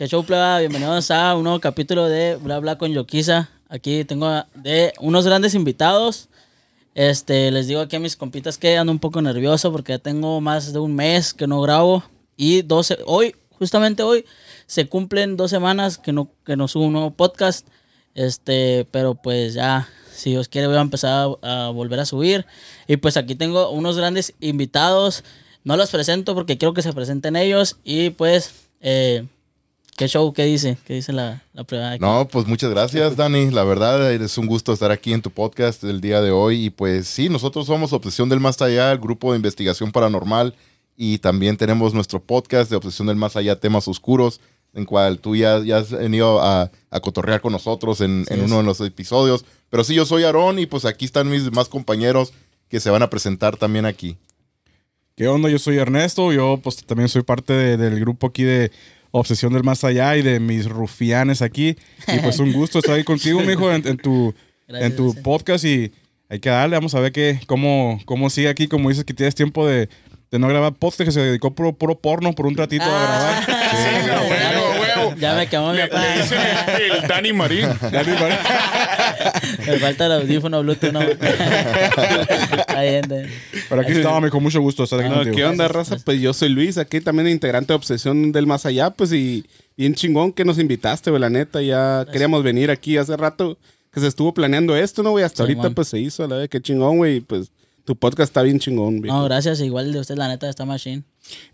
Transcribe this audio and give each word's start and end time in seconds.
Que 0.00 0.08
show 0.08 0.24
pleba, 0.24 0.58
bienvenidos 0.60 1.10
a 1.10 1.36
un 1.36 1.42
nuevo 1.42 1.60
capítulo 1.60 2.08
de 2.08 2.36
Bla 2.36 2.58
Bla 2.58 2.78
con 2.78 2.90
Yoquiza. 2.90 3.50
Aquí 3.68 4.02
tengo 4.06 4.46
de 4.54 4.94
unos 4.98 5.26
grandes 5.26 5.54
invitados. 5.54 6.30
Este, 6.94 7.50
les 7.50 7.66
digo 7.66 7.82
aquí 7.82 7.96
a 7.96 8.00
mis 8.00 8.16
compitas 8.16 8.56
que 8.56 8.78
ando 8.78 8.92
un 8.92 8.98
poco 8.98 9.20
nervioso 9.20 9.70
porque 9.70 9.92
ya 9.92 9.98
tengo 9.98 10.40
más 10.40 10.72
de 10.72 10.78
un 10.78 10.94
mes 10.94 11.34
que 11.34 11.46
no 11.46 11.60
grabo 11.60 12.02
y 12.34 12.62
12 12.62 13.00
hoy, 13.04 13.36
justamente 13.50 14.02
hoy 14.02 14.24
se 14.66 14.88
cumplen 14.88 15.36
dos 15.36 15.50
semanas 15.50 15.98
que 15.98 16.14
no 16.14 16.30
que 16.46 16.56
no 16.56 16.66
subo 16.66 16.86
un 16.86 16.94
nuevo 16.94 17.10
podcast. 17.10 17.68
Este, 18.14 18.88
pero 18.90 19.16
pues 19.16 19.52
ya 19.52 19.86
si 20.10 20.30
Dios 20.30 20.48
quiere 20.48 20.66
voy 20.66 20.78
a 20.78 20.80
empezar 20.80 21.36
a, 21.42 21.66
a 21.66 21.68
volver 21.68 22.00
a 22.00 22.06
subir 22.06 22.46
y 22.88 22.96
pues 22.96 23.18
aquí 23.18 23.34
tengo 23.34 23.68
unos 23.68 23.98
grandes 23.98 24.32
invitados. 24.40 25.24
No 25.62 25.76
los 25.76 25.90
presento 25.90 26.34
porque 26.34 26.56
quiero 26.56 26.72
que 26.72 26.80
se 26.80 26.94
presenten 26.94 27.36
ellos 27.36 27.76
y 27.84 28.08
pues 28.08 28.70
eh, 28.80 29.26
¿Qué 30.00 30.08
show? 30.08 30.32
¿Qué 30.32 30.44
dice? 30.46 30.78
¿Qué 30.86 30.94
dice 30.94 31.12
la, 31.12 31.42
la 31.52 31.62
prueba? 31.64 31.98
No, 31.98 32.26
pues 32.26 32.46
muchas 32.46 32.70
gracias, 32.70 33.16
Dani. 33.16 33.50
La 33.50 33.64
verdad, 33.64 34.10
es 34.10 34.38
un 34.38 34.46
gusto 34.46 34.72
estar 34.72 34.90
aquí 34.90 35.12
en 35.12 35.20
tu 35.20 35.30
podcast 35.30 35.84
el 35.84 36.00
día 36.00 36.22
de 36.22 36.30
hoy. 36.30 36.64
Y 36.64 36.70
pues 36.70 37.06
sí, 37.06 37.28
nosotros 37.28 37.66
somos 37.66 37.92
Obsesión 37.92 38.30
del 38.30 38.40
Más 38.40 38.62
Allá, 38.62 38.90
el 38.92 38.98
grupo 38.98 39.32
de 39.32 39.36
investigación 39.36 39.92
paranormal. 39.92 40.54
Y 40.96 41.18
también 41.18 41.58
tenemos 41.58 41.92
nuestro 41.92 42.18
podcast 42.18 42.70
de 42.70 42.76
Obsesión 42.76 43.08
del 43.08 43.16
Más 43.16 43.36
Allá, 43.36 43.60
temas 43.60 43.86
oscuros, 43.88 44.40
en 44.72 44.86
cual 44.86 45.18
tú 45.18 45.36
ya, 45.36 45.62
ya 45.62 45.76
has 45.76 45.90
venido 45.90 46.40
a, 46.40 46.70
a 46.90 47.00
cotorrear 47.00 47.42
con 47.42 47.52
nosotros 47.52 48.00
en, 48.00 48.24
Sí, 48.26 48.32
en 48.32 48.40
uno 48.40 48.48
sí. 48.48 48.56
de 48.56 48.62
los 48.62 48.80
episodios. 48.80 49.44
Pero 49.68 49.84
sí, 49.84 49.94
yo 49.94 50.06
soy 50.06 50.24
Aarón 50.24 50.58
y 50.58 50.64
pues 50.64 50.86
aquí 50.86 51.04
están 51.04 51.28
mis 51.28 51.44
demás 51.44 51.68
compañeros 51.68 52.32
que 52.70 52.80
se 52.80 52.88
van 52.88 53.02
a 53.02 53.10
presentar 53.10 53.58
también 53.58 53.84
aquí. 53.84 54.16
¿Qué 55.14 55.28
onda? 55.28 55.50
Yo 55.50 55.58
soy 55.58 55.76
Ernesto, 55.76 56.32
yo 56.32 56.58
pues 56.62 56.76
también 56.86 57.10
soy 57.10 57.20
parte 57.22 57.52
de- 57.52 57.76
del 57.76 58.00
grupo 58.00 58.28
aquí 58.28 58.44
de 58.44 58.70
Obsesión 59.12 59.52
del 59.52 59.64
Más 59.64 59.82
Allá 59.84 60.16
y 60.16 60.22
de 60.22 60.40
mis 60.40 60.66
rufianes 60.66 61.42
aquí. 61.42 61.76
Y 62.08 62.18
pues 62.20 62.38
un 62.38 62.52
gusto 62.52 62.78
estar 62.78 62.94
ahí 62.94 63.04
contigo, 63.04 63.40
mijo, 63.46 63.72
en, 63.72 63.86
en 63.86 63.96
tu, 63.96 64.34
Gracias, 64.68 64.90
en 64.90 64.96
tu 64.96 65.04
gracias. 65.06 65.24
podcast 65.24 65.64
y 65.64 65.92
hay 66.28 66.38
que 66.38 66.48
darle, 66.48 66.76
vamos 66.76 66.94
a 66.94 67.00
ver 67.00 67.10
qué, 67.12 67.40
cómo, 67.46 68.00
cómo 68.04 68.30
sigue 68.30 68.48
aquí, 68.48 68.68
como 68.68 68.88
dices 68.88 69.04
que 69.04 69.14
tienes 69.14 69.34
tiempo 69.34 69.66
de, 69.66 69.88
de 70.30 70.38
no 70.38 70.46
grabar 70.46 70.74
podcast, 70.74 71.08
que 71.08 71.12
se 71.12 71.20
dedicó 71.20 71.52
puro, 71.54 71.72
puro 71.72 71.98
porno 71.98 72.32
por 72.34 72.46
un 72.46 72.56
ratito 72.56 72.84
a 72.84 72.88
grabar. 72.88 73.44
Ah, 73.48 73.70
Sí, 73.70 74.06
Ya 75.18 75.34
me 75.34 75.46
quemó 75.48 75.72
mi 75.72 75.78
papá. 75.80 76.02
le 76.14 76.22
dicen 76.22 76.38
el, 76.40 76.92
el 77.02 77.08
Dani 77.08 77.32
Marín. 77.32 77.66
Ya 77.92 78.02
ni 78.02 78.12
pare- 78.16 78.38
Me 79.66 79.78
falta 79.78 80.06
el 80.06 80.12
audífono 80.12 80.62
Bluetooth, 80.62 80.92
no. 80.92 81.00
Ahí, 82.68 82.90
gente. 82.90 83.28
Pero 83.68 83.80
aquí 83.82 83.92
estaba, 83.92 84.20
mijo, 84.20 84.40
mucho 84.40 84.60
gusto 84.60 84.84
estar 84.84 85.00
aquí 85.00 85.08
No, 85.08 85.16
contigo. 85.16 85.36
¿Qué 85.36 85.44
onda, 85.44 85.68
raza? 85.68 85.96
Pues 86.04 86.20
yo 86.20 86.32
soy 86.32 86.48
Luis, 86.50 86.78
aquí 86.78 87.00
también 87.00 87.28
integrante 87.28 87.72
de 87.72 87.76
Obsesión 87.76 88.32
del 88.32 88.46
Más 88.46 88.66
Allá, 88.66 88.90
pues 88.90 89.12
y 89.12 89.44
bien 89.76 89.94
chingón 89.94 90.32
que 90.32 90.44
nos 90.44 90.58
invitaste, 90.58 91.10
güey, 91.10 91.20
la 91.20 91.30
neta, 91.30 91.62
ya 91.62 92.06
queríamos 92.12 92.42
venir 92.42 92.70
aquí 92.70 92.96
hace 92.96 93.16
rato 93.16 93.58
que 93.92 94.00
se 94.00 94.06
estuvo 94.06 94.32
planeando 94.34 94.76
esto, 94.76 95.02
¿no, 95.02 95.10
güey? 95.10 95.24
Hasta 95.24 95.42
ahorita 95.42 95.70
pues 95.70 95.88
se 95.88 95.98
hizo, 95.98 96.22
la 96.26 96.36
verdad, 96.36 96.48
qué 96.48 96.60
chingón, 96.60 96.98
güey, 96.98 97.20
pues 97.20 97.50
tu 97.84 97.96
podcast 97.96 98.28
está 98.30 98.42
bien 98.42 98.58
chingón, 98.60 98.98
güey. 98.98 99.10
No, 99.10 99.24
gracias. 99.24 99.60
Igual 99.60 99.92
de 99.92 99.98
usted, 100.00 100.16
la 100.16 100.28
neta, 100.28 100.48
está 100.48 100.64
machine. 100.64 101.02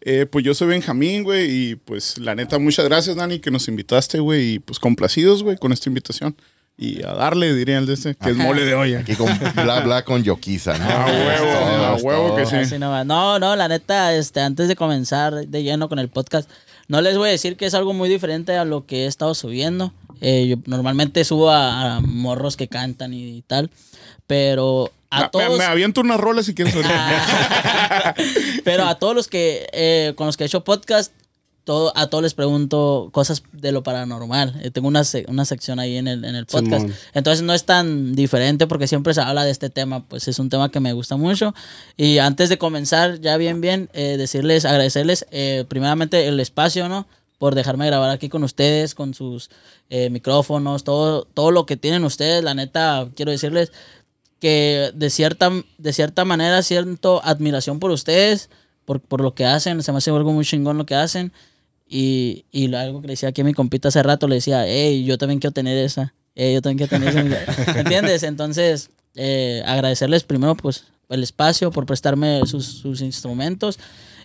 Eh, 0.01 0.27
pues 0.27 0.45
yo 0.45 0.55
soy 0.55 0.69
Benjamín, 0.69 1.25
güey, 1.25 1.51
y 1.51 1.77
pues 1.77 2.19
la 2.19 2.35
neta, 2.35 2.59
muchas 2.59 2.85
gracias, 2.85 3.17
Dani, 3.17 3.39
que 3.39 3.51
nos 3.51 3.69
invitaste, 3.69 4.19
güey, 4.21 4.55
y 4.55 4.59
pues 4.59 4.79
complacidos, 4.79 5.43
güey, 5.43 5.57
con 5.57 5.73
esta 5.73 5.89
invitación. 5.89 6.37
Y 6.79 7.03
a 7.05 7.15
darle, 7.15 7.55
diría 7.55 7.79
el 7.79 7.87
de 7.87 7.95
este, 7.95 8.15
que 8.15 8.31
es 8.31 8.37
mole 8.37 8.67
de 8.67 8.75
olla. 8.75 9.01
Aquí 9.01 9.15
con 9.15 9.29
bla 9.55 9.81
bla 9.81 10.05
con 10.05 10.23
Yoquiza, 10.23 10.77
¿no? 10.77 10.85
A 10.85 11.07
huevo, 11.07 11.53
todo, 11.53 11.87
a 11.87 11.95
huevo 11.95 12.37
que 12.37 12.67
sí. 12.67 12.79
No, 12.79 12.91
va. 12.91 13.03
no, 13.03 13.39
no, 13.39 13.57
la 13.57 13.67
neta, 13.67 14.15
este, 14.15 14.41
antes 14.41 14.69
de 14.69 14.77
comenzar 14.77 15.47
de 15.47 15.63
lleno 15.63 15.89
con 15.89 15.99
el 15.99 16.09
podcast, 16.09 16.51
no 16.89 17.01
les 17.01 17.17
voy 17.17 17.29
a 17.29 17.33
decir 17.33 17.57
que 17.57 17.65
es 17.65 17.75
algo 17.75 17.95
muy 17.95 18.11
diferente 18.11 18.57
a 18.57 18.67
lo 18.67 18.85
que 18.85 19.05
he 19.05 19.07
estado 19.07 19.35
subiendo. 19.35 19.95
Eh, 20.21 20.49
yo 20.49 20.57
normalmente 20.67 21.25
subo 21.25 21.51
a, 21.51 21.97
a 21.97 22.01
morros 22.01 22.57
que 22.57 22.69
cantan 22.69 23.15
y, 23.15 23.43
tal, 23.43 23.71
pero 24.27 24.93
a 25.11 25.29
todos... 25.29 25.59
me 25.59 25.65
aviento 25.65 26.01
una 26.01 26.17
rola 26.17 26.43
si 26.43 26.55
quieres. 26.55 26.75
Pero 28.65 28.84
a 28.84 28.99
todos 28.99 29.15
los 29.15 29.28
que 29.28 29.67
eh, 29.72 30.15
con 30.17 30.27
los 30.27 30.37
que 30.37 30.44
he 30.44 30.47
hecho 30.47 30.65
podcast, 30.65 31.12
todo, 31.67 31.93
a 31.97 32.06
todos 32.06 32.22
les 32.22 32.33
pregunto 32.33 33.09
cosas 33.12 33.43
de 33.50 33.72
lo 33.72 33.83
paranormal. 33.83 34.55
Eh, 34.62 34.71
tengo 34.71 34.87
una, 34.87 35.03
una 35.27 35.44
sección 35.44 35.81
ahí 35.81 35.97
en 35.97 36.06
el, 36.06 36.25
en 36.25 36.37
el 36.37 36.47
podcast. 36.47 36.83
Simón. 36.83 36.97
Entonces 37.12 37.43
no 37.43 37.55
es 37.55 37.65
tan 37.65 38.15
diferente 38.15 38.69
porque 38.69 38.87
siempre 38.87 39.12
se 39.15 39.21
habla 39.21 39.44
de 39.44 39.50
este 39.50 39.69
tema. 39.69 40.05
Pues 40.05 40.28
es 40.28 40.39
un 40.39 40.49
tema 40.49 40.71
que 40.71 40.78
me 40.78 40.93
gusta 40.93 41.17
mucho. 41.17 41.56
Y 41.97 42.19
antes 42.19 42.50
de 42.50 42.56
comenzar, 42.56 43.21
ya 43.21 43.37
bien, 43.37 43.61
bien, 43.61 43.91
eh, 43.94 44.17
decirles, 44.17 44.65
agradecerles 44.65 45.27
eh, 45.33 45.65
primeramente 45.67 46.28
el 46.28 46.38
espacio, 46.38 46.88
¿no? 46.88 47.09
Por 47.38 47.56
dejarme 47.56 47.87
grabar 47.87 48.11
aquí 48.11 48.28
con 48.28 48.44
ustedes, 48.44 48.94
con 48.94 49.12
sus 49.12 49.50
eh, 49.91 50.09
micrófonos, 50.09 50.84
todo, 50.84 51.25
todo 51.25 51.50
lo 51.50 51.67
que 51.67 51.77
tienen 51.77 52.05
ustedes. 52.05 52.44
La 52.44 52.55
neta, 52.55 53.09
quiero 53.17 53.33
decirles 53.33 53.73
que 54.47 54.93
de 54.95 55.11
cierta, 55.11 55.51
de 55.77 55.93
cierta 55.93 56.25
manera 56.25 56.62
siento 56.62 57.21
admiración 57.25 57.81
por 57.81 57.91
ustedes, 57.91 58.49
por, 58.84 59.01
por 59.01 59.21
lo 59.21 59.34
que 59.34 59.45
hacen, 59.45 59.83
se 59.83 59.91
me 59.91 59.99
hace 59.99 60.11
algo 60.11 60.33
muy 60.33 60.45
chingón 60.45 60.79
lo 60.79 60.87
que 60.87 60.95
hacen. 60.95 61.33
Y, 61.89 62.45
y 62.53 62.73
algo 62.73 63.01
que 63.01 63.09
le 63.09 63.15
decía 63.15 63.31
aquí 63.31 63.41
a 63.41 63.45
mi 63.45 63.55
compita 63.55 63.89
hace 63.89 64.05
rato, 64.05 64.29
le 64.29 64.37
decía, 64.37 64.65
hey, 64.65 65.05
yo 65.05 65.19
también 65.19 65.41
quiero 65.41 65.53
tener 65.53 65.77
esa, 65.77 66.15
hey, 66.37 66.55
yo 66.55 66.62
también 66.62 66.79
quiero 66.79 66.91
tener 66.91 67.29
esa. 67.29 67.73
¿Me 67.75 67.81
entiendes? 67.81 68.23
Entonces, 68.23 68.91
eh, 69.17 69.65
agradecerles 69.67 70.23
primero 70.23 70.55
pues 70.55 70.85
el 71.09 71.25
espacio, 71.25 71.73
por 71.73 71.85
prestarme 71.85 72.43
sus, 72.47 72.67
sus 72.67 73.01
instrumentos 73.01 73.81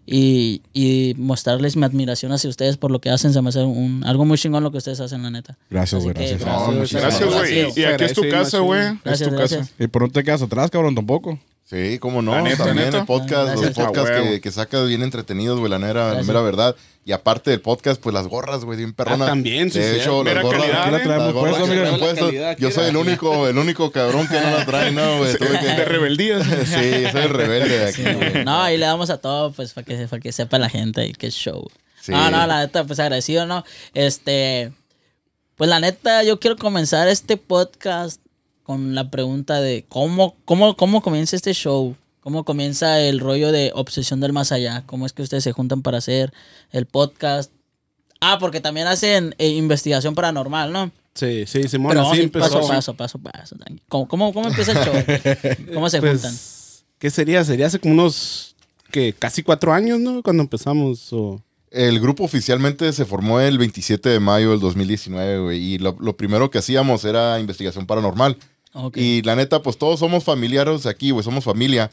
y, 0.06 0.62
y 0.74 1.14
mostrarles 1.18 1.76
mi 1.76 1.84
admiración 1.84 2.32
hacia 2.32 2.50
ustedes 2.50 2.78
por 2.78 2.92
lo 2.92 3.00
que 3.00 3.10
hacen. 3.10 3.34
Se 3.34 3.42
me 3.42 3.50
hace 3.50 3.64
un, 3.64 4.04
algo 4.06 4.26
muy 4.26 4.38
chingón 4.38 4.64
lo 4.64 4.72
que 4.72 4.78
ustedes 4.78 5.00
hacen, 5.00 5.24
la 5.24 5.32
neta. 5.32 5.58
Gracias, 5.70 6.04
güey, 6.04 6.16
que 6.16 6.28
gracias. 6.28 6.46
No, 6.46 6.72
muchísimas 6.72 7.04
Gracias, 7.04 7.30
güey. 7.30 7.56
Gracias. 7.62 7.78
Y 7.78 7.84
aquí 7.86 8.04
es 8.04 8.14
tu 8.14 8.30
casa, 8.30 8.60
güey. 8.60 8.82
Es 9.06 9.20
tu 9.20 9.30
gracias. 9.30 9.60
casa. 9.70 9.72
Y 9.80 9.88
por 9.88 10.04
no 10.04 10.10
te 10.10 10.24
quedas 10.24 10.42
atrás, 10.42 10.70
cabrón, 10.70 10.96
tampoco. 10.96 11.40
Sí, 11.72 12.00
cómo 12.00 12.22
no. 12.22 12.42
Neta, 12.42 12.66
También 12.66 12.88
neta. 12.88 13.00
el 13.00 13.06
podcast, 13.06 13.56
los 13.56 13.72
podcasts 13.72 14.12
que, 14.12 14.42
que 14.42 14.52
sacas 14.52 14.90
bien 14.90 15.04
entretenidos, 15.04 15.58
güey, 15.58 15.72
la 15.72 15.80
mera, 15.80 16.14
la 16.14 16.22
mera 16.24 16.42
verdad. 16.42 16.76
Y 17.06 17.14
aparte 17.14 17.50
del 17.50 17.62
podcast, 17.62 18.00
pues 18.02 18.14
las 18.14 18.28
gorras, 18.28 18.66
güey, 18.66 18.78
bien 18.78 18.92
perronas. 18.94 19.30
Ah, 19.30 19.32
también, 19.32 19.72
sí, 19.72 19.80
De 19.80 19.94
sí. 19.96 20.00
hecho, 20.02 20.22
las 20.22 20.44
gorras, 20.44 20.62
calidad, 20.64 20.94
¿eh? 20.96 21.00
traemos 21.04 21.26
las 21.28 21.34
gorras 21.34 21.68
mira. 21.70 22.16
calidad, 22.16 22.58
Yo 22.60 22.72
soy 22.72 22.90
el 22.90 22.98
único, 22.98 23.48
el 23.48 23.58
único 23.58 23.90
cabrón 23.90 24.28
que 24.28 24.40
no 24.42 24.52
la 24.52 24.66
trae, 24.66 24.92
no, 24.92 25.18
güey. 25.20 25.34
Tuve 25.38 25.60
que- 25.60 25.66
De 25.66 25.86
rebeldía. 25.86 26.40
Sí, 26.66 27.06
soy 27.10 27.22
el 27.22 27.30
rebelde 27.30 27.78
de 27.80 27.86
aquí. 27.88 28.44
No, 28.44 28.62
ahí 28.62 28.78
le 28.78 28.86
damos 28.86 29.10
a 29.10 29.18
todo, 29.20 29.54
pues, 29.54 29.72
para 29.74 29.86
que, 29.86 29.96
para 30.10 30.20
que 30.22 30.32
sepa 30.34 30.60
la 30.60 30.70
gente 30.70 31.08
y 31.08 31.14
qué 31.14 31.32
show. 31.32 31.68
Sí. 32.02 32.12
No, 32.12 32.30
no, 32.32 32.46
la 32.48 32.60
neta, 32.60 32.84
pues 32.84 33.00
agradecido, 33.00 33.46
¿no? 33.46 33.64
Este, 33.94 34.74
pues 35.56 35.70
la 35.70 35.80
neta, 35.80 36.24
yo 36.24 36.38
quiero 36.40 36.58
comenzar 36.58 37.08
este 37.08 37.38
podcast 37.38 38.20
con 38.64 38.96
la 38.96 39.10
pregunta 39.10 39.60
de 39.62 39.86
cómo, 39.90 40.36
cómo, 40.46 40.76
cómo 40.76 41.02
comienza 41.02 41.36
este 41.36 41.54
show. 41.54 41.96
¿Cómo 42.22 42.46
comienza 42.46 43.00
el 43.02 43.20
rollo 43.20 43.52
de 43.52 43.72
obsesión 43.74 44.20
del 44.20 44.32
más 44.32 44.52
allá? 44.52 44.84
¿Cómo 44.86 45.08
es 45.08 45.14
que 45.14 45.24
ustedes 45.24 45.44
se 45.44 45.54
juntan 45.54 45.82
para 45.82 45.98
hacer 45.98 46.32
el 46.72 46.86
podcast? 46.86 47.52
Ah, 48.20 48.38
porque 48.40 48.62
también 48.62 48.86
hacen 48.86 49.34
eh, 49.40 49.48
investigación 49.50 50.14
paranormal, 50.14 50.72
¿no? 50.72 50.92
Sí, 51.16 51.46
sí, 51.48 51.68
Simón, 51.68 51.90
Pero 51.90 52.02
así 52.10 52.28
paso 52.28 52.46
empezó. 52.46 52.58
a 52.58 52.76
paso, 52.76 52.94
paso, 52.96 53.18
paso. 53.20 53.56
tranqui. 53.56 53.82
¿Cómo, 53.90 54.08
cómo, 54.08 54.34
cómo 54.34 54.48
empieza 54.50 54.72
el 54.74 54.78
show? 54.78 54.94
¿Cómo 55.74 55.90
se 55.90 56.00
Pues, 56.00 56.22
juntan? 56.22 56.38
¿Qué 57.00 57.10
sería? 57.10 57.44
Sería 57.44 57.66
hace 57.66 57.80
como 57.80 57.96
unos, 57.96 58.56
que 58.92 59.14
casi 59.14 59.42
cuatro 59.42 59.74
años, 59.74 60.00
¿no? 60.00 60.22
Cuando 60.22 60.44
empezamos, 60.44 61.12
o... 61.12 61.42
El 61.72 62.00
grupo 62.00 62.24
oficialmente 62.24 62.94
se 62.94 63.06
formó 63.06 63.40
el 63.40 63.58
27 63.58 64.10
de 64.10 64.20
mayo 64.20 64.52
del 64.52 64.60
2019, 64.60 65.40
güey. 65.40 65.60
Y 65.60 65.78
lo, 65.80 65.98
lo 66.00 66.16
primero 66.18 66.52
que 66.52 66.60
hacíamos 66.60 67.04
era 67.04 67.40
investigación 67.40 67.88
paranormal. 67.88 68.38
Ok. 68.74 68.98
Y 68.98 69.22
la 69.24 69.36
neta, 69.36 69.62
pues 69.62 69.78
todos 69.78 70.00
somos 70.00 70.24
familiares 70.24 70.86
aquí, 70.86 71.12
güey, 71.12 71.24
somos 71.24 71.44
familia. 71.44 71.92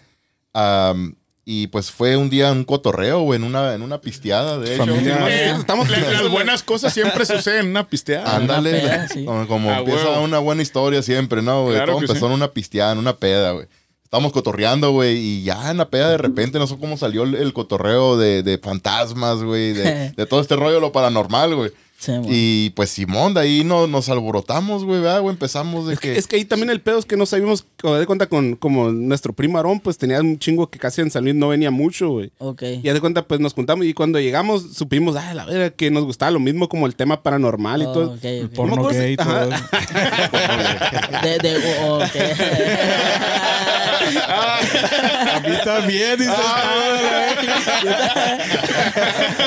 Am, 0.53 1.15
y 1.45 1.69
pues 1.69 1.91
fue 1.91 2.17
un 2.17 2.29
día 2.29 2.53
un 2.53 2.63
cotorreo, 2.65 3.21
güey, 3.21 3.39
en 3.39 3.45
una, 3.45 3.75
en 3.75 3.81
una 3.83 4.01
pisteada, 4.01 4.59
de 4.59 4.75
hecho. 4.75 4.85
Familia. 4.85 5.19
Eh, 5.31 5.55
Estamos- 5.59 5.89
la- 5.91 5.99
las 5.99 6.29
buenas 6.31 6.63
cosas 6.63 6.93
siempre 6.93 7.25
suceden 7.25 7.61
en 7.67 7.71
una 7.71 7.89
pisteada. 7.89 8.37
Ándale, 8.37 8.71
Una 8.71 8.81
peda, 8.81 9.09
sí. 9.09 9.25
como, 9.25 9.73
empieza 9.73 10.21
una 10.21 10.39
buena 10.41 10.61
historia 10.63 11.03
siempre, 11.03 11.41
¿no, 11.41 11.63
güey? 11.63 11.77
Claro 11.77 11.93
Todo 11.95 12.03
empezó 12.03 12.21
sí. 12.21 12.27
en 12.27 12.33
una 12.33 12.49
pisteada, 12.49 12.93
en 12.93 12.99
una 12.99 13.17
peda, 13.17 13.53
güey. 13.53 13.67
Estábamos 14.05 14.33
cotorreando, 14.33 14.91
güey, 14.93 15.17
y 15.19 15.43
ya 15.43 15.71
en 15.71 15.77
la 15.79 15.89
peda 15.91 16.09
de 16.11 16.17
repente, 16.19 16.59
no 16.59 16.67
sé 16.67 16.77
cómo 16.79 16.97
salió 16.97 17.25
el, 17.25 17.35
el 17.35 17.53
cotorreo 17.53 18.17
de, 18.19 18.43
de 18.43 18.59
fantasmas, 18.59 19.43
güey, 19.43 19.73
de, 19.73 20.11
de 20.17 20.27
todo 20.27 20.41
este 20.41 20.55
rollo, 20.57 20.81
lo 20.81 20.93
paranormal, 20.93 21.55
güey. 21.55 21.71
Sí. 22.01 22.13
Y 22.29 22.71
pues 22.71 22.91
Simón, 22.91 23.35
de 23.35 23.41
ahí 23.41 23.65
no, 23.65 23.89
nos 23.89 24.09
alborotamos, 24.09 24.85
güey, 24.85 25.01
¿verdad, 25.01 25.21
güey? 25.21 25.33
Empezamos 25.33 25.89
de 25.89 25.95
Es 25.95 26.01
que... 26.01 26.13
que, 26.13 26.19
es 26.19 26.29
que 26.29 26.37
ahí 26.37 26.45
también 26.45 26.71
el 26.71 26.81
pedo 26.81 26.97
es 27.01 27.05
que 27.05 27.17
no 27.17 27.27
sabíamos, 27.27 27.67
de 27.83 28.07
cuenta 28.07 28.27
con 28.29 28.55
como 28.55 28.93
nuestro 28.93 29.33
primo 29.33 29.57
Aarón, 29.59 29.81
pues 29.81 29.99
tenía 29.99 30.21
un 30.21 30.39
chingo 30.39 30.71
que 30.71 30.79
casi 30.79 31.01
en 31.01 31.11
San 31.11 31.25
Luis 31.25 31.35
no 31.35 31.49
venía 31.49 31.73
mucho, 31.73 32.11
güey. 32.11 32.31
Ok. 32.39 32.63
Y 32.63 32.83
de 32.89 33.01
cuenta, 33.01 33.27
pues 33.27 33.41
nos 33.41 33.53
juntamos 33.53 33.85
y 33.85 33.95
cuando 33.95 34.21
llegamos 34.21 34.75
supimos, 34.75 35.17
ah, 35.17 35.35
la 35.35 35.45
verdad, 35.45 35.73
que 35.75 35.91
nos 35.91 36.05
gustaba 36.05 36.31
lo 36.31 36.39
mismo 36.39 36.69
como 36.69 36.87
el 36.87 36.95
tema 36.95 37.21
paranormal 37.21 37.83
y 37.83 37.87
Oh, 37.87 37.93
todo. 37.93 38.13
ok, 38.13 38.25
ok. 38.45 38.53
Porno 38.55 38.77
¿Cómo 38.77 38.89
gay 38.91 39.15
y 39.15 39.17
todo. 39.17 39.51
De, 41.25 41.39
de, 41.39 41.57
o- 41.85 41.99
ok. 44.17 45.35
A 45.35 45.41
mí 45.41 45.55
también, 45.65 46.19
dices 46.19 46.35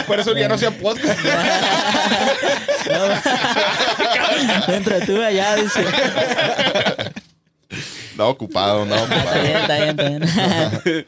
Por 0.08 0.20
eso 0.20 0.36
ya 0.36 0.48
no 0.48 0.56
hacía 0.56 0.72
podcast. 0.72 1.20
Dentro 4.68 5.00
de 5.00 5.06
tú 5.06 5.22
allá, 5.22 5.56
dice. 5.56 5.86
Andaba 8.12 8.30
ocupado, 8.30 8.84
andaba 8.84 9.04
Está 9.04 9.42
bien, 9.42 9.56
ocupado. 9.58 9.62
está 9.62 10.04
bien, 10.10 10.24
está 10.24 10.82
bien. 10.90 11.06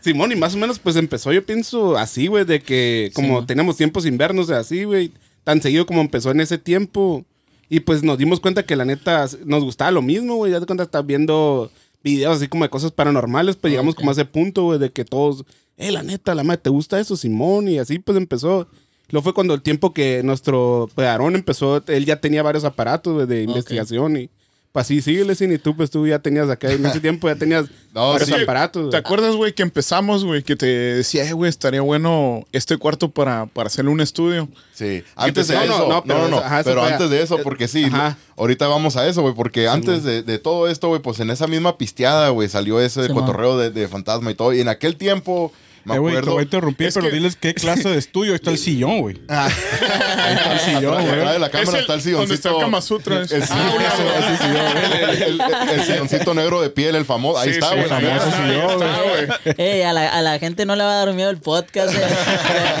Simón, 0.00 0.30
y 0.32 0.36
más 0.36 0.54
o 0.54 0.58
menos 0.58 0.78
pues 0.78 0.94
empezó, 0.96 1.32
yo 1.32 1.44
pienso 1.44 1.96
así, 1.96 2.28
güey, 2.28 2.44
de 2.44 2.60
que 2.60 3.10
como 3.14 3.40
Sí. 3.40 3.46
tenemos 3.46 3.76
tiempos 3.76 4.06
invernos 4.06 4.48
así, 4.50 4.84
güey, 4.84 5.10
tan 5.44 5.60
seguido 5.60 5.86
como 5.86 6.00
empezó 6.00 6.30
en 6.30 6.40
ese 6.40 6.58
tiempo. 6.58 7.24
Y 7.68 7.80
pues 7.80 8.02
nos 8.02 8.18
dimos 8.18 8.38
cuenta 8.38 8.64
que 8.64 8.76
la 8.76 8.84
neta 8.84 9.26
nos 9.44 9.64
gustaba 9.64 9.90
lo 9.90 10.02
mismo, 10.02 10.36
güey. 10.36 10.52
Ya 10.52 10.60
te 10.60 10.66
cuenta, 10.66 10.84
estás 10.84 11.04
viendo 11.06 11.72
videos 12.02 12.36
así 12.36 12.48
como 12.48 12.64
de 12.64 12.70
cosas 12.70 12.92
paranormales, 12.92 13.56
pues 13.56 13.70
llegamos 13.70 13.94
como 13.94 14.10
a 14.10 14.12
ese 14.12 14.24
punto, 14.24 14.64
güey, 14.64 14.78
de 14.78 14.90
que 14.90 15.04
todos, 15.04 15.44
eh, 15.76 15.92
la 15.92 16.02
neta, 16.02 16.34
la 16.34 16.44
madre, 16.44 16.62
¿te 16.62 16.70
gusta 16.70 17.00
eso, 17.00 17.16
Simón? 17.16 17.68
Y 17.68 17.78
así 17.78 17.98
pues 17.98 18.16
empezó. 18.16 18.68
Luego 19.10 19.24
fue 19.24 19.34
cuando 19.34 19.54
el 19.54 19.62
tiempo 19.62 19.92
que 19.92 20.22
nuestro 20.22 20.88
pues, 20.94 21.06
Aarón 21.06 21.34
empezó, 21.34 21.82
él 21.86 22.04
ya 22.06 22.20
tenía 22.20 22.42
varios 22.42 22.64
aparatos 22.64 23.14
güey, 23.14 23.26
de 23.26 23.42
investigación 23.42 24.16
y 24.16 24.30
pues 24.72 24.86
así 24.86 25.02
síguele, 25.02 25.34
sin 25.34 25.52
y 25.52 25.58
tú 25.58 25.76
pues 25.76 25.90
tú 25.90 26.06
ya 26.06 26.18
tenías 26.18 26.48
acá, 26.48 26.72
en 26.72 26.84
ese 26.86 26.98
tiempo 27.00 27.28
ya 27.28 27.34
tenías 27.36 27.66
No, 27.94 28.12
varios 28.12 28.30
sí. 28.30 28.34
aparatos. 28.42 28.88
¿Te 28.90 28.96
acuerdas, 28.96 29.36
güey, 29.36 29.52
que 29.54 29.62
empezamos, 29.62 30.24
güey, 30.24 30.42
que 30.42 30.56
te 30.56 30.64
decía, 30.66 31.28
eh, 31.28 31.34
güey, 31.34 31.50
estaría 31.50 31.82
bueno 31.82 32.42
este 32.50 32.78
cuarto 32.78 33.10
para, 33.10 33.44
para 33.44 33.66
hacerle 33.66 33.90
un 33.90 34.00
estudio? 34.00 34.48
Sí, 34.72 35.04
antes 35.14 35.48
de 35.48 35.54
No, 35.56 35.66
no, 35.66 35.74
eso, 35.74 35.82
no, 35.82 35.88
no, 35.96 36.04
pero 36.04 36.18
no, 36.20 36.28
no, 36.28 36.38
ajá, 36.38 36.62
pero 36.64 36.82
antes 36.82 37.10
de 37.10 37.22
eso, 37.22 37.36
porque 37.42 37.68
sí, 37.68 37.84
Ajá. 37.84 38.16
ahorita 38.38 38.66
vamos 38.66 38.96
a 38.96 39.06
eso, 39.06 39.20
güey, 39.20 39.34
porque 39.34 39.68
antes 39.68 40.04
de, 40.04 40.22
de 40.22 40.38
todo 40.38 40.68
esto, 40.68 40.88
güey, 40.88 41.02
pues 41.02 41.20
en 41.20 41.28
esa 41.28 41.46
misma 41.46 41.76
pisteada, 41.76 42.30
güey, 42.30 42.48
salió 42.48 42.80
ese 42.80 43.06
Simón. 43.08 43.26
cotorreo 43.26 43.58
de, 43.58 43.70
de 43.70 43.88
fantasma 43.88 44.30
y 44.30 44.34
todo, 44.34 44.54
y 44.54 44.60
en 44.62 44.68
aquel 44.68 44.96
tiempo, 44.96 45.52
me 45.84 45.94
Eh, 45.94 45.98
güey, 45.98 46.12
te 46.14 46.18
acuerdo... 46.18 46.32
voy 46.34 46.40
a 46.40 46.44
interrumpir, 46.44 46.86
Es 46.88 46.94
pero 46.94 47.06
que- 47.08 47.12
diles 47.14 47.36
qué 47.36 47.54
clase 47.54 47.88
de 47.88 47.98
estudio. 47.98 48.32
Ahí 48.32 48.36
está 48.36 48.50
el 48.50 48.58
sillón, 48.66 49.00
güey. 49.00 49.20
Ah. 49.28 49.48
Ahí 49.48 50.34
está 50.34 50.52
el 50.52 50.60
sillón, 50.76 51.02
güey. 51.04 51.16
de 51.16 51.38
la 51.38 51.46
Es 51.46 51.52
cámara 51.52 51.52
el- 51.52 51.60
está 51.62 51.70
el 51.70 51.76
donde 51.76 51.84
está 51.86 51.94
el 51.94 52.00
silloncito. 52.02 52.58
Kama 52.58 52.80
Sutra. 52.80 53.16
El, 53.16 53.32
el- 53.32 53.42
Ah, 53.42 53.46
sillón, 53.46 53.72
el- 54.92 55.22
el- 55.22 55.40
el- 55.40 55.68
el 55.70 55.82
silloncito 55.84 56.34
negro 56.34 56.60
de 56.60 56.70
piel, 56.70 56.94
el 56.94 57.04
famoso. 57.04 57.38
Ahí 57.38 57.50
Sí, 57.50 57.54
está, 57.58 57.70
güey. 57.74 57.86
sí, 57.88 57.94
ahí 57.94 58.02
neta. 58.04 58.16
está, 58.16 58.44
ahí 58.44 58.58
está, 58.58 59.36
güey. 59.44 59.54
Ey, 59.58 59.82
a 59.82 59.92
la, 59.92 60.08
a 60.08 60.22
la 60.22 60.38
gente 60.38 60.66
no 60.66 60.76
le 60.76 60.84
va 60.84 60.92
a 61.00 61.04
dar 61.04 61.14
miedo 61.14 61.30
el 61.30 61.38
podcast. 61.38 61.94
eh. 61.94 62.00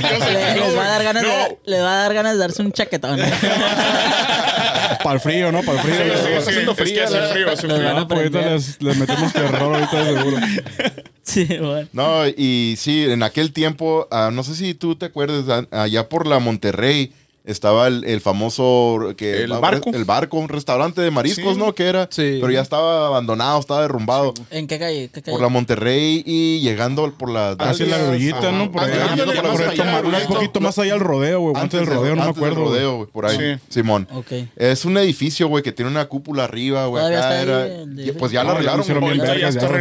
Le- 0.02 0.60
les, 0.60 0.76
va 0.76 0.84
a 0.84 0.88
dar 0.88 1.02
güey. 1.02 1.04
ganas 1.04 1.22
de, 1.22 1.28
No. 1.28 1.58
le 1.64 1.80
va 1.80 1.94
a 1.94 2.02
dar 2.02 2.14
ganas 2.14 2.32
de 2.34 2.38
darse 2.38 2.62
un 2.62 2.72
chaquetón. 2.72 3.18
Para 5.02 5.14
el 5.14 5.20
frío, 5.20 5.50
¿no? 5.50 5.62
Para 5.62 5.78
el 5.80 5.84
frío. 5.84 5.94
Sí, 5.96 6.02
sí, 6.02 6.28
está 6.28 6.50
haciendo 6.50 6.72
es 6.72 6.76
que 6.78 6.84
frío, 6.84 7.04
hace 7.04 7.18
frío, 7.32 7.50
hace 7.50 7.66
frío. 7.66 8.30
les, 8.30 8.80
les 8.82 8.96
metemos 8.96 9.32
terror 9.32 9.74
ahorita 9.74 10.04
de 10.04 10.16
seguro. 10.16 10.36
Sí, 11.24 11.46
bueno. 11.46 11.88
No, 11.92 12.26
y 12.26 12.74
sí, 12.76 13.04
en 13.04 13.22
aquel 13.22 13.52
tiempo, 13.52 14.08
ah, 14.10 14.30
no 14.32 14.42
sé 14.42 14.56
si 14.56 14.74
tú 14.74 14.96
te 14.96 15.06
acuerdas, 15.06 15.44
ah, 15.48 15.82
allá 15.82 16.08
por 16.08 16.26
la 16.26 16.40
Monterrey 16.40 17.12
estaba 17.44 17.88
el, 17.88 18.04
el 18.04 18.20
famoso 18.20 19.14
que 19.16 19.42
¿El 19.42 19.52
barco? 19.52 19.90
el 19.92 20.04
barco, 20.04 20.38
un 20.38 20.48
restaurante 20.48 21.00
de 21.00 21.10
mariscos, 21.10 21.54
Sí. 21.54 21.58
¿no? 21.58 21.74
Que 21.74 21.86
era, 21.88 22.08
Sí. 22.10 22.38
pero 22.40 22.50
ya 22.50 22.60
estaba 22.60 23.06
abandonado, 23.08 23.58
estaba 23.58 23.82
derrumbado. 23.82 24.32
¿En 24.50 24.66
qué 24.66 24.78
calle? 24.78 25.10
¿Qué 25.12 25.22
calle? 25.22 25.32
Por 25.32 25.40
la 25.42 25.48
Monterrey 25.48 26.22
y 26.26 26.60
llegando 26.60 27.12
por 27.18 27.30
la 27.30 27.50
Hacia 27.52 27.86
la 27.86 27.98
Dalias, 27.98 28.08
grullita. 28.08 28.52
¿no? 28.52 28.70
Por 28.70 28.82
Ah, 28.82 28.86
por 28.86 28.96
la 28.96 29.68
allá, 29.70 30.26
Un 30.28 30.34
poquito 30.34 30.60
más 30.60 30.78
allá 30.78 30.92
del 30.92 31.00
rodeo, 31.00 31.40
güey. 31.40 31.54
Antes 31.56 31.80
del 31.80 31.88
rodeo, 31.88 32.14
no 32.16 32.22
me 32.22 32.28
antes 32.28 32.40
del 32.42 32.52
acuerdo. 32.52 32.68
güey. 32.70 32.74
rodeo, 32.80 32.96
güey, 32.96 33.08
por 33.10 33.26
ahí. 33.26 33.36
Sí. 33.38 33.60
Simón. 33.68 34.08
Ok. 34.14 34.32
Es 34.56 34.84
un 34.84 34.96
edificio, 34.98 35.48
güey, 35.48 35.62
que 35.62 35.72
tiene 35.72 35.90
una 35.90 36.06
cúpula 36.06 36.44
arriba, 36.44 36.86
güey. 36.86 37.02
Pues 38.18 38.30
ya 38.32 38.44
lo 38.44 38.50
ya 38.50 38.52
arreglaron, 38.52 38.82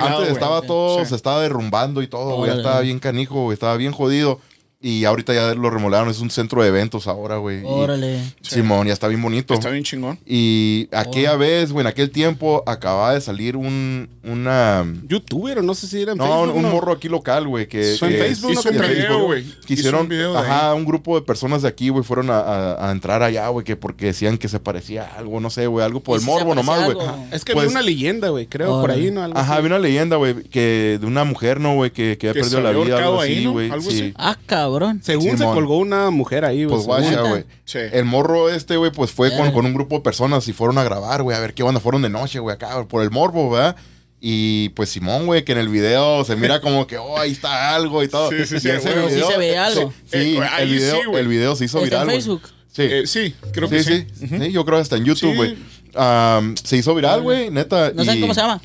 Antes 0.02 0.30
estaba 0.30 0.62
todo, 0.62 1.06
se 1.06 1.16
estaba 1.16 1.42
derrumbando 1.42 2.02
y 2.02 2.08
todo, 2.08 2.38
güey. 2.38 2.52
Ya 2.52 2.58
estaba 2.58 2.82
bien 2.82 3.00
canijo, 3.00 3.44
güey. 3.44 3.54
Estaba 3.54 3.78
bien 3.78 3.92
jodido. 3.92 4.40
Y 4.84 5.06
ahorita 5.06 5.32
ya 5.34 5.54
lo 5.54 5.70
remodelaron. 5.70 6.10
Es 6.10 6.22
un 6.22 6.32
centro 6.32 6.64
de 6.64 6.70
eventos 6.70 7.06
ahora, 7.08 7.38
güey. 7.38 7.62
Y- 7.62 7.66
Órale. 7.66 8.20
Simón, 8.42 8.88
ya 8.88 8.94
está 8.94 9.08
bien 9.08 9.22
bonito. 9.22 9.54
Está 9.54 9.70
bien 9.70 9.84
chingón. 9.84 10.18
Y 10.26 10.88
aquella 10.92 11.36
vez, 11.36 11.72
güey, 11.72 11.84
en 11.84 11.88
aquel 11.88 12.10
tiempo 12.10 12.64
acababa 12.66 13.14
de 13.14 13.22
salir 13.22 13.56
un, 13.58 14.10
una... 14.24 14.84
youtuber 15.08 15.60
o 15.60 15.62
no 15.62 15.76
sé 15.76 15.86
si 15.86 16.02
era 16.02 16.14
en 16.14 16.18
No, 16.18 16.26
Facebook. 16.26 16.56
un 16.56 16.62
¿no? 16.64 16.70
morro 16.70 16.94
aquí 16.94 17.10
local, 17.10 17.48
güey, 17.48 17.68
que... 17.68 17.96
Fue 18.00 18.08
en 18.08 18.16
que- 18.16 18.20
Facebook, 18.24 18.52
Hizo 18.54 18.64
¿no? 18.64 18.72
un 18.72 18.78
Que 18.80 18.86
en 18.88 18.92
video, 18.92 19.08
Facebook. 19.08 19.26
güey. 19.28 20.02
Un 20.02 20.10
video 20.10 20.34
de 20.34 20.40
ajá, 20.40 20.72
ahí. 20.72 20.78
un 20.78 20.86
grupo 20.86 21.20
de 21.20 21.26
personas 21.28 21.62
de 21.62 21.68
aquí, 21.68 21.90
güey, 21.90 22.04
fueron 22.04 22.32
a, 22.32 22.40
a- 22.40 22.90
a 22.90 22.92
entrar 22.92 23.22
allá, 23.22 23.48
güey, 23.50 23.64
que 23.64 23.76
porque 23.76 24.08
decían 24.08 24.40
que 24.40 24.48
se 24.48 24.60
parecía 24.60 25.04
a 25.04 25.20
algo, 25.20 25.40
no 25.40 25.52
sé, 25.52 25.68
güey, 25.68 25.86
algo 25.86 26.00
por 26.00 26.16
¿Y 26.16 26.18
el 26.18 26.22
si 26.22 26.26
morbo 26.26 26.56
nomás, 26.56 26.92
güey. 26.92 26.98
Es 27.32 27.46
que 27.46 27.54
Pues- 27.54 27.66
había 27.68 27.78
una 27.78 27.86
leyenda, 27.86 28.30
güey, 28.30 28.48
creo, 28.48 28.82
por 28.82 28.90
ahí, 28.90 29.12
¿no? 29.12 29.22
Algo 29.22 29.38
Ajá, 29.38 29.52
así. 29.54 29.58
había 29.60 29.68
una 29.68 29.80
leyenda, 29.80 30.16
güey, 30.16 30.42
que 30.46 30.98
de 31.00 31.06
una 31.06 31.24
mujer, 31.24 31.60
¿no, 31.60 31.76
güey? 31.76 31.92
Que, 31.92 32.18
que 32.18 32.30
había 32.30 32.42
Que 32.42 32.50
se 32.50 32.56
perdido 32.56 32.62
la 32.64 32.70
había 32.70 32.96
vida, 32.96 33.06
algo 33.06 33.22
así, 33.22 33.44
¿no? 33.44 33.52
güey. 33.52 33.70
Algo 33.70 33.92
sí. 33.92 34.02
así. 34.02 34.14
Ah, 34.18 34.36
cabrón. 34.48 34.71
Según 35.02 35.32
se 35.32 35.38
Simón. 35.38 35.54
colgó 35.56 35.78
una 35.78 36.10
mujer 36.10 36.46
ahí, 36.46 36.66
güey. 36.66 36.84
Pues 36.84 36.84
según. 37.02 37.14
guacha, 37.16 37.30
güey. 37.30 37.46
Sí. 37.66 37.80
El 37.92 38.06
morro 38.06 38.50
este, 38.50 38.78
güey, 38.78 38.92
pues 38.92 39.12
fue 39.12 39.36
con, 39.36 39.52
con 39.52 39.66
un 39.66 39.74
grupo 39.74 39.96
de 39.96 40.02
personas 40.02 40.48
y 40.48 40.54
fueron 40.54 40.78
a 40.78 40.84
grabar, 40.84 41.24
güey, 41.24 41.36
a 41.36 41.40
ver 41.40 41.54
qué 41.54 41.64
onda. 41.64 41.80
Fueron 41.80 42.02
de 42.02 42.10
noche, 42.10 42.40
güey, 42.40 42.54
acá, 42.56 42.86
por 42.88 43.02
el 43.04 43.12
morbo, 43.12 43.50
¿verdad? 43.50 43.76
Y 44.20 44.70
pues 44.70 44.90
Simón, 44.90 45.26
güey, 45.26 45.44
que 45.44 45.52
en 45.54 45.58
el 45.58 45.68
video 45.70 46.24
se 46.24 46.36
mira 46.36 46.62
como 46.62 46.86
que, 46.86 46.98
oh, 46.98 47.18
ahí 47.18 47.32
está 47.32 47.74
algo 47.76 48.04
y 48.04 48.08
todo. 48.08 48.30
Sí, 48.30 48.46
sí, 48.46 48.60
sí, 48.60 48.68
Y 48.68 48.72
ese 48.72 48.94
güey. 48.94 49.14
Sí 49.16 49.22
se 49.28 49.38
veía 49.38 49.66
algo. 49.66 49.92
Sí, 50.12 50.18
Eh, 50.38 50.40
el, 50.60 50.70
video, 50.70 50.96
sí, 50.96 51.02
el 51.16 51.28
video 51.28 51.56
se 51.56 51.66
hizo 51.66 51.80
¿Está 51.84 52.04
viral, 52.04 52.10
en. 52.10 52.16
Facebook? 52.22 52.42
Sí. 52.72 52.82
Eh, 52.84 53.04
sí, 53.08 53.34
creo 53.52 53.68
sí, 53.68 53.76
que 53.78 53.84
sí, 53.84 54.08
sí. 54.20 54.28
sí. 54.28 54.52
yo 54.52 54.64
creo 54.64 54.78
que 54.78 54.82
hasta 54.84 54.98
en 54.98 55.06
YouTube, 55.06 55.32
Sí. 55.32 55.36
güey. 55.36 55.58
Am, 55.96 56.56
se 56.56 56.78
hizo 56.78 56.94
viral, 56.96 57.22
güey, 57.22 57.50
neta. 57.50 57.92
¿No 57.94 58.04
y 58.04 58.22
cómo 58.22 58.34
se 58.34 58.42
llama? 58.42 58.62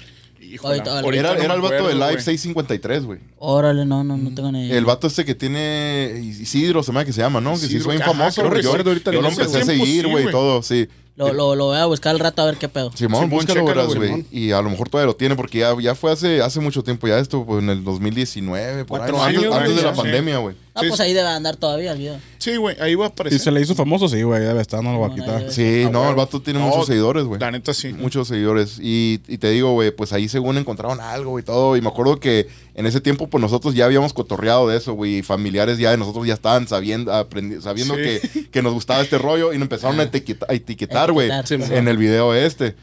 Híjole, 0.54 0.76
Era, 0.76 1.34
no 1.34 1.42
era 1.42 1.54
el 1.54 1.60
vato 1.60 1.74
acuerdo, 1.74 1.88
de 1.88 1.94
Live 1.94 2.12
güey. 2.12 2.24
653, 2.24 3.04
güey. 3.04 3.20
Órale, 3.38 3.84
no, 3.84 4.04
no, 4.04 4.16
no 4.16 4.34
tengo 4.34 4.52
ni 4.52 4.66
idea. 4.66 4.78
El 4.78 4.84
vato 4.84 5.06
este 5.06 5.24
que 5.24 5.34
tiene 5.34 6.20
Isidro, 6.22 6.82
se 6.82 6.92
me 6.92 7.04
que 7.04 7.12
se 7.12 7.20
llama, 7.20 7.40
¿no? 7.40 7.52
Que 7.52 7.66
sí 7.66 7.78
fue 7.80 7.94
bien 7.94 8.02
ajá, 8.02 8.12
famoso. 8.12 8.40
creo 8.42 8.50
güey. 8.50 8.62
Yo, 8.62 8.68
recuerdo 8.70 8.90
ahorita 8.90 9.12
yo 9.12 9.22
lo 9.22 9.28
empecé 9.28 9.58
a 9.58 9.64
seguir, 9.64 10.04
sí, 10.04 10.10
güey, 10.10 10.28
y 10.28 10.30
todo, 10.30 10.62
sí. 10.62 10.88
Lo, 11.16 11.32
lo, 11.32 11.54
lo 11.54 11.66
voy 11.66 11.78
a 11.78 11.86
buscar 11.86 12.12
al 12.12 12.20
rato 12.20 12.42
a 12.42 12.44
ver 12.44 12.56
qué 12.56 12.68
pedo. 12.68 12.92
Simón, 12.94 13.24
Simón, 13.24 13.30
búscalo, 13.30 13.86
güey. 13.86 14.26
Y 14.30 14.52
a 14.52 14.60
lo 14.60 14.68
mejor 14.68 14.90
todavía 14.90 15.06
lo 15.06 15.16
tiene 15.16 15.34
porque 15.34 15.60
ya, 15.60 15.74
ya 15.80 15.94
fue 15.94 16.12
hace, 16.12 16.42
hace 16.42 16.60
mucho 16.60 16.82
tiempo 16.84 17.08
ya 17.08 17.18
esto, 17.18 17.44
pues 17.46 17.62
en 17.62 17.70
el 17.70 17.82
2019, 17.84 18.84
por 18.84 19.00
ahí, 19.00 19.10
Cuatro 19.10 19.24
antes, 19.24 19.38
años, 19.40 19.54
antes 19.54 19.72
güey, 19.72 19.76
de 19.76 19.90
la 19.90 19.94
pandemia, 19.94 20.38
güey. 20.38 20.56
Ah, 20.76 20.80
Sí, 20.82 20.88
pues 20.88 21.00
ahí 21.00 21.12
debe 21.14 21.28
andar 21.28 21.56
todavía 21.56 21.92
el 21.92 21.98
video. 21.98 22.18
Sí, 22.38 22.56
güey, 22.56 22.76
ahí 22.80 22.94
va 22.94 23.06
a 23.06 23.08
Si 23.08 23.12
aparecer. 23.12 23.40
se 23.40 23.50
le 23.50 23.60
hizo 23.60 23.74
famoso, 23.74 24.08
sí, 24.08 24.22
güey. 24.22 24.40
Debe 24.40 24.60
estar, 24.60 24.82
no 24.84 24.92
lo 24.92 25.00
va 25.00 25.08
a 25.08 25.14
quitar. 25.14 25.50
Sí, 25.50 25.84
Ah, 25.86 25.90
no, 25.90 25.98
güey. 26.00 26.10
el 26.10 26.16
vato 26.16 26.40
tiene 26.42 26.60
No, 26.60 26.66
muchos 26.68 26.86
seguidores, 26.86 27.24
güey. 27.24 27.40
La 27.40 27.50
neta 27.50 27.74
sí. 27.74 27.92
Muchos 27.94 28.28
seguidores. 28.28 28.78
Y, 28.80 29.20
y 29.26 29.38
te 29.38 29.50
digo, 29.50 29.72
güey, 29.72 29.90
pues 29.90 30.12
ahí 30.12 30.28
según 30.28 30.56
encontraron 30.58 31.00
algo 31.00 31.38
y 31.38 31.42
todo. 31.42 31.76
Y 31.76 31.80
me 31.80 31.88
acuerdo 31.88 32.20
que 32.20 32.46
en 32.74 32.86
ese 32.86 33.00
tiempo, 33.00 33.26
pues 33.28 33.40
nosotros 33.40 33.74
ya 33.74 33.86
habíamos 33.86 34.12
cotorreado 34.12 34.68
de 34.68 34.76
eso, 34.76 34.92
güey. 34.92 35.18
Y 35.18 35.22
familiares 35.22 35.78
ya 35.78 35.90
de 35.90 35.96
nosotros 35.96 36.26
ya 36.26 36.34
estaban 36.34 36.68
sabiendo, 36.68 37.10
aprendi- 37.12 37.60
sabiendo 37.60 37.94
Sí. 37.96 38.02
que, 38.02 38.50
que 38.50 38.62
nos 38.62 38.74
gustaba 38.74 39.00
este 39.00 39.18
rollo. 39.18 39.52
Y 39.52 39.56
nos 39.56 39.62
empezaron 39.62 39.98
a, 39.98 40.04
etiqueta- 40.04 40.46
a 40.48 40.52
etiquetar, 40.54 41.10
güey, 41.12 41.30
sí. 41.44 41.54
en 41.70 41.88
el 41.88 41.96
video 41.96 42.34
este. 42.34 42.74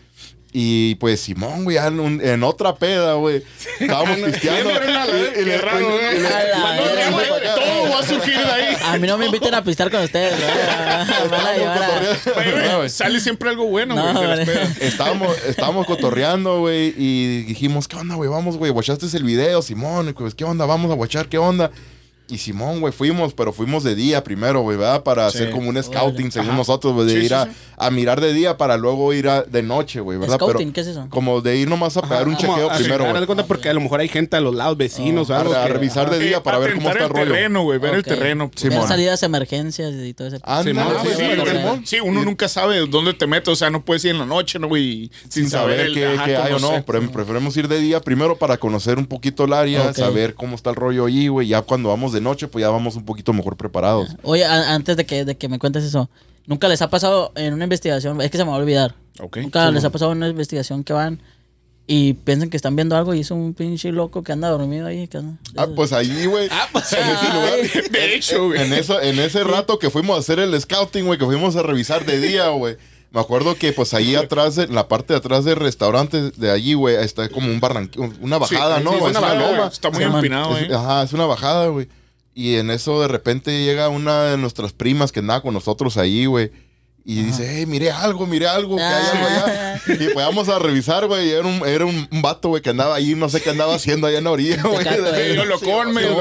Y 0.55 0.93
pues 0.95 1.19
Simón, 1.19 1.63
güey, 1.63 1.77
en, 1.77 1.99
un- 1.99 2.21
en 2.23 2.43
otra 2.43 2.75
peda, 2.75 3.15
güey. 3.15 3.41
Estábamos 3.79 4.17
pisteando. 4.25 4.69
Todo 6.69 7.89
va 7.91 7.99
a 7.99 8.03
surgir 8.03 8.37
de 8.37 8.51
ahí. 8.51 8.77
A 8.85 8.97
mí 8.97 9.07
no 9.07 9.17
me 9.17 9.25
inviten 9.25 9.53
a 9.55 9.63
pistear 9.63 9.89
con 9.89 10.03
ustedes, 10.03 10.33
Güey. 12.77 12.89
Sale 12.89 13.19
siempre 13.19 13.49
algo 13.49 13.65
bueno, 13.65 13.95
No, 13.95 14.13
güey. 14.13 14.45
Estábamos, 14.79 15.35
estábamos 15.47 15.85
cotorreando, 15.87 16.59
güey, 16.59 16.93
y 16.97 17.43
dijimos, 17.43 17.87
¿qué 17.87 17.95
onda, 17.97 18.15
güey? 18.15 18.29
Vamos, 18.29 18.57
güey, 18.57 18.71
¿guachaste 18.71 19.05
el 19.17 19.23
video, 19.23 19.61
Simón? 19.61 20.09
Y, 20.09 20.13
Pues, 20.13 20.35
¿qué 20.35 20.43
onda? 20.43 20.65
Vamos 20.65 20.91
a 20.91 20.95
guachar, 20.95 21.27
¿qué 21.27 21.37
onda? 21.37 21.71
Y 22.33 22.37
Simón, 22.39 22.79
güey, 22.79 22.91
fuimos, 22.91 23.33
pero 23.35 23.53
fuimos 23.53 23.83
de 23.83 23.93
día 23.93 24.23
primero, 24.23 24.61
güey, 24.61 24.75
¿verdad? 24.75 25.03
Para 25.03 25.29
Sí. 25.29 25.37
hacer 25.37 25.51
como 25.51 25.69
un 25.69 25.81
scouting, 25.83 26.31
según 26.31 26.49
Ajá. 26.49 26.57
nosotros, 26.57 26.93
güey, 26.93 27.05
de 27.05 27.13
Sí, 27.13 27.19
ir 27.19 27.27
sí, 27.27 27.33
a, 27.35 27.45
sí. 27.45 27.51
a 27.77 27.91
mirar 27.91 28.21
de 28.21 28.33
día 28.33 28.57
para 28.57 28.75
luego 28.77 29.13
ir 29.13 29.29
a, 29.29 29.43
de 29.43 29.61
noche, 29.61 29.99
güey, 29.99 30.17
¿verdad? 30.17 30.37
Scouting, 30.37 30.57
Pero 30.57 30.73
¿qué 30.73 30.81
es 30.81 30.87
eso? 30.87 31.07
Como 31.09 31.41
de 31.41 31.57
ir 31.57 31.67
nomás 31.69 31.95
a 31.97 32.01
pegar 32.01 32.27
un 32.27 32.35
chequeo 32.35 32.71
a 32.71 32.75
primero, 32.75 33.05
güey. 33.09 33.25
cuenta 33.27 33.45
porque 33.45 33.69
a 33.69 33.73
lo 33.73 33.81
mejor 33.81 33.99
hay 33.99 34.07
gente 34.07 34.35
a 34.35 34.41
los 34.41 34.55
lados, 34.55 34.77
vecinos 34.77 35.29
o 35.29 35.33
A, 35.35 35.41
algo. 35.41 35.53
a 35.55 35.63
que- 35.67 35.73
revisar 35.73 36.09
de 36.09 36.17
día 36.19 36.41
para 36.41 36.57
ver 36.57 36.73
cómo 36.73 36.89
está 36.89 37.03
el 37.03 37.09
rollo. 37.09 37.25
terreno, 37.31 37.61
güey, 37.63 37.77
ver 37.77 37.93
el 37.93 38.03
terreno. 38.03 38.49
Mon. 38.71 38.87
salidas 38.87 39.19
de 39.21 39.25
emergencias 39.27 39.93
y 39.93 40.13
todo 40.15 40.27
ese. 40.29 40.37
Simón, 40.37 40.47
Ah, 40.47 40.63
sí, 41.03 41.09
Simón. 41.15 41.85
Simón. 41.85 42.09
uno 42.09 42.23
nunca 42.25 42.47
sabe 42.47 42.79
dónde 42.87 43.13
te 43.13 43.27
metes, 43.27 43.49
o 43.49 43.55
sea, 43.55 43.69
no 43.69 43.85
puedes 43.85 44.03
ir 44.05 44.11
en 44.11 44.19
la 44.19 44.25
noche, 44.25 44.57
¿no, 44.57 44.67
güey? 44.67 45.11
sin 45.29 45.49
saber 45.49 45.91
qué, 45.93 46.07
hay 46.07 46.53
o 46.53 46.59
no. 46.59 46.83
preferimos 46.83 47.55
ir 47.57 47.67
de 47.67 47.79
día 47.79 47.99
primero 48.01 48.37
para 48.37 48.57
conocer 48.57 48.97
un 48.97 49.05
poquito 49.05 49.45
el 49.45 49.53
área, 49.53 49.93
saber 49.93 50.33
cómo 50.33 50.55
está 50.55 50.71
el 50.71 50.75
rollo 50.75 51.05
allí, 51.05 51.27
güey. 51.27 51.47
Ya 51.47 51.61
cuando 51.61 51.89
vamos 51.89 52.13
de 52.13 52.21
noche, 52.23 52.47
pues 52.47 52.61
ya 52.63 52.69
vamos 52.69 52.95
un 52.95 53.05
poquito 53.05 53.33
mejor 53.33 53.55
preparados. 53.57 54.15
Oye, 54.23 54.45
a- 54.45 54.73
antes 54.73 54.97
de 54.97 55.05
que, 55.05 55.25
de 55.25 55.35
que 55.37 55.47
me 55.49 55.59
cuentes 55.59 55.83
eso, 55.83 56.09
¿nunca 56.47 56.67
les 56.67 56.81
ha 56.81 56.89
pasado 56.89 57.31
en 57.35 57.53
una 57.53 57.65
investigación? 57.65 58.19
Es 58.21 58.31
que 58.31 58.37
se 58.37 58.43
me 58.45 58.49
va 58.49 58.55
a 58.57 58.59
olvidar. 58.59 58.95
Nunca 59.35 59.69
les 59.71 59.83
ha 59.83 59.89
pasado 59.91 60.11
en 60.11 60.17
una 60.17 60.29
investigación 60.29 60.83
que 60.83 60.93
van 60.93 61.21
y 61.85 62.13
piensan 62.13 62.49
que 62.49 62.55
están 62.57 62.75
viendo 62.77 62.95
algo 62.95 63.13
y 63.13 63.19
es 63.19 63.29
un 63.29 63.53
pinche 63.53 63.91
loco 63.91 64.23
que 64.23 64.31
anda 64.31 64.49
dormido 64.49 64.87
ahí. 64.87 65.07
que 65.07 65.17
anda- 65.17 65.37
Ah, 65.57 65.67
pues 65.75 65.91
ahí, 65.93 66.25
güey. 66.25 66.49
pues, 66.71 66.93
en 66.93 66.99
ese 66.99 67.25
lugar. 67.33 67.53
ay. 67.61 67.81
De 67.91 68.15
hecho, 68.15 68.45
güey. 68.47 68.61
En, 68.61 68.73
eso, 68.73 69.01
en 69.01 69.19
ese 69.19 69.43
rato 69.43 69.77
que 69.79 69.89
fuimos 69.89 70.15
a 70.15 70.19
hacer 70.19 70.39
el 70.39 70.59
scouting, 70.59 71.05
güey, 71.05 71.19
que 71.19 71.25
fuimos 71.25 71.55
a 71.57 71.61
revisar 71.61 72.05
de 72.05 72.19
día, 72.19 72.47
güey. 72.49 72.77
Me 73.11 73.19
acuerdo 73.21 73.53
que 73.53 73.73
pues 73.73 73.93
ahí 73.93 74.15
atrás, 74.15 74.57
en 74.57 74.73
la 74.73 74.87
parte 74.87 75.13
de 75.13 75.17
atrás 75.19 75.45
del 75.45 75.57
restaurante 75.57 76.31
de 76.31 76.49
allí, 76.49 76.73
güey, 76.73 76.95
está 76.95 77.29
como 77.29 77.47
un 77.51 77.59
barranquillo, 77.59 78.09
una 78.21 78.39
bajada, 78.39 78.79
Sí, 78.79 78.83
¿no? 78.85 78.89
sí, 78.89 78.95
Es 78.95 79.01
una 79.03 79.09
una 79.11 79.19
bajada, 79.19 79.39
loma. 79.39 79.57
güey. 79.57 79.69
Está 79.71 79.89
muy 79.91 80.03
empinado, 80.03 80.57
Es- 80.57 80.69
eh. 80.71 80.73
Ajá, 80.73 81.03
es 81.03 81.13
una 81.13 81.25
bajada, 81.27 81.67
güey. 81.67 81.87
Y 82.33 82.55
en 82.55 82.71
eso 82.71 83.01
de 83.01 83.07
repente 83.07 83.63
llega 83.63 83.89
una 83.89 84.23
de 84.23 84.37
nuestras 84.37 84.73
primas 84.73 85.11
que 85.11 85.19
andaba 85.19 85.41
con 85.41 85.53
nosotros 85.53 85.97
ahí, 85.97 86.25
güey. 86.25 86.51
Y 87.05 87.21
dice, 87.21 87.45
hey, 87.49 87.65
miré 87.65 87.91
algo, 87.91 88.25
miré 88.25 88.47
algo, 88.47 88.77
que 88.77 88.83
hay 88.83 89.05
algo 89.11 89.25
allá. 89.25 89.81
Y 89.87 90.13
pues 90.13 90.25
vamos 90.25 90.47
a 90.47 90.57
revisar, 90.57 91.05
güey. 91.07 91.31
Era 91.31 91.45
un, 91.45 91.67
era 91.67 91.85
un, 91.85 92.07
vato, 92.21 92.47
güey, 92.47 92.61
que 92.61 92.69
andaba 92.69 92.95
ahí, 92.95 93.13
no 93.13 93.27
sé 93.27 93.41
qué 93.41 93.49
andaba 93.49 93.75
haciendo 93.75 94.07
allá 94.07 94.19
en 94.19 94.23
la 94.23 94.31
orilla, 94.31 94.63
güey. 94.63 94.87
Eh. 94.87 95.43
Mo, 95.65 95.83
meado, 95.91 96.15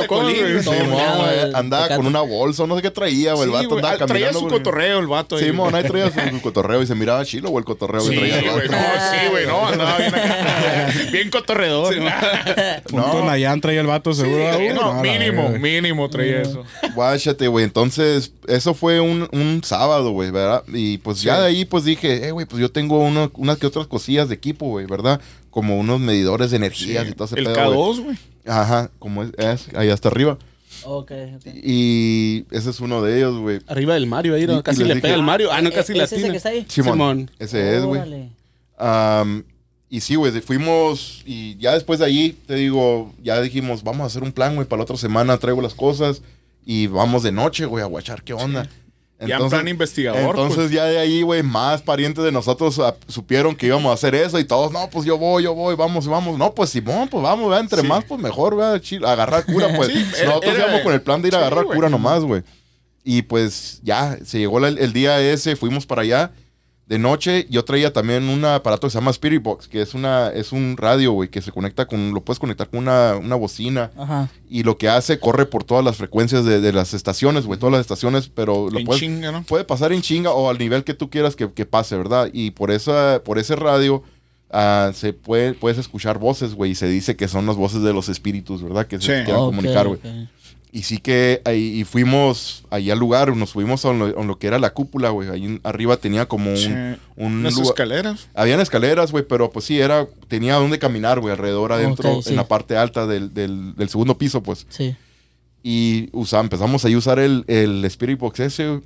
güey, 1.23 1.39
el 1.39 1.55
andaba 1.55 1.97
con 1.97 2.07
una 2.07 2.21
bolsa, 2.21 2.67
no 2.67 2.75
sé 2.75 2.83
qué 2.83 2.91
traía, 2.91 3.35
güey. 3.35 3.45
El 3.45 3.51
vato 3.51 3.77
andaba 3.77 3.95
ah, 3.95 4.07
Traía 4.07 4.27
caminando. 4.27 4.41
su 4.41 4.49
cotorreo 4.49 4.99
el 4.99 5.07
vato. 5.07 5.39
Sí, 5.39 5.53
mon, 5.53 5.73
ahí 5.73 5.85
traía 5.85 6.11
su, 6.11 6.41
cotorreo 6.43 6.83
y 6.83 6.87
se 6.89 6.97
miraba 6.97 7.25
chilo, 7.25 7.51
güey, 7.51 7.61
el 7.61 7.65
cotorreo 7.65 8.03
que 8.03 8.09
Sí, 8.09 8.17
traía 8.17 8.39
el 8.41 8.51
güey, 8.51 8.69
no, 8.69 8.77
sí, 8.77 9.29
güey, 9.31 9.47
no, 9.47 9.69
andaba 9.69 9.99
bien 9.99 10.15
acá. 10.15 10.89
Bien 11.13 11.31
cotorredor. 11.31 11.95
Punto 12.89 13.37
y 13.37 13.77
el 13.77 13.87
vato 13.87 14.13
seguro. 14.15 14.59
Sí, 14.59 14.69
no, 14.75 14.95
mínimo, 15.01 15.51
mínimo 15.51 16.11
traía 16.11 16.43
eso. 16.43 16.65
Guáchate, 16.95 17.47
güey. 17.47 17.65
Entonces, 17.65 18.33
eso 18.49 18.75
fue 18.75 19.01
un, 19.01 19.29
un 19.33 19.63
sábado, 19.63 20.11
güey, 20.11 20.31
¿verdad? 20.31 20.65
Y 20.75 20.99
pues 20.99 21.23
ya 21.23 21.41
de 21.41 21.47
ahí, 21.49 21.65
pues 21.65 21.85
dije, 21.85 22.27
eh, 22.27 22.31
güey, 22.33 22.47
pues 22.47 22.61
yo 22.61 22.71
tengo 22.71 22.99
uno- 23.01 23.31
unas 23.35 23.59
que 23.59 23.67
otras 23.67 23.87
cosillas 23.87 24.29
de 24.29 24.35
equipo, 24.35 24.67
güey, 24.67 24.87
¿verdad? 24.87 25.21
Como 25.51 25.79
unos 25.79 26.01
medidores 26.01 26.51
de 26.51 26.57
energías 26.57 27.09
y 27.09 27.13
todo 27.13 27.25
ese 27.27 27.39
El 27.39 27.45
pedo, 27.47 27.55
güey. 27.55 27.77
K2, 27.99 28.05
güey. 28.05 28.17
Ajá, 28.47 28.91
como 28.99 29.23
es, 29.23 29.31
es 29.39 29.69
ahí 29.75 29.89
hasta 29.91 30.09
arriba. 30.09 30.39
Ok, 30.85 31.13
ok. 31.37 31.47
Y 31.63 32.45
ese 32.51 32.71
es 32.71 32.81
uno 32.81 33.03
de 33.03 33.19
ellos, 33.19 33.39
güey. 33.39 33.61
Arriba 33.67 33.95
del 33.95 34.07
Mario, 34.07 34.35
ahí, 34.35 34.47
¿no? 34.47 34.63
Casi 34.63 34.79
le 34.83 34.95
dije- 34.95 35.01
pega 35.03 35.15
el 35.15 35.23
Mario. 35.23 35.51
Ah, 35.53 35.61
no, 35.63 35.69
Eh, 35.69 35.73
casi 35.73 35.93
¿es 35.93 35.99
la 35.99 36.05
ese 36.05 36.15
atina. 36.17 36.31
que 36.31 36.37
está 36.39 36.49
ahí? 36.49 36.65
Simón. 36.69 36.93
Simón. 36.95 37.31
Ese 37.39 37.77
es, 37.77 37.85
güey. 37.85 38.31
Am, 38.79 39.45
y 39.89 40.01
sí, 40.01 40.15
güey, 40.15 40.33
fuimos 40.41 41.23
y 41.27 41.57
ya 41.59 41.75
después 41.75 41.99
de 42.01 42.07
allí, 42.07 42.37
te 42.47 42.55
digo, 42.55 43.13
ya 43.23 43.41
dijimos, 43.41 43.85
vamos 43.85 44.03
a 44.03 44.07
hacer 44.07 44.23
un 44.23 44.33
plan, 44.33 44.55
güey, 44.55 44.67
para 44.67 44.79
la 44.79 44.85
otra 44.85 44.97
semana 44.97 45.37
traigo 45.39 45.61
las 45.61 45.75
cosas 45.75 46.23
y 46.65 46.87
vamos 46.87 47.23
de 47.23 47.33
noche, 47.33 47.67
güey, 47.67 47.83
a 47.85 47.87
guachar 47.87 48.23
qué 48.23 48.33
onda. 48.33 48.69
Ya 49.27 49.37
en 49.37 49.49
plan 49.49 49.69
investigador, 49.69 50.21
Entonces 50.31 50.57
pues. 50.57 50.71
ya 50.71 50.85
de 50.85 50.99
ahí, 50.99 51.23
güey, 51.23 51.43
más 51.43 51.83
parientes 51.83 52.25
de 52.25 52.33
nosotros 52.33 52.81
supieron 53.09 53.55
que 53.55 53.67
íbamos 53.67 53.91
a 53.91 53.95
hacer 53.95 54.15
eso 54.15 54.39
y 54.39 54.45
todos, 54.45 54.73
no, 54.73 54.89
pues 54.91 55.05
yo 55.05 55.19
voy, 55.19 55.43
yo 55.45 55.55
voy, 55.55 55.75
vamos, 55.77 56.07
vamos. 56.07 56.39
No, 56.39 56.53
pues 56.55 56.71
Simón, 56.71 57.09
pues 57.09 57.23
vamos, 57.23 57.47
¿verdad? 57.49 57.61
entre 57.63 57.83
Sí. 57.83 57.87
más, 57.87 58.05
pues 58.05 58.21
mejor, 58.21 58.57
¿verdad? 58.57 58.81
Chil- 58.81 59.07
agarrar 59.07 59.45
cura, 59.45 59.69
pues. 59.77 59.89
Sí, 59.93 60.05
nosotros 60.25 60.55
era- 60.55 60.65
íbamos 60.67 60.83
con 60.83 60.93
el 60.93 61.03
plan 61.03 61.23
de 61.23 61.29
ir 61.29 61.35
a 61.35 61.39
agarrar 61.39 61.65
cura 61.67 61.89
nomás, 61.89 62.23
güey. 62.23 62.43
Y 63.05 63.23
pues 63.23 63.81
ya, 63.83 64.17
se 64.25 64.39
llegó 64.39 64.61
la- 64.61 64.69
el 64.69 64.93
día 64.93 65.21
ese, 65.21 65.57
fuimos 65.57 65.87
para 65.87 66.03
allá 66.03 66.31
de 66.93 66.99
noche. 66.99 67.47
Yo 67.49 67.65
traía 67.65 67.91
también 67.91 68.29
un 68.29 68.45
aparato 68.45 68.87
que 68.87 68.91
se 68.91 68.99
llama 68.99 69.11
Spirit 69.13 69.43
Box, 69.43 69.67
que 69.67 69.81
es 69.81 69.95
una 69.95 70.29
es 70.29 70.53
un 70.53 70.77
radio, 70.77 71.13
güey, 71.13 71.31
que 71.31 71.41
se 71.41 71.51
conecta 71.51 71.87
con, 71.87 72.13
lo 72.13 72.21
puedes 72.23 72.39
conectar 72.39 72.69
con 72.69 72.81
una, 72.81 73.17
una 73.17 73.35
bocina. 73.35 73.91
Ajá. 73.97 74.29
Y 74.47 74.63
lo 74.63 74.77
que 74.77 74.91
hace, 74.91 75.19
corre 75.19 75.47
por 75.47 75.65
todas 75.65 75.83
las 75.83 75.97
frecuencias 75.97 76.45
de, 76.45 76.61
de 76.61 76.73
las 76.73 76.93
estaciones, 76.93 77.47
güey, 77.47 77.59
todas 77.59 77.73
las 77.73 77.81
estaciones, 77.81 78.29
pero 78.29 78.69
lo 78.71 78.79
En 78.79 78.85
puedes, 78.85 79.01
chinga, 79.01 79.33
¿no? 79.33 79.43
puede 79.45 79.65
pasar 79.65 79.91
en 79.95 80.03
chinga 80.03 80.33
o 80.33 80.51
al 80.51 80.59
nivel 80.59 80.85
que 80.85 80.93
tú 80.93 81.09
quieras 81.09 81.35
que, 81.35 81.51
que 81.51 81.65
pase, 81.65 81.97
¿verdad? 81.97 82.29
Y 82.31 82.51
por, 82.51 82.71
esa, 82.71 83.23
por 83.25 83.39
ese 83.39 83.57
radio 83.57 84.03
ah, 84.51 84.91
se 84.95 85.15
puede, 85.15 85.55
puedes 85.55 85.79
escuchar 85.79 86.19
voces, 86.19 86.53
güey, 86.55 86.73
y 86.73 86.75
se 86.75 86.89
dice 86.89 87.17
que 87.17 87.27
son 87.27 87.47
las 87.47 87.57
voces 87.57 87.83
de 87.83 87.95
los 87.95 88.11
espíritus, 88.11 88.63
¿verdad? 88.63 88.87
Que 88.87 89.01
se 89.01 89.23
Ok, 89.23 89.29
comunicar, 89.31 89.89
güey. 89.89 89.99
ok. 89.99 90.29
Y 90.75 90.85
sí 90.85 90.97
que 90.99 91.43
ahí 91.45 91.81
y 91.81 91.85
fuimos 91.85 92.65
ahí 92.71 92.91
al 92.91 92.99
lugar, 92.99 93.37
nos 93.37 93.53
fuimos 93.53 93.85
a 93.85 93.93
lo, 93.93 94.07
a 94.19 94.25
lo 94.25 94.39
que 94.39 94.47
era 94.47 94.59
la 94.59 94.71
cúpula, 94.73 95.11
güey. 95.11 95.29
Ahí 95.29 95.61
arriba 95.65 95.99
tenía 95.99 96.27
como 96.27 96.51
un... 96.51 96.57
Sí. 96.57 96.69
un 97.17 97.41
Unas 97.41 97.53
lugar- 97.55 97.67
escaleras. 97.69 98.29
Habían 98.35 98.59
escaleras, 98.59 99.13
güey, 99.13 99.23
pero 99.29 99.51
pues 99.51 99.67
sí, 99.67 99.79
era, 99.79 100.07
tenía 100.29 100.55
donde 100.55 100.79
caminar, 100.79 101.21
güey, 101.21 101.33
alrededor 101.33 101.73
adentro, 101.73 102.23
sí. 102.23 102.31
en 102.31 102.37
la 102.37 102.49
parte 102.49 102.79
alta 102.79 103.07
del, 103.07 103.35
del, 103.35 103.75
del 103.77 103.89
segundo 103.91 104.17
piso, 104.17 104.43
pues. 104.43 104.67
Sí. 104.71 104.97
Y 105.63 106.09
usa- 106.13 106.41
empezamos 106.41 106.85
ahí 106.87 106.95
a 106.95 106.99
usar 106.99 107.19
el, 107.19 107.45
el 107.49 107.85
Spirit 107.85 108.19
Box 108.19 108.41
ese, 108.41 108.81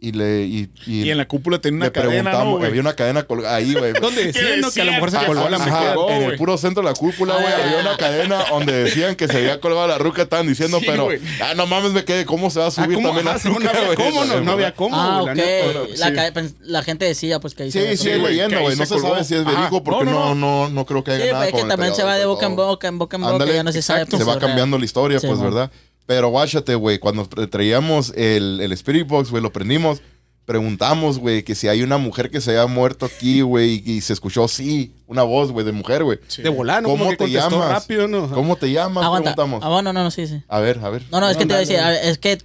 y 0.00 0.12
le... 0.12 0.42
Y, 0.44 0.70
y 0.86 1.02
Y 1.02 1.10
en 1.10 1.18
la 1.18 1.26
cúpula 1.26 1.60
tenía 1.60 1.76
una 1.78 1.86
le 1.86 1.92
cadena, 1.92 2.32
¿no, 2.32 2.56
había 2.64 2.80
una 2.80 2.94
cadena 2.94 3.24
colgada 3.24 3.56
ahí, 3.56 3.74
güey. 3.74 3.92
¿Dónde 4.00 4.26
decían, 4.26 4.60
no? 4.60 4.70
Que 4.70 4.80
a 4.82 4.84
lo 4.84 4.92
mejor 4.92 5.10
se 5.10 5.16
colgó 5.26 5.48
la 5.48 5.56
Ajá, 5.56 5.94
mujer. 5.94 6.16
en 6.16 6.30
el 6.30 6.36
puro 6.36 6.56
centro 6.58 6.82
de 6.82 6.88
la 6.90 6.94
cúpula, 6.94 7.34
güey, 7.34 7.46
Ah. 7.46 7.56
había 7.64 7.78
una 7.80 7.96
cadena 7.96 8.44
donde 8.50 8.84
decían 8.84 9.16
que 9.16 9.26
se 9.26 9.38
había 9.38 9.60
colgado 9.60 9.88
la 9.88 9.98
ruca, 9.98 10.22
estaban 10.22 10.46
diciendo, 10.46 10.78
Sí, 10.78 10.86
pero, 10.86 11.08
ah, 11.42 11.54
no 11.56 11.66
mames, 11.66 11.92
me 11.92 12.04
quedé, 12.04 12.24
¿cómo 12.26 12.50
se 12.50 12.58
va 12.60 12.66
a 12.66 12.68
Ah, 12.68 12.70
subir 12.70 12.94
¿cómo? 12.94 13.08
también 13.08 13.28
Ajá, 13.28 13.38
la 13.42 13.50
no 13.50 13.56
ruca, 13.58 13.70
había 13.70 13.84
güey? 13.86 13.96
cómo, 13.96 14.24
no, 14.24 14.40
no 14.40 14.52
había 14.52 14.74
cómo. 14.74 14.96
Ah, 14.96 15.20
güey, 15.22 15.32
ok. 15.32 15.98
la 15.98 16.06
sí. 16.08 16.12
pens- 16.32 16.54
la 16.60 16.82
gente 16.82 17.04
decía, 17.04 17.40
pues 17.40 17.54
que 17.54 17.64
ahí 17.64 17.72
Sí, 17.72 17.96
sí, 17.96 18.10
leyendo, 18.10 18.60
güey, 18.60 18.76
no 18.76 18.86
se 18.86 18.94
se 18.94 19.00
sabe 19.00 19.24
si 19.24 19.34
es 19.34 19.44
verídico 19.44 19.82
porque 19.82 20.04
no, 20.04 20.34
no, 20.34 20.68
no, 20.68 20.84
creo 20.86 21.02
que 21.02 21.10
haya 21.12 21.24
nada 21.32 21.38
pues 21.50 21.54
es 21.54 21.62
que 21.62 21.68
también 21.68 21.94
se 21.94 22.04
va 22.04 22.16
de 22.16 22.24
boca 22.26 22.46
en 22.46 22.54
boca, 22.56 22.86
en 22.88 22.98
boca 22.98 23.16
en 23.16 23.22
boca, 23.22 23.46
ya 23.46 23.62
no 23.64 23.72
se 23.72 23.82
sabe. 23.82 24.02
exacto. 24.02 24.18
se 24.18 24.24
pues, 24.24 24.36
va 24.36 24.40
cambiando 24.40 24.78
la 24.78 24.84
historia, 24.84 25.18
pues. 25.20 25.40
¿verdad? 25.40 25.70
Pero 26.08 26.30
guáchate, 26.30 26.74
güey, 26.74 26.98
cuando 26.98 27.28
tra- 27.28 27.50
traíamos 27.50 28.14
el, 28.16 28.60
el 28.62 28.72
Spirit 28.72 29.06
Box, 29.06 29.30
güey, 29.30 29.42
lo 29.42 29.52
prendimos, 29.52 30.00
preguntamos, 30.46 31.18
güey, 31.18 31.42
que 31.42 31.54
si 31.54 31.68
hay 31.68 31.82
una 31.82 31.98
mujer 31.98 32.30
que 32.30 32.40
se 32.40 32.52
haya 32.52 32.66
muerto 32.66 33.04
aquí, 33.04 33.42
güey, 33.42 33.82
y, 33.84 33.92
y 33.92 34.00
se 34.00 34.14
escuchó, 34.14 34.48
sí, 34.48 34.94
una 35.06 35.22
voz, 35.22 35.52
güey, 35.52 35.66
de 35.66 35.72
mujer, 35.72 36.04
güey. 36.04 36.18
De 36.42 36.48
volar, 36.48 36.82
¿no? 36.82 36.88
¿Cómo 36.88 37.04
Como 37.04 37.10
que 37.10 37.24
te 37.26 37.30
llamas? 37.30 37.68
rápido, 37.68 38.08
¿no? 38.08 38.26
¿Cómo 38.30 38.56
te 38.56 38.72
llamas? 38.72 39.04
Aguanta. 39.04 39.34
Preguntamos. 39.34 39.62
Ah, 39.62 39.68
bueno, 39.68 39.92
no, 39.92 40.02
no, 40.02 40.10
sí, 40.10 40.26
sí. 40.26 40.42
A 40.48 40.60
ver, 40.60 40.78
a 40.82 40.88
ver. 40.88 41.02
No, 41.12 41.20
no, 41.20 41.28
es 41.28 41.36
que 41.36 41.44
te 41.44 41.50
iba 41.52 41.56
a 41.56 41.60
decir, 41.60 41.76
dale. 41.76 41.98
a 41.98 42.00
ver, 42.00 42.10
es 42.10 42.16
que 42.16 42.38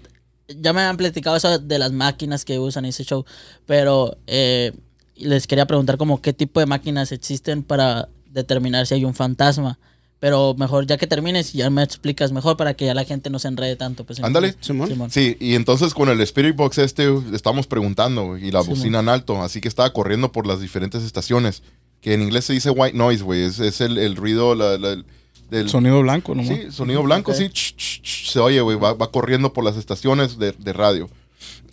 ya 0.60 0.74
me 0.74 0.82
han 0.82 0.98
platicado 0.98 1.38
eso 1.38 1.58
de 1.58 1.80
las 1.80 1.94
máquinas 1.94 2.44
que 2.44 2.60
usan 2.60 2.84
en 2.84 2.90
ese 2.90 3.06
show, 3.06 3.24
pero 3.66 4.18
eh, 4.28 4.74
les 5.16 5.48
quería 5.48 5.66
preguntar 5.68 5.96
como 5.98 6.22
qué 6.22 6.34
tipo 6.34 6.60
de 6.60 6.66
máquinas 6.66 7.14
existen 7.14 7.64
para 7.64 8.10
determinar 8.30 8.86
si 8.88 8.96
hay 8.96 9.06
un 9.06 9.14
fantasma. 9.14 9.80
Pero 10.24 10.56
mejor 10.58 10.88
ya 10.88 10.96
que 10.98 11.06
termines, 11.06 11.52
ya 11.52 11.70
me 11.70 11.84
explicas 11.84 12.32
mejor 12.32 12.56
para 12.56 12.76
que 12.76 12.86
ya 12.86 12.94
la 12.94 13.04
gente 13.04 13.30
no 13.30 13.40
se 13.40 13.50
enrede 13.50 13.76
tanto. 13.76 14.06
Pues, 14.06 14.24
Ándale. 14.24 14.56
Simón. 14.62 15.12
Sí, 15.12 15.36
y 15.38 15.56
entonces 15.56 15.94
con 15.94 16.08
el 16.08 16.22
Spirit 16.22 16.56
Box 16.56 16.78
este 16.78 17.14
estamos 17.34 17.68
preguntando 17.68 18.38
y 18.38 18.50
la 18.50 18.62
bocina 18.62 19.00
en 19.02 19.10
alto, 19.10 19.42
así 19.44 19.60
que 19.60 19.68
estaba 19.68 19.92
corriendo 19.92 20.32
por 20.32 20.48
las 20.48 20.62
diferentes 20.62 21.04
estaciones, 21.04 21.62
que 22.00 22.14
en 22.14 22.22
inglés 22.22 22.46
se 22.46 22.54
dice 22.54 22.70
white 22.70 22.98
noise, 22.98 23.22
güey, 23.22 23.42
es, 23.44 23.60
es 23.60 23.82
el, 23.82 23.98
el 23.98 24.16
ruido 24.16 24.56
la- 24.56 24.78
la- 24.78 25.04
del 25.52 25.68
Sonido 25.70 26.02
blanco, 26.02 26.34
¿no? 26.36 26.44
Sí, 26.46 26.72
sonido 26.72 27.04
blanco, 27.04 27.34
sí, 27.34 27.50
ch, 27.50 27.76
ch, 27.76 28.02
ch, 28.02 28.32
se 28.32 28.40
oye, 28.40 28.62
güey, 28.62 28.78
va, 28.80 28.94
va 28.94 29.12
corriendo 29.12 29.52
por 29.52 29.66
las 29.66 29.76
estaciones 29.76 30.40
de, 30.40 30.54
de 30.54 30.72
radio. 30.72 31.10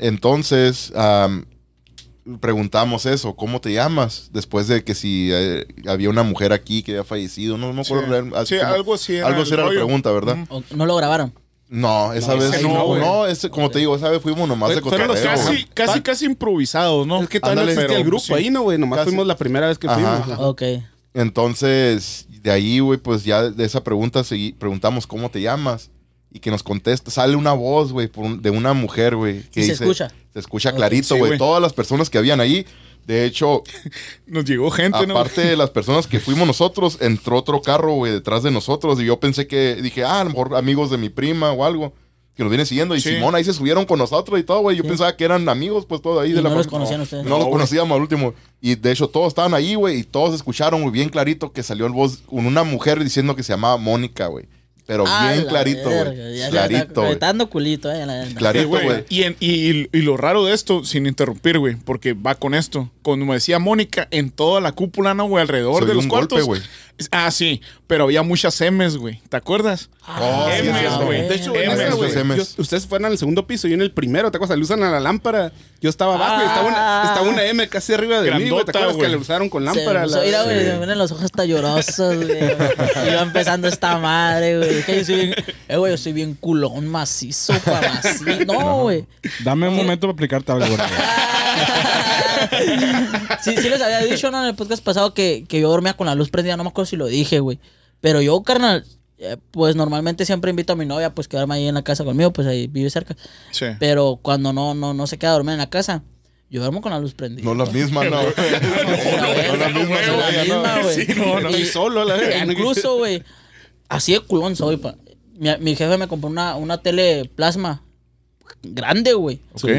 Entonces, 0.00 0.92
am, 0.96 1.44
preguntamos 2.40 3.06
eso, 3.06 3.34
¿cómo 3.34 3.60
te 3.60 3.72
llamas? 3.72 4.30
Después 4.32 4.68
de 4.68 4.84
que 4.84 4.94
si 4.94 5.30
eh, 5.32 5.66
había 5.86 6.10
una 6.10 6.22
mujer 6.22 6.52
aquí 6.52 6.82
que 6.82 6.92
había 6.92 7.04
fallecido, 7.04 7.56
no, 7.58 7.68
no 7.68 7.72
me 7.74 7.84
Sí. 7.84 7.92
acuerdo. 7.92 8.10
real- 8.12 8.32
así 8.36 8.54
Sí, 8.54 8.60
como- 8.60 8.74
algo 8.74 8.94
así 8.94 9.14
era 9.16 9.26
Algo 9.28 9.42
así 9.42 9.52
era 9.54 9.64
la 9.64 9.70
pregunta, 9.70 10.10
¿verdad? 10.12 10.36
O- 10.48 10.62
no 10.74 10.86
lo 10.86 10.96
grabaron. 10.96 11.32
No, 11.68 12.12
esa 12.12 12.34
No, 12.34 12.40
vez 12.40 12.62
no, 12.62 12.96
no, 12.98 13.26
ese, 13.26 13.48
como 13.48 13.70
te 13.70 13.78
digo, 13.78 13.94
esa 13.94 14.08
vez 14.08 14.20
fuimos 14.20 14.48
nomás 14.48 14.68
Fue- 14.68 14.74
de 14.76 14.80
cotorreo, 14.82 15.14
Casi, 15.14 15.64
casi, 15.72 16.00
casi 16.00 16.24
improvisados, 16.26 17.06
¿no? 17.06 17.22
Es 17.22 17.28
que 17.28 17.38
no 17.40 17.60
existía 17.62 17.96
el 17.98 18.04
grupo 18.04 18.22
sí. 18.24 18.32
ahí, 18.34 18.50
¿no, 18.50 18.62
güey? 18.62 18.76
Nomás 18.76 18.98
Casi. 18.98 19.10
fuimos 19.10 19.26
la 19.26 19.36
primera 19.36 19.68
vez 19.68 19.78
que 19.78 19.88
fuimos. 19.88 20.20
ajá. 20.20 20.40
Ok. 20.40 20.62
Entonces, 21.14 22.26
de 22.42 22.50
ahí, 22.50 22.80
güey, 22.80 22.98
pues 22.98 23.24
ya 23.24 23.50
de 23.50 23.64
esa 23.64 23.84
pregunta 23.84 24.20
segui- 24.22 24.54
preguntamos 24.58 25.06
cómo 25.06 25.30
te 25.30 25.40
llamas. 25.40 25.90
Y 26.32 26.38
que 26.40 26.50
nos 26.50 26.62
contesta, 26.62 27.10
sale 27.10 27.34
una 27.36 27.52
voz, 27.52 27.92
güey, 27.92 28.08
un- 28.16 28.40
de 28.40 28.50
una 28.50 28.72
mujer, 28.72 29.16
güey. 29.16 29.42
que 29.50 29.60
¿Y 29.60 29.64
se 29.64 29.72
dice- 29.72 29.84
escucha? 29.84 30.12
Se 30.32 30.38
escucha 30.38 30.72
clarito, 30.72 31.16
güey. 31.16 31.36
Todas 31.38 31.60
las 31.60 31.72
personas 31.72 32.08
que 32.08 32.18
habían 32.18 32.40
ahí. 32.40 32.64
De 33.06 33.24
hecho, 33.24 33.62
Nos 34.26 34.44
llegó 34.44 34.70
gente, 34.70 35.06
¿no? 35.06 35.14
aparte 35.18 35.40
de 35.40 35.56
las 35.56 35.70
personas 35.70 36.06
que 36.06 36.20
fuimos 36.20 36.46
nosotros, 36.46 36.98
entró 37.00 37.36
otro 37.38 37.60
carro, 37.62 37.94
güey, 37.94 38.12
detrás 38.12 38.42
de 38.44 38.50
nosotros. 38.52 39.00
Y 39.00 39.06
yo 39.06 39.18
pensé 39.18 39.46
que, 39.48 39.76
dije, 39.82 40.04
ah, 40.04 40.20
a 40.20 40.24
lo 40.24 40.30
mejor 40.30 40.54
amigos 40.56 40.90
de 40.90 40.98
mi 40.98 41.08
prima 41.08 41.50
o 41.52 41.64
algo. 41.64 41.92
Que 42.36 42.44
nos 42.44 42.50
viene 42.50 42.64
siguiendo. 42.64 42.94
Y 42.94 43.00
Sí. 43.00 43.10
Simón 43.16 43.34
ahí 43.34 43.42
se 43.44 43.52
subieron 43.52 43.84
con 43.84 43.98
nosotros 43.98 44.38
y 44.38 44.44
todo, 44.44 44.60
güey. 44.60 44.76
Yo 44.76 44.82
Sí. 44.84 44.88
pensaba 44.88 45.14
que 45.16 45.24
eran 45.24 45.48
amigos, 45.48 45.84
pues 45.84 46.00
todo 46.00 46.20
ahí 46.20 46.30
¿Y 46.30 46.32
de 46.32 46.40
la 46.42 46.48
no 46.48 46.54
los 46.56 46.66
familia. 46.66 46.70
conocían 46.78 47.00
ustedes? 47.00 47.24
No, 47.24 47.30
No, 47.30 47.38
los 47.38 47.48
conocíamos 47.48 47.96
al 47.96 48.02
último. 48.02 48.34
Y 48.60 48.76
de 48.76 48.92
hecho, 48.92 49.08
todos 49.08 49.28
estaban 49.28 49.52
ahí, 49.52 49.74
güey. 49.74 49.98
Y 49.98 50.04
todos 50.04 50.34
escucharon, 50.34 50.80
güey, 50.82 50.92
bien 50.92 51.08
clarito 51.08 51.52
que 51.52 51.62
salió 51.64 51.86
el 51.86 51.92
voz 51.92 52.18
con 52.26 52.46
una 52.46 52.62
mujer 52.62 53.02
diciendo 53.02 53.34
que 53.34 53.42
se 53.42 53.52
llamaba 53.52 53.76
Mónica, 53.78 54.28
güey. 54.28 54.46
Pero 54.90 55.04
Ah, 55.06 55.30
bien 55.30 55.44
la 55.44 55.50
clarito, 55.50 55.88
güey. 55.88 56.50
Clarito, 56.50 56.82
está- 56.82 57.00
güey. 57.02 57.12
Está 57.12 57.32
culito, 57.48 57.92
eh. 57.92 58.04
la- 58.06 58.26
Clarito, 58.34 58.66
güey. 58.66 58.84
güey. 58.84 59.04
Y, 59.08 59.22
en- 59.22 59.36
y, 59.38 59.86
y 59.96 60.02
lo 60.02 60.16
raro 60.16 60.44
de 60.44 60.52
esto, 60.52 60.84
sin 60.84 61.06
interrumpir, 61.06 61.60
güey, 61.60 61.76
porque 61.76 62.12
va 62.12 62.34
con 62.34 62.54
esto. 62.54 62.90
Me 63.24 63.34
decía 63.34 63.60
Mónica, 63.60 64.08
en 64.10 64.30
toda 64.32 64.60
la 64.60 64.72
cúpula, 64.72 65.14
¿no, 65.14 65.28
güey? 65.28 65.42
Alrededor 65.42 65.86
de 65.86 65.94
los 65.94 66.08
golpe, 66.08 66.30
cuartos. 66.34 66.44
güey. 66.44 66.60
Ah, 67.10 67.30
sí, 67.30 67.60
pero 67.86 68.04
había 68.04 68.22
muchas 68.22 68.60
M's, 68.60 68.96
güey. 68.96 69.20
¿Te 69.28 69.36
acuerdas? 69.36 69.88
Oh, 70.06 70.48
sí, 70.50 70.68
M's, 70.68 71.04
güey. 71.04 71.28
De 71.28 71.34
hecho, 71.36 71.54
en 71.54 71.70
esa, 71.70 71.94
güey. 71.94 72.12
yo- 72.36 72.44
ustedes 72.58 72.86
fueron 72.86 73.06
al 73.10 73.18
segundo 73.18 73.46
piso, 73.46 73.68
yo 73.68 73.74
en 73.74 73.82
el 73.82 73.92
primero, 73.92 74.30
¿te 74.30 74.36
acuerdas? 74.36 74.56
Le 74.58 74.64
usan 74.64 74.82
a 74.82 74.90
la 74.90 75.00
lámpara. 75.00 75.52
Yo 75.80 75.88
estaba 75.88 76.14
abajo 76.14 76.42
y 76.42 76.46
estaba 76.46 76.66
una, 76.68 77.02
Ah. 77.02 77.04
estaba 77.06 77.28
una 77.28 77.44
M 77.44 77.66
casi 77.68 77.94
arriba 77.94 78.20
de 78.20 78.30
mí, 78.32 78.36
güey. 78.36 78.40
¿Te 78.40 78.46
Grandota, 78.48 78.70
acuerdas 78.70 78.92
que 78.94 78.98
güey. 78.98 79.10
le 79.12 79.16
usaron 79.16 79.48
con 79.48 79.62
Se 79.66 79.74
lámpara? 79.76 80.04
puso- 80.04 80.16
La- 80.18 80.24
Mira, 80.24 80.42
güey, 80.42 80.56
me 80.64 80.78
ven 80.86 80.98
los 80.98 81.10
ojos 81.12 81.24
hasta 81.24 81.44
llorosos, 81.44 82.16
güey. 82.16 82.38
Iba 83.08 83.22
empezando 83.22 83.66
esta 83.68 83.96
madre, 83.98 84.58
güey. 84.58 84.78
Es 84.78 84.84
que 84.84 84.98
yo 84.98 85.04
soy 85.04 85.14
bien, 85.16 85.34
eh, 85.68 85.76
güey, 85.76 85.92
yo 85.92 85.96
soy 85.98 86.12
bien 86.12 86.34
culón, 86.34 86.86
macizo, 86.88 87.54
para 87.64 87.92
macizo. 87.94 88.24
No, 88.46 88.82
güey. 88.82 89.06
Dame 89.42 89.68
un 89.68 89.76
momento 89.76 90.06
para 90.06 90.12
explicarte 90.12 90.52
algo. 90.52 90.66
güey. 90.66 90.78
Sí, 93.42 93.56
sí 93.56 93.68
les 93.68 93.80
había 93.80 94.00
dicho, 94.00 94.30
¿no? 94.30 94.40
En 94.42 94.48
el 94.48 94.54
podcast 94.54 94.82
pasado 94.84 95.14
que, 95.14 95.44
que 95.48 95.60
yo 95.60 95.68
dormía 95.70 95.94
con 95.94 96.06
la 96.06 96.14
luz 96.14 96.30
prendida. 96.30 96.56
No 96.56 96.64
me 96.64 96.70
acuerdo 96.70 96.86
si 96.86 96.96
lo 96.96 97.06
dije, 97.06 97.40
güey. 97.40 97.58
Pero 98.00 98.20
yo, 98.22 98.42
carnal, 98.42 98.84
eh, 99.18 99.36
pues 99.50 99.76
normalmente 99.76 100.24
siempre 100.24 100.50
invito 100.50 100.72
a 100.72 100.76
mi 100.76 100.86
novia, 100.86 101.14
pues 101.14 101.28
quedarme 101.28 101.54
ahí 101.56 101.66
en 101.68 101.74
la 101.74 101.82
casa 101.82 102.04
conmigo, 102.04 102.32
pues 102.32 102.46
ahí 102.46 102.66
vive 102.66 102.90
cerca. 102.90 103.16
Sí. 103.50 103.66
Pero 103.78 104.18
cuando 104.22 104.52
no, 104.52 104.74
no, 104.74 104.94
no 104.94 105.06
se 105.06 105.18
queda 105.18 105.30
a 105.30 105.34
dormir 105.34 105.52
en 105.52 105.58
la 105.58 105.70
casa, 105.70 106.02
Yo 106.50 106.60
duermo 106.60 106.80
con 106.80 106.90
la 106.92 106.98
luz 106.98 107.14
prendida. 107.14 107.44
No 107.44 107.54
la 107.54 107.64
misma, 107.70 108.04
no. 108.04 108.22
No, 108.22 108.26
No 108.26 109.56
la 109.56 109.68
misma, 109.68 109.96
no, 110.06 110.16
la 110.16 110.30
ya 110.32 110.44
no. 110.44 110.54
misma, 110.62 110.82
güey. 110.82 110.94
Sí, 111.06 111.12
no, 111.16 111.40
no. 111.40 111.50
Y- 111.50 111.62
Y 111.62 111.66
solo, 111.66 112.04
la 112.04 112.14
verga. 112.16 112.44
Incluso, 112.52 112.96
güey, 112.96 113.22
así 113.88 114.12
de 114.14 114.20
culón 114.20 114.56
soy, 114.56 114.76
pa. 114.78 114.96
Mi, 115.36 115.48
mi 115.60 115.76
jefe 115.76 115.96
me 115.96 116.08
compró 116.08 116.28
una, 116.28 116.56
una 116.56 116.78
tele 116.82 117.30
plasma 117.34 117.82
grande, 118.62 119.12
güey. 119.14 119.38
Ok. 119.52 119.70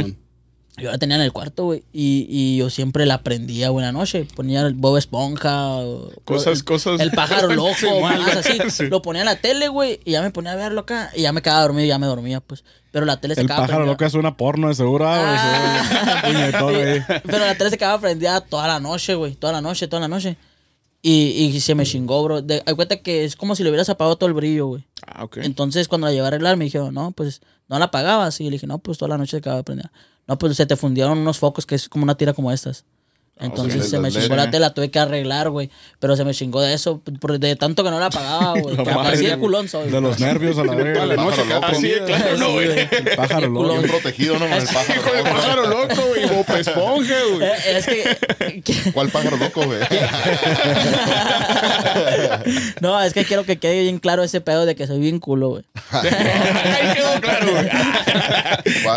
Yo 0.78 0.90
la 0.90 0.98
tenía 0.98 1.18
en 1.18 1.22
el 1.22 1.34
cuarto, 1.34 1.66
güey. 1.66 1.84
Y, 1.92 2.25
y 2.30 2.58
yo 2.58 2.70
siempre 2.70 3.06
la 3.06 3.22
prendía, 3.24 3.70
la 3.72 3.92
noche. 3.92 4.25
Ponía 4.36 4.62
el 4.62 4.74
Bob 4.74 4.98
Esponja. 4.98 5.68
o- 5.78 6.12
Cosas- 6.24 6.60
el, 6.60 6.63
cosas- 6.63 7.00
El 7.01 7.12
pájaro 7.12 7.50
loco, 7.54 7.74
Sí, 7.78 7.88
más 8.01 8.38
así. 8.38 8.58
sí. 8.70 8.88
Lo 8.88 9.01
ponía 9.01 9.22
en 9.22 9.25
la 9.25 9.36
tele, 9.36 9.68
güey. 9.68 10.00
Y 10.06 10.12
ya 10.12 10.22
me 10.22 10.32
ponía 10.32 10.54
a 10.54 10.56
verlo 10.56 10.82
acá. 10.82 11.12
Y 11.16 11.24
ya 11.24 11.34
me 11.34 11.42
quedaba 11.42 11.62
dormido 11.62 11.86
y 11.86 11.90
ya 11.90 12.00
me 12.00 12.08
dormía, 12.08 12.40
pues. 12.40 12.63
Pero 12.92 13.06
la 13.06 13.20
tele 13.20 13.36
se 13.36 13.42
El 13.42 13.48
pájaro 13.48 13.68
prendida. 13.68 13.86
loco 13.92 14.06
es 14.06 14.13
una 14.13 14.36
porno 14.38 14.70
de 14.70 14.75
seguro, 14.75 15.08
ah, 15.08 16.22
güey. 16.24 16.62
Güey. 16.62 17.04
Pero 17.25 17.40
la 17.46 17.56
tele 17.58 17.70
se 17.70 17.78
quedaba 17.78 18.00
prendida 18.00 18.42
toda 18.42 18.68
la 18.68 18.80
noche, 18.80 19.13
güey. 19.16 19.36
Toda 19.36 19.54
la 19.54 19.62
noche, 19.62 19.88
toda 19.88 20.00
la 20.01 20.08
noche. 20.08 20.38
Y, 21.01 21.12
y 21.54 21.60
se 21.62 21.74
me 21.75 21.86
chingó, 21.86 22.24
bro. 22.24 22.42
De, 22.42 22.62
hay 22.66 22.75
cuenta 22.75 22.98
que 22.98 23.25
es 23.25 23.36
como 23.36 23.56
si 23.56 23.63
le 23.63 23.70
hubieras 23.70 23.90
apagado 23.90 24.18
todo 24.18 24.28
el 24.28 24.34
brillo, 24.36 24.68
güey. 24.68 24.84
Ah, 25.06 25.24
ok. 25.24 25.38
Entonces, 25.38 25.88
cuando 25.88 26.08
la 26.08 26.13
llevé 26.13 26.25
a 26.25 26.28
arreglar, 26.28 26.58
me 26.58 26.66
dijeron, 26.66 26.94
no, 26.94 27.12
pues 27.12 27.42
no 27.68 27.80
la 27.80 27.86
apagabas. 27.86 28.40
Y 28.40 28.46
le 28.46 28.51
dije, 28.51 28.68
no, 28.68 28.78
pues 28.78 28.98
toda 28.98 29.10
la 29.10 29.18
noche 29.18 29.38
se 29.38 29.42
quedaba 29.42 29.63
prendida. 29.63 29.92
No, 30.28 30.38
pues 30.38 30.56
se 30.56 30.66
te 30.66 30.75
fundieron 30.75 31.18
unos 31.18 31.40
focos 31.40 31.66
que 31.66 31.75
es 31.75 31.90
como 31.90 32.04
una 32.04 32.16
tira 32.16 32.34
como 32.34 32.51
estas. 32.51 32.86
Entonces 33.40 33.86
sí, 33.86 33.90
se 33.90 34.00
me 34.00 34.12
chingó 34.12 34.36
la 34.36 34.52
tela, 34.52 34.72
tuve 34.72 34.92
que 34.92 35.00
arreglar, 35.00 35.50
güey. 35.50 35.72
Pero 36.00 36.16
se 36.16 36.24
me 36.24 36.32
chingó 36.32 36.62
de 36.62 36.76
eso, 36.76 37.02
por- 37.20 37.40
de 37.40 37.56
tanto 37.56 37.84
que 37.84 37.90
no 37.90 38.00
la 38.00 38.06
apagaba, 38.06 38.54
güey. 38.62 38.78
Así 39.08 39.26
de 39.26 39.36
culón 39.40 39.68
soy. 39.68 39.90
De 39.90 40.00
los 40.00 40.20
nervios 40.20 40.60
a 40.60 40.64
la 40.64 40.76
verga. 40.76 41.08
la 41.08 41.16
noche 41.16 41.38
Pájaro 41.42 41.56
loco. 41.62 41.66
Así 41.66 41.88
de 41.88 42.04
claro, 42.04 42.38
no, 42.38 42.52
güey. 42.52 42.70
El 42.70 42.88
pájaro 43.18 43.48
loco. 43.50 43.70
Bien 43.80 43.82
protegido, 43.90 44.38
¿no? 44.38 44.46
El 44.46 44.64
pájaro 44.64 44.94
Hijo 45.02 45.12
de 45.12 45.18
loco. 45.24 45.30
pájaro 45.36 45.68
loco, 45.68 46.02
güey. 46.10 46.28
Bob 46.30 46.56
Esponja, 46.58 47.16
güey. 47.34 47.44
Eh, 47.48 47.54
Es 47.66 47.86
que, 47.88 48.62
que- 48.62 48.92
¿Cuál 48.92 49.10
pájaro 49.10 49.38
loco, 49.38 49.64
güey? 49.66 49.80
No, 52.82 53.02
es 53.02 53.14
que 53.14 53.26
quiero 53.26 53.44
que 53.44 53.58
quede 53.58 53.82
bien 53.82 54.00
claro 54.00 54.24
ese 54.24 54.42
pedo 54.42 54.66
de 54.66 54.76
que 54.76 54.88
soy 54.88 55.00
bien 55.00 55.20
culo, 55.20 55.50
güey. 55.50 55.64
Ahí 55.92 56.94
quedó 56.96 57.20
claro, 57.22 57.52
güey. 57.52 57.70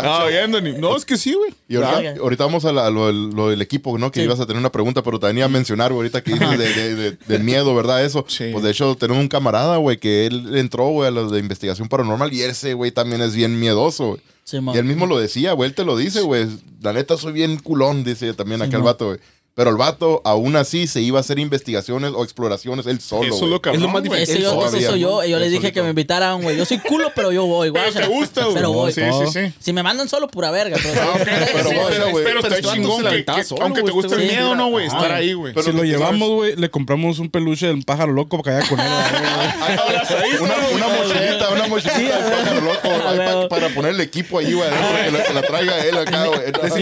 No, 0.03 0.27
bien, 0.27 0.51
Dani. 0.51 0.73
No, 0.73 0.95
es 0.95 1.05
que 1.05 1.17
sí, 1.17 1.33
güey. 1.33 1.51
Y 1.67 1.75
ahorita, 1.77 2.43
Ah, 2.43 2.47
vamos 2.47 2.65
a, 2.65 2.71
lo, 2.71 3.07
del- 3.07 3.29
lo 3.31 3.49
del 3.49 3.61
equipo, 3.61 3.97
¿no? 3.97 4.11
Que 4.11 4.21
Sí. 4.21 4.24
Ibas 4.25 4.39
a 4.39 4.45
tener 4.45 4.59
una 4.59 4.71
pregunta, 4.71 5.01
pero 5.03 5.19
te 5.19 5.27
venía 5.27 5.45
a 5.45 5.49
mencionar, 5.49 5.91
güey, 5.91 5.99
ahorita 6.07 6.23
que 6.23 6.33
dices 6.33 6.57
de, 6.59 6.73
de- 6.73 6.95
de- 6.95 7.17
de 7.27 7.39
miedo, 7.39 7.73
¿verdad? 7.75 8.03
Eso. 8.03 8.25
Sí. 8.27 8.49
Pues 8.51 8.63
de 8.63 8.71
hecho, 8.71 8.95
tenemos 8.95 9.21
un 9.21 9.27
camarada, 9.29 9.77
güey, 9.77 9.97
que 9.97 10.25
él 10.25 10.55
entró, 10.57 10.87
güey, 10.89 11.07
a 11.07 11.11
lo 11.11 11.29
de 11.29 11.39
investigación 11.39 11.87
paranormal 11.87 12.33
y 12.33 12.41
ese, 12.41 12.73
güey, 12.73 12.91
también 12.91 13.21
es 13.21 13.35
bien 13.35 13.59
miedoso, 13.59 14.07
güey. 14.09 14.21
Sí. 14.43 14.57
Y 14.73 14.77
él 14.77 14.85
mismo 14.85 15.07
lo 15.07 15.17
decía, 15.17 15.53
güey, 15.53 15.69
él 15.69 15.75
te 15.75 15.83
lo 15.85 15.97
dice, 15.97 16.21
güey. 16.21 16.47
La 16.81 16.93
neta, 16.93 17.17
soy 17.17 17.33
bien 17.33 17.57
culón, 17.57 18.03
dice 18.03 18.31
también 18.35 18.61
acá 18.61 18.75
el 18.77 18.83
mo. 18.83 18.85
vato, 18.85 19.07
güey. 19.07 19.19
Pero 19.55 19.69
el 19.69 19.77
vato, 19.77 20.21
aún 20.25 20.57
así, 20.57 20.85
se 20.85 20.99
iba 20.99 21.17
a 21.17 21.21
hacer 21.21 21.39
investigaciones 21.39 22.11
o 22.13 22.25
exploraciones 22.25 22.85
él 22.87 22.99
solo, 22.99 23.23
Eso 23.23 23.35
es 23.35 23.39
güey. 23.39 23.51
lo 23.51 23.61
cabrón, 23.61 23.81
Es 23.81 23.87
lo 23.87 23.93
más 23.93 24.03
güey. 24.03 24.21
Ese, 24.23 24.41
yo, 24.41 24.49
ese 24.49 24.55
todavía, 24.57 24.89
soy 24.89 24.99
yo. 24.99 25.23
yo 25.23 25.39
les 25.39 25.45
Él 25.47 25.51
dije 25.53 25.61
solito. 25.61 25.73
que 25.75 25.83
me 25.83 25.89
invitaran, 25.91 26.41
güey. 26.41 26.57
Yo 26.57 26.65
soy 26.65 26.77
culo, 26.79 27.09
pero 27.15 27.31
yo 27.31 27.45
voy, 27.45 27.69
güey. 27.69 27.81
Pero 27.93 28.05
te 28.05 28.13
gusta, 28.13 28.41
güey. 28.43 28.55
Pero 28.55 28.73
voy. 28.73 28.91
Sí, 28.91 29.01
sí, 29.01 29.31
sí. 29.31 29.53
Si 29.57 29.71
me 29.71 29.81
mandan 29.81 30.09
solo, 30.09 30.27
pura 30.27 30.51
verga. 30.51 30.77
Pero, 30.83 31.13
ok, 31.13 31.19
pero, 31.53 31.69
Sí, 31.69 31.75
pero, 31.89 32.09
güey. 32.11 32.23
pero 32.25 32.39
está 32.41 32.61
chingón 32.73 33.03
solo, 33.45 33.63
aunque 33.63 33.81
te 33.81 33.91
güey, 33.91 33.93
guste 33.93 34.15
el 34.15 34.21
güey. 34.23 34.35
miedo, 34.35 34.55
no, 34.55 34.67
güey, 34.67 34.87
estar 34.87 35.11
ahí, 35.13 35.31
güey. 35.31 35.53
Pero 35.53 35.65
Si 35.65 35.71
lo 35.71 35.85
llevamos, 35.85 36.29
güey, 36.31 36.55
le 36.57 36.69
compramos 36.69 37.19
un 37.19 37.29
peluche 37.29 37.67
del 37.67 37.81
pájaro 37.85 38.11
loco 38.11 38.41
para 38.43 38.59
que 38.61 38.67
vaya 38.67 38.69
con 38.69 38.79
él. 38.81 38.87
güey. 40.19 40.41
Una, 40.41 40.87
mochilita, 40.89 41.49
una 41.51 41.67
mochilita 41.67 42.17
del 42.19 42.31
pájaro 42.33 42.61
loco, 42.61 42.89
güey, 42.89 43.47
para 43.47 43.69
poner 43.69 43.91
el 43.91 44.01
equipo 44.01 44.39
ahí, 44.39 44.51
güey, 44.51 44.69
que 44.69 45.33
la, 45.33 45.41
traiga 45.43 45.79
él 45.85 45.97
acá, 45.97 46.25
güey. 46.25 46.39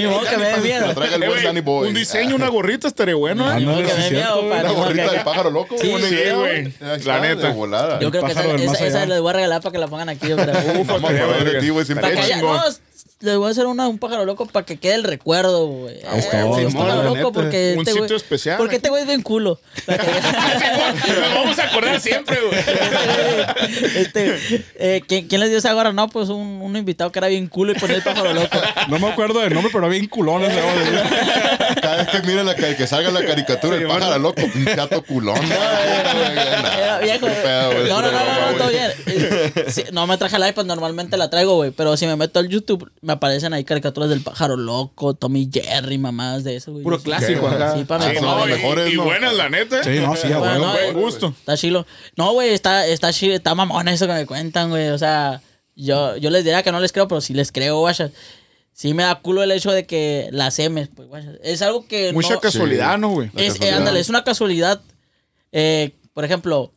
Mo, 0.09 0.21
que 0.21 0.37
la 0.37 0.93
traiga 0.95 1.15
el 1.15 1.19
buen 1.19 1.29
güey, 1.29 1.43
Danny 1.43 1.61
Boy. 1.61 1.89
Un 1.89 1.93
diseño, 1.93 2.35
una 2.35 2.49
gorrita 2.63 2.88
estaría 2.88 3.15
bueno, 3.15 3.51
¿eh? 3.51 3.60
Que 3.60 3.65
me 3.65 4.10
miedo, 4.12 4.38
güey. 4.38 4.50
para 4.50 4.62
Una 4.62 4.70
no 4.70 4.74
gorrita 4.75 5.12
del 5.12 5.22
pájaro 5.24 5.49
loco, 5.52 5.76
Sí, 5.78 5.89
güey. 5.91 6.73
La 7.04 7.19
neta. 7.19 7.47
de 7.47 7.54
volada. 7.54 7.99
Yo 7.99 8.10
creo 8.10 8.23
que 8.23 8.30
pájaro 8.34 8.49
esa, 8.52 8.58
del 8.58 8.67
más 8.67 8.76
esa, 8.78 8.88
esa 8.88 8.97
allá. 9.02 9.06
les 9.13 9.19
voy 9.21 9.30
a 9.30 9.34
regalar 9.34 9.62
para 9.62 9.73
que 9.73 9.78
la 9.80 9.88
pongan 9.89 10.10
aquí. 10.10 10.32
Ufa, 10.34 10.45
Vamos 10.45 10.89
a 10.89 10.95
estaría 10.95 11.26
ver 11.26 11.38
de 11.39 11.43
verga. 11.43 11.60
ti, 11.60 11.69
güey, 11.69 11.86
siempre 11.86 12.02
Para 12.04 12.15
que 12.15 12.21
Estaría 12.21 12.36
haya- 12.36 12.36
chingón. 12.41 12.58
no, 12.58 12.92
les 13.21 13.38
voy 13.38 13.47
a 13.47 13.52
hacer 13.52 13.65
una, 13.67 13.88
un 13.88 13.97
pájaro 13.99 14.26
loco 14.26 14.45
para 14.45 14.65
que 14.65 14.78
quede 14.78 14.95
el 14.95 15.04
recuerdo, 15.04 15.65
güey. 15.67 15.97
Está, 16.17 16.41
Eh, 16.41 16.65
un 16.65 16.73
pájaro 16.73 17.04
loco 17.04 17.32
porque 17.32 17.73
Un 17.76 17.80
este 17.82 17.91
sitio 17.91 18.06
güey- 18.08 18.15
especial 18.17 18.58
Porque 18.58 18.76
aquí. 18.76 18.78
este 18.78 18.89
güey 18.89 19.02
es 19.04 19.08
bien 19.08 19.21
culo. 19.21 19.60
Nos 19.88 21.34
vamos 21.36 21.60
a 21.60 21.63
acordar 21.63 21.99
siempre, 22.02 22.38
güey. 22.41 22.60
este, 23.95 24.39
eh, 24.76 25.02
¿quién, 25.08 25.28
quién 25.28 25.41
les 25.41 25.49
dio 25.49 25.60
esa 25.60 25.73
gorra? 25.73 25.93
No, 25.93 26.10
pues 26.10 26.30
un, 26.30 26.62
un 26.62 26.76
invitado 26.76 27.12
que 27.12 27.19
era 27.19 27.28
bien 27.28 27.47
culo 27.47 27.71
y 27.71 27.76
ponía 27.76 27.95
el 27.97 28.04
pájaro 28.04 28.34
loco. 28.34 28.58
No 28.89 28.99
me 28.99 29.08
acuerdo 29.10 29.39
del 29.39 29.54
nombre, 29.54 29.71
pero 29.73 29.88
bien 29.89 30.08
culones. 30.08 30.52
güey. 30.54 31.76
Cada 31.82 31.97
vez 31.97 32.08
que 32.10 32.21
miren 32.28 32.45
la, 32.45 32.56
que 32.56 32.88
salga 32.88 33.12
la 33.12 33.26
caricatura, 33.26 33.78
el 33.78 33.88
pájaro 33.88 34.19
loco, 34.19 34.41
un 34.43 34.65
chato 34.65 35.02
culón. 35.04 35.38
Era 35.52 36.99
viejo. 36.99 37.26
Qué 37.28 37.32
pedo, 37.34 37.71
güey, 37.73 37.88
No, 37.89 38.02
no, 38.02 38.12
no, 38.12 38.19
no, 38.26 38.52
no, 38.52 38.58
todo 38.58 38.69
bien. 38.69 38.91
Eh, 39.08 39.86
no 39.91 40.08
me 40.08 40.17
traje 40.17 40.36
el 40.36 40.47
iPad, 40.47 40.65
normalmente 40.65 41.17
la 41.17 41.30
traigo, 41.30 41.56
güey. 41.56 41.71
Pero 41.71 41.95
si 41.97 42.06
me 42.08 42.15
meto 42.15 42.39
al 42.39 42.47
YouTube, 42.49 42.89
me 43.03 43.13
aparecen 43.13 43.53
ahí 43.53 43.63
caricaturas 43.63 44.09
del 44.09 44.21
pájaro 44.21 44.55
loco, 44.57 45.13
Tommy 45.13 45.49
Jerry, 45.51 45.97
mamás 45.97 46.43
de 46.43 46.55
eso, 46.55 46.71
güey. 46.71 46.83
Puro 46.83 46.97
Sí, 46.97 47.03
clásico 47.03 47.47
Sí, 47.49 47.55
acá. 47.55 47.75
Sí, 47.75 47.83
para 47.83 48.11
los 48.13 48.21
No, 48.21 48.45
y- 48.47 48.51
mejores, 48.51 48.93
y 48.93 48.95
¿no? 48.95 49.03
buenas, 49.03 49.33
la 49.35 49.49
neta. 49.49 49.83
Sí, 49.83 49.99
no, 49.99 50.15
sí, 50.15 50.31
a 50.31 50.39
Bueno, 50.39 50.71
Buen 50.71 50.93
gusto. 50.93 51.33
Está 51.37 51.55
chilo. 51.57 51.85
No, 52.15 52.31
güey, 52.33 52.49
está, 52.53 52.87
está 52.87 53.13
chido, 53.13 53.35
está 53.35 53.53
mamón 53.55 53.87
eso 53.89 54.07
que 54.07 54.13
me 54.13 54.25
cuentan, 54.25 54.69
güey. 54.69 54.89
O 54.89 54.97
sea, 54.97 55.41
yo, 55.75 56.17
yo 56.17 56.29
les 56.29 56.43
diría 56.43 56.63
que 56.63 56.71
no 56.71 56.79
les 56.79 56.91
creo, 56.91 57.07
pero 57.07 57.21
sí 57.21 57.33
les 57.33 57.51
creo, 57.51 57.79
guacha. 57.79 58.09
Sí 58.71 58.93
me 58.95 59.03
da 59.03 59.15
culo 59.15 59.43
el 59.43 59.51
hecho 59.51 59.71
de 59.71 59.85
que 59.85 60.29
las 60.31 60.57
M, 60.57 60.87
pues, 60.95 61.07
guacha. 61.07 61.31
Es 61.43 61.61
algo 61.61 61.85
que 61.85 62.11
Mucha 62.13 62.33
no... 62.35 62.39
casualidad, 62.39 62.97
¿no, 62.97 63.09
güey? 63.09 63.29
Es, 63.35 63.61
eh, 63.61 63.71
ándale, 63.71 63.99
es 63.99 64.09
una 64.09 64.23
casualidad. 64.23 64.81
Eh, 65.51 65.91
por 66.13 66.25
ejemplo, 66.25 66.71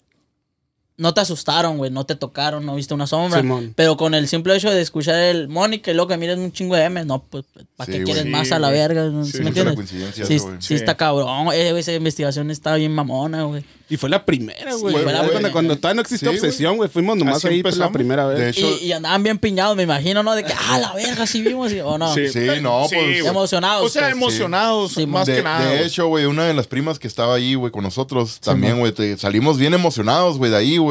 no 0.99 1.13
te 1.15 1.21
asustaron, 1.21 1.77
güey, 1.77 1.91
no 1.91 2.07
te 2.07 2.15
tocaron, 2.15 2.65
no 2.65 2.75
viste 2.75 2.95
una 2.95 3.07
sombra. 3.07 3.41
Simón. 3.41 3.73
Pero 3.77 3.97
con 3.97 4.15
el 4.15 4.29
simple 4.29 4.57
hecho 4.57 4.71
de 4.71 4.81
escuchar 4.81 5.17
el 5.17 5.49
Mónica 5.49 5.91
y 5.91 5.95
luego 5.95 6.09
que 6.09 6.17
miren 6.17 6.41
un 6.41 6.53
chingo 6.53 6.75
de 6.77 6.85
M, 6.85 7.05
no, 7.05 7.23
pues, 7.23 7.45
¿para 7.77 7.93
Sí, 7.93 7.99
qué 7.99 8.05
quieres 8.05 8.23
Sí, 8.25 8.29
más 8.31 8.51
a 8.53 8.59
la 8.59 8.69
güey. 8.69 8.81
verga? 8.81 9.05
¿no? 9.05 9.25
Sí, 9.25 9.33
¿Sí 9.33 9.39
me 9.43 9.51
es 9.51 9.57
una 9.57 9.71
entiendes? 9.71 9.75
coincidencia 9.75 10.27
Sí, 10.27 10.39
sí 10.39 10.47
Sí. 10.61 10.75
está 10.75 10.97
cabrón. 10.97 11.49
Eh, 11.53 11.79
esa 11.79 11.93
investigación 11.93 12.51
está 12.51 12.75
bien 12.77 12.93
mamona, 12.95 13.43
güey. 13.45 13.63
Y 13.89 13.97
fue 13.99 14.09
la 14.11 14.25
primera, 14.25 14.75
güey. 14.75 14.95
Sí, 14.97 15.01
fue 15.05 15.13
la 15.13 15.29
cuando, 15.29 15.53
cuando 15.53 15.77
todavía 15.77 15.95
no 15.97 16.03
existía 16.03 16.31
obsesión, 16.31 16.77
güey. 16.77 16.89
Fuimos 16.91 17.17
nomás 17.17 17.37
Así 17.37 17.47
ahí 17.49 17.63
pues, 17.63 17.77
la 17.77 17.93
primera 17.93 18.27
vez. 18.27 18.39
De 18.39 18.49
hecho, 18.51 18.67
Y, 18.81 18.87
y 18.87 18.93
andaban 18.93 19.23
bien 19.23 19.39
piñados, 19.39 19.77
me 19.77 19.85
imagino, 19.85 20.25
¿no? 20.25 20.35
De 20.35 20.43
que, 20.43 20.53
ah, 20.71 20.79
la 20.81 20.93
verga, 20.93 21.25
sí 21.25 21.41
vimos, 21.43 21.73
y- 21.73 21.79
o 21.81 21.97
no. 21.97 22.13
Sí, 22.13 22.23
no, 22.63 22.87
pues-. 22.91 23.25
Emocionados, 23.25 23.87
O 23.87 23.89
sea, 23.89 24.03
pues. 24.03 24.13
emocionados, 24.13 24.93
Sí, 24.95 25.07
más 25.07 25.27
de, 25.27 25.37
que 25.37 25.43
nada. 25.45 25.71
de 25.71 25.87
hecho, 25.87 26.09
güey, 26.09 26.25
una 26.25 26.47
de 26.47 26.55
las 26.55 26.67
primas 26.67 26.99
que 26.99 27.07
estaba 27.07 27.35
ahí, 27.37 27.55
güey, 27.55 27.71
con 27.71 27.85
nosotros, 27.85 28.41
también, 28.41 28.81
güey, 28.81 28.93
salimos 29.19 29.57
bien 29.57 29.73
emocionados, 29.75 30.37
güey, 30.39 30.51
de 30.51 30.57
ahí, 30.57 30.79
güey, 30.79 30.86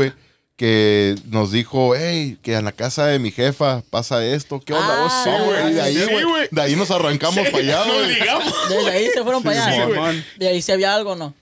que 0.55 1.15
nos 1.27 1.51
dijo, 1.51 1.93
hey, 1.97 2.37
que 2.41 2.53
en 2.55 2.63
la 2.65 2.71
casa 2.71 3.07
de 3.07 3.19
mi 3.19 3.29
jefa 3.31 3.83
pasa 3.89 4.25
esto, 4.25 4.61
¿qué 4.61 4.73
onda? 4.73 4.87
Ah, 4.99 5.03
vos? 5.03 5.13
Sí, 5.23 5.45
güey, 5.45 5.73
de 5.73 5.81
ahí, 5.81 5.95
sí, 5.97 6.23
güey, 6.29 6.47
de 6.49 6.61
ahí 6.61 6.75
nos 6.77 6.91
arrancamos 6.91 7.45
para 7.49 7.57
allá, 7.57 7.83
güey. 7.83 8.15
Desde 8.69 8.89
ahí 8.91 9.07
se 9.13 9.21
fueron 9.23 9.43
para 9.43 9.61
Sí, 9.65 9.69
allá. 9.81 9.85
güey. 9.85 10.23
De 10.37 10.47
ahí 10.47 10.61
si 10.61 10.71
había 10.71 10.95
algo, 10.95 11.15
¿no? 11.15 11.33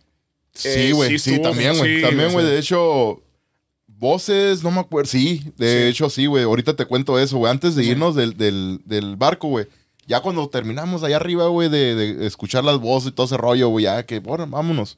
Sí, 0.55 0.69
Eh, 0.69 0.91
güey, 0.93 1.09
sí 1.11 1.19
sí, 1.19 1.29
estuvo- 1.35 1.49
también, 1.49 1.77
güey, 1.77 1.97
sí, 1.97 2.01
también, 2.01 2.31
güey, 2.33 2.45
de 2.45 2.57
hecho, 2.59 3.21
voces, 3.87 4.63
no 4.63 4.71
me 4.71 4.79
acuerdo, 4.79 5.09
sí, 5.09 5.43
de 5.57 5.87
hecho, 5.89 6.09
sí, 6.09 6.25
güey, 6.25 6.43
ahorita 6.43 6.75
te 6.75 6.85
cuento 6.85 7.19
eso, 7.19 7.37
güey, 7.37 7.51
antes 7.51 7.75
de 7.75 7.83
irnos 7.83 8.15
del, 8.15 8.35
del, 8.37 8.79
del 8.85 9.15
barco, 9.15 9.47
güey, 9.47 9.67
ya 10.05 10.19
cuando 10.19 10.47
terminamos 10.49 11.03
allá 11.03 11.15
arriba, 11.17 11.47
güey, 11.47 11.69
de, 11.69 11.95
de 11.95 12.27
escuchar 12.27 12.63
las 12.63 12.79
voces 12.79 13.09
y 13.09 13.11
todo 13.13 13.25
ese 13.25 13.37
rollo, 13.37 13.69
güey, 13.69 13.85
ya 13.85 14.03
que, 14.05 14.19
bueno, 14.19 14.45
vámonos. 14.47 14.97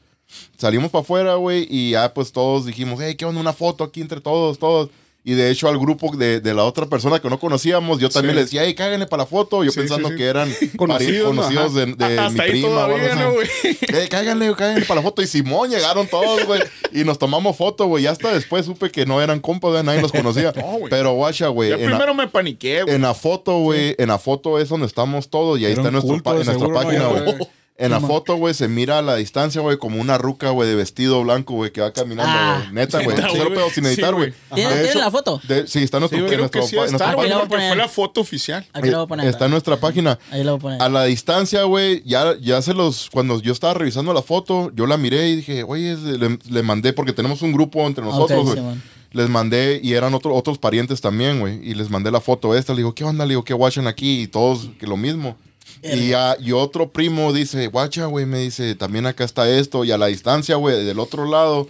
Salimos 0.57 0.91
para 0.91 1.01
afuera, 1.03 1.35
güey, 1.35 1.67
y 1.69 1.91
ya 1.91 2.13
pues 2.13 2.31
todos 2.31 2.65
dijimos, 2.65 2.99
hey, 3.01 3.15
¿qué 3.15 3.25
onda? 3.25 3.39
Una 3.41 3.53
foto 3.53 3.83
aquí 3.83 4.01
entre 4.01 4.21
todos, 4.21 4.57
todos. 4.59 4.89
Y 5.27 5.33
de 5.33 5.49
hecho 5.49 5.67
al 5.67 5.79
grupo 5.79 6.15
de, 6.15 6.39
de 6.39 6.53
la 6.53 6.63
otra 6.65 6.85
persona 6.85 7.19
que 7.19 7.27
no 7.31 7.39
conocíamos, 7.39 7.99
yo 7.99 8.09
también 8.09 8.33
Sí. 8.33 8.35
le 8.35 8.41
decía, 8.43 8.63
hey, 8.63 8.75
cáganle 8.75 9.07
para 9.07 9.23
la 9.23 9.27
foto. 9.27 9.63
Yo 9.63 9.71
Sí, 9.71 9.79
pensando 9.79 10.09
sí, 10.09 10.13
sí. 10.13 10.17
que 10.19 10.25
eran 10.25 10.53
Conocidos, 10.77 11.31
pari- 11.33 11.35
conocidos 11.35 11.73
de, 11.73 11.85
de 11.87 12.29
mi 12.31 12.39
ahí 12.41 12.49
prima. 12.51 12.67
todavía. 12.67 13.15
¿no, 13.15 13.31
güey? 13.33 13.47
Cáiganle, 14.09 14.53
cáiganle 14.55 14.85
para 14.85 15.01
la 15.01 15.01
foto. 15.01 15.23
Y 15.23 15.27
Simón 15.27 15.71
llegaron 15.71 16.05
todos, 16.07 16.45
güey. 16.45 16.61
Y 16.93 17.03
nos 17.05 17.17
tomamos 17.17 17.55
foto, 17.57 17.87
güey. 17.87 18.03
Y 18.03 18.07
hasta 18.07 18.31
después 18.33 18.67
supe 18.67 18.91
que 18.91 19.07
no 19.07 19.19
eran 19.19 19.39
compas, 19.39 19.71
güey, 19.71 19.83
nadie 19.83 19.99
los 19.99 20.11
conocía. 20.11 20.53
No, 20.55 20.63
güey. 20.77 20.89
Pero 20.91 21.13
guacha, 21.13 21.47
güey. 21.47 21.71
Yo 21.71 21.77
la- 21.77 21.85
primero 21.87 22.13
me 22.13 22.27
paniqué, 22.27 22.83
güey. 22.83 22.93
en 22.93 23.01
la 23.01 23.15
foto, 23.15 23.57
güey. 23.59 23.95
En 23.97 24.09
la 24.09 24.19
foto 24.19 24.59
es 24.59 24.69
donde 24.69 24.85
estamos 24.85 25.29
todos. 25.31 25.59
Y 25.59 25.65
ahí 25.65 25.71
Era 25.71 25.81
está 25.81 25.91
nuestro 25.91 26.13
en 26.17 26.45
nuestra 26.45 26.71
página, 26.71 27.07
güey. 27.07 27.35
En 27.77 27.91
la 27.91 27.99
foto, 27.99 28.35
güey, 28.37 28.53
se 28.53 28.69
mira 28.69 28.99
a 28.99 29.01
la 29.01 29.17
distancia, 29.17 29.59
güey, 29.59 29.77
como 29.77 29.99
una 29.99 30.17
ruca, 30.17 30.49
güey, 30.51 30.69
de 30.69 30.75
vestido 30.75 31.21
blanco, 31.23 31.55
güey, 31.55 31.73
que 31.73 31.81
va 31.81 31.91
caminando, 31.91 32.31
Ah. 32.33 32.59
güey. 32.61 32.73
Neta, 32.73 33.03
güey. 33.03 33.17
Cero 33.17 33.49
pedo 33.53 33.69
sin 33.69 33.83
Sí, 33.83 33.89
editar, 33.89 34.13
güey. 34.13 34.29
güey. 34.49 34.65
¿Tienen- 34.65 34.97
la 34.97 35.11
foto? 35.11 35.41
de- 35.45 35.67
sí, 35.67 35.83
está 35.83 35.97
en 35.97 36.01
nuestro, 36.03 36.25
Sí, 36.25 36.33
en 36.33 36.39
nuestro 36.39 36.61
sí 36.67 36.75
pa- 36.77 36.85
en 36.85 36.91
nuestra 36.91 36.95
está, 36.95 37.05
Aquí 37.09 37.15
güey, 37.15 37.29
la 37.29 37.35
voy 37.35 37.45
a 37.45 37.47
porque 37.49 37.55
poner. 37.57 37.69
fue 37.71 37.77
la 37.77 37.89
foto 37.89 38.21
oficial. 38.21 38.65
Aquí 38.71 38.89
lo 38.89 38.97
voy 38.99 39.03
a 39.03 39.07
poner. 39.07 39.27
Está 39.27 39.45
en 39.45 39.51
nuestra 39.51 39.75
página. 39.77 40.17
Ahí 40.31 40.45
lo 40.45 40.51
voy 40.51 40.57
a 40.57 40.61
poner. 40.61 40.81
A 40.83 40.87
la 40.87 41.03
distancia, 41.03 41.63
güey, 41.63 42.01
ya, 42.05 42.35
ya 42.39 42.61
se 42.61 42.73
los. 42.73 43.09
Cuando 43.09 43.41
yo 43.41 43.51
estaba 43.51 43.73
revisando 43.73 44.13
la 44.13 44.21
foto, 44.21 44.71
yo 44.73 44.87
la 44.87 44.95
miré 44.95 45.27
y 45.31 45.35
dije, 45.35 45.63
oye, 45.67 45.97
le, 45.97 46.39
le 46.49 46.63
mandé, 46.63 46.93
porque 46.93 47.11
tenemos 47.11 47.41
un 47.41 47.51
grupo 47.51 47.85
entre 47.85 48.05
nosotros, 48.05 48.41
güey. 48.45 48.55
Simón. 48.55 48.81
les 49.11 49.29
mandé, 49.29 49.79
y 49.81 49.93
eran 49.93 50.13
otro- 50.13 50.33
otros 50.35 50.57
parientes 50.57 50.99
también, 50.99 51.39
güey. 51.39 51.59
Y 51.63 51.73
les 51.73 51.89
mandé 51.89 52.11
la 52.11 52.19
foto 52.21 52.53
esta. 52.55 52.73
Le 52.73 52.77
digo, 52.77 52.93
¿qué 52.93 53.03
onda? 53.05 53.25
Le 53.25 53.29
digo, 53.29 53.43
¿qué 53.45 53.53
watchan 53.53 53.87
aquí? 53.87 54.21
Y 54.23 54.27
todos, 54.27 54.67
que 54.79 54.87
lo 54.87 54.97
mismo. 54.97 55.37
Y, 55.83 56.13
ah, 56.13 56.35
y 56.39 56.51
otro 56.51 56.91
primo 56.91 57.33
dice, 57.33 57.67
guacha, 57.67 58.05
güey, 58.05 58.25
me 58.25 58.39
dice, 58.39 58.75
también 58.75 59.05
acá 59.05 59.23
está 59.23 59.49
esto. 59.49 59.83
Y 59.83 59.91
a 59.91 59.97
la 59.97 60.07
distancia, 60.07 60.55
güey, 60.55 60.83
del 60.85 60.99
otro 60.99 61.25
lado, 61.25 61.67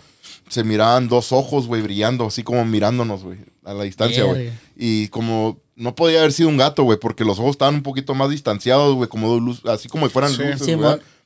se 0.49 0.63
miraban 0.63 1.07
dos 1.07 1.31
ojos, 1.31 1.67
güey, 1.67 1.81
brillando, 1.81 2.25
así 2.27 2.43
como 2.43 2.63
mirándonos, 2.65 3.23
güey, 3.23 3.39
a 3.63 3.73
la 3.73 3.83
distancia, 3.83 4.23
güey. 4.25 4.51
Y 4.75 5.07
como 5.09 5.57
no 5.75 5.95
podía 5.95 6.19
haber 6.19 6.31
sido 6.33 6.49
un 6.49 6.57
gato, 6.57 6.83
güey, 6.83 6.97
porque 6.99 7.25
los 7.25 7.39
ojos 7.39 7.51
estaban 7.51 7.75
un 7.75 7.83
poquito 7.83 8.13
más 8.15 8.29
distanciados, 8.29 8.95
güey, 8.95 9.09
como 9.09 9.33
de 9.33 9.41
luz, 9.41 9.61
así 9.65 9.89
como 9.89 10.05
si 10.07 10.13
fueran 10.13 10.31
Sí. 10.31 10.37
luces, 10.43 10.61
Sí. 10.65 10.75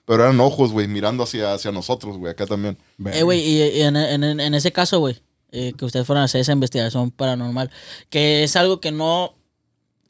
Pero 0.06 0.24
eran 0.24 0.40
ojos, 0.40 0.72
güey, 0.72 0.88
mirando 0.88 1.24
hacia, 1.24 1.54
hacia 1.54 1.72
nosotros, 1.72 2.18
güey, 2.18 2.32
acá 2.32 2.48
también. 2.48 2.78
Eh, 3.14 3.22
güey, 3.22 3.42
y, 3.42 3.62
y 3.62 3.82
en, 3.82 3.96
en- 3.96 4.40
en 4.40 4.54
ese 4.56 4.72
caso, 4.72 4.98
güey, 5.00 5.22
eh, 5.52 5.74
que 5.78 5.86
ustedes 5.86 6.08
fueron 6.08 6.24
a 6.24 6.26
hacer 6.26 6.42
esa 6.42 6.52
investigación 6.52 7.12
paranormal, 7.12 7.70
que 8.10 8.44
es 8.44 8.56
algo 8.56 8.80
que 8.80 8.92
no, 8.92 9.36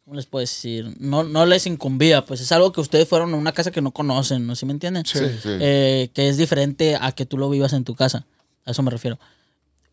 ¿cómo 0.10 0.15
les 0.17 0.26
puedo 0.26 0.41
decir? 0.41 0.95
No, 1.00 1.24
no 1.24 1.45
les 1.45 1.67
incumbía, 1.67 2.26
pues 2.26 2.41
es 2.41 2.52
algo 2.52 2.72
que 2.72 2.82
ustedes 2.82 3.08
fueron 3.08 3.32
a 3.32 3.38
una 3.38 3.52
casa 3.52 3.69
que 3.69 3.80
no 3.80 3.91
conocen, 3.91 4.48
¿no? 4.48 4.56
¿Sí 4.56 4.65
me 4.65 4.72
entienden? 4.74 5.06
Sí. 5.06 5.19
Sí. 5.19 5.50
Eh, 5.60 6.10
que 6.15 6.28
es 6.30 6.38
diferente 6.38 6.98
a 7.00 7.12
que 7.12 7.28
tú 7.28 7.38
lo 7.38 7.48
vivas 7.48 7.74
en 7.74 7.84
tu 7.84 7.93
casa. 7.93 8.26
A 8.65 8.72
eso 8.72 8.82
me 8.82 8.89
refiero. 8.89 9.19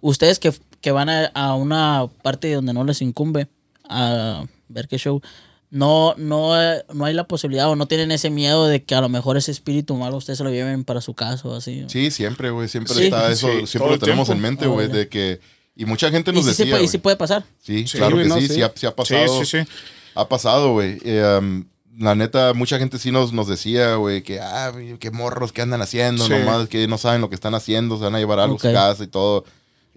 Ustedes 0.01 0.39
que, 0.39 0.55
que 0.81 0.91
van 0.91 1.11
a, 1.11 1.27
a 1.35 1.55
una 1.55 2.07
parte 2.23 2.51
donde 2.55 2.73
no 2.73 2.83
les 2.85 3.03
incumbe 3.03 3.49
a 3.91 4.47
ver 4.69 4.89
qué 4.89 4.97
show, 4.97 5.21
no, 5.69 6.15
no, 6.17 6.55
no 6.95 7.05
hay 7.05 7.13
la 7.13 7.25
posibilidad 7.29 7.69
o 7.69 7.77
no 7.77 7.85
tienen 7.87 8.11
ese 8.11 8.31
miedo 8.31 8.67
de 8.69 8.85
que 8.85 8.95
a 8.95 9.03
lo 9.03 9.11
mejor 9.11 9.37
ese 9.37 9.51
espíritu 9.51 9.97
malo 9.97 10.17
ustedes 10.17 10.39
se 10.39 10.45
lo 10.45 10.51
lleven 10.51 10.85
para 10.85 11.03
su 11.03 11.13
casa 11.13 11.47
o 11.47 11.57
así. 11.57 11.85
Sí, 11.89 12.11
siempre, 12.11 12.49
güey, 12.49 12.69
siempre 12.71 12.95
Sí. 12.95 13.05
está 13.05 13.31
eso, 13.31 13.49
Sí, 13.61 13.67
siempre 13.67 13.93
lo 13.93 13.99
tenemos 13.99 14.29
tiempo. 14.29 14.33
en 14.33 14.41
mente, 14.41 14.67
güey, 14.67 14.89
de 14.89 15.09
que... 15.11 15.41
Y 15.77 15.85
mucha 15.85 16.11
gente 16.11 16.33
nos 16.33 16.47
sí, 16.47 16.53
sí 16.55 16.63
decía, 16.63 16.73
puede, 16.77 16.85
y 16.85 16.89
sí 16.89 16.97
puede 16.97 17.17
pasar. 17.17 17.45
Sí, 17.63 17.87
Sí, 17.87 17.99
claro 17.99 18.17
güey, 18.17 18.23
que 18.25 18.29
no, 18.31 18.37
sí, 18.41 18.49
sí. 18.49 18.55
sí, 18.55 18.63
ha, 18.63 18.73
sí 18.75 18.87
ha 18.87 18.91
Sí, 18.91 18.95
pasado. 18.97 19.45
sí, 19.45 19.59
sí. 19.63 19.69
Ha 20.17 20.29
pasado, 20.29 20.73
güey. 20.73 20.99
Eh, 21.05 21.39
um, 21.41 21.65
la 21.99 22.15
neta, 22.15 22.53
mucha 22.55 22.79
gente 22.79 22.99
sí 22.99 23.11
nos, 23.11 23.33
nos 23.33 23.49
decía, 23.49 23.95
güey, 23.97 24.23
que, 24.23 24.41
ah, 24.41 24.73
qué 24.99 25.11
morros 25.11 25.53
que 25.53 25.63
andan 25.63 25.81
haciendo, 25.83 26.25
Sí. 26.27 26.33
nomás 26.33 26.69
que 26.69 26.87
no 26.89 26.99
saben 26.99 27.21
lo 27.21 27.29
que 27.29 27.35
están 27.35 27.55
haciendo, 27.55 27.97
se 27.97 28.05
van 28.05 28.15
a 28.15 28.19
llevar 28.19 28.41
a 28.41 28.49
su 28.49 28.57
casa 28.59 29.05
y 29.05 29.07
todo. 29.07 29.45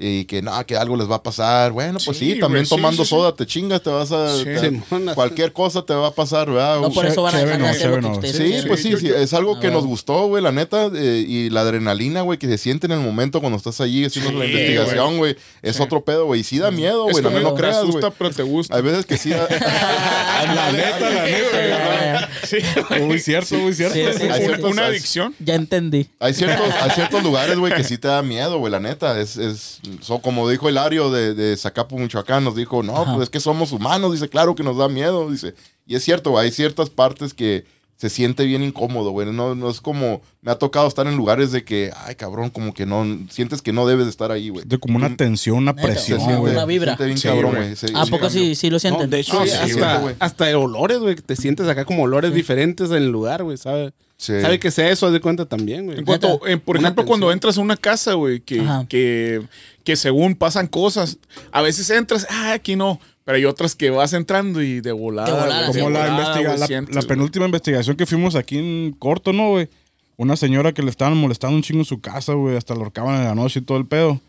Y 0.02 0.24
que 0.26 0.42
no, 0.42 0.66
que 0.66 0.78
algo 0.78 0.96
les 0.96 1.12
va 1.12 1.16
a 1.18 1.24
pasar. 1.24 1.74
Bueno, 1.74 2.00
pues 2.06 2.18
sí, 2.18 2.36
Sí, 2.36 2.40
también 2.40 2.66
sí, 2.66 2.70
tomando 2.70 3.04
sí, 3.04 3.10
sí. 3.10 3.16
soda 3.16 3.36
te 3.36 3.46
chingas, 3.46 3.82
te 3.84 3.90
vas 3.90 4.12
a. 4.14 4.34
Sí. 4.38 4.46
te- 4.46 4.60
Simón. 4.62 5.12
cualquier 5.14 5.52
cosa 5.52 5.82
te 5.82 5.94
va 5.94 6.08
a 6.08 6.12
pasar, 6.12 6.50
¿verdad? 6.50 6.80
No 6.80 6.90
por 6.90 7.06
eso 7.06 7.22
van 7.22 7.36
a 7.36 7.40
dejar 7.40 7.62
de 7.62 7.68
hacer 7.68 7.90
lo 7.90 7.96
que 7.98 8.02
no, 8.04 8.12
ustedes 8.14 8.38
Sí, 8.38 8.44
quieren. 8.44 8.68
pues 8.70 8.82
sí, 8.82 8.94
es 9.14 9.34
algo 9.34 9.60
que 9.60 9.70
nos 9.72 9.86
gustó, 9.86 10.28
güey, 10.28 10.42
la 10.42 10.54
neta, 10.54 10.90
eh, 10.96 11.26
y 11.28 11.50
la 11.50 11.62
adrenalina, 11.62 12.22
güey, 12.22 12.40
que 12.40 12.48
se 12.48 12.58
siente 12.58 12.86
en 12.88 12.94
el 12.94 13.00
momento 13.02 13.42
cuando 13.42 13.58
estás 13.58 13.82
allí 13.82 14.06
haciendo 14.06 14.32
la 14.32 14.46
investigación, 14.46 15.18
güey, 15.18 15.36
es 15.62 15.76
Sí. 15.76 15.82
otro 15.84 16.02
pedo, 16.06 16.26
güey, 16.28 16.42
y 16.42 16.44
sí 16.46 16.60
da 16.60 16.72
miedo, 16.72 17.10
Es 17.10 17.20
güey, 17.22 17.44
no, 17.44 17.54
creas, 17.56 17.84
güey. 17.84 18.02
pero 18.18 18.32
te 18.32 18.44
gusta. 18.44 18.78
Hay 18.78 18.82
veces 18.82 19.06
que 19.06 19.18
sí 19.18 19.32
da... 19.32 19.48
La 20.56 20.72
neta, 20.72 21.10
la 21.10 21.26
neta. 21.26 22.30
Sí. 22.44 22.58
Muy 23.02 23.20
cierto, 23.20 23.56
muy 23.56 23.74
cierto. 23.74 23.96
Sí, 23.96 24.02
sí, 24.18 24.26
Una- 24.26 24.36
sí, 24.38 24.42
ciertos- 24.46 24.72
una 24.72 24.82
hay- 24.84 24.90
adicción. 24.92 25.36
Ya 25.40 25.56
entendí. 25.56 26.08
Hay 26.20 26.34
ciertos, 26.34 26.68
hay 26.82 26.92
ciertos 26.92 27.22
lugares, 27.24 27.58
güey, 27.58 27.74
que 27.74 27.84
sí 27.84 27.98
te 27.98 28.08
da 28.08 28.22
miedo, 28.22 28.58
güey, 28.60 28.72
la 28.72 28.80
neta. 28.80 29.20
Es, 29.20 29.36
es, 29.38 29.80
so- 30.02 30.20
como 30.20 30.50
dijo 30.50 30.70
Hilario 30.70 31.10
de, 31.12 31.34
de 31.34 31.56
Zacapu, 31.58 31.98
Michoacán, 32.00 32.44
nos 32.44 32.56
dijo, 32.56 32.84
no, 32.84 32.96
Ajá. 32.98 33.14
pues 33.16 33.24
es 33.24 33.30
que 33.30 33.40
somos 33.40 33.72
humanos, 33.72 34.14
dice, 34.14 34.30
claro 34.30 34.56
que 34.56 34.64
nos 34.64 34.78
da 34.78 34.88
miedo, 34.90 35.30
dice. 35.30 35.54
Y 35.86 35.96
es 35.96 36.04
cierto, 36.04 36.38
hay 36.38 36.52
ciertas 36.52 36.90
partes 36.90 37.34
que 37.34 37.66
se 37.96 38.10
siente 38.10 38.46
bien 38.46 38.64
incómodo, 38.64 39.12
güey. 39.12 39.30
No, 39.34 39.56
no 39.56 39.70
es 39.70 39.82
como, 39.82 40.22
me 40.42 40.52
ha 40.52 40.56
tocado 40.56 40.88
estar 40.88 41.06
en 41.06 41.18
lugares 41.18 41.52
de 41.52 41.66
que, 41.66 41.92
ay, 42.06 42.16
cabrón, 42.16 42.50
como 42.50 42.74
que 42.74 42.86
no, 42.86 43.06
sientes 43.30 43.62
que 43.62 43.74
no 43.74 43.86
debes 43.86 44.06
de 44.06 44.12
estar 44.12 44.32
ahí, 44.32 44.48
güey. 44.48 44.64
De 44.66 44.78
como 44.78 44.96
una 44.96 45.18
tensión, 45.18 45.58
una 45.58 45.76
presión, 45.76 46.20
siente, 46.20 46.38
güey. 46.40 46.54
una 46.54 46.64
vibra. 46.66 46.96
se 46.96 47.04
siente 47.04 47.06
bien 47.08 47.18
Sí, 47.18 47.28
cabrón, 47.28 47.56
güey. 47.58 47.76
Se- 47.76 47.92
¿A 47.94 48.06
poco 48.06 48.30
sí, 48.30 48.56
sí 48.56 48.70
lo 48.70 48.76
No, 48.76 48.80
sienten? 48.80 49.10
de 49.10 49.20
hecho, 49.20 49.38
Ah, 49.38 49.46
sí, 49.46 49.52
hasta, 49.52 49.98
güey. 49.98 50.16
hasta 50.20 50.46
de 50.46 50.56
olores, 50.56 51.00
güey, 51.00 51.16
te 51.16 51.36
sientes 51.36 51.68
acá 51.68 51.84
como 51.84 52.04
olores 52.04 52.34
diferentes 52.34 52.90
en 52.92 52.98
el 52.98 53.10
lugar, 53.10 53.44
güey, 53.44 53.58
¿sabe? 53.58 53.92
Sí. 54.22 54.34
¿Sabe 54.42 54.60
que 54.60 54.70
sea 54.70 54.90
eso? 54.90 55.08
Haz 55.08 55.14
de 55.14 55.22
cuenta 55.22 55.46
también, 55.46 55.86
güey. 55.86 55.98
En 56.00 56.04
cuanto, 56.04 56.40
por 56.66 56.76
Una 56.78 56.90
ejemplo, 56.90 57.06
cuando 57.06 57.32
entras 57.32 57.58
a 57.58 57.62
una 57.62 57.78
casa, 57.78 58.16
güey, 58.16 58.42
que, 58.42 58.62
que, 58.90 59.42
que 59.86 59.96
según 59.96 60.36
pasan 60.36 60.68
cosas, 60.68 61.18
a 61.54 61.62
veces 61.62 61.90
entras, 61.90 62.28
ah, 62.30 62.52
aquí 62.52 62.76
no, 62.76 63.00
pero 63.24 63.38
hay 63.38 63.46
otras 63.46 63.76
que 63.76 63.90
vas 63.92 64.12
entrando 64.12 64.62
y 64.62 64.82
de 64.82 64.92
volada. 64.92 65.46
De. 65.46 65.68
Como 65.68 65.74
de 65.74 65.80
la, 65.80 65.84
volada, 65.86 66.10
investiga- 66.10 66.48
güey, 66.50 66.60
la, 66.60 66.68
sientes, 66.68 66.96
la 66.96 67.00
güey. 67.02 67.08
penúltima 67.08 67.46
investigación 67.46 67.96
que 67.96 68.06
fuimos 68.06 68.36
aquí 68.36 68.58
en 68.58 68.92
corto, 69.00 69.32
¿no, 69.32 69.52
güey? 69.52 69.70
Una 70.18 70.36
señora 70.36 70.74
que 70.74 70.82
le 70.84 70.90
estaban 70.90 71.16
molestando 71.16 71.56
un 71.56 71.64
chingo 71.64 71.80
en 71.80 71.86
su 71.86 72.02
casa, 72.02 72.34
güey, 72.34 72.58
hasta 72.58 72.74
lo 72.76 72.82
ahorcaban 72.82 73.16
en 73.22 73.24
la 73.24 73.36
noche 73.36 73.60
y 73.60 73.62
todo 73.62 73.78
el 73.78 73.86
pedo. 73.86 74.20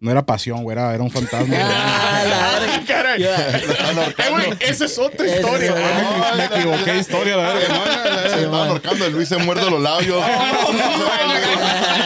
No 0.00 0.10
era 0.10 0.24
pasión, 0.24 0.62
güey, 0.62 0.76
era, 0.78 0.94
era 0.94 1.02
un 1.02 1.10
fantasma. 1.10 1.46
güey. 1.46 1.60
Ah. 2.22 2.80
Caray. 2.86 3.22
Eh, 3.22 3.30
güey, 4.30 4.52
esa 4.60 4.84
es 4.86 4.98
otra 4.98 5.26
historia. 5.26 5.72
güey. 5.72 5.84
otra. 5.84 6.34
Me 6.36 6.44
equivoqué 6.44 6.92
de 6.92 6.98
historia, 6.98 7.36
la 7.36 7.52
verdad. 7.52 8.22
Se 8.28 8.36
estaban 8.36 8.68
ahorcando, 8.68 9.06
el 9.06 9.12
Luis 9.12 9.28
se 9.28 9.36
muerde 9.38 9.70
los 9.70 9.80
labios. 9.80 10.22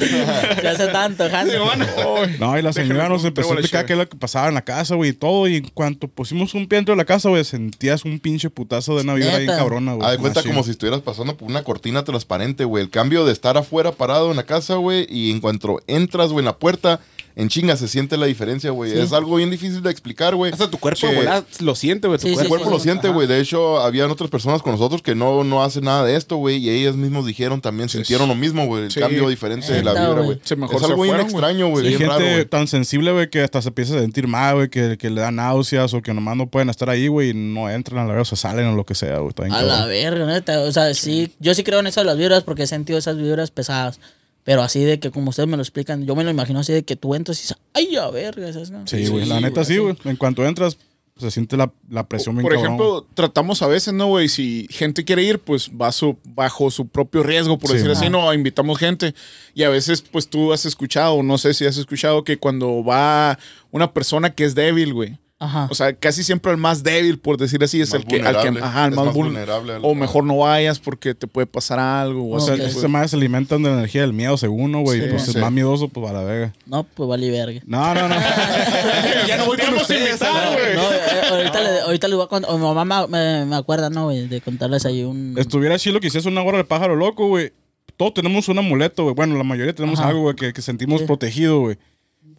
ya 0.62 0.76
se 0.76 0.84
está 0.84 1.04
antojando. 1.04 1.52
No, 2.38 2.58
y 2.58 2.62
la 2.62 2.72
señora 2.72 3.08
nos 3.08 3.24
empezó 3.24 3.50
a 3.50 3.54
explicar 3.54 3.86
qué 3.86 3.92
es 3.94 3.98
lo 3.98 4.08
que 4.08 4.16
pasaba 4.16 4.48
en 4.48 4.54
la 4.54 4.62
casa, 4.62 4.94
güey, 4.94 5.10
y 5.10 5.12
todo. 5.12 5.48
Y 5.48 5.56
en 5.56 5.68
cuanto 5.68 6.08
pusimos 6.08 6.54
un 6.54 6.66
pie 6.66 6.76
dentro 6.76 6.92
de 6.92 6.96
la 6.96 7.04
casa, 7.04 7.28
güey, 7.28 7.44
sentías 7.44 8.04
un 8.04 8.18
pinche 8.18 8.50
putazo 8.50 8.96
de 8.96 9.04
Navidad 9.04 9.36
ahí 9.36 9.46
Neta. 9.46 9.58
cabrona, 9.58 9.94
güey. 9.94 10.06
Haz 10.06 10.12
de 10.12 10.18
cuenta 10.18 10.40
Machín. 10.40 10.52
como 10.52 10.64
si 10.64 10.70
estuvieras 10.72 11.00
pasando 11.00 11.36
por 11.36 11.48
una 11.48 11.62
cortina 11.62 12.04
transparente, 12.04 12.64
güey. 12.64 12.84
El 12.84 12.90
cambio 12.90 13.24
de 13.24 13.32
estar 13.32 13.56
afuera 13.56 13.92
parado 13.92 14.30
en 14.30 14.36
la 14.36 14.44
casa, 14.44 14.74
güey, 14.76 15.06
y 15.08 15.30
en 15.30 15.40
cuanto 15.40 15.80
entras, 15.86 16.30
güey, 16.30 16.40
en 16.40 16.46
la 16.46 16.56
puerta, 16.56 17.00
en 17.36 17.48
chinga 17.48 17.76
se 17.76 17.88
siente 17.88 18.16
la 18.16 18.26
diferencia, 18.26 18.70
güey. 18.70 18.92
Sí. 18.92 18.98
Es 18.98 19.12
algo 19.12 19.36
bien 19.36 19.50
difícil 19.50 19.82
de 19.82 19.90
explicar, 19.90 20.34
güey. 20.34 20.52
Hasta 20.52 20.70
tu 20.70 20.78
cuerpo, 20.78 21.06
güey, 21.06 21.26
lo 21.60 21.74
siente, 21.74 22.08
güey. 22.08 22.18
Tu 22.18 22.26
Sí, 22.28 22.34
sí, 22.34 22.40
El 22.42 22.48
cuerpo. 22.48 22.64
cuerpo 22.64 22.70
lo 22.70 22.82
siente, 22.82 23.08
güey. 23.08 23.26
De 23.26 23.40
hecho, 23.40 23.80
habían 23.80 24.10
otras 24.10 24.30
personas 24.30 24.62
con 24.62 24.72
nosotros 24.72 25.02
que 25.02 25.14
no, 25.14 25.44
no 25.44 25.62
hacen 25.62 25.84
nada 25.84 26.04
de 26.04 26.16
esto, 26.16 26.36
güey. 26.36 26.56
Y 26.58 26.70
ellas 26.70 26.96
mismos 26.96 27.26
dijeron 27.26 27.60
también, 27.60 27.88
sintieron 27.88 28.28
lo 28.28 28.34
mismo, 28.34 28.66
güey. 28.66 28.84
El 28.84 28.90
Sí. 28.90 29.00
cambio 29.00 29.28
diferente 29.28 29.72
de 29.72 29.82
la 29.82 29.92
vibra, 29.92 30.22
güey. 30.22 30.40
Es 30.44 30.52
algo 30.82 31.02
bien 31.02 31.20
extraño, 31.20 31.68
güey. 31.68 31.86
Hay 31.86 31.96
raro, 31.96 32.14
gente 32.18 32.32
güey. 32.34 32.44
tan 32.46 32.66
sensible, 32.68 33.12
güey, 33.12 33.30
que 33.30 33.42
hasta 33.42 33.62
se 33.62 33.68
empieza 33.68 33.96
a 33.96 34.00
sentir 34.00 34.26
mal, 34.28 34.54
güey, 34.56 34.68
que, 34.68 34.96
que 34.98 35.10
le 35.10 35.20
da 35.20 35.30
náuseas 35.30 35.94
o 35.94 36.02
que 36.02 36.12
nomás 36.14 36.36
no 36.36 36.48
pueden 36.48 36.68
estar 36.70 36.90
ahí, 36.90 37.08
güey, 37.08 37.30
y 37.30 37.34
no 37.34 37.70
entran 37.70 37.98
a 38.00 38.02
la 38.02 38.08
verdad, 38.08 38.22
o 38.22 38.24
se 38.24 38.36
salen 38.36 38.66
o 38.66 38.74
lo 38.76 38.84
que 38.84 38.94
sea, 38.94 39.18
güey. 39.18 39.30
A 39.30 39.48
cabrón. 39.48 39.66
la 39.68 39.86
verga, 39.86 40.26
neta. 40.26 40.60
O 40.62 40.72
sea, 40.72 40.92
sí, 40.94 41.32
yo 41.40 41.54
sí 41.54 41.62
creo 41.64 41.80
en 41.80 41.86
eso 41.86 42.00
de 42.00 42.06
las 42.06 42.16
vibras 42.18 42.42
porque 42.42 42.64
he 42.64 42.66
sentido 42.66 42.98
esas 42.98 43.16
vibras 43.16 43.50
pesadas. 43.50 43.98
Pero 44.44 44.62
así 44.62 44.80
de 44.84 44.98
que, 44.98 45.10
como 45.10 45.30
ustedes 45.30 45.48
me 45.48 45.56
lo 45.56 45.62
explican, 45.62 46.06
yo 46.06 46.16
me 46.16 46.24
lo 46.24 46.30
imagino 46.30 46.60
así 46.60 46.72
de 46.72 46.82
que 46.82 46.96
tú 46.96 47.14
entras 47.14 47.38
y 47.38 47.42
dices, 47.42 47.56
ay, 47.74 47.96
a 47.96 48.08
verga. 48.10 48.52
¿sabes? 48.52 48.72
Sí, 48.86 49.06
güey, 49.08 49.26
la 49.26 49.40
neta 49.40 49.64
sí, 49.64 49.78
güey. 49.78 49.96
En 50.04 50.16
cuanto 50.16 50.44
entras, 50.46 50.78
se 51.18 51.30
siente 51.30 51.58
la, 51.58 51.70
la 51.90 52.08
presión 52.08 52.36
Por 52.36 52.44
cabrón, 52.44 52.64
ejemplo, 52.64 53.06
tratamos 53.12 53.60
a 53.60 53.66
veces, 53.66 53.92
¿no, 53.92 54.06
güey? 54.06 54.28
Si 54.30 54.66
gente 54.70 55.04
quiere 55.04 55.22
ir, 55.22 55.38
pues 55.38 55.70
va 55.70 55.92
su, 55.92 56.16
bajo 56.24 56.70
su 56.70 56.88
propio 56.88 57.22
riesgo, 57.22 57.58
por 57.58 57.68
Sí, 57.68 57.74
decir 57.76 57.90
man. 57.90 57.96
así, 57.98 58.08
¿no? 58.08 58.32
Invitamos 58.32 58.78
gente. 58.78 59.14
Y 59.54 59.64
a 59.64 59.68
veces, 59.68 60.00
pues 60.00 60.28
tú 60.30 60.52
has 60.54 60.64
escuchado, 60.64 61.22
no 61.22 61.36
sé 61.36 61.52
si 61.52 61.66
has 61.66 61.76
escuchado, 61.76 62.24
que 62.24 62.38
cuando 62.38 62.82
va 62.82 63.38
una 63.70 63.92
persona 63.92 64.34
que 64.34 64.44
es 64.44 64.54
débil, 64.54 64.94
güey. 64.94 65.18
Ajá. 65.42 65.68
O 65.70 65.74
sea, 65.74 65.94
casi 65.94 66.22
siempre 66.22 66.52
el 66.52 66.58
más 66.58 66.82
débil, 66.82 67.18
por 67.18 67.38
decir 67.38 67.64
así, 67.64 67.80
es 67.80 67.90
Más 67.94 68.02
el 68.02 68.06
que, 68.06 68.16
al 68.16 68.36
que, 68.36 68.50
vulnerable. 68.50 68.60
ajá, 68.62 68.84
el 68.84 68.90
Es 68.90 68.96
más, 68.96 69.06
más 69.06 69.14
vul- 69.14 69.24
vulnerable 69.24 69.72
al- 69.76 69.80
O 69.84 69.94
mejor 69.94 70.24
no 70.24 70.36
vayas 70.36 70.78
porque 70.78 71.14
te 71.14 71.26
puede 71.26 71.46
pasar 71.46 71.78
algo. 71.78 72.30
O 72.30 72.36
O 72.36 72.40
sea, 72.40 72.56
esas 72.56 72.90
madres 72.90 73.12
se 73.12 73.16
alimentan 73.16 73.62
de 73.62 73.70
la 73.70 73.76
energía 73.78 74.02
del 74.02 74.12
miedo, 74.12 74.36
según, 74.36 74.70
¿no, 74.70 74.82
güey. 74.82 75.00
Sí, 75.00 75.06
pues 75.10 75.22
sí. 75.22 75.30
el 75.34 75.40
más 75.40 75.50
miedoso, 75.50 75.88
pues 75.88 76.10
a 76.10 76.12
la 76.12 76.22
verga. 76.24 76.52
No, 76.66 76.82
pues 76.84 77.08
vale 77.08 77.30
verga. 77.30 77.60
No, 77.64 77.94
no, 77.94 78.06
no. 78.08 78.14
ya 79.26 79.36
no 79.38 79.46
volvemos 79.46 79.88
a 79.90 79.94
invitar, 79.98 80.52
güey. 80.52 80.74
No, 80.76 80.92
eh, 80.92 80.98
ahorita, 81.30 81.60
le, 81.62 81.80
ahorita 81.80 82.08
les 82.08 82.16
voy 82.16 82.24
a 82.26 82.28
contar. 82.28 82.50
o 82.50 82.58
Mi 82.58 82.64
mamá 82.74 83.06
me, 83.06 83.56
acuerda, 83.56 83.88
¿no, 83.88 84.04
güey? 84.04 84.28
De 84.28 84.42
contarles 84.42 84.84
ahí 84.84 85.04
un. 85.04 85.34
Estuviera 85.38 85.78
chilo 85.78 86.00
que 86.00 86.08
hiciese 86.08 86.28
una 86.28 86.42
hora 86.42 86.58
de 86.58 86.64
pájaro 86.64 86.96
loco, 86.96 87.28
güey. 87.28 87.52
Todos 87.96 88.14
tenemos 88.14 88.48
un 88.48 88.58
amuleto, 88.58 89.04
güey. 89.04 89.14
Bueno, 89.14 89.36
la 89.36 89.44
mayoría 89.44 89.74
tenemos 89.74 90.00
Ajá. 90.00 90.08
algo, 90.10 90.22
güey, 90.22 90.34
que, 90.36 90.52
que 90.52 90.62
sentimos 90.62 91.00
Sí. 91.00 91.06
protegido, 91.06 91.60
güey. 91.60 91.78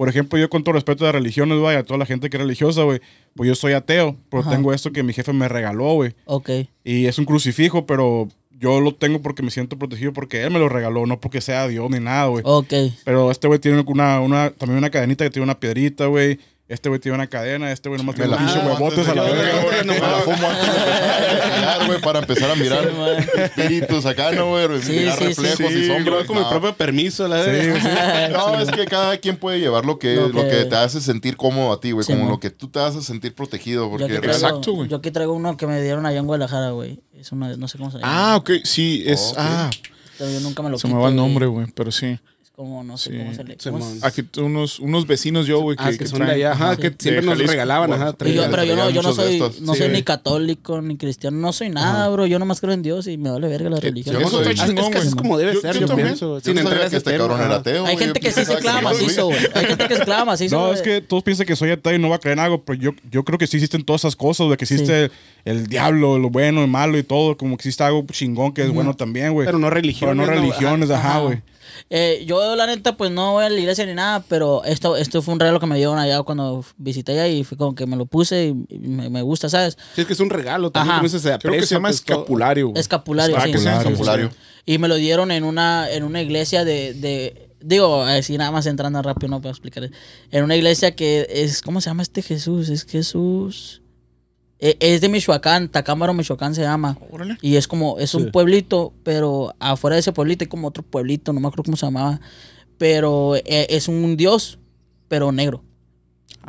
Por 0.02 0.10
ejemplo, 0.10 0.40
yo 0.40 0.50
con 0.50 0.64
todo 0.64 0.74
respeto 0.74 1.06
de 1.06 1.12
religiones, 1.12 1.60
güey, 1.60 1.78
a 1.78 1.84
toda 1.84 2.00
la 2.00 2.08
gente 2.08 2.32
que 2.32 2.38
es 2.38 2.42
religiosa, 2.42 2.82
güey. 2.82 3.02
Pues 3.36 3.48
yo 3.48 3.54
soy 3.54 3.74
ateo, 3.74 4.16
pero 4.32 4.42
Ajá. 4.42 4.50
tengo 4.50 4.74
esto 4.74 4.92
que 4.92 5.04
mi 5.04 5.14
jefe 5.14 5.32
me 5.32 5.48
regaló, 5.48 5.94
güey. 5.94 6.16
Ok. 6.26 6.50
Y 6.84 7.06
es 7.06 7.20
un 7.20 7.26
crucifijo, 7.26 7.86
pero 7.86 8.28
yo 8.50 8.80
lo 8.80 8.96
tengo 8.96 9.22
porque 9.22 9.44
me 9.44 9.52
siento 9.52 9.78
protegido 9.78 10.12
porque 10.12 10.42
él 10.42 10.50
me 10.50 10.58
lo 10.58 10.70
regaló, 10.70 11.06
no 11.06 11.20
porque 11.20 11.40
sea 11.40 11.68
Dios 11.68 11.88
ni 11.92 12.00
nada, 12.00 12.26
güey. 12.26 12.42
Ok. 12.48 12.74
Pero 13.06 13.30
este 13.30 13.48
güey 13.48 13.60
tiene 13.60 13.84
una, 13.86 14.22
una, 14.22 14.50
también 14.50 14.80
una 14.80 14.90
cadenita 14.90 15.24
que 15.24 15.30
tiene 15.30 15.44
una 15.44 15.60
piedrita, 15.60 16.08
güey. 16.08 16.40
Este 16.72 16.88
güey 16.88 17.02
tiene 17.02 17.16
una 17.16 17.28
cadena, 17.28 17.70
este 17.72 17.90
güey 17.90 17.98
nomás 18.00 18.18
Me 18.18 18.24
tiene 18.26 18.38
la 18.38 18.42
un 18.42 18.46
pinche 18.48 18.66
huevotes 18.68 19.08
a 19.10 19.14
la 19.16 19.24
verga. 19.24 19.84
Me 19.84 20.00
la 20.00 20.08
fumo 20.20 20.48
antes 20.50 21.80
de 21.80 21.86
güey, 21.88 22.02
para 22.02 22.20
empezar 22.20 22.50
a 22.50 22.56
mirar 22.56 22.90
espíritus 23.38 24.06
acá, 24.06 24.32
¿no, 24.32 24.50
güey? 24.52 24.82
Sí, 24.82 24.92
mirar 24.94 25.18
sí, 25.18 25.34
sí. 25.34 25.42
reflejos 25.42 25.74
Sí, 25.74 25.80
y 25.80 25.88
yo 25.88 25.94
sombras. 25.96 26.16
voy 26.16 26.26
con 26.28 26.36
mi 26.38 26.42
No. 26.44 26.50
propio 26.50 26.74
permiso, 26.74 27.28
la. 27.28 27.46
No, 28.32 28.60
es 28.60 28.72
que 28.72 28.86
cada 28.86 29.18
quien 29.18 29.36
puede 29.36 29.60
llevar 29.60 29.86
lo 29.86 30.00
que, 30.00 30.16
Lo 30.16 30.30
lo 30.30 30.48
que- 30.48 30.66
te 30.66 30.76
hace 30.78 31.02
sentir 31.02 31.36
cómodo 31.36 31.74
a 31.74 31.80
ti, 31.82 31.92
güey. 31.92 32.06
Como 32.06 32.20
man. 32.20 32.30
lo 32.30 32.40
que 32.40 32.50
tú 32.52 32.70
te 32.70 32.80
hace 32.80 33.02
sentir 33.02 33.36
protegido. 33.36 33.84
Yo 33.86 33.90
Porque 33.98 34.16
Exacto, 34.16 34.72
güey. 34.74 34.88
yo 34.90 34.98
aquí 34.98 35.12
traigo 35.12 35.34
uno 35.34 35.58
que 35.58 35.68
me 35.68 35.82
dieron 35.82 36.06
allá 36.06 36.20
en 36.20 36.26
Guadalajara, 36.26 36.72
güey. 36.72 37.02
Es 37.20 37.32
una, 37.34 37.56
no 37.58 37.68
sé 37.68 37.78
cómo 37.78 37.92
se 37.92 37.98
llama. 38.00 38.32
Ah, 38.32 38.38
ok, 38.38 38.50
sí, 38.64 39.04
es. 39.06 39.34
Ah, 39.38 39.70
Pero 40.18 40.32
yo 40.32 40.40
nunca 40.40 40.64
me 40.64 40.70
lo 40.70 40.80
se 40.80 40.88
me 40.88 40.94
va 40.94 41.10
el 41.10 41.16
nombre, 41.16 41.48
güey, 41.48 41.68
pero 41.76 41.92
sí. 41.92 42.18
Como 42.62 42.84
no 42.84 42.95
sé 42.95 43.10
Sí, 43.10 43.17
cómo 43.17 43.34
se 43.34 43.43
le 43.43 43.58
cómo 43.58 43.91
Aquí 44.04 44.21
t- 44.21 44.39
unos, 44.39 44.80
unos 44.80 45.08
vecinos 45.08 45.47
yo, 45.47 45.62
güey, 45.62 45.76
que, 45.76 45.84
Ah, 45.84 45.89
que, 45.89 45.97
que 45.97 46.06
son 46.06 46.19
de 46.24 46.32
allá, 46.32 46.52
ajá, 46.52 46.76
sí. 46.76 46.82
que 46.84 46.93
siempre 47.00 47.26
nos 47.26 47.39
regalaban, 47.39 47.89
bueno. 47.89 48.04
ajá. 48.04 48.12
Y 48.12 48.34
yo- 48.34 48.41
traían. 48.43 48.52
pero 48.52 48.63
yo 48.65 48.76
no, 48.76 48.89
yo 48.91 49.02
no 49.02 49.13
soy, 49.13 49.39
no 49.62 49.74
Sí. 49.74 49.80
soy 49.80 49.89
ni 49.89 50.04
católico 50.04 50.80
ni 50.80 50.95
cristiano, 50.95 51.38
no 51.39 51.52
soy 51.54 51.69
nada, 51.69 52.08
bro. 52.10 52.28
Yo 52.28 52.38
nomás 52.38 52.62
creo 52.62 52.74
en 52.74 52.84
Dios 52.84 53.08
y 53.08 53.17
me 53.17 53.32
vale 53.32 53.47
verga 53.47 53.71
la 53.71 53.80
religión. 53.80 54.13
yo 54.19 54.28
Eso 54.28 54.43
soy- 54.43 54.54
Ah, 54.60 54.67
chingón, 54.67 54.93
es 54.95 55.15
como 55.15 55.39
debe 55.39 55.56
Yo- 55.56 55.62
ser, 55.62 55.74
yo 55.74 55.82
yo, 55.82 55.88
también. 55.88 56.10
pienso. 56.10 56.39
Sin 56.39 56.54
no 56.54 56.62
entrar 56.62 56.88
que 56.88 56.97
este 56.97 57.17
cabrón 57.17 57.41
era 57.41 57.56
ateo. 57.56 57.84
Hay 57.88 57.97
gente 57.97 58.19
que 58.19 58.32
sí 58.32 58.45
se 58.45 58.56
clava 58.58 58.82
macizo, 58.82 59.26
güey. 59.26 59.39
Hay 59.56 59.65
gente 59.65 59.88
que 59.88 59.95
se 59.95 60.04
clava 60.06 60.26
macizo. 60.26 60.56
No, 60.56 60.71
es 60.71 60.84
que 60.84 61.02
todos 61.02 61.24
piensan 61.24 61.47
que 61.47 61.56
soy 61.56 61.71
ateo 61.71 61.95
y 61.95 61.97
no 61.97 62.10
va 62.10 62.17
a 62.17 62.19
creer 62.19 62.38
en 62.38 62.43
algo, 62.43 62.63
pero 62.63 62.80
yo, 62.80 62.91
yo 63.10 63.24
creo 63.24 63.39
que 63.39 63.47
sí 63.47 63.58
existen 63.58 63.84
todas 63.84 64.02
esas 64.02 64.15
cosas, 64.15 64.52
de 64.52 64.58
que 64.58 64.65
existe 64.65 65.10
el, 65.45 65.65
diablo, 65.65 66.19
lo 66.19 66.30
bueno, 66.30 66.62
el 66.62 66.67
malo 66.67 66.95
y 67.00 67.02
todo, 67.04 67.38
como 67.38 67.58
que 67.58 67.62
existe 67.62 67.84
algo 67.84 68.06
chingón 68.12 68.54
que 68.54 68.62
es 68.62 68.69
bueno 68.71 68.93
también, 68.95 69.34
güey. 69.34 69.47
Pero 69.47 69.58
no 69.58 69.65
Pero 69.67 69.76
religiones. 69.82 70.15
no 70.17 70.26
religiones, 70.32 70.91
Ajá. 70.91 71.19
güey. 71.21 71.41
Eh, 71.90 72.24
yo, 72.26 72.56
la 72.56 72.68
neta, 72.68 72.96
pues 72.98 73.12
no 73.12 73.34
voy 73.34 73.46
a 73.46 73.50
la 73.50 73.60
iglesia 73.60 73.86
ni 73.86 73.94
nada, 73.94 74.24
pero 74.28 74.64
esto, 74.64 74.96
esto 74.98 75.22
fue 75.22 75.34
un 75.34 75.40
regalo 75.40 75.60
que 75.60 75.66
me 75.68 75.76
dieron 75.78 75.98
allá 76.00 76.24
cuando 76.24 76.64
visité 76.78 77.14
allá 77.14 77.28
y 77.28 77.44
fue 77.44 77.58
como 77.58 77.76
que 77.76 77.86
me 77.86 77.96
lo 77.96 78.06
puse 78.06 78.54
y, 78.70 78.78
me, 78.80 79.10
me 79.10 79.22
gusta, 79.22 79.50
¿sabes? 79.50 79.78
Sí, 79.96 80.02
es 80.02 80.08
que 80.08 80.14
es 80.14 80.20
un 80.20 80.30
regalo. 80.30 80.72
También 80.72 80.92
Ajá. 80.92 81.00
como 81.00 81.08
dices, 81.08 81.22
se 81.22 81.38
Creo 81.40 81.54
que 81.54 81.66
se 81.66 81.76
llama 81.76 81.90
pues, 81.90 81.98
escapulario. 81.98 82.70
güey. 82.70 82.80
Escapulario, 82.80 83.36
Ah, 83.38 83.44
sí. 83.46 83.52
que 83.52 83.58
sea 83.58 83.78
Escapulario. 83.80 84.26
escapulario. 84.28 84.32
Y 84.66 84.78
me 84.78 84.88
lo 84.88 84.96
dieron 84.96 85.32
en 85.32 85.44
una, 85.44 85.90
en 85.92 86.04
una 86.04 86.22
iglesia 86.22 86.64
de, 86.64 86.94
de 86.94 87.50
digo, 87.62 88.04
así 88.04 88.38
nada 88.38 88.52
más 88.52 88.66
entrando 88.66 89.02
rápido, 89.02 89.30
no 89.30 89.42
puedo 89.42 89.52
explicar. 89.52 89.90
En 90.32 90.44
una 90.44 90.56
iglesia 90.56 90.96
que 90.96 91.28
es, 91.30 91.62
¿cómo 91.62 91.82
se 91.82 91.90
llama 91.90 92.04
este 92.04 92.22
Jesús? 92.22 92.70
Es 92.70 92.86
Jesús. 92.86 93.81
Eh, 94.62 94.78
Es 94.80 95.02
de 95.02 95.10
Michoacán, 95.10 95.67
Tacámbaro, 95.69 96.13
Michoacán 96.13 96.56
se 96.56 96.62
llama. 96.62 96.97
Órale. 97.10 97.38
Y 97.41 97.56
es 97.56 97.67
como, 97.67 98.00
es 98.00 98.13
un 98.13 98.32
pueblito, 98.32 98.93
pero 99.04 99.54
afuera 99.60 99.95
de 99.95 100.02
ese 100.02 100.13
pueblito 100.13 100.43
hay 100.43 100.47
como 100.47 100.67
otro 100.67 100.84
pueblito, 100.84 101.34
no 101.34 101.39
me 101.39 101.47
acuerdo 101.47 101.63
cómo 101.63 101.78
se 101.78 101.86
llamaba. 101.86 102.21
Pero 102.78 103.36
eh, 103.36 103.67
es 103.69 103.88
un 103.88 104.15
dios, 104.17 104.60
pero 105.08 105.32
negro. 105.32 105.63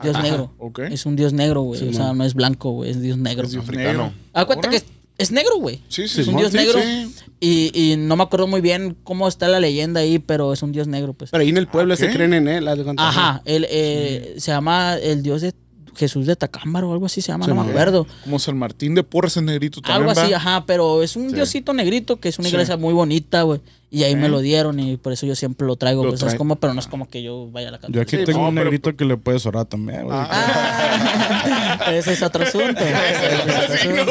Dios 0.03 0.17
Ajá, 0.17 0.23
negro. 0.23 0.55
Es 0.91 1.05
un 1.05 1.17
dios 1.17 1.33
negro, 1.33 1.63
güey. 1.63 1.81
Sí, 1.81 1.89
o 1.89 1.93
sea, 1.93 2.07
man. 2.09 2.19
no 2.19 2.25
es 2.25 2.35
blanco, 2.35 2.71
güey, 2.71 2.91
es 2.91 3.01
dios 3.01 3.19
negro. 3.19 3.47
Es 3.47 3.57
Africano. 3.57 4.13
Haz 4.33 4.47
cuenta 4.47 4.71
que 4.71 4.77
es, 4.77 4.85
es 5.19 5.33
negro, 5.33 5.57
güey. 5.59 5.83
Sí, 5.89 6.09
sí, 6.09 6.23
Es 6.23 6.29
un 6.29 6.37
dios 6.37 6.53
sí, 6.53 6.57
negro. 6.57 6.81
sí. 6.81 7.15
Y, 7.41 7.93
y 7.93 7.97
no 7.97 8.17
me 8.17 8.23
acuerdo 8.23 8.47
muy 8.47 8.61
bien 8.61 8.97
cómo 9.05 9.29
está 9.29 9.49
la 9.49 9.61
leyenda 9.61 10.01
ahí, 10.01 10.19
pero 10.19 10.53
es 10.53 10.63
un 10.63 10.73
dios 10.73 10.87
negro, 10.87 11.13
pues. 11.13 11.31
Pero 11.31 11.43
ahí 11.43 11.49
en 11.51 11.57
el 11.59 11.67
pueblo 11.67 11.97
se 11.97 12.11
creen 12.11 12.33
en 12.35 12.49
él. 12.49 12.69
Ajá, 12.97 13.43
él, 13.45 13.67
eh, 13.69 14.35
se 14.39 14.53
llama 14.53 14.97
el 14.97 15.23
dios 15.23 15.43
de 15.43 15.53
Jesús 15.97 16.27
de 16.27 16.37
Tacámbaro 16.37 16.91
o 16.91 16.93
algo 16.93 17.07
así 17.07 17.21
se 17.23 17.29
llama, 17.33 17.47
no 17.47 17.55
me 17.55 17.63
Sí. 17.65 17.71
acuerdo. 17.71 18.07
Como 18.25 18.39
San 18.39 18.57
Martín 18.59 18.95
de 18.95 19.03
Porres 19.03 19.37
en 19.37 19.45
negrito 19.47 19.81
también. 19.81 20.09
Algo 20.09 20.11
así, 20.21 20.31
¿va? 20.33 20.37
ajá, 20.39 20.65
pero 20.67 21.03
es 21.03 21.17
un 21.17 21.29
Sí. 21.31 21.35
diosito 21.37 21.73
negrito 21.75 22.19
que 22.21 22.29
es 22.29 22.39
una 22.39 22.49
Sí. 22.49 22.55
iglesia 22.55 22.77
muy 22.77 22.95
bonita, 22.95 23.43
güey. 23.43 23.61
Y 23.95 24.05
ahí 24.05 24.17
me 24.17 24.31
lo 24.31 24.41
dieron 24.41 24.81
y 24.81 24.97
por 24.97 25.13
eso 25.13 25.27
yo 25.27 25.37
siempre 25.37 25.67
lo 25.67 25.77
traigo, 25.77 26.03
Lo 26.03 26.09
pues, 26.09 26.21
¿sabes 26.21 26.33
trae. 26.33 26.39
cómo? 26.39 26.57
Pero 26.57 26.73
no 26.73 26.81
es 26.81 26.87
como 26.87 27.11
que 27.11 27.23
yo 27.23 27.51
vaya 27.53 27.69
a 27.69 27.73
la 27.73 27.77
Yo 27.77 27.83
catedral. 27.83 28.03
aquí 28.05 28.17
Sí, 28.17 28.25
tengo 28.25 28.39
no, 28.41 28.49
un 28.49 28.55
pero- 28.55 28.65
negrito 28.65 28.97
que 28.97 29.05
le 29.05 29.19
puedes 29.19 29.45
orar 29.45 29.67
también, 29.67 30.05
güey. 30.05 30.17
Ah, 30.31 31.93
ese 31.93 32.13
es 32.15 32.23
otro 32.23 32.43
asunto. 32.45 32.81
Ese 32.83 33.27
es 33.35 33.41
otro 33.41 33.55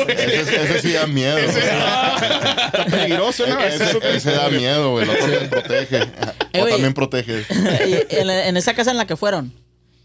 asunto. 0.01 0.07
Ese, 0.11 0.63
ese 0.63 0.81
sí 0.81 0.91
da 0.93 1.07
miedo. 1.07 1.35
Está 1.37 2.85
peligroso, 2.89 3.47
¿no? 3.47 3.59
Ese, 3.59 3.83
Eso- 3.85 4.01
ese 4.03 4.31
da 4.31 4.49
miedo, 4.49 4.91
güey. 4.91 5.03
El 5.05 5.09
otro 5.09 5.27
te 5.27 5.47
protege. 5.47 5.97
Eh, 6.53 6.61
o 6.61 6.67
también 6.67 6.93
protege. 6.93 7.43
En, 8.09 8.29
en 8.29 8.57
esa 8.57 8.73
casa 8.73 8.91
en 8.91 8.97
la 8.97 9.05
que 9.07 9.15
fueron, 9.15 9.51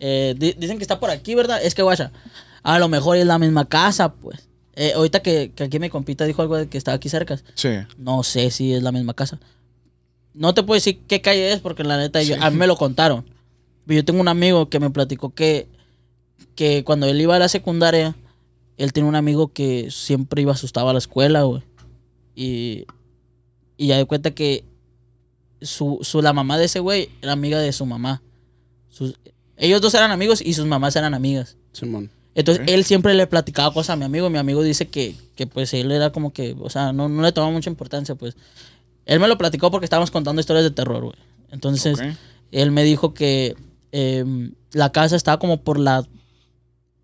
eh, 0.00 0.35
di- 0.38 0.54
dicen 0.59 0.78
que 0.78 0.85
está 0.85 1.00
por 1.00 1.11
aquí, 1.11 1.35
¿verdad? 1.35 1.61
Es 1.62 1.74
que, 1.74 1.82
guacha, 1.82 2.12
a 2.62 2.78
lo 2.78 2.88
mejor 2.88 3.16
es 3.16 3.26
la 3.26 3.38
misma 3.38 3.68
casa, 3.68 4.12
pues. 4.14 4.48
Eh, 4.74 4.92
ahorita 4.94 5.20
que, 5.22 5.52
que 5.54 5.64
aquí 5.64 5.78
mi 5.78 5.88
compita 5.88 6.24
dijo 6.26 6.42
algo 6.42 6.56
de 6.56 6.68
que 6.68 6.76
estaba 6.76 6.96
aquí 6.96 7.09
cerca, 7.09 7.40
Sí. 7.54 7.70
no 7.96 8.22
sé 8.22 8.50
si 8.50 8.74
es 8.74 8.82
la 8.82 8.92
misma 8.92 9.14
casa. 9.14 9.40
No 10.35 10.52
te 10.52 10.62
puedo 10.62 10.76
decir 10.76 11.00
qué 11.09 11.22
calle 11.22 11.50
es 11.52 11.61
porque 11.61 11.82
la 11.82 11.96
neta 11.96 12.22
yo- 12.22 12.37
a 12.42 12.50
mí 12.50 12.56
me 12.59 12.66
lo 12.66 12.76
contaron. 12.76 13.24
Yo 13.87 14.04
tengo 14.04 14.20
un 14.20 14.28
amigo 14.28 14.68
que 14.68 14.80
me 14.80 14.90
platicó 14.90 15.30
que, 15.35 15.68
que 16.54 16.85
cuando 16.85 17.06
él 17.06 17.18
iba 17.20 17.37
a 17.37 17.38
la 17.38 17.48
secundaria, 17.48 18.14
él 18.76 18.92
tiene 18.92 19.09
un 19.09 19.14
amigo 19.16 19.48
que 19.52 19.90
siempre 19.90 20.42
iba 20.42 20.52
asustado 20.52 20.88
a 20.90 20.92
la 20.92 20.98
escuela, 20.98 21.44
güey. 21.44 21.62
Y, 22.35 22.85
y 23.78 23.87
ya 23.87 23.96
de 23.96 24.04
cuenta 24.04 24.32
que 24.32 24.64
su, 25.62 26.00
su, 26.02 26.20
la 26.20 26.35
mamá 26.35 26.59
de 26.59 26.66
ese 26.66 26.80
güey 26.80 27.09
era 27.22 27.32
amiga 27.32 27.59
de 27.61 27.72
su 27.72 27.87
mamá. 27.87 28.20
Ellos 29.57 29.81
dos 29.81 29.95
eran 29.95 30.11
amigos 30.11 30.40
y 30.40 30.55
sus 30.55 30.66
mamás 30.66 30.97
eran 30.97 31.14
amigas. 31.14 31.57
Simón. 31.73 32.11
Entonces 32.35 32.64
él 32.75 32.85
siempre 32.85 33.14
le 33.14 33.27
platicaba 33.27 33.73
cosas 33.73 33.90
a 33.90 33.97
mi 33.97 34.05
amigo. 34.05 34.29
Mi 34.29 34.37
amigo 34.38 34.62
dice 34.62 34.88
que, 34.88 35.14
que 35.37 35.47
pues 35.47 35.73
él 35.73 35.90
era 35.90 36.11
como 36.12 36.33
que, 36.33 36.55
o 36.61 36.69
sea, 36.69 36.92
no, 36.92 37.09
no 37.09 37.23
le 37.23 37.33
tomaba 37.33 37.53
mucha 37.53 37.71
importancia, 37.71 38.14
pues. 38.14 38.37
Él 39.07 39.21
me 39.21 39.29
lo 39.29 39.38
platicó 39.38 39.71
porque 39.71 39.85
estábamos 39.87 40.11
contando 40.11 40.40
historias 40.40 40.64
de 40.64 40.71
terror, 40.71 41.03
güey. 41.03 41.16
Entonces, 41.51 41.99
él 42.53 42.71
me 42.73 42.85
dijo 42.85 43.14
que 43.14 43.57
em, 43.92 44.53
la 44.73 44.92
casa 44.92 45.16
estaba 45.16 45.38
como 45.38 45.62
por 45.62 45.79
la, 45.79 46.05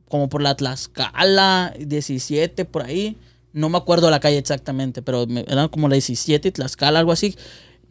como 0.09 0.29
por 0.29 0.43
la 0.43 0.55
Tlaxcala 0.57 1.73
17, 1.79 2.65
por 2.67 2.83
ahí. 2.83 3.17
No 3.55 3.69
me 3.69 3.79
acuerdo 3.79 4.11
la 4.11 4.21
calle 4.21 4.39
exactamente, 4.39 5.01
pero 5.03 5.27
me- 5.27 5.45
era 5.49 5.69
como 5.69 5.89
la 5.89 5.95
17 5.95 6.49
y 6.49 6.53
Tlaxcala, 6.53 6.99
algo 6.99 7.13
así. 7.13 7.37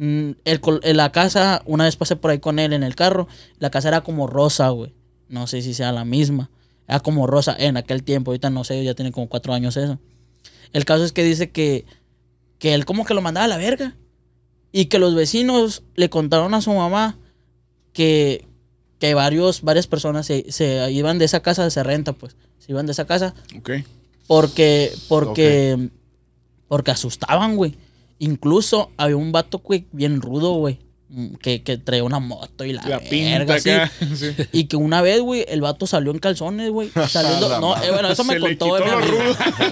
Mm, 0.03 0.31
el 0.45 0.61
en 0.81 0.97
la 0.97 1.11
casa, 1.11 1.61
una 1.67 1.83
vez 1.83 1.95
pasé 1.95 2.15
por 2.15 2.31
ahí 2.31 2.39
con 2.39 2.57
él 2.57 2.73
en 2.73 2.81
el 2.81 2.95
carro, 2.95 3.27
la 3.59 3.69
casa 3.69 3.89
era 3.89 4.01
como 4.01 4.25
rosa, 4.25 4.69
güey. 4.69 4.95
No 5.29 5.45
sé 5.45 5.61
si 5.61 5.75
sea 5.75 5.91
la 5.91 6.05
misma. 6.05 6.49
Era 6.87 7.01
como 7.01 7.27
rosa 7.27 7.55
en 7.55 7.77
aquel 7.77 8.01
tiempo, 8.01 8.31
ahorita 8.31 8.49
no 8.49 8.63
sé, 8.63 8.83
ya 8.83 8.95
tiene 8.95 9.11
como 9.11 9.29
cuatro 9.29 9.53
años 9.53 9.77
eso. 9.77 9.99
El 10.73 10.85
caso 10.85 11.03
es 11.03 11.11
que 11.11 11.23
dice 11.23 11.51
que, 11.51 11.85
que 12.57 12.73
él 12.73 12.83
como 12.85 13.05
que 13.05 13.13
lo 13.13 13.21
mandaba 13.21 13.45
a 13.45 13.47
la 13.47 13.57
verga. 13.57 13.95
Y 14.71 14.85
que 14.85 14.97
los 14.97 15.13
vecinos 15.13 15.83
le 15.93 16.09
contaron 16.09 16.55
a 16.55 16.61
su 16.61 16.73
mamá 16.73 17.19
que, 17.93 18.47
que 18.97 19.13
varios, 19.13 19.61
varias 19.61 19.85
personas 19.85 20.25
se, 20.25 20.51
se 20.51 20.91
iban 20.91 21.19
de 21.19 21.25
esa 21.25 21.41
casa, 21.41 21.69
se 21.69 21.83
renta, 21.83 22.13
pues. 22.13 22.35
Se 22.57 22.71
iban 22.71 22.87
de 22.87 22.93
esa 22.93 23.05
casa 23.05 23.35
Ok. 23.55 23.69
porque, 24.25 24.91
porque, 25.07 25.89
porque 26.67 26.89
asustaban, 26.89 27.55
güey. 27.55 27.75
Incluso 28.23 28.91
había 28.97 29.17
un 29.17 29.31
vato, 29.31 29.59
güey, 29.65 29.85
bien 29.91 30.21
rudo, 30.21 30.53
güey. 30.53 30.77
mm, 31.09 31.33
Que, 31.41 31.63
que 31.63 31.77
traía 31.77 32.03
una 32.03 32.19
moto 32.19 32.63
y 32.65 32.71
la, 32.73 32.83
La 32.87 32.99
verga, 32.99 33.55
así. 33.55 33.71
acá. 33.71 33.91
Sí. 34.15 34.27
Y 34.51 34.65
que 34.65 34.75
una 34.75 35.01
vez, 35.01 35.21
güey, 35.21 35.43
el 35.49 35.59
vato 35.61 35.87
salió 35.87 36.11
en 36.11 36.19
calzones, 36.19 36.69
güey. 36.69 36.89
Saliendo. 37.09 37.59
No, 37.59 37.75
eh, 37.83 37.89
bueno, 37.91 38.09
eso 38.11 38.23
me 38.23 38.35
Se 38.35 38.39
contó, 38.39 38.75
quitó 38.77 38.85
mi. 38.99 39.07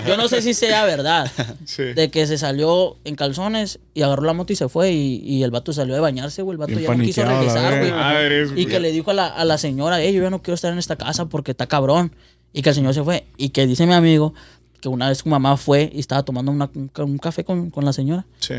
Yo 0.07 0.17
no 0.17 0.27
sé 0.27 0.41
si 0.41 0.55
sea 0.55 0.83
verdad. 0.85 1.31
Sí. 1.65 1.83
De 1.93 2.09
que 2.09 2.25
se 2.25 2.39
salió 2.39 2.97
en 3.03 3.15
calzones 3.15 3.77
y 3.93 4.01
agarró 4.01 4.23
la 4.23 4.33
moto 4.33 4.51
y 4.51 4.55
se 4.55 4.67
fue. 4.67 4.93
Y, 4.93 5.21
y 5.23 5.43
el 5.43 5.51
vato 5.51 5.71
salió 5.71 5.93
de 5.93 5.99
bañarse, 5.99 6.41
güey. 6.41 6.55
El 6.55 6.57
vato 6.57 6.71
Bien 6.75 6.83
ya 6.89 6.95
no 6.95 7.03
quiso 7.03 7.23
regresar, 7.23 7.79
güey. 7.79 8.61
Y 8.61 8.65
que 8.65 8.79
le 8.79 8.91
dijo 8.91 9.11
a 9.11 9.13
la, 9.13 9.27
a 9.27 9.45
la 9.45 9.59
señora, 9.59 10.01
hey, 10.01 10.11
yo 10.11 10.23
ya 10.23 10.31
no 10.31 10.41
quiero 10.41 10.55
estar 10.55 10.73
en 10.73 10.79
esta 10.79 10.95
casa 10.95 11.25
porque 11.29 11.51
está 11.51 11.67
cabrón. 11.67 12.15
Y 12.51 12.63
que 12.63 12.69
el 12.69 12.75
señor 12.75 12.95
se 12.95 13.03
fue. 13.03 13.27
Y 13.37 13.49
que 13.49 13.67
dice 13.67 13.85
mi 13.85 13.93
amigo 13.93 14.33
que 14.81 14.89
una 14.89 15.09
vez 15.09 15.19
su 15.19 15.29
mamá 15.29 15.57
fue 15.57 15.89
y 15.93 15.99
estaba 15.99 16.23
tomando 16.23 16.51
una- 16.51 16.69
un, 16.73 16.87
ca- 16.87 17.03
un 17.03 17.17
café 17.17 17.43
con, 17.43 17.69
con 17.69 17.85
la 17.85 17.93
señora. 17.93 18.25
Sí. 18.39 18.55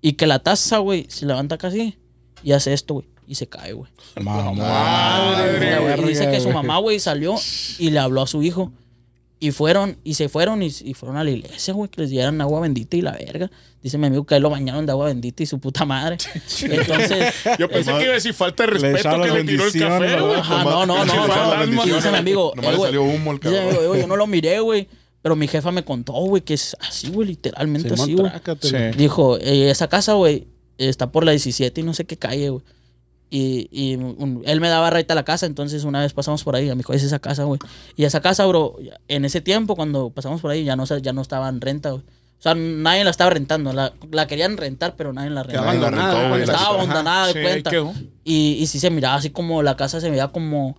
Y 0.00 0.12
que 0.12 0.26
la 0.26 0.38
taza, 0.38 0.78
güey, 0.78 1.06
se 1.08 1.26
levanta 1.26 1.58
casi 1.58 1.96
y 2.42 2.52
hace 2.52 2.72
esto, 2.72 2.94
güey. 2.94 3.06
Y 3.26 3.34
se 3.34 3.46
cae, 3.46 3.72
güey. 3.74 3.90
Mamá. 4.22 5.44
Y 5.98 6.02
dice 6.08 6.30
que 6.30 6.38
su 6.38 6.44
güey. 6.44 6.54
mamá, 6.54 6.78
güey, 6.78 6.98
salió 7.00 7.34
y 7.78 7.90
le 7.90 7.98
habló 7.98 8.22
a 8.22 8.26
su 8.26 8.42
hijo. 8.42 8.72
Y 9.40 9.52
fueron, 9.52 9.98
y 10.02 10.14
se 10.14 10.28
fueron, 10.28 10.62
y, 10.64 10.66
y 10.84 10.94
fueron 10.94 11.16
a 11.16 11.22
la 11.22 11.30
iglesia, 11.30 11.72
güey, 11.72 11.88
que 11.88 12.00
les 12.00 12.10
dieran 12.10 12.40
agua 12.40 12.58
bendita 12.60 12.96
y 12.96 13.02
la 13.02 13.12
verga. 13.12 13.48
Dice 13.80 13.96
mi 13.96 14.08
amigo 14.08 14.24
que 14.26 14.34
a 14.34 14.38
él 14.38 14.42
lo 14.42 14.50
bañaron 14.50 14.84
de 14.84 14.90
agua 14.90 15.06
bendita 15.06 15.44
y 15.44 15.46
su 15.46 15.60
puta 15.60 15.84
madre. 15.84 16.16
Entonces, 16.62 17.34
Yo 17.56 17.68
pensé 17.68 17.92
que 17.92 18.02
iba 18.02 18.10
a 18.10 18.14
decir 18.14 18.34
falta 18.34 18.64
de 18.64 18.70
respeto 18.70 19.22
que 19.22 19.30
le 19.30 19.44
tiró 19.44 19.64
el 19.66 19.72
café, 19.78 20.20
güey. 20.20 20.34
Ajá, 20.40 20.64
no, 20.64 20.86
no, 20.86 21.04
no. 21.04 21.84
Dice 21.84 22.10
mi 22.10 22.16
amigo, 22.16 22.52
Nomás 22.56 22.70
le 22.72 22.76
güey, 22.78 22.88
salió 22.88 23.02
humo 23.04 23.30
el 23.32 23.38
dice 23.38 23.50
mi 23.50 23.56
amigo, 23.68 23.94
"Eh, 23.94 24.00
yo 24.00 24.06
no 24.08 24.16
lo 24.16 24.26
miré, 24.26 24.58
güey. 24.58 24.88
Pero 25.28 25.36
mi 25.36 25.46
jefa 25.46 25.70
me 25.70 25.84
contó, 25.84 26.14
güey, 26.14 26.40
que 26.42 26.54
es 26.54 26.74
así, 26.80 27.10
güey, 27.10 27.28
literalmente 27.28 27.88
así, 28.02 28.14
güey. 28.14 28.32
Sí. 28.92 28.96
Dijo, 28.96 29.36
"Eh, 29.38 29.68
esa 29.70 29.86
casa, 29.86 30.14
güey, 30.14 30.48
está 30.78 31.12
por 31.12 31.22
la 31.26 31.32
17 31.32 31.82
y 31.82 31.84
no 31.84 31.92
sé 31.92 32.06
qué 32.06 32.16
calle, 32.16 32.48
güey. 32.48 32.62
Y, 33.28 33.68
y 33.70 33.96
un- 33.96 34.42
él 34.46 34.58
me 34.62 34.68
daba 34.70 34.88
renta 34.88 35.12
a 35.12 35.16
la 35.16 35.24
casa, 35.26 35.44
entonces 35.44 35.84
una 35.84 36.00
vez 36.00 36.14
pasamos 36.14 36.42
por 36.44 36.56
ahí, 36.56 36.64
y 36.64 36.70
me 36.70 36.76
dijo, 36.76 36.94
es 36.94 37.02
esa 37.02 37.18
casa, 37.18 37.44
güey. 37.44 37.60
Y 37.94 38.04
esa 38.04 38.22
casa, 38.22 38.46
bro, 38.46 38.76
en 39.06 39.26
ese 39.26 39.42
tiempo, 39.42 39.76
cuando 39.76 40.08
pasamos 40.08 40.40
por 40.40 40.50
ahí, 40.50 40.64
ya 40.64 40.76
no, 40.76 40.86
ya 40.86 41.12
no 41.12 41.20
estaba 41.20 41.46
en 41.50 41.60
renta, 41.60 41.90
güey. 41.90 42.02
O 42.02 42.40
sea, 42.42 42.54
nadie 42.54 43.04
la 43.04 43.10
estaba 43.10 43.28
rentando. 43.28 43.74
La, 43.74 43.92
la 44.12 44.26
querían 44.26 44.56
rentar, 44.56 44.94
pero 44.96 45.12
nadie 45.12 45.28
la 45.28 45.42
rentaba. 45.42 45.66
Nadie 45.74 45.80
la 45.80 45.90
rentó, 45.90 46.28
güey. 46.30 46.42
Estaba 46.42 46.68
abandonada 46.68 47.26
de 47.26 47.32
Sí, 47.34 47.38
cuenta. 47.42 47.70
Y, 48.24 48.52
y 48.60 48.66
sí 48.66 48.78
se 48.80 48.88
miraba 48.90 49.16
así 49.16 49.28
como 49.28 49.62
la 49.62 49.76
casa 49.76 50.00
se 50.00 50.08
veía 50.08 50.28
como. 50.28 50.78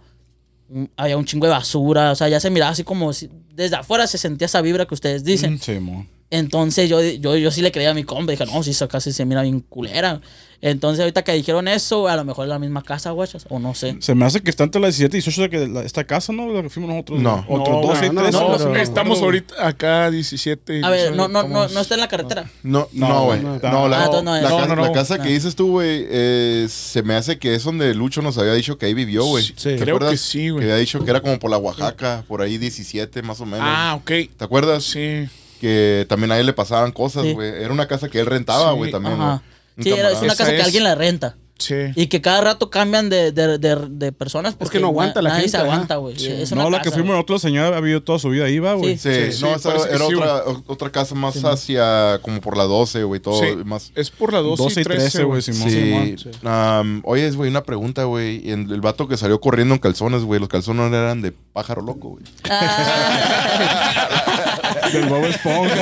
Mm, 0.69 0.83
Había 0.97 1.17
un 1.17 1.25
chingo 1.25 1.45
de 1.45 1.51
basura. 1.51 2.11
O 2.11 2.15
sea, 2.15 2.29
ya 2.29 2.39
se 2.39 2.49
miraba 2.49 2.71
así 2.71 2.83
como. 2.83 3.11
si- 3.13 3.29
desde 3.53 3.75
afuera 3.75 4.07
se 4.07 4.17
sentía 4.17 4.45
esa 4.45 4.61
vibra 4.61 4.85
que 4.85 4.93
ustedes 4.93 5.23
dicen. 5.23 5.53
Mm, 5.55 5.59
Sí, 5.59 5.79
mo. 5.79 6.05
Entonces 6.31 6.87
yo, 6.89 7.01
yo, 7.01 7.35
yo 7.37 7.49
sí 7.51 7.61
le 7.61 7.71
creía 7.71 7.89
a 7.91 7.93
mi 7.95 8.03
compa. 8.03 8.31
Dije, 8.31 8.45
no, 8.45 8.61
si 8.63 8.69
esa 8.71 8.87
casa 8.87 9.11
se 9.11 9.25
mira 9.25 9.41
bien 9.41 9.59
culera. 9.61 10.21
Entonces 10.61 10.99
ahorita 11.01 11.23
que 11.23 11.31
dijeron 11.33 11.67
eso, 11.69 12.07
a 12.09 12.15
lo 12.17 12.25
mejor 12.25 12.45
es 12.45 12.49
la 12.49 12.59
misma 12.59 12.81
casa, 12.83 13.11
guachas. 13.11 13.45
O 13.49 13.59
no 13.59 13.73
sé. 13.73 13.95
Se 14.01 14.13
me 14.13 14.25
hace 14.25 14.41
que 14.41 14.49
está 14.49 14.65
entre 14.65 14.81
las 14.81 14.97
17 14.97 15.15
y 15.17 15.21
18 15.21 15.41
de 15.43 15.49
que 15.49 15.67
la- 15.67 15.83
esta 15.83 16.03
casa, 16.03 16.33
¿no? 16.33 16.51
La 16.51 16.61
que 16.61 16.69
fuimos 16.69 16.89
nosotros. 16.91 17.19
No. 17.21 17.45
Otros 17.47 17.81
No, 17.81 17.87
12 17.87 18.05
y 18.07 18.09
no, 18.09 18.21
13. 18.23 18.37
no, 18.37 18.57
No, 18.57 18.65
no, 18.69 18.75
estamos 18.75 19.21
ahorita 19.21 19.65
acá 19.65 20.11
17. 20.11 20.81
A 20.83 20.89
ver, 20.89 21.15
no, 21.15 21.27
no, 21.29 21.43
no, 21.43 21.67
no 21.69 21.79
está 21.79 21.93
en 21.93 22.01
la 22.01 22.07
carretera. 22.09 22.49
No, 22.63 22.89
No, 22.91 23.07
no, 23.07 23.23
güey. 23.25 23.41
no, 23.41 23.53
la, 23.87 24.03
Ah, 24.03 24.75
la 24.75 24.91
casa, 24.91 25.17
la 25.17 25.23
que 25.23 25.29
dices 25.29 25.55
tú, 25.55 25.71
güey, 25.71 26.05
eh, 26.09 26.67
se 26.69 27.03
me 27.03 27.15
hace 27.15 27.39
que 27.39 27.55
es 27.55 27.63
donde 27.63 27.93
Lucho 27.95 28.21
nos 28.21 28.37
había 28.37 28.53
dicho 28.53 28.77
que 28.77 28.85
ahí 28.87 28.93
vivió, 28.93 29.23
güey. 29.23 29.43
Sí, 29.45 29.53
¿Te 29.55 29.77
creo 29.77 29.95
acuerdas? 29.95 30.11
que 30.11 30.17
sí, 30.17 30.49
güey. 30.49 30.65
Que 30.65 30.71
había 30.71 30.79
dicho 30.81 31.03
que 31.03 31.09
era 31.09 31.21
como 31.21 31.39
por 31.39 31.49
la 31.51 31.57
Oaxaca, 31.57 32.23
por 32.27 32.41
ahí 32.41 32.57
17 32.57 33.21
más 33.21 33.39
o 33.39 33.45
menos. 33.45 33.61
Ah, 33.61 33.95
ok. 33.95 34.11
¿Te 34.35 34.43
acuerdas? 34.43 34.83
Sí. 34.83 35.27
Que 35.61 36.05
también 36.09 36.31
a 36.31 36.39
él 36.39 36.45
le 36.45 36.53
pasaban 36.53 36.91
cosas, 36.91 37.23
Sí. 37.23 37.33
güey. 37.33 37.49
Era 37.49 37.71
una 37.73 37.87
casa 37.87 38.09
que 38.09 38.19
él 38.19 38.25
rentaba, 38.25 38.71
Sí. 38.71 38.77
güey, 38.77 38.91
también. 38.91 39.15
Ajá. 39.15 39.41
Un 39.79 39.83
Sí, 39.83 39.89
era, 39.91 40.11
es 40.11 40.19
una 40.19 40.27
Esa 40.33 40.37
casa 40.43 40.51
que 40.51 40.57
es. 40.59 40.63
alguien 40.65 40.83
la 40.83 40.93
renta. 40.95 41.35
Sí. 41.57 41.75
Y 41.97 42.07
que 42.07 42.21
cada 42.21 42.39
rato 42.39 42.69
cambian 42.69 43.09
de, 43.09 43.33
de, 43.33 43.57
de, 43.57 43.75
de 43.89 44.11
personas. 44.13 44.55
porque 44.55 44.77
que 44.77 44.81
no 44.81 44.87
aguanta 44.87 45.21
la 45.21 45.31
nadie 45.31 45.41
gente, 45.41 45.57
se 45.57 45.61
aguanta, 45.61 45.97
güey. 45.97 46.17
Sí. 46.17 46.27
Es 46.31 46.53
una 46.53 46.63
No, 46.63 46.69
la 46.69 46.81
que 46.81 46.89
fuimos 46.89 47.07
güey. 47.07 47.17
nosotros, 47.17 47.43
la 47.43 47.49
señora 47.49 47.75
ha 47.75 47.81
vivido 47.81 48.01
toda 48.01 48.17
su 48.17 48.29
vida 48.29 48.45
ahí, 48.45 48.59
va, 48.59 48.75
güey. 48.75 48.97
Sí, 48.97 49.09
Sí, 49.33 49.41
no, 49.41 49.53
esa 49.53 49.71
parece 49.73 49.89
que 49.89 49.95
era 49.95 50.07
sí, 50.07 50.15
otra, 50.15 50.43
otra 50.67 50.89
casa 50.89 51.15
más 51.15 51.35
hacia, 51.43 52.19
como 52.21 52.39
por 52.39 52.55
la 52.55 52.63
12, 52.63 53.03
güey, 53.03 53.19
todo 53.19 53.41
Sí. 53.41 53.57
más. 53.65 53.91
Es 53.95 54.09
por 54.09 54.31
la 54.31 54.39
12, 54.39 54.63
12 54.63 54.79
y 54.79 54.83
13, 54.85 55.23
güey. 55.25 55.41
Simón. 55.41 56.15
Sí. 56.17 56.29
Am, 56.45 57.01
oye, 57.03 57.29
güey, 57.31 57.49
una 57.49 57.63
pregunta, 57.63 58.05
güey. 58.05 58.37
Y 58.47 58.51
El, 58.51 58.71
el 58.71 58.79
vato 58.79 59.09
que 59.09 59.17
salió 59.17 59.41
corriendo 59.41 59.73
en 59.73 59.81
calzones, 59.81 60.23
güey, 60.23 60.39
los 60.39 60.47
calzones 60.47 60.93
eran 60.93 61.21
de 61.21 61.33
pájaro 61.33 61.81
loco, 61.81 62.11
güey. 62.11 62.23
Del 64.91 65.05
Bob 65.07 65.25
Esponja. 65.25 65.75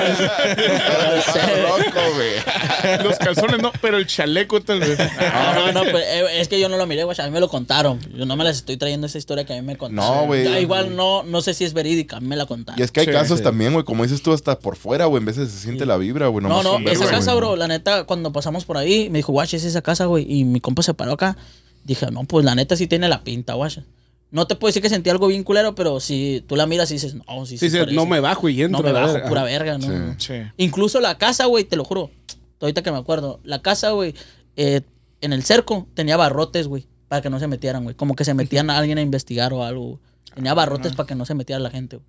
loco, 1.61 1.99
güey. 2.15 3.03
Los 3.03 3.17
calzones 3.17 3.61
no, 3.61 3.71
pero 3.81 3.97
el 3.97 4.05
chaleco 4.07 4.61
tal 4.61 4.79
vez. 4.79 4.97
No, 4.99 5.53
no, 5.55 5.71
no, 5.83 5.91
pues, 5.91 6.03
eh, 6.05 6.25
es 6.41 6.47
que 6.47 6.59
yo 6.59 6.69
no 6.69 6.77
lo 6.77 6.85
miré, 6.87 7.03
güey. 7.03 7.17
A 7.19 7.23
mí 7.25 7.31
me 7.31 7.39
lo 7.39 7.49
contaron. 7.49 7.99
Yo 8.15 8.25
no 8.25 8.35
me 8.35 8.43
las 8.43 8.57
estoy 8.57 8.77
trayendo 8.77 9.07
esa 9.07 9.17
historia 9.17 9.45
que 9.45 9.53
a 9.53 9.55
mí 9.57 9.61
me 9.61 9.77
contaron. 9.77 10.15
No, 10.15 10.25
güey. 10.25 10.43
Ya, 10.43 10.59
igual 10.59 10.95
no, 10.95 11.23
no 11.23 11.41
sé 11.41 11.53
si 11.53 11.63
es 11.63 11.73
verídica. 11.73 12.17
A 12.17 12.19
mí 12.19 12.27
me 12.27 12.35
la 12.35 12.45
contaron. 12.45 12.79
Y 12.79 12.83
es 12.83 12.91
que 12.91 13.01
hay 13.01 13.05
Sí, 13.07 13.11
casos 13.11 13.39
sí. 13.39 13.43
también, 13.43 13.73
güey, 13.73 13.85
como 13.85 14.03
dices 14.03 14.21
tú, 14.21 14.33
hasta 14.33 14.59
por 14.59 14.75
fuera, 14.75 15.05
güey, 15.05 15.19
en 15.21 15.25
veces 15.25 15.51
se 15.51 15.59
siente 15.59 15.85
la 15.85 15.97
vibra, 15.97 16.27
güey. 16.27 16.43
No, 16.43 16.49
nomás 16.49 16.63
no, 16.65 16.71
con 16.73 16.83
verlo, 16.83 17.01
esa 17.03 17.11
casa, 17.11 17.31
güey. 17.31 17.37
bro, 17.45 17.55
la 17.55 17.67
neta, 17.67 18.03
cuando 18.05 18.31
pasamos 18.31 18.65
por 18.65 18.77
ahí, 18.77 19.09
me 19.09 19.19
dijo, 19.19 19.31
guache, 19.31 19.57
es 19.57 19.63
esa 19.63 19.81
casa, 19.81 20.05
güey. 20.05 20.25
Y 20.31 20.43
mi 20.43 20.59
compa 20.59 20.83
se 20.83 20.93
paró 20.93 21.13
acá. 21.13 21.37
Dije, 21.83 22.07
no, 22.11 22.23
pues 22.25 22.43
la 22.45 22.53
neta 22.55 22.75
sí 22.75 22.87
tiene 22.87 23.07
la 23.07 23.23
pinta, 23.23 23.53
guache. 23.53 23.83
No 24.29 24.45
te 24.45 24.55
puedo 24.55 24.69
decir 24.69 24.81
que 24.81 24.89
sentí 24.89 25.09
algo 25.09 25.27
bien 25.27 25.43
culero, 25.43 25.73
pero 25.73 25.99
si 25.99 26.43
tú 26.47 26.55
la 26.57 26.65
miras 26.67 26.91
y 26.91 26.95
dices, 26.95 27.15
no, 27.15 27.45
sí, 27.45 27.57
Sí, 27.57 27.69
sí. 27.69 27.77
no 27.93 28.05
me 28.05 28.19
bajo 28.19 28.49
y 28.49 28.61
entro. 28.61 28.81
No 28.81 28.85
me 28.85 28.91
bajo, 28.91 29.13
verga. 29.13 29.29
pura 29.29 29.43
verga, 29.43 29.77
¿no? 29.77 29.87
Sí. 30.17 30.25
Sí. 30.27 30.33
Incluso 30.57 30.99
la 30.99 31.17
casa, 31.17 31.45
güey, 31.45 31.63
te 31.63 31.75
lo 31.77 31.85
juro. 31.85 32.11
Ahorita 32.59 32.81
que 32.81 32.91
me 32.91 32.97
acuerdo. 32.97 33.39
La 33.43 33.61
casa, 33.61 33.91
güey, 33.91 34.13
eh, 34.57 34.81
en 35.21 35.31
el 35.33 35.43
cerco 35.43 35.87
tenía 35.93 36.17
barrotes, 36.17 36.67
güey, 36.67 36.87
para 37.07 37.21
que 37.21 37.29
no 37.29 37.39
se 37.39 37.47
metieran, 37.47 37.83
güey. 37.83 37.95
Como 37.95 38.15
que 38.15 38.25
se 38.25 38.33
metían 38.33 38.69
a 38.69 38.77
alguien 38.79 38.97
a 38.97 39.01
investigar 39.01 39.53
o 39.53 39.63
algo. 39.63 39.99
Tenía 40.35 40.53
barrotes 40.53 40.93
para 40.95 41.07
que 41.07 41.15
no 41.15 41.25
se 41.25 41.33
metiera 41.33 41.59
la 41.59 41.69
gente, 41.71 41.95
güey. 41.97 42.07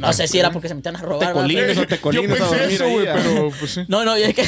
No 0.00 0.12
sé 0.12 0.28
si 0.28 0.38
era 0.38 0.50
porque 0.50 0.68
se 0.68 0.74
metían 0.74 0.96
a 0.96 1.00
robar. 1.00 1.34
¿verdad? 1.34 1.78
O 1.78 1.86
tecolines 1.86 2.26
Yo 2.26 2.32
a 2.32 2.36
pensé 2.36 2.56
dormir 2.56 2.74
eso, 2.74 2.88
güey, 2.88 3.06
ah. 3.06 3.14
pero 3.16 3.50
pues 3.58 3.70
sí. 3.72 3.80
No, 3.88 4.04
no, 4.04 4.18
y 4.18 4.22
es 4.22 4.34
que. 4.34 4.44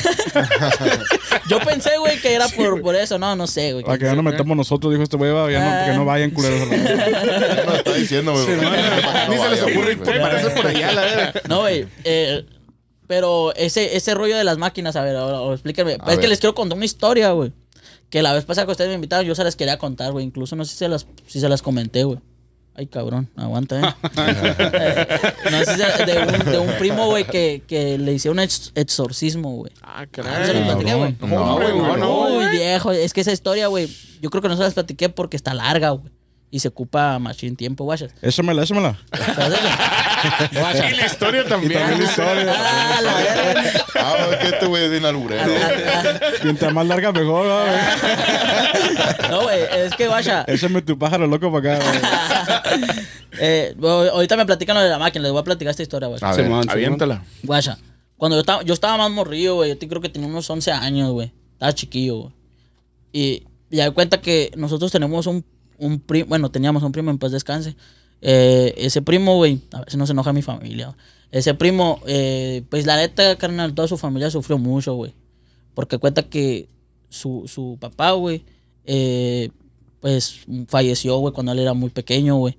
Yo 1.48 1.61
pensé, 1.61 1.96
güey, 1.98 2.20
que 2.20 2.35
era 2.35 2.46
por, 2.48 2.81
por 2.83 2.94
eso. 2.94 3.18
No, 3.18 3.35
no 3.35 3.46
sé, 3.46 3.72
güey. 3.72 3.85
Para 3.85 3.98
que 3.98 4.05
ya 4.05 4.14
nos 4.14 4.24
metamos 4.24 4.57
nosotros, 4.57 4.92
dijo 4.92 5.03
este 5.03 5.16
güey, 5.16 5.33
va, 5.33 5.50
ya 5.50 5.87
no, 5.87 5.92
que 5.92 5.98
no 5.98 6.05
vayan 6.05 6.31
culeros. 6.31 6.61
Ya 6.70 7.64
me 7.64 7.64
lo 7.64 7.74
está 7.74 7.94
diciendo, 7.94 8.33
güey. 8.33 8.46
Ni 9.29 9.38
se 9.38 9.48
les 9.48 9.62
ocurre 9.62 9.96
parece 9.96 10.50
por 10.50 10.66
allá, 10.66 10.92
la 10.92 11.00
verga. 11.03 11.40
No, 11.48 11.61
güey. 11.61 11.87
eh, 12.05 12.44
pero 13.07 13.53
ese, 13.57 13.96
ese 13.96 14.14
rollo 14.14 14.37
de 14.37 14.44
las 14.44 14.57
máquinas, 14.57 14.94
a 14.94 15.03
ver, 15.03 15.16
ahora, 15.16 15.38
ahora, 15.38 15.55
explíquenme. 15.55 15.94
es 15.94 15.98
ver. 16.05 16.20
que 16.20 16.29
les 16.29 16.38
quiero 16.38 16.55
contar 16.55 16.76
una 16.76 16.85
historia, 16.85 17.33
güey. 17.33 17.53
Que 18.09 18.22
la 18.22 18.33
vez 18.33 18.44
pasada 18.44 18.66
que 18.66 18.72
ustedes 18.72 18.88
me 18.88 18.94
invitaron, 18.94 19.26
yo 19.26 19.35
se 19.35 19.42
las 19.42 19.57
quería 19.57 19.79
contar, 19.79 20.12
güey. 20.12 20.24
Incluso 20.24 20.55
no 20.55 20.64
sé 20.64 20.72
si 20.72 20.79
se 20.79 20.88
las, 20.88 21.07
si 21.26 21.40
se 21.40 21.48
las 21.48 21.61
comenté, 21.62 22.05
güey. 22.05 22.20
Ay, 22.74 22.87
cabrón, 22.87 23.28
aguanta, 23.37 23.80
eh. 23.80 23.94
Eh, 24.16 25.18
no 25.50 25.59
sé 25.64 25.74
si 25.74 25.80
se- 25.80 26.04
de 26.06 26.18
un, 26.22 26.50
de 26.50 26.59
un 26.59 26.72
primo, 26.78 27.06
güey, 27.09 27.24
que, 27.24 27.62
que 27.66 27.98
le 27.98 28.14
hicieron 28.14 28.38
un 28.38 28.44
ex- 28.44 28.72
exorcismo, 28.74 29.50
güey. 29.56 29.72
Ah, 29.83 30.06
¿No 30.16 30.22
se 30.22 30.22
caray. 30.22 30.54
las 30.54 30.64
platiqué, 30.66 30.94
güey? 30.94 31.16
No, 31.20 31.54
güey, 31.56 31.76
no, 31.76 31.96
no. 31.96 32.22
Uy, 32.38 32.48
viejo. 32.50 32.92
Es 32.92 33.12
que 33.12 33.20
esa 33.20 33.33
historia, 33.33 33.66
güey, 33.66 33.88
yo 34.22 34.30
creo 34.30 34.40
que 34.40 34.48
no 34.48 34.56
se 34.56 34.62
las 34.62 34.74
platiqué 34.74 35.09
porque 35.09 35.37
está 35.37 35.52
larga, 35.52 35.90
güey. 35.90 36.11
Y 36.53 36.59
se 36.59 36.69
ocupa 36.69 37.19
machine 37.21 37.55
tiempo, 37.55 37.85
guacha. 37.85 38.09
Échamela, 38.23 38.63
échamela. 38.65 38.99
Guacha. 40.53 40.91
Y 40.91 40.97
la 40.97 41.07
historia 41.07 41.43
Y 41.43 41.49
también. 41.49 41.73
también 41.75 41.99
la 42.01 42.05
historia. 42.05 42.55
Ah, 42.59 43.01
la 43.01 43.15
verga. 43.15 43.85
Ah, 43.95 44.15
güey, 44.27 44.39
que 44.41 44.47
este 44.49 44.67
güey 44.67 44.85
es 44.85 44.91
bien 44.91 45.05
alburero. 45.05 45.53
Mientras 46.43 46.73
más 46.73 46.87
larga, 46.87 47.13
mejor, 47.13 47.47
güey. 47.47 49.31
No, 49.31 49.43
güey, 49.43 49.61
es 49.77 49.95
que, 49.95 50.09
guacha. 50.09 50.45
Échame 50.49 50.83
tu 50.83 50.99
pájaro 50.99 51.27
loco 51.27 51.53
para 51.53 51.75
acá, 51.77 51.85
güey. 51.85 52.91
Eh, 53.43 53.75
ahorita 53.81 54.37
me 54.37 54.45
platican 54.45 54.77
lo 54.77 54.83
de 54.83 54.91
la 54.91 54.99
máquina, 54.99 55.23
les 55.23 55.33
voy 55.33 55.41
a 55.41 55.45
platicar 55.45 55.71
esta 55.71 55.83
historia, 55.83 56.09
güey. 56.09 56.19
A 56.21 56.33
ver, 56.35 56.45
Simón. 56.45 56.69
Aviéntala. 56.69 57.23
Guacha, 57.43 57.79
cuando 58.19 58.37
yo 58.37 58.41
estaba, 58.41 58.63
yo 58.65 58.75
estaba 58.75 58.99
más 58.99 59.11
morrido, 59.11 59.55
güey, 59.55 59.71
yo 59.71 59.79
te- 59.79 59.89
creo 59.89 60.03
que 60.03 60.11
tenía 60.11 60.29
unos 60.29 60.51
11 60.51 60.73
años, 60.73 61.11
güey. 61.13 61.33
Estaba 61.53 61.73
chiquillo, 61.73 62.17
güey. 62.17 62.33
Y 63.13 63.45
ya 63.71 63.85
de 63.85 63.93
cuenta 63.93 64.21
que 64.21 64.51
nosotros 64.57 64.93
tenemos 64.93 65.27
un, 65.27 65.43
un 65.81 65.99
primo, 66.01 66.27
bueno, 66.29 66.51
teníamos 66.51 66.83
un 66.83 66.93
primo 66.93 67.11
en 67.11 67.19
paz 67.19 67.33
descanse. 67.33 67.75
Eh, 68.23 68.75
ese 68.77 69.03
primo, 69.03 69.37
güey, 69.37 69.61
a 69.73 69.81
ver 69.81 69.90
si 69.90 69.97
no 69.97 70.07
se 70.07 70.12
enoja 70.12 70.33
mi 70.33 70.43
familia. 70.43 70.95
Ese 71.33 71.55
primo, 71.55 72.01
eh, 72.07 72.62
pues 72.71 72.87
la 72.87 72.97
neta, 72.97 73.37
carnal, 73.37 73.75
toda 73.75 73.88
su 73.88 73.97
familia 73.97 74.31
sufrió 74.31 74.59
mucho, 74.59 74.95
güey. 74.95 75.14
Porque 75.75 75.99
cuenta 75.99 76.23
que 76.25 76.69
su, 77.09 77.45
su 77.47 77.79
papá, 77.81 78.12
güey, 78.12 78.45
eh, 78.85 79.51
pues 80.01 80.40
falleció, 80.69 81.19
güey, 81.19 81.33
cuando 81.33 81.53
él 81.53 81.59
era 81.61 81.73
muy 81.75 81.90
pequeño, 81.90 82.37
güey. 82.37 82.57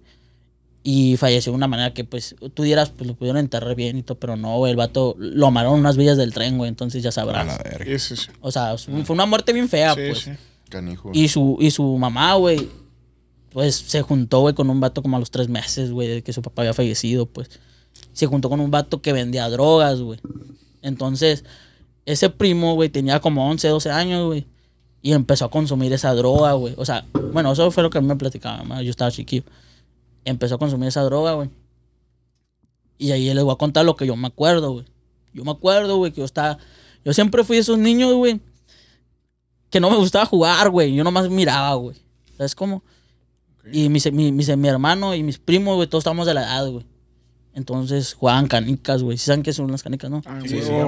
Y 0.84 1.16
falleció 1.18 1.52
de 1.52 1.58
una 1.58 1.68
manera 1.68 1.94
que, 1.94 2.04
pues, 2.06 2.36
tú 2.56 2.64
dieras, 2.64 2.90
pues 2.90 3.08
lo 3.08 3.14
pudieron 3.14 3.38
enterrar 3.38 3.76
bien 3.76 3.98
y 3.98 4.04
todo, 4.04 4.18
pero 4.18 4.36
no, 4.36 4.58
güey, 4.58 4.72
el 4.72 4.78
vato 4.78 5.16
lo 5.20 5.46
amaron 5.46 5.78
unas 5.80 5.96
villas 5.96 6.18
del 6.18 6.34
tren, 6.34 6.58
güey, 6.58 6.70
entonces 6.70 7.04
ya 7.04 7.12
sabrás. 7.12 7.60
Sí, 7.86 8.00
sí, 8.00 8.16
sí. 8.16 8.28
O 8.42 8.52
sea, 8.52 8.76
fue 8.78 9.14
una 9.14 9.28
muerte 9.28 9.54
bien 9.54 9.70
fea, 9.70 9.94
Sí, 9.94 10.02
pues. 10.08 10.20
sí. 10.20 10.32
Canijo. 10.70 11.12
Y 11.14 11.28
su, 11.28 11.58
y 11.60 11.70
su 11.70 11.84
mamá, 11.98 12.34
güey, 12.36 12.68
pues 13.52 13.76
se 13.76 14.02
juntó, 14.02 14.40
güey, 14.42 14.56
con 14.56 14.70
un 14.70 14.80
vato 14.80 15.02
como 15.02 15.18
a 15.18 15.20
los 15.20 15.32
tres 15.32 15.50
meses, 15.50 15.92
güey, 15.92 16.08
de 16.08 16.24
que 16.24 16.34
su 16.34 16.42
papá 16.42 16.62
había 16.62 16.74
fallecido, 16.74 17.26
pues. 17.26 17.50
Se 18.14 18.26
juntó 18.26 18.50
con 18.50 18.60
un 18.60 18.72
vato 18.72 19.02
que 19.02 19.14
vendía 19.14 19.50
drogas, 19.50 20.02
güey. 20.02 20.20
Entonces, 20.82 21.44
ese 22.06 22.30
primo, 22.30 22.76
güey, 22.76 22.90
tenía 22.90 23.20
como 23.20 23.50
11, 23.50 23.68
12 23.68 23.92
años, 23.92 24.26
güey. 24.26 24.48
Y 25.02 25.14
empezó 25.14 25.46
a 25.46 25.52
consumir 25.52 25.92
esa 25.94 26.14
droga, 26.14 26.54
güey. 26.54 26.74
O 26.78 26.86
sea, 26.86 27.06
bueno, 27.34 27.52
eso 27.52 27.70
fue 27.72 27.84
lo 27.84 27.90
que 27.90 27.98
a 27.98 28.02
mí 28.02 28.08
me 28.08 28.16
platicaba. 28.16 28.82
Yo 28.82 28.90
estaba 28.90 29.12
chiquillo. 29.12 29.44
Empezó 30.26 30.56
a 30.56 30.58
consumir 30.60 30.88
esa 30.90 31.02
droga, 31.04 31.34
güey. 31.34 31.50
Y 32.98 33.12
ahí 33.12 33.34
les 33.34 33.44
voy 33.44 33.54
a 33.54 33.58
contar 33.58 33.84
lo 33.84 33.96
que 33.96 34.06
yo 34.06 34.16
me 34.16 34.28
acuerdo, 34.28 34.74
güey. 34.74 34.86
Yo 35.34 35.44
me 35.44 35.52
acuerdo, 35.52 35.98
güey, 35.98 36.12
que 36.12 36.20
yo 36.20 36.26
estaba... 36.26 36.58
Yo 37.04 37.14
siempre 37.14 37.44
fui 37.44 37.58
esos 37.58 37.80
niños, 37.80 38.14
güey, 38.14 38.40
que 39.72 39.80
no 39.80 39.90
me 39.90 39.98
gustaba 39.98 40.26
jugar, 40.26 40.70
güey. 40.70 40.94
Yo 40.94 41.04
nomás 41.04 41.30
miraba, 41.30 41.74
güey. 41.76 41.98
¿Sabes 42.38 42.54
cómo? 42.54 42.84
Y 43.72 43.90
mis, 43.90 44.12
mi, 44.12 44.32
mis- 44.32 44.56
mi 44.58 44.68
hermano 44.68 45.14
y 45.16 45.24
mis 45.24 45.38
primos, 45.38 45.76
güey, 45.76 45.88
todos 45.88 46.02
estamos 46.04 46.26
de 46.28 46.34
la 46.34 46.44
edad, 46.44 46.68
güey. 46.70 46.86
Entonces 47.54 48.14
jugaban 48.14 48.48
canicas, 48.48 49.04
güey. 49.04 49.18
¿Sí 49.18 49.26
saben 49.26 49.44
qué 49.44 49.52
son 49.54 49.70
las 49.72 49.84
canicas, 49.84 50.10
no? 50.10 50.22
Ah, 50.26 50.40
Sí, 50.42 50.62
sí, 50.62 50.72
güey, 50.72 50.88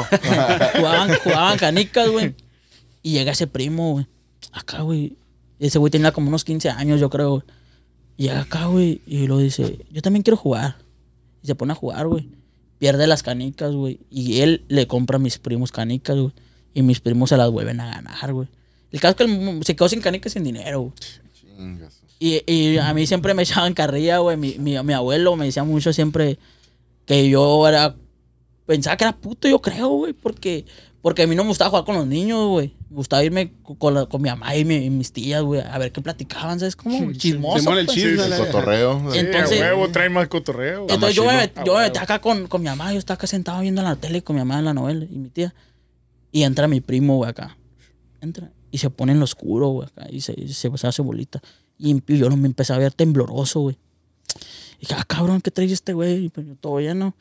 jugaban, 0.76 1.14
jugaban 1.22 1.58
canicas, 1.58 2.08
güey. 2.08 2.34
Y 3.02 3.12
llega 3.12 3.32
ese 3.32 3.46
primo, 3.46 3.92
güey. 3.92 4.06
Acá, 4.52 4.80
güey. 4.82 5.16
Ese 5.58 5.78
güey 5.78 5.90
tenía 5.90 6.12
como 6.12 6.28
unos 6.28 6.44
15 6.44 6.70
años, 6.70 6.98
yo 7.00 7.10
creo, 7.10 7.30
güey. 7.30 7.42
Y 8.16 8.22
llega 8.24 8.40
acá, 8.40 8.66
güey, 8.66 9.02
y 9.06 9.26
lo 9.26 9.38
dice, 9.38 9.78
yo 9.90 10.00
también 10.02 10.22
quiero 10.22 10.36
jugar. 10.38 10.76
Y 11.42 11.46
se 11.46 11.54
pone 11.54 11.72
a 11.72 11.76
jugar, 11.76 12.06
güey. 12.08 12.28
Pierde 12.78 13.06
las 13.06 13.22
canicas, 13.22 13.72
güey. 13.74 14.00
Y 14.10 14.40
él 14.40 14.64
le 14.68 14.86
compra 14.86 15.16
a 15.16 15.18
mis 15.18 15.38
primos 15.38 15.72
canicas, 15.72 16.16
güey. 16.16 16.32
Y 16.74 16.82
mis 16.82 17.00
primos 17.00 17.28
se 17.30 17.36
las 17.36 17.50
vuelven 17.50 17.80
a 17.80 17.86
ganar, 17.86 18.32
güey. 18.32 18.48
El 18.90 19.00
caso 19.00 19.10
es 19.12 19.16
que 19.16 19.24
el- 19.24 19.64
se 19.64 19.76
quedó 19.76 19.88
sin 19.88 20.00
canicas 20.00 20.32
y 20.32 20.34
sin 20.34 20.44
dinero, 20.44 20.80
güey. 20.80 20.92
Y, 22.18 22.42
y 22.50 22.78
a 22.78 22.92
mí 22.94 23.06
siempre 23.06 23.34
me 23.34 23.42
echaban 23.42 23.74
carrilla, 23.74 24.18
güey. 24.18 24.36
Mi, 24.36 24.56
mi, 24.58 24.80
mi 24.82 24.92
abuelo 24.92 25.36
me 25.36 25.44
decía 25.46 25.64
mucho 25.64 25.92
siempre 25.92 26.38
que 27.04 27.28
yo 27.28 27.66
era. 27.68 27.94
Pensaba 28.66 28.96
que 28.96 29.04
era 29.04 29.16
puto, 29.16 29.48
yo 29.48 29.60
creo, 29.60 29.88
güey. 29.88 30.12
Porque, 30.12 30.64
porque 31.02 31.22
a 31.22 31.26
mí 31.26 31.34
no 31.36 31.44
me 31.44 31.48
gustaba 31.50 31.70
jugar 31.70 31.84
con 31.84 31.94
los 31.94 32.06
niños, 32.06 32.48
güey. 32.48 32.74
Me 32.90 32.96
gustaba 32.96 33.22
irme 33.22 33.52
con, 33.78 33.94
la- 33.94 34.06
con 34.06 34.22
mi 34.22 34.28
mamá 34.28 34.56
y, 34.56 34.64
mi- 34.64 34.76
y 34.86 34.90
mis 34.90 35.12
tías, 35.12 35.42
güey. 35.42 35.60
A 35.60 35.76
ver 35.78 35.92
qué 35.92 36.00
platicaban, 36.00 36.58
¿sabes? 36.58 36.74
Como 36.74 37.12
chismoso. 37.12 37.58
Simón, 37.60 37.78
el 37.78 37.86
pues. 37.86 37.96
chisme, 37.96 38.22
Sí, 38.24 38.28
la- 38.30 38.38
Cotorreo. 38.38 39.12
Sí, 39.12 39.18
Entonces- 39.18 39.60
huevo, 39.60 39.88
trae 39.90 40.08
más 40.08 40.26
cotorreo. 40.28 40.86
Entonces 40.88 41.14
yo 41.14 41.24
me, 41.26 41.52
yo 41.64 41.74
me 41.76 41.82
metí 41.82 41.98
acá 41.98 42.18
con, 42.20 42.46
con 42.48 42.62
mi 42.62 42.68
mamá. 42.68 42.92
Yo 42.92 42.98
estaba 42.98 43.16
acá 43.16 43.26
sentado 43.26 43.60
viendo 43.60 43.82
la 43.82 43.94
tele 43.96 44.22
con 44.22 44.34
mi 44.36 44.40
mamá 44.40 44.58
en 44.58 44.64
la 44.64 44.74
novela 44.74 45.04
y 45.04 45.16
mi 45.16 45.28
tía. 45.28 45.54
Y 46.32 46.42
entra 46.42 46.66
mi 46.66 46.80
primo, 46.80 47.16
güey, 47.18 47.30
acá. 47.30 47.56
Entra 48.20 48.50
y 48.76 48.78
se 48.78 48.90
pone 48.90 49.12
en 49.12 49.20
lo 49.20 49.24
oscuro, 49.24 49.68
güey, 49.68 49.88
acá. 49.88 50.06
Y 50.10 50.20
se, 50.20 50.34
se, 50.48 50.76
se 50.76 50.86
hace 50.86 51.00
bolita. 51.00 51.40
Y, 51.78 51.96
y 51.96 52.18
yo 52.18 52.28
me 52.36 52.46
empecé 52.46 52.74
a 52.74 52.78
ver 52.78 52.92
tembloroso, 52.92 53.60
güey. 53.60 53.78
Y 54.76 54.80
dije, 54.80 54.96
ah, 54.98 55.04
cabrón, 55.06 55.40
¿qué 55.40 55.50
trae 55.50 55.72
este 55.72 55.94
güey? 55.94 56.26
Y 56.26 56.28
pues 56.28 56.46
yo 56.46 56.56
todo 56.56 56.78
lleno. 56.78 57.14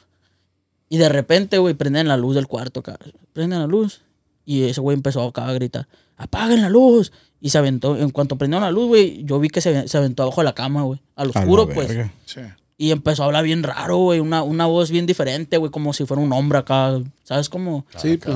Y 0.90 0.98
de 0.98 1.08
repente, 1.08 1.58
güey, 1.58 1.74
prenden 1.74 2.10
la 2.10 2.18
luz 2.18 2.36
del 2.36 2.48
cuarto, 2.48 2.82
acá. 2.82 3.00
Prenden 3.32 3.60
la 3.60 3.68
luz. 3.68 4.02
Y 4.44 4.64
ese 4.64 4.82
güey 4.82 4.96
empezó 4.96 5.24
acá 5.24 5.48
a 5.48 5.54
gritar, 5.54 5.88
apaguen 6.18 6.62
la 6.62 6.68
luz. 6.68 7.14
Y 7.40 7.52
se 7.52 7.58
aventó, 7.58 7.96
en 7.98 8.10
cuanto 8.10 8.38
prendieron 8.38 8.64
la 8.66 8.72
luz, 8.72 8.88
güey, 8.88 9.24
yo 9.24 9.40
vi 9.40 9.48
que 9.48 9.62
se, 9.62 9.88
se 9.88 9.98
aventó 9.98 10.24
abajo 10.24 10.42
de 10.42 10.46
la 10.46 10.56
cama, 10.56 10.82
güey. 10.82 11.00
Al 11.16 11.30
oscuro, 11.30 11.70
pues. 11.70 12.10
Sí. 12.26 12.42
Y 12.78 12.92
empezó 12.92 13.24
a 13.24 13.28
hablar 13.28 13.46
bien 13.46 13.64
raro, 13.64 13.96
güey. 13.96 14.20
Una, 14.20 14.44
una 14.44 14.66
voz 14.66 14.92
bien 14.92 15.06
diferente, 15.06 15.56
güey. 15.56 15.72
Como 15.72 15.94
si 15.94 16.06
fuera 16.06 16.22
un 16.22 16.34
hombre 16.34 16.60
acá. 16.60 17.02
¿Sabes 17.24 17.48
cómo? 17.48 17.86
Sí, 17.96 18.18
pues. 18.18 18.36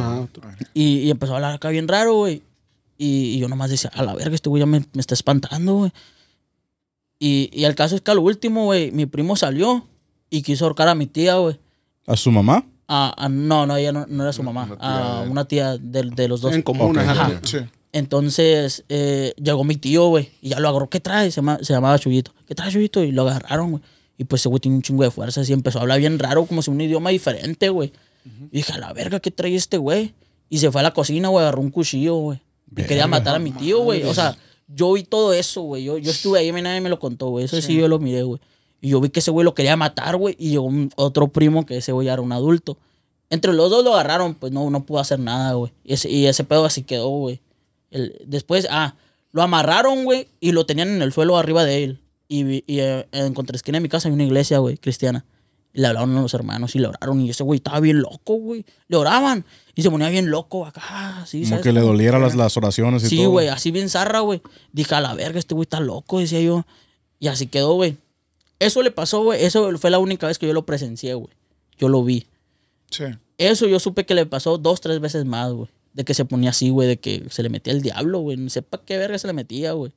Y, 0.73 0.99
y 0.99 1.11
empezó 1.11 1.33
a 1.33 1.35
hablar 1.35 1.55
acá 1.55 1.67
bien 1.67 1.89
raro, 1.89 2.15
güey. 2.15 2.43
Y, 3.01 3.35
y 3.35 3.39
yo 3.39 3.47
nomás 3.47 3.71
decía, 3.71 3.89
a 3.95 4.03
la 4.03 4.13
verga, 4.13 4.35
este 4.35 4.49
güey 4.49 4.59
ya 4.59 4.65
me, 4.67 4.79
me 4.93 4.99
está 4.99 5.13
espantando, 5.15 5.73
güey. 5.75 5.91
Y, 7.17 7.49
y 7.53 7.63
el 7.65 7.73
caso 7.75 7.95
es 7.95 8.01
que 8.01 8.11
al 8.11 8.19
último, 8.19 8.65
güey, 8.65 8.91
mi 8.91 9.05
primo 9.05 9.35
salió 9.35 9.85
y 10.29 10.41
quiso 10.41 10.65
ahorcar 10.65 10.87
a 10.89 10.95
mi 10.95 11.05
tía, 11.07 11.35
güey. 11.37 11.57
¿A 12.07 12.15
su 12.15 12.31
mamá? 12.31 12.65
A- 12.87 13.13
a- 13.25 13.29
no, 13.29 13.65
no, 13.65 13.75
ella 13.77 13.91
no, 13.91 14.05
no 14.07 14.23
era 14.23 14.33
su 14.33 14.43
mamá. 14.43 14.63
Una 14.65 14.75
tía 14.77 15.17
A 15.17 15.23
de- 15.23 15.29
una 15.29 15.45
tía 15.45 15.77
de, 15.77 16.03
de 16.03 16.27
los 16.27 16.41
dos. 16.41 16.53
En 16.53 16.61
común, 16.61 16.91
Ok. 16.91 17.03
ajá. 17.03 17.11
Ajá. 17.27 17.41
Sí. 17.43 17.57
Entonces 17.91 18.83
eh, 18.89 19.33
llegó 19.41 19.63
mi 19.63 19.75
tío, 19.75 20.07
güey, 20.07 20.29
y 20.41 20.49
ya 20.49 20.59
lo 20.59 20.69
agarró. 20.69 20.89
¿Qué 20.89 20.99
trae? 20.99 21.31
Se, 21.31 21.37
llama- 21.37 21.59
se 21.61 21.73
llamaba 21.73 21.97
Chuyito. 21.99 22.33
¿Qué 22.47 22.55
trae 22.55 22.71
Chuyito? 22.71 23.03
Y 23.03 23.11
lo 23.11 23.23
agarraron, 23.27 23.71
güey. 23.71 23.83
Y 24.17 24.25
pues 24.25 24.41
ese 24.41 24.49
güey 24.49 24.59
tiene 24.59 24.75
un 24.77 24.83
chingo 24.83 25.03
de 25.03 25.11
fuerza. 25.11 25.41
Y 25.47 25.53
empezó 25.53 25.79
a 25.79 25.81
hablar 25.81 25.99
bien 25.99 26.19
raro, 26.19 26.45
como 26.45 26.61
si 26.61 26.69
un 26.71 26.79
idioma 26.81 27.09
diferente, 27.11 27.69
güey. 27.69 27.91
Y 28.51 28.57
dije, 28.57 28.73
a 28.73 28.77
la 28.77 28.91
verga, 28.93 29.19
¿qué 29.19 29.31
trae 29.31 29.55
este 29.55 29.77
güey? 29.77 30.13
Y 30.49 30.57
se 30.59 30.71
fue 30.71 30.81
a 30.81 30.83
la 30.83 30.93
cocina, 30.93 31.29
güey, 31.29 31.43
agarró 31.43 31.61
un 31.61 31.71
cuchillo, 31.71 32.15
güey. 32.15 32.41
Y 32.75 32.83
quería 32.83 33.07
matar 33.07 33.35
a 33.35 33.39
mi 33.39 33.51
tío, 33.51 33.79
güey. 33.79 34.03
O 34.03 34.13
sea, 34.13 34.37
yo 34.67 34.93
vi 34.93 35.03
todo 35.03 35.33
eso, 35.33 35.61
güey. 35.61 35.83
Yo, 35.83 35.97
yo 35.97 36.11
estuve 36.11 36.39
ahí, 36.39 36.51
nadie 36.51 36.81
me 36.81 36.89
lo 36.89 36.99
contó, 36.99 37.29
güey. 37.29 37.45
Eso 37.45 37.61
sí. 37.61 37.75
yo 37.75 37.87
lo 37.87 37.99
miré, 37.99 38.23
güey. 38.23 38.39
Y 38.81 38.89
yo 38.89 39.01
vi 39.01 39.09
que 39.09 39.19
ese 39.19 39.31
güey 39.31 39.43
lo 39.43 39.53
quería 39.53 39.75
matar, 39.75 40.15
güey. 40.15 40.35
Y 40.39 40.51
llegó 40.51 40.63
un- 40.65 40.91
otro 40.95 41.27
primo 41.27 41.65
que 41.65 41.77
ese 41.77 41.91
güey 41.91 42.07
era 42.07 42.21
un 42.21 42.31
adulto. 42.31 42.77
Entre 43.29 43.53
los 43.53 43.69
dos 43.69 43.83
lo 43.83 43.93
agarraron, 43.93 44.35
pues 44.35 44.51
no, 44.51 44.69
no 44.69 44.85
pudo 44.85 44.99
hacer 44.99 45.19
nada, 45.19 45.53
güey. 45.53 45.71
Y 45.83 45.93
ese, 45.93 46.09
y 46.09 46.25
ese 46.27 46.43
pedo 46.43 46.65
así 46.65 46.83
quedó, 46.83 47.09
güey. 47.09 47.41
El- 47.91 48.15
después, 48.25 48.67
ah, 48.71 48.95
lo 49.31 49.41
amarraron, 49.41 50.03
güey, 50.05 50.27
y 50.39 50.51
lo 50.53 50.65
tenían 50.65 50.89
en 50.89 51.01
el 51.01 51.11
suelo 51.13 51.37
arriba 51.37 51.63
de 51.65 51.83
él. 51.83 51.99
Y, 52.27 52.43
vi- 52.43 52.63
y 52.67 52.79
eh, 52.79 53.07
en 53.11 53.33
contraesquina 53.33 53.77
de 53.77 53.81
mi 53.81 53.89
casa 53.89 54.07
hay 54.07 54.13
una 54.13 54.23
iglesia, 54.23 54.59
güey, 54.59 54.77
cristiana. 54.77 55.25
Y 55.73 55.81
le 55.81 55.87
hablaron 55.87 56.15
a 56.17 56.21
los 56.21 56.33
hermanos 56.33 56.75
y 56.75 56.79
le 56.79 56.87
oraron. 56.87 57.21
Y 57.21 57.29
ese 57.31 57.43
güey 57.43 57.57
estaba 57.57 57.79
bien 57.79 57.99
loco, 58.01 58.35
güey. 58.35 58.65
Le 58.87 58.97
oraban. 58.97 59.45
Y 59.79 59.83
se 59.83 59.89
ponía 59.91 60.09
bien 60.09 60.29
loco 60.29 60.65
acá, 60.65 61.21
así, 61.21 61.39
Como 61.39 61.49
¿sabes? 61.49 61.63
que 61.63 61.71
le 61.73 61.81
doliera 61.81 62.19
las, 62.19 62.35
las 62.35 62.55
oraciones 62.57 63.03
y 63.03 63.07
Sí, 63.09 63.17
todo. 63.17 63.29
güey, 63.31 63.47
así 63.47 63.71
bien 63.71 63.89
zarra, 63.89 64.19
güey. 64.19 64.41
Dije, 64.73 64.93
a 64.95 65.01
la 65.01 65.13
verga, 65.13 65.39
este 65.39 65.53
güey 65.55 65.63
está 65.63 65.79
loco, 65.79 66.19
decía 66.19 66.41
yo. 66.41 66.65
Y 67.19 67.27
así 67.27 67.47
quedó, 67.47 67.73
güey. 67.73 67.97
Eso 68.59 68.81
le 68.83 68.91
pasó, 68.91 69.23
güey. 69.23 69.43
Eso 69.43 69.75
fue 69.77 69.89
la 69.89 69.99
única 69.99 70.27
vez 70.27 70.37
que 70.37 70.47
yo 70.47 70.53
lo 70.53 70.65
presencié, 70.65 71.13
güey. 71.13 71.29
Yo 71.77 71.87
lo 71.89 72.03
vi. 72.03 72.27
Sí. 72.91 73.05
Eso 73.37 73.67
yo 73.67 73.79
supe 73.79 74.05
que 74.05 74.13
le 74.15 74.25
pasó 74.25 74.57
dos, 74.57 74.81
tres 74.81 74.99
veces 74.99 75.23
más, 75.25 75.51
güey. 75.53 75.69
De 75.93 76.03
que 76.03 76.13
se 76.13 76.25
ponía 76.25 76.49
así, 76.51 76.69
güey, 76.69 76.87
de 76.87 76.97
que 76.99 77.23
se 77.29 77.41
le 77.41 77.49
metía 77.49 77.73
el 77.73 77.81
diablo, 77.81 78.19
güey. 78.19 78.37
No 78.37 78.49
sé 78.49 78.61
para 78.61 78.83
qué 78.83 78.97
verga 78.97 79.17
se 79.17 79.27
le 79.27 79.33
metía, 79.33 79.71
güey. 79.71 79.91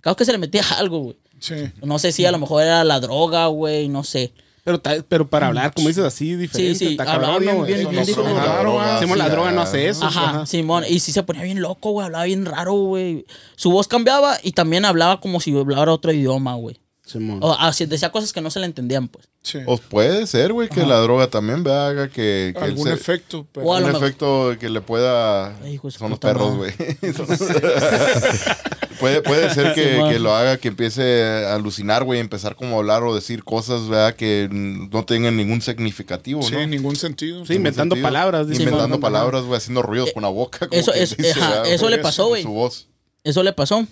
Claro 0.00 0.16
que 0.16 0.24
se 0.24 0.32
le 0.32 0.38
metía 0.38 0.62
algo, 0.78 1.00
güey. 1.00 1.16
Sí. 1.40 1.54
No 1.82 1.98
sé 1.98 2.12
si 2.12 2.24
a 2.24 2.32
lo 2.32 2.38
mejor 2.38 2.62
era 2.62 2.84
la 2.84 3.00
droga, 3.00 3.46
güey, 3.48 3.88
no 3.88 4.02
sé. 4.04 4.32
Pero, 4.78 5.04
pero 5.08 5.28
para 5.28 5.48
hablar, 5.48 5.72
como 5.74 5.88
dices, 5.88 6.04
así, 6.04 6.34
diferente. 6.36 6.74
sí, 6.78 6.86
está 6.88 7.02
hablaba 7.12 7.38
cabrón, 7.38 7.66
bien- 7.66 7.82
son 7.82 7.90
diferente. 7.94 8.22
la 8.34 8.40
droga. 8.40 8.60
droga, 8.60 8.98
Simón, 9.00 9.18
la 9.18 9.24
sí, 9.24 9.30
droga 9.30 9.50
no 9.52 9.60
hace 9.62 9.88
eso. 9.88 10.04
Ajá, 10.06 10.30
ajá. 10.30 10.46
Simón. 10.46 10.84
Y 10.88 11.00
sí 11.00 11.12
se 11.12 11.22
ponía 11.22 11.42
bien 11.42 11.60
loco, 11.60 11.90
güey. 11.90 12.06
Hablaba 12.06 12.24
bien 12.24 12.46
raro, 12.46 12.72
güey. 12.72 13.26
Su 13.56 13.70
voz 13.70 13.86
cambiaba 13.88 14.38
y 14.42 14.52
también 14.52 14.84
hablaba 14.84 15.20
como 15.20 15.40
si 15.40 15.56
hablara 15.56 15.92
otro 15.92 16.12
idioma, 16.12 16.54
güey. 16.54 16.79
Simón. 17.12 17.40
O 17.42 17.52
así, 17.58 17.86
decía 17.86 18.10
cosas 18.12 18.32
que 18.32 18.40
no 18.40 18.50
se 18.50 18.60
le 18.60 18.66
entendían, 18.66 19.08
pues. 19.08 19.28
Sí. 19.42 19.58
O 19.66 19.78
puede 19.78 20.26
ser, 20.26 20.52
güey, 20.52 20.68
que 20.68 20.84
la 20.86 20.98
droga 21.00 21.26
también 21.28 21.64
vea, 21.64 21.88
haga 21.88 22.08
que, 22.08 22.52
que 22.56 22.62
Algún 22.62 22.88
el- 22.88 22.94
efecto. 22.94 23.46
pero- 23.52 23.66
O 23.66 23.74
a 23.74 23.78
un 23.78 23.82
lo 23.82 23.88
mejor- 23.88 24.04
efecto 24.04 24.56
que 24.60 24.68
le 24.70 24.80
pueda. 24.80 25.56
Ay, 25.62 25.80
son 25.90 26.10
los 26.10 26.18
perros, 26.18 26.56
güey. 26.56 26.72
puede, 29.00 29.22
puede 29.22 29.52
ser 29.54 29.74
que, 29.74 29.94
Simón. 29.94 30.10
que 30.12 30.18
lo 30.18 30.34
haga 30.34 30.56
que 30.58 30.68
empiece 30.68 31.22
a 31.24 31.54
alucinar, 31.54 32.04
güey, 32.04 32.20
empezar 32.20 32.56
como 32.56 32.76
a 32.76 32.78
hablar 32.78 33.02
o 33.02 33.14
decir 33.14 33.44
cosas, 33.44 33.88
¿verdad? 33.88 34.14
Que 34.14 34.48
no 34.50 35.04
tengan 35.04 35.36
ningún 35.36 35.60
significativo, 35.62 36.42
Sí, 36.42 36.52
¿no? 36.54 36.66
ningún 36.66 36.96
sentido. 36.96 37.44
Sí, 37.46 37.54
inventando 37.54 37.94
sentido. 37.94 38.06
palabras. 38.06 38.48
dice. 38.48 38.62
Inventando 38.62 39.00
palabras, 39.00 39.44
güey, 39.44 39.56
haciendo 39.58 39.82
ruidos 39.82 40.10
con 40.12 40.22
la 40.22 40.28
boca. 40.28 40.68
como 40.68 40.80
eso 40.80 40.92
que 40.92 41.02
es- 41.02 41.16
dice, 41.16 41.32
ajá, 41.32 41.50
¿verdad? 41.50 41.72
eso 41.72 41.88
le 41.88 41.98
pasó, 41.98 42.28
güey. 42.28 42.42
Su 42.42 42.50
voz. 42.52 42.88
Eso 43.24 43.42
le 43.42 43.52
pasó. 43.52 43.86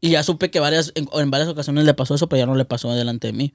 Y 0.00 0.10
ya 0.10 0.22
supe 0.22 0.50
que 0.50 0.60
varias, 0.60 0.92
en, 0.94 1.08
en 1.12 1.30
varias 1.30 1.48
ocasiones 1.50 1.84
le 1.84 1.94
pasó 1.94 2.14
eso, 2.14 2.28
pero 2.28 2.40
ya 2.40 2.46
no 2.46 2.54
le 2.54 2.64
pasó 2.64 2.92
delante 2.92 3.26
de 3.28 3.32
mí. 3.34 3.52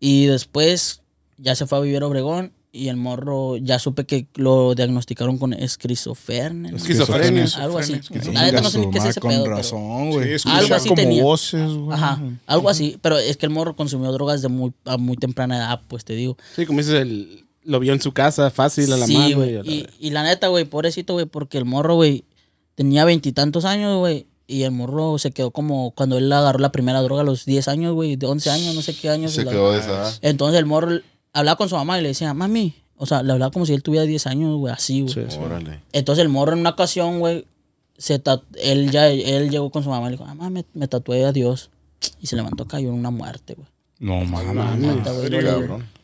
Y 0.00 0.26
después 0.26 1.02
ya 1.38 1.54
se 1.54 1.66
fue 1.66 1.78
a 1.78 1.80
vivir 1.80 2.02
a 2.02 2.06
Obregón 2.06 2.52
y 2.72 2.88
el 2.88 2.96
morro 2.96 3.56
ya 3.56 3.78
supe 3.78 4.04
que 4.04 4.26
lo 4.34 4.74
diagnosticaron 4.74 5.38
con 5.38 5.52
esquizofrenia. 5.52 6.72
¿no? 6.72 6.76
Esquizofrenia. 6.76 7.46
Algo 7.58 7.78
así. 7.78 8.00
La 8.32 8.42
neta 8.46 8.60
no 8.60 8.68
sé 8.70 8.80
ni 8.80 8.90
qué 8.90 8.98
es 8.98 9.04
ese 9.04 9.20
con 9.20 9.30
pedo. 9.30 9.44
pero- 9.44 9.56
razón, 9.56 10.10
güey. 10.10 10.34
Algo 10.46 10.74
así 10.74 10.88
como 10.88 11.00
tenía. 11.00 11.22
voces, 11.22 11.72
güey. 11.72 11.96
Ajá, 11.96 12.20
algo 12.46 12.68
así. 12.68 12.98
Pero 13.00 13.16
es 13.18 13.36
que 13.36 13.46
el 13.46 13.50
morro 13.50 13.76
consumió 13.76 14.10
drogas 14.10 14.42
de 14.42 14.48
muy, 14.48 14.72
a 14.84 14.96
muy 14.96 15.16
temprana 15.16 15.56
edad, 15.58 15.80
pues 15.86 16.04
te 16.04 16.14
digo. 16.14 16.36
Sí, 16.56 16.66
como 16.66 16.80
dices, 16.80 16.94
el, 16.94 17.44
lo 17.62 17.78
vio 17.78 17.92
en 17.92 18.00
su 18.02 18.10
casa, 18.12 18.50
fácil, 18.50 18.92
a 18.92 18.96
la 18.96 19.06
sí, 19.06 19.16
mano. 19.16 19.36
güey. 19.36 19.52
y 19.52 19.56
a 19.56 19.62
la- 19.62 19.70
Y, 19.70 19.86
y 20.00 20.10
la 20.10 20.24
neta, 20.24 20.48
güey, 20.48 20.64
pobrecito, 20.64 21.12
güey, 21.12 21.26
porque 21.26 21.58
el 21.58 21.64
morro, 21.64 21.94
güey, 21.94 22.24
tenía 22.74 23.04
veintitantos 23.04 23.64
años, 23.64 23.98
güey. 24.00 24.26
Y 24.46 24.62
el 24.64 24.72
morro 24.72 25.18
se 25.18 25.30
quedó 25.30 25.50
como 25.50 25.92
cuando 25.92 26.18
él 26.18 26.30
agarró 26.32 26.58
la 26.58 26.70
primera 26.72 27.00
droga 27.02 27.22
a 27.22 27.24
los 27.24 27.44
10 27.46 27.66
años, 27.68 27.94
güey, 27.94 28.16
de 28.16 28.26
11 28.26 28.50
años, 28.50 28.74
no 28.74 28.82
sé 28.82 28.94
qué 28.94 29.08
años. 29.10 29.32
Se 29.32 29.44
la- 29.44 29.50
quedó 29.50 29.72
de 29.72 29.78
esa 29.80 29.88
edad. 29.90 30.18
Entonces 30.22 30.58
el 30.58 30.66
morro 30.66 31.00
hablaba 31.32 31.56
con 31.56 31.68
su 31.68 31.76
mamá 31.76 31.98
y 31.98 32.02
le 32.02 32.08
decía, 32.08 32.34
mami, 32.34 32.74
o 32.96 33.06
sea, 33.06 33.22
le 33.22 33.32
hablaba 33.32 33.50
como 33.50 33.64
si 33.66 33.72
él 33.72 33.82
tuviera 33.82 34.04
10 34.06 34.26
años, 34.26 34.56
güey, 34.58 34.72
así, 34.72 35.00
güey. 35.00 35.14
Sí, 35.14 35.20
sí. 35.28 35.38
Órale. 35.42 35.80
Entonces 35.92 36.22
el 36.22 36.28
morro 36.28 36.52
en 36.52 36.58
una 36.60 36.70
ocasión, 36.70 37.20
güey, 37.20 37.46
se 37.96 38.20
él 38.62 38.90
ya 38.90 39.08
él 39.08 39.50
llegó 39.50 39.70
con 39.70 39.82
su 39.82 39.88
mamá 39.90 40.06
y 40.08 40.10
le 40.10 40.16
dijo, 40.18 40.26
mamá, 40.26 40.50
me, 40.50 40.64
me 40.74 40.88
tatué 40.88 41.24
a 41.24 41.32
Dios. 41.32 41.70
Y 42.20 42.26
se 42.26 42.36
levantó, 42.36 42.66
cayó 42.66 42.88
en 42.88 42.94
una 42.94 43.10
muerte, 43.10 43.54
güey. 43.54 43.68
No 44.00 44.24
mames. 44.24 45.04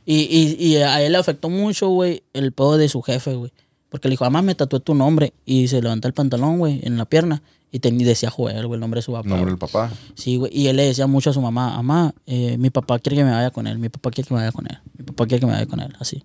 Y, 0.07 0.57
y, 0.59 0.67
y 0.67 0.77
a 0.77 1.03
él 1.03 1.13
le 1.13 1.19
afectó 1.19 1.51
mucho, 1.51 1.89
güey, 1.89 2.23
el 2.33 2.53
pedo 2.53 2.79
de 2.79 2.89
su 2.89 3.03
jefe, 3.03 3.35
güey. 3.35 3.53
Porque 3.91 4.09
le 4.09 4.13
dijo, 4.13 4.25
mamá, 4.25 4.41
me 4.41 4.55
tatué 4.55 4.81
tu 4.81 4.95
nombre. 4.95 5.33
Y 5.45 5.69
se 5.69 5.83
levanta 5.83 6.09
el 6.09 6.15
pantalón, 6.15 6.59
güey, 6.59 6.81
en 6.85 6.97
la 6.97 7.05
pierna. 7.05 7.43
Y, 7.73 7.79
ten- 7.79 8.01
y 8.01 8.05
decía 8.05 8.31
Joel, 8.31 8.67
güey, 8.67 8.77
el 8.77 8.81
nombre 8.81 8.99
de 8.99 9.03
su 9.03 9.13
papá. 9.13 9.29
Nombre 9.29 9.51
del 9.51 9.59
papá. 9.59 9.93
Sí, 10.15 10.37
güey. 10.37 10.51
Y 10.57 10.67
él 10.67 10.77
le 10.77 10.85
decía 10.87 11.07
mucho 11.07 11.31
a 11.31 11.33
su 11.33 11.41
mamá, 11.41 11.71
mamá, 11.77 12.15
eh, 12.27 12.57
mi 12.59 12.71
papá 12.71 12.99
quiere 12.99 13.17
que 13.17 13.25
me 13.25 13.31
vaya 13.31 13.51
con 13.51 13.67
él, 13.67 13.79
mi 13.79 13.89
papá 13.89 14.11
quiere 14.11 14.27
que 14.29 14.35
me 14.35 14.41
vaya 14.41 14.53
con 14.53 14.67
él, 14.69 14.79
mi 14.99 15.05
papá 15.05 15.27
quiere 15.27 15.41
que 15.41 15.47
me 15.47 15.53
vaya 15.53 15.67
con 15.67 15.79
él, 15.81 15.95
así. 16.01 16.25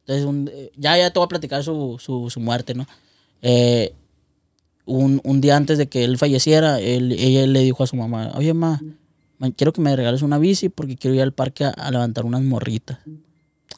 Entonces, 0.00 0.26
un- 0.26 0.50
eh, 0.52 0.70
ya, 0.76 0.98
ya 0.98 1.10
te 1.10 1.18
voy 1.18 1.24
a 1.24 1.28
platicar 1.28 1.62
su, 1.64 1.96
su, 1.98 2.28
su 2.28 2.38
muerte, 2.40 2.74
¿no? 2.74 2.86
Eh, 3.40 3.94
un, 4.86 5.20
un 5.24 5.40
día 5.40 5.56
antes 5.56 5.78
de 5.78 5.86
que 5.88 6.04
él 6.04 6.18
falleciera, 6.18 6.78
él, 6.80 7.12
ella 7.12 7.46
le 7.46 7.60
dijo 7.60 7.82
a 7.82 7.86
su 7.86 7.96
mamá, 7.96 8.32
oye, 8.36 8.52
mamá, 8.52 8.80
quiero 9.56 9.72
que 9.72 9.80
me 9.80 9.94
regales 9.96 10.20
una 10.22 10.36
bici 10.38 10.68
porque 10.68 10.96
quiero 10.96 11.14
ir 11.14 11.22
al 11.22 11.32
parque 11.32 11.64
a, 11.64 11.70
a 11.70 11.90
levantar 11.90 12.26
unas 12.26 12.42
morritas. 12.42 12.98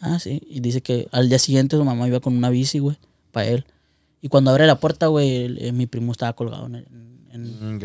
Ah, 0.01 0.19
sí. 0.19 0.43
Y 0.51 0.59
dice 0.61 0.81
que 0.81 1.09
al 1.13 1.29
día 1.29 1.39
siguiente 1.39 1.77
su 1.77 1.85
mamá 1.85 2.07
iba 2.09 2.19
con 2.21 2.37
una 2.37 2.51
bici, 2.51 2.81
güey, 2.81 2.97
para 3.31 3.47
él. 3.47 3.65
Y 4.23 4.29
cuando 4.29 4.51
abre 4.51 4.67
la 4.67 4.81
puerta, 4.81 5.07
güey, 5.09 5.45
el- 5.45 5.59
eh, 5.63 5.73
mi 5.73 5.87
primo 5.87 6.13
estaba 6.13 6.33
colgado 6.35 6.67
en, 6.67 6.75
en- 6.77 6.87
en- 7.33 7.79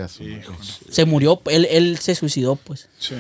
se 0.89 1.05
murió, 1.05 1.41
él, 1.47 1.67
él 1.69 1.97
se 1.99 2.15
suicidó, 2.15 2.55
pues. 2.55 2.87
Sí. 2.99 3.15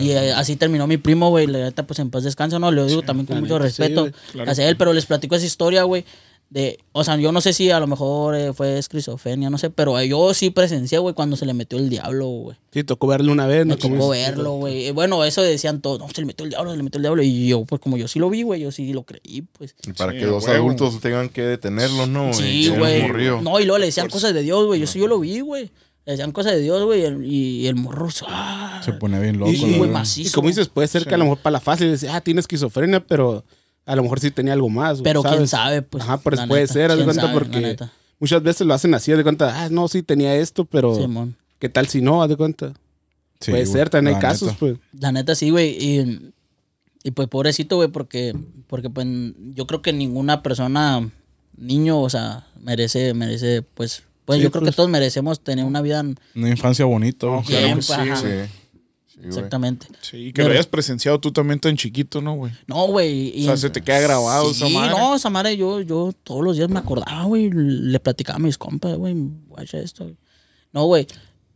Y 0.00 0.10
eh, 0.10 0.32
así 0.32 0.56
terminó 0.56 0.86
mi 0.86 0.96
primo, 0.96 1.30
güey. 1.30 1.46
La 1.46 1.60
neta, 1.60 1.86
pues 1.86 1.98
en 2.00 2.10
paz 2.10 2.24
descansa, 2.24 2.58
¿no? 2.58 2.70
Le 2.72 2.84
digo 2.86 3.02
también 3.02 3.26
con 3.26 3.38
mucho 3.40 3.58
neta, 3.58 3.70
sí, 3.70 3.80
respeto 3.82 4.00
güey, 4.02 4.12
claro. 4.32 4.50
hacia 4.50 4.68
él, 4.68 4.76
pero 4.76 4.92
les 4.92 5.06
platico 5.06 5.36
esa 5.36 5.46
historia, 5.46 5.84
güey. 5.84 6.04
De, 6.50 6.78
o 6.92 7.04
sea, 7.04 7.16
yo 7.18 7.30
no 7.30 7.42
sé 7.42 7.52
si 7.52 7.70
a 7.70 7.78
lo 7.78 7.86
mejor 7.86 8.34
eh, 8.34 8.54
fue 8.54 8.78
esquizofrenia, 8.78 9.50
no 9.50 9.58
sé, 9.58 9.68
pero 9.68 9.98
eh, 9.98 10.08
yo 10.08 10.32
sí 10.32 10.48
presencié, 10.48 10.98
güey, 10.98 11.14
cuando 11.14 11.36
se 11.36 11.44
le 11.44 11.52
metió 11.52 11.78
el 11.78 11.90
diablo, 11.90 12.26
güey. 12.26 12.56
Sí, 12.72 12.84
tocó 12.84 13.06
verlo 13.06 13.32
una 13.32 13.46
vez. 13.46 13.66
Me 13.66 13.74
¿no? 13.74 13.78
Como 13.78 13.96
tocó 13.96 14.08
verlo, 14.08 14.52
güey. 14.54 14.86
Eh, 14.86 14.92
Bueno, 14.92 15.22
eso 15.24 15.42
decían 15.42 15.82
todos, 15.82 15.98
no, 15.98 16.08
se 16.08 16.22
le 16.22 16.26
metió 16.26 16.44
el 16.44 16.50
diablo, 16.50 16.70
se 16.70 16.78
le 16.78 16.82
metió 16.82 16.96
el 16.96 17.02
diablo. 17.02 17.22
Y 17.22 17.48
yo, 17.48 17.66
pues 17.66 17.82
como 17.82 17.98
yo 17.98 18.08
sí 18.08 18.18
lo 18.18 18.30
vi, 18.30 18.44
güey, 18.44 18.62
yo 18.62 18.72
sí 18.72 18.94
lo 18.94 19.02
creí, 19.02 19.42
pues. 19.42 19.74
Y 19.86 19.92
para 19.92 20.12
Sí, 20.12 20.18
que 20.20 20.24
huevo. 20.26 20.40
adultos 20.48 20.98
tengan 21.00 21.28
que 21.28 21.42
detenerlo, 21.42 22.06
¿no? 22.06 22.32
Sí, 22.32 22.70
güey. 22.70 23.08
No, 23.42 23.60
y 23.60 23.64
luego 23.64 23.78
le 23.78 23.86
decían 23.86 24.08
cosas 24.08 24.32
de 24.32 24.40
Dios, 24.42 24.64
güey. 24.66 24.80
Yo 24.80 24.86
sí 24.86 24.98
yo 24.98 25.06
lo 25.06 25.20
vi, 25.20 25.40
güey. 25.40 25.70
Le 26.06 26.12
decían 26.12 26.32
cosas 26.32 26.52
de 26.52 26.60
Dios, 26.60 26.82
güey. 26.82 27.02
Y 27.02 27.04
el, 27.04 27.24
y 27.26 27.66
el 27.66 27.74
morro, 27.74 28.08
ah, 28.26 28.80
Se 28.82 28.94
pone 28.94 29.20
bien 29.20 29.38
loco. 29.38 29.52
Y- 29.52 29.76
güey, 29.76 29.90
macizo. 29.90 30.30
Y 30.30 30.32
como 30.32 30.48
dices, 30.48 30.68
puede 30.68 30.88
ser 30.88 31.04
que 31.04 31.14
a 31.14 31.18
lo 31.18 31.24
mejor 31.24 31.40
para 31.40 31.52
la 31.52 31.60
fácil 31.60 31.90
decía, 31.90 32.16
ah, 32.16 32.22
tiene 32.22 32.40
esquizofrenia, 32.40 33.04
pero 33.06 33.44
a 33.88 33.96
lo 33.96 34.02
mejor 34.02 34.20
sí 34.20 34.30
tenía 34.30 34.52
algo 34.52 34.68
más. 34.68 34.98
güey, 35.00 35.04
Pero 35.04 35.22
quién 35.22 35.34
¿sabes? 35.48 35.50
sabe, 35.50 35.82
pues. 35.82 36.04
Ajá, 36.04 36.18
pero 36.18 36.36
la 36.36 36.46
puede 36.46 36.62
neta, 36.62 36.72
ser, 36.74 36.90
haz 36.90 36.98
de 36.98 37.04
quién 37.04 37.06
cuenta, 37.06 37.22
sabe, 37.22 37.34
porque 37.34 37.76
muchas 38.20 38.42
veces 38.42 38.66
lo 38.66 38.74
hacen 38.74 38.94
así, 38.94 39.10
haz 39.12 39.18
de 39.18 39.24
cuenta, 39.24 39.64
ah, 39.64 39.68
no, 39.70 39.88
sí 39.88 40.02
tenía 40.02 40.34
esto, 40.36 40.64
pero 40.66 40.94
Simón. 40.94 41.36
¿qué 41.58 41.68
tal 41.68 41.88
si 41.88 42.00
no? 42.02 42.22
Haz 42.22 42.28
de 42.28 42.36
cuenta. 42.36 42.72
Sí, 43.40 43.50
puede 43.52 43.64
güey, 43.64 43.72
ser, 43.72 43.88
también 43.88 44.16
hay 44.16 44.22
la 44.22 44.28
casos, 44.28 44.48
neta. 44.48 44.58
pues. 44.58 44.76
La 45.00 45.10
neta 45.12 45.34
sí, 45.34 45.50
güey. 45.50 45.70
Y, 45.82 46.32
y 47.04 47.10
pues 47.12 47.28
pobrecito, 47.28 47.76
güey, 47.76 47.88
porque, 47.88 48.34
porque 48.66 48.90
pues 48.90 49.06
yo 49.54 49.66
creo 49.66 49.80
que 49.80 49.92
ninguna 49.92 50.42
persona, 50.42 51.08
niño, 51.56 52.00
o 52.00 52.10
sea, 52.10 52.46
merece, 52.60 53.14
merece, 53.14 53.62
pues, 53.62 54.02
pues 54.24 54.38
Sí, 54.38 54.42
yo 54.44 54.50
creo 54.50 54.60
pues. 54.62 54.72
que 54.72 54.76
todos 54.76 54.90
merecemos 54.90 55.40
tener 55.40 55.64
una 55.64 55.80
vida 55.80 56.04
Una 56.34 56.48
infancia 56.50 56.84
bonita. 56.84 57.26
Claro 57.46 57.76
que 57.76 57.82
sí, 57.82 57.92
pues. 58.22 58.50
Sí. 59.20 59.26
Exactamente. 59.26 59.86
Sí, 60.00 60.26
que 60.26 60.32
Pero- 60.34 60.48
lo 60.48 60.54
hayas 60.54 60.66
presenciado 60.66 61.18
tú 61.18 61.32
también 61.32 61.58
tan 61.58 61.76
chiquito, 61.76 62.20
¿no, 62.20 62.34
güey? 62.36 62.52
No, 62.66 62.86
güey. 62.86 63.42
O 63.42 63.44
sea, 63.46 63.56
se 63.56 63.68
te 63.70 63.82
queda 63.82 64.00
grabado 64.00 64.52
sí, 64.54 64.64
esa 64.64 64.68
madre. 64.68 64.90
no, 64.90 65.14
esa 65.16 65.28
madre 65.30 65.56
yo, 65.56 65.80
yo 65.80 66.12
todos 66.22 66.44
los 66.44 66.56
días 66.56 66.68
me 66.68 66.78
acordaba, 66.78 67.24
güey. 67.24 67.50
Le 67.52 67.98
platicaba 68.00 68.36
a 68.36 68.40
mis 68.40 68.56
compas, 68.58 68.96
güey, 68.96 69.14
guacha 69.48 69.78
esto. 69.78 70.10
No, 70.72 70.84
güey. 70.84 71.06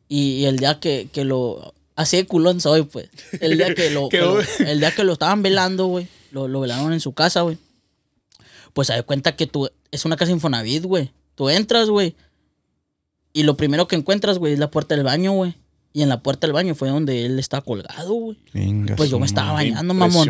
Y, 0.08 0.38
y 0.38 0.44
el 0.46 0.58
día 0.58 0.80
que, 0.80 1.08
que 1.12 1.24
lo... 1.24 1.72
Así 1.94 2.16
de 2.16 2.26
culón 2.26 2.60
soy, 2.60 2.82
pues. 2.82 3.08
El 3.40 3.56
día 3.58 3.74
que 3.74 3.90
lo... 3.90 4.08
que 4.10 4.18
Quedó- 4.18 4.40
lo- 4.40 4.66
el 4.66 4.80
día 4.80 4.90
que 4.94 5.04
lo 5.04 5.12
estaban 5.12 5.42
velando, 5.42 5.86
güey. 5.86 6.08
Lo, 6.32 6.48
lo 6.48 6.60
velaron 6.60 6.92
en 6.92 7.00
su 7.00 7.12
casa, 7.12 7.42
güey. 7.42 7.58
Pues 8.72 8.88
se 8.88 8.94
da 8.94 9.02
cuenta 9.04 9.36
que 9.36 9.46
tú... 9.46 9.68
Es 9.90 10.04
una 10.04 10.16
casa 10.16 10.32
Infonavit, 10.32 10.84
güey. 10.84 11.12
Tú 11.34 11.48
entras, 11.48 11.88
güey. 11.90 12.16
Y 13.34 13.44
lo 13.44 13.56
primero 13.56 13.86
que 13.88 13.96
encuentras, 13.96 14.38
güey, 14.38 14.54
es 14.54 14.58
la 14.58 14.70
puerta 14.70 14.94
del 14.94 15.04
baño, 15.04 15.32
güey. 15.32 15.54
Y 15.94 16.02
en 16.02 16.08
la 16.08 16.22
puerta 16.22 16.46
del 16.46 16.54
baño 16.54 16.74
fue 16.74 16.88
donde 16.88 17.26
él 17.26 17.38
estaba 17.38 17.60
colgado, 17.62 18.12
güey. 18.14 18.38
Pues 18.96 19.10
yo 19.10 19.18
me 19.18 19.26
estaba 19.26 19.48
bañando, 19.52 19.92
mamón. 19.94 20.24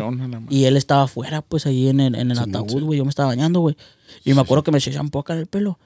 Y 0.53 0.65
él 0.65 0.75
estaba 0.75 1.03
afuera, 1.03 1.41
pues 1.41 1.65
ahí 1.65 1.87
en 1.87 1.99
el, 2.01 2.15
en 2.15 2.31
el 2.31 2.37
ataúd, 2.57 2.83
güey. 2.83 2.97
Yo 2.97 3.05
me 3.05 3.09
estaba 3.09 3.27
bañando, 3.29 3.61
güey. 3.61 3.77
Y 4.25 4.33
me 4.33 4.41
acuerdo 4.41 4.63
que 4.63 4.71
me 4.71 4.77
eché 4.79 4.91
shampoo 4.91 5.19
acá 5.21 5.33
en 5.33 5.39
el 5.39 5.47
pelo. 5.47 5.79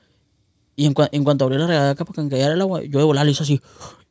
Y 0.75 0.85
en, 0.85 0.93
cua- 0.95 1.09
en 1.11 1.23
cuanto 1.23 1.45
abrí 1.45 1.57
la 1.57 1.67
regadera 1.67 1.91
acá 1.91 2.05
para 2.05 2.23
que 2.23 2.29
cayera 2.29 2.53
el 2.53 2.61
agua, 2.61 2.83
yo 2.83 2.97
de 2.99 3.05
volar 3.05 3.25
le 3.25 3.31
hice 3.33 3.43
así. 3.43 3.61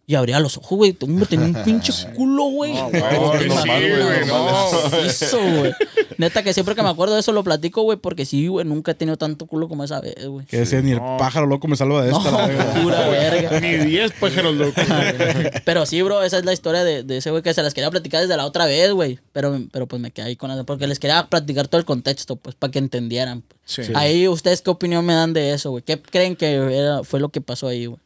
Y 0.08 0.14
abría 0.14 0.38
los 0.38 0.56
ojos, 0.56 0.78
güey. 0.78 0.96
Hombre, 1.00 1.26
tenía 1.26 1.46
un 1.46 1.54
pinche 1.64 1.92
culo, 2.14 2.44
güey. 2.44 2.74
No, 2.74 2.90
No, 2.90 3.28
güey, 3.32 3.48
no 3.48 3.60
sí, 3.62 3.68
mames, 3.68 4.04
güey, 4.06 4.26
no 4.26 4.38
no. 4.46 4.90
Macizo, 4.90 5.38
güey. 5.58 5.72
Neta 6.18 6.42
que 6.44 6.54
siempre 6.54 6.74
que 6.76 6.82
me 6.82 6.88
acuerdo 6.88 7.14
de 7.14 7.20
eso 7.20 7.32
lo 7.32 7.42
platico, 7.42 7.82
güey, 7.82 7.98
porque 7.98 8.24
sí, 8.24 8.46
güey, 8.46 8.64
nunca 8.64 8.92
he 8.92 8.94
tenido 8.94 9.16
tanto 9.18 9.46
culo 9.46 9.68
como 9.68 9.82
esa 9.84 10.00
vez, 10.00 10.26
güey. 10.28 10.46
Que 10.46 10.58
decía, 10.58 10.80
ni 10.80 10.92
el 10.92 10.98
No. 10.98 11.16
pájaro 11.18 11.46
loco 11.46 11.66
me 11.66 11.76
salva 11.76 12.04
de 12.04 12.12
No, 12.12 12.18
esta. 12.18 12.30
la 12.30 12.46
verga. 12.46 12.74
pura 12.82 13.08
verga. 13.08 13.60
Ni 13.60 13.76
10 13.76 14.12
pájaros 14.12 14.54
locos. 14.54 14.84
Pero 15.64 15.84
sí, 15.86 16.00
bro, 16.02 16.22
esa 16.22 16.38
es 16.38 16.44
la 16.44 16.52
historia 16.52 16.84
de, 16.84 17.02
de 17.02 17.16
ese 17.16 17.30
güey 17.32 17.42
que 17.42 17.52
se 17.52 17.62
las 17.64 17.74
quería 17.74 17.90
platicar 17.90 18.22
desde 18.22 18.36
la 18.36 18.46
otra 18.46 18.64
vez, 18.66 18.92
güey. 18.92 19.18
Pero, 19.32 19.58
pero 19.72 19.86
pues 19.86 20.00
me 20.00 20.12
quedé 20.12 20.26
ahí 20.26 20.36
con 20.36 20.50
eso. 20.52 20.64
Porque 20.64 20.86
les 20.86 20.98
quería 21.00 21.26
platicar 21.26 21.66
todo 21.68 21.80
el 21.80 21.84
contexto, 21.84 22.36
pues, 22.36 22.54
para 22.54 22.70
que 22.70 22.78
entendieran. 22.78 23.42
pues. 23.42 23.86
Sí. 23.86 23.92
Ahí, 23.96 24.28
¿ustedes 24.28 24.62
qué 24.62 24.70
opinión 24.70 25.04
me 25.04 25.14
dan 25.14 25.32
de 25.32 25.52
eso, 25.52 25.70
güey? 25.70 25.82
¿Qué 25.82 26.00
creen 26.00 26.36
que 26.36 26.52
era- 26.54 27.02
fue 27.02 27.18
lo 27.20 27.28
que 27.30 27.40
pasó 27.40 27.66
ahí, 27.66 27.86
güey? 27.86 27.98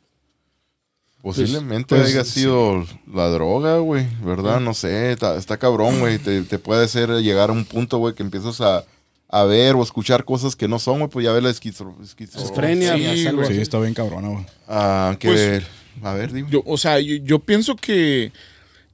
Posiblemente 1.22 1.94
Pues, 1.96 2.08
haya 2.08 2.24
sí. 2.24 2.40
sido 2.40 2.86
la 3.12 3.28
droga, 3.28 3.78
güey, 3.78 4.06
¿verdad? 4.24 4.58
No 4.60 4.72
sé, 4.74 5.12
está, 5.12 5.36
está 5.36 5.58
cabrón, 5.58 6.00
güey. 6.00 6.18
Te, 6.18 6.42
te 6.42 6.58
puede 6.58 6.84
hacer 6.84 7.10
llegar 7.22 7.50
a 7.50 7.52
un 7.52 7.64
punto, 7.64 7.98
güey, 7.98 8.14
que 8.14 8.22
empiezas 8.22 8.60
a, 8.62 8.84
a 9.28 9.44
ver 9.44 9.74
o 9.74 9.82
escuchar 9.82 10.24
cosas 10.24 10.56
que 10.56 10.66
no 10.68 10.78
son, 10.78 10.98
güey, 11.00 11.10
pues 11.10 11.24
ya 11.24 11.32
ves 11.32 11.42
la 11.42 11.50
esquizo, 11.50 11.94
esquizo- 12.02 12.38
Esquizofrenia, 12.38 12.94
Sí, 12.96 13.30
güey. 13.32 13.46
Sí, 13.48 13.60
está 13.60 13.78
bien 13.80 13.92
cabrona, 13.94 14.28
güey. 14.28 14.46
Ah, 14.66 15.14
que, 15.18 15.28
Pues, 15.28 15.62
a 16.02 16.14
ver, 16.14 16.32
dime. 16.32 16.48
Yo, 16.50 16.62
o 16.64 16.78
sea, 16.78 16.98
yo, 17.00 17.16
yo 17.16 17.38
pienso 17.40 17.76
que, 17.76 18.32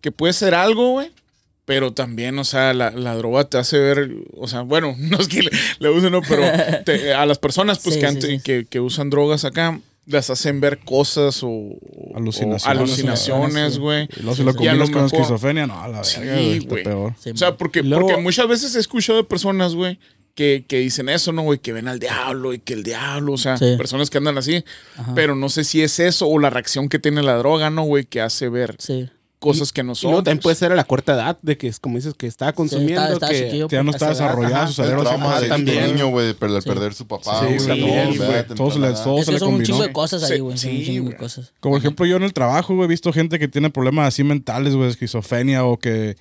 que 0.00 0.10
puede 0.10 0.32
ser 0.32 0.54
algo, 0.54 0.92
güey. 0.92 1.12
Pero 1.64 1.92
también, 1.92 2.38
o 2.38 2.44
sea, 2.44 2.72
la, 2.74 2.92
la 2.92 3.16
droga 3.16 3.42
te 3.42 3.58
hace 3.58 3.76
ver, 3.80 4.08
o 4.36 4.46
sea, 4.46 4.60
bueno, 4.60 4.94
no 4.98 5.18
es 5.18 5.26
que 5.26 5.42
le, 5.42 5.50
le 5.80 5.90
usen, 5.90 6.12
no, 6.12 6.22
pero 6.22 6.42
te- 6.84 7.12
a 7.12 7.26
las 7.26 7.38
personas 7.38 7.80
pues 7.80 7.96
Sí, 7.96 8.00
que, 8.00 8.06
sí, 8.08 8.14
ante- 8.14 8.26
sí. 8.28 8.40
Que, 8.40 8.66
que 8.66 8.78
usan 8.80 9.10
drogas 9.10 9.44
acá, 9.44 9.80
las 10.06 10.30
hacen 10.30 10.60
ver 10.60 10.78
cosas 10.78 11.42
o, 11.42 11.48
o 11.48 12.16
Alucinaciones. 12.16 12.66
alucinaciones, 12.66 13.78
güey. 13.78 14.08
Y 14.16 14.20
luego 14.22 14.36
si 14.36 14.44
lo 14.44 14.54
combinas 14.54 14.90
con 14.90 15.02
mejor- 15.02 15.18
esquizofrenia, 15.20 15.66
no, 15.66 15.80
a 15.80 15.88
la 15.88 16.04
Sí, 16.04 16.20
verga, 16.20 16.34
güey, 16.34 16.56
está 16.58 16.74
peor. 16.76 17.14
Sí, 17.18 17.30
O 17.30 17.36
sea, 17.36 17.56
porque, 17.56 17.82
Luego- 17.82 18.06
porque 18.06 18.22
muchas 18.22 18.46
veces 18.48 18.74
he 18.76 18.78
escuchado 18.78 19.18
de 19.18 19.24
personas, 19.24 19.74
güey, 19.74 19.98
que, 20.34 20.64
que 20.68 20.78
dicen 20.80 21.08
eso, 21.08 21.32
¿no, 21.32 21.42
güey? 21.42 21.58
Que 21.58 21.72
ven 21.72 21.88
al 21.88 21.98
diablo 21.98 22.52
y 22.52 22.58
que 22.58 22.74
el 22.74 22.82
diablo, 22.82 23.32
o 23.32 23.38
sea, 23.38 23.56
Sí. 23.56 23.74
personas 23.78 24.10
que 24.10 24.18
andan 24.18 24.36
así. 24.36 24.64
Pero 25.14 25.34
no 25.34 25.48
sé 25.48 25.64
si 25.64 25.82
es 25.82 25.98
eso 25.98 26.28
o 26.28 26.38
la 26.38 26.50
reacción 26.50 26.88
que 26.90 26.98
tiene 26.98 27.22
la 27.22 27.36
droga, 27.36 27.70
¿no, 27.70 27.82
güey? 27.84 28.04
Que 28.04 28.20
hace 28.20 28.48
ver 28.50 28.76
Sí. 28.78 29.08
Cosas 29.38 29.72
que 29.72 29.82
no 29.82 29.92
Y 29.92 29.96
son. 29.96 30.12
también 30.24 30.38
puede 30.38 30.56
ser 30.56 30.72
a 30.72 30.74
la 30.74 30.84
corta 30.84 31.12
edad, 31.14 31.38
de 31.42 31.56
que 31.58 31.68
es 31.68 31.78
como 31.78 31.96
dices 31.96 32.14
que 32.14 32.26
estaba 32.26 32.52
consumiendo. 32.52 33.02
estaba- 33.02 33.32
estaba 33.32 33.68
que, 33.68 33.74
Ya 33.76 33.82
no 33.82 33.90
está 33.90 34.08
desarrollado 34.08 34.54
ajá. 34.54 34.66
su 34.68 34.82
el 34.82 34.88
cerebro. 34.88 35.04
de 35.40 35.48
también. 35.48 35.86
niño, 35.94 36.08
güey, 36.08 36.32
perder, 36.34 36.62
Sí. 36.62 36.68
perder 36.68 36.94
su 36.94 37.06
papá, 37.06 37.40
Sí, 37.40 37.46
güey, 37.46 37.58
sí. 37.60 38.16
Todo 38.56 38.70
se 38.70 38.78
le- 38.78 38.92
todo 38.92 39.18
Es 39.18 39.24
se 39.26 39.30
que 39.30 39.32
le 39.32 39.38
son 39.38 39.54
un 39.54 39.62
chingo 39.62 39.82
de 39.82 39.92
cosas 39.92 40.22
ahí, 40.24 40.40
güey. 40.40 40.56
de. 41.16 41.52
Como 41.60 41.76
ejemplo, 41.76 42.06
yo 42.06 42.16
en 42.16 42.22
el 42.22 42.32
trabajo, 42.32 42.74
güey, 42.74 42.86
he 42.86 42.88
visto 42.88 43.12
gente 43.12 43.38
que 43.38 43.48
tiene 43.48 43.70
problemas 43.70 44.08
así 44.08 44.24
mentales, 44.24 44.74
güey, 44.74 44.88
esquizofrenia 44.88 45.64
o 45.64 45.78
que 45.78 46.16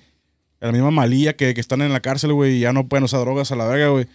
la 0.60 0.72
misma 0.72 0.90
malilla 0.90 1.34
que, 1.34 1.54
que 1.54 1.60
están 1.60 1.82
en 1.82 1.92
la 1.92 2.00
cárcel, 2.00 2.32
güey, 2.32 2.56
y 2.56 2.60
ya 2.60 2.72
no 2.72 2.88
pueden 2.88 3.04
usar 3.04 3.20
drogas 3.20 3.50
a 3.52 3.56
la 3.56 3.66
verga, 3.66 3.88
güey. 3.88 4.06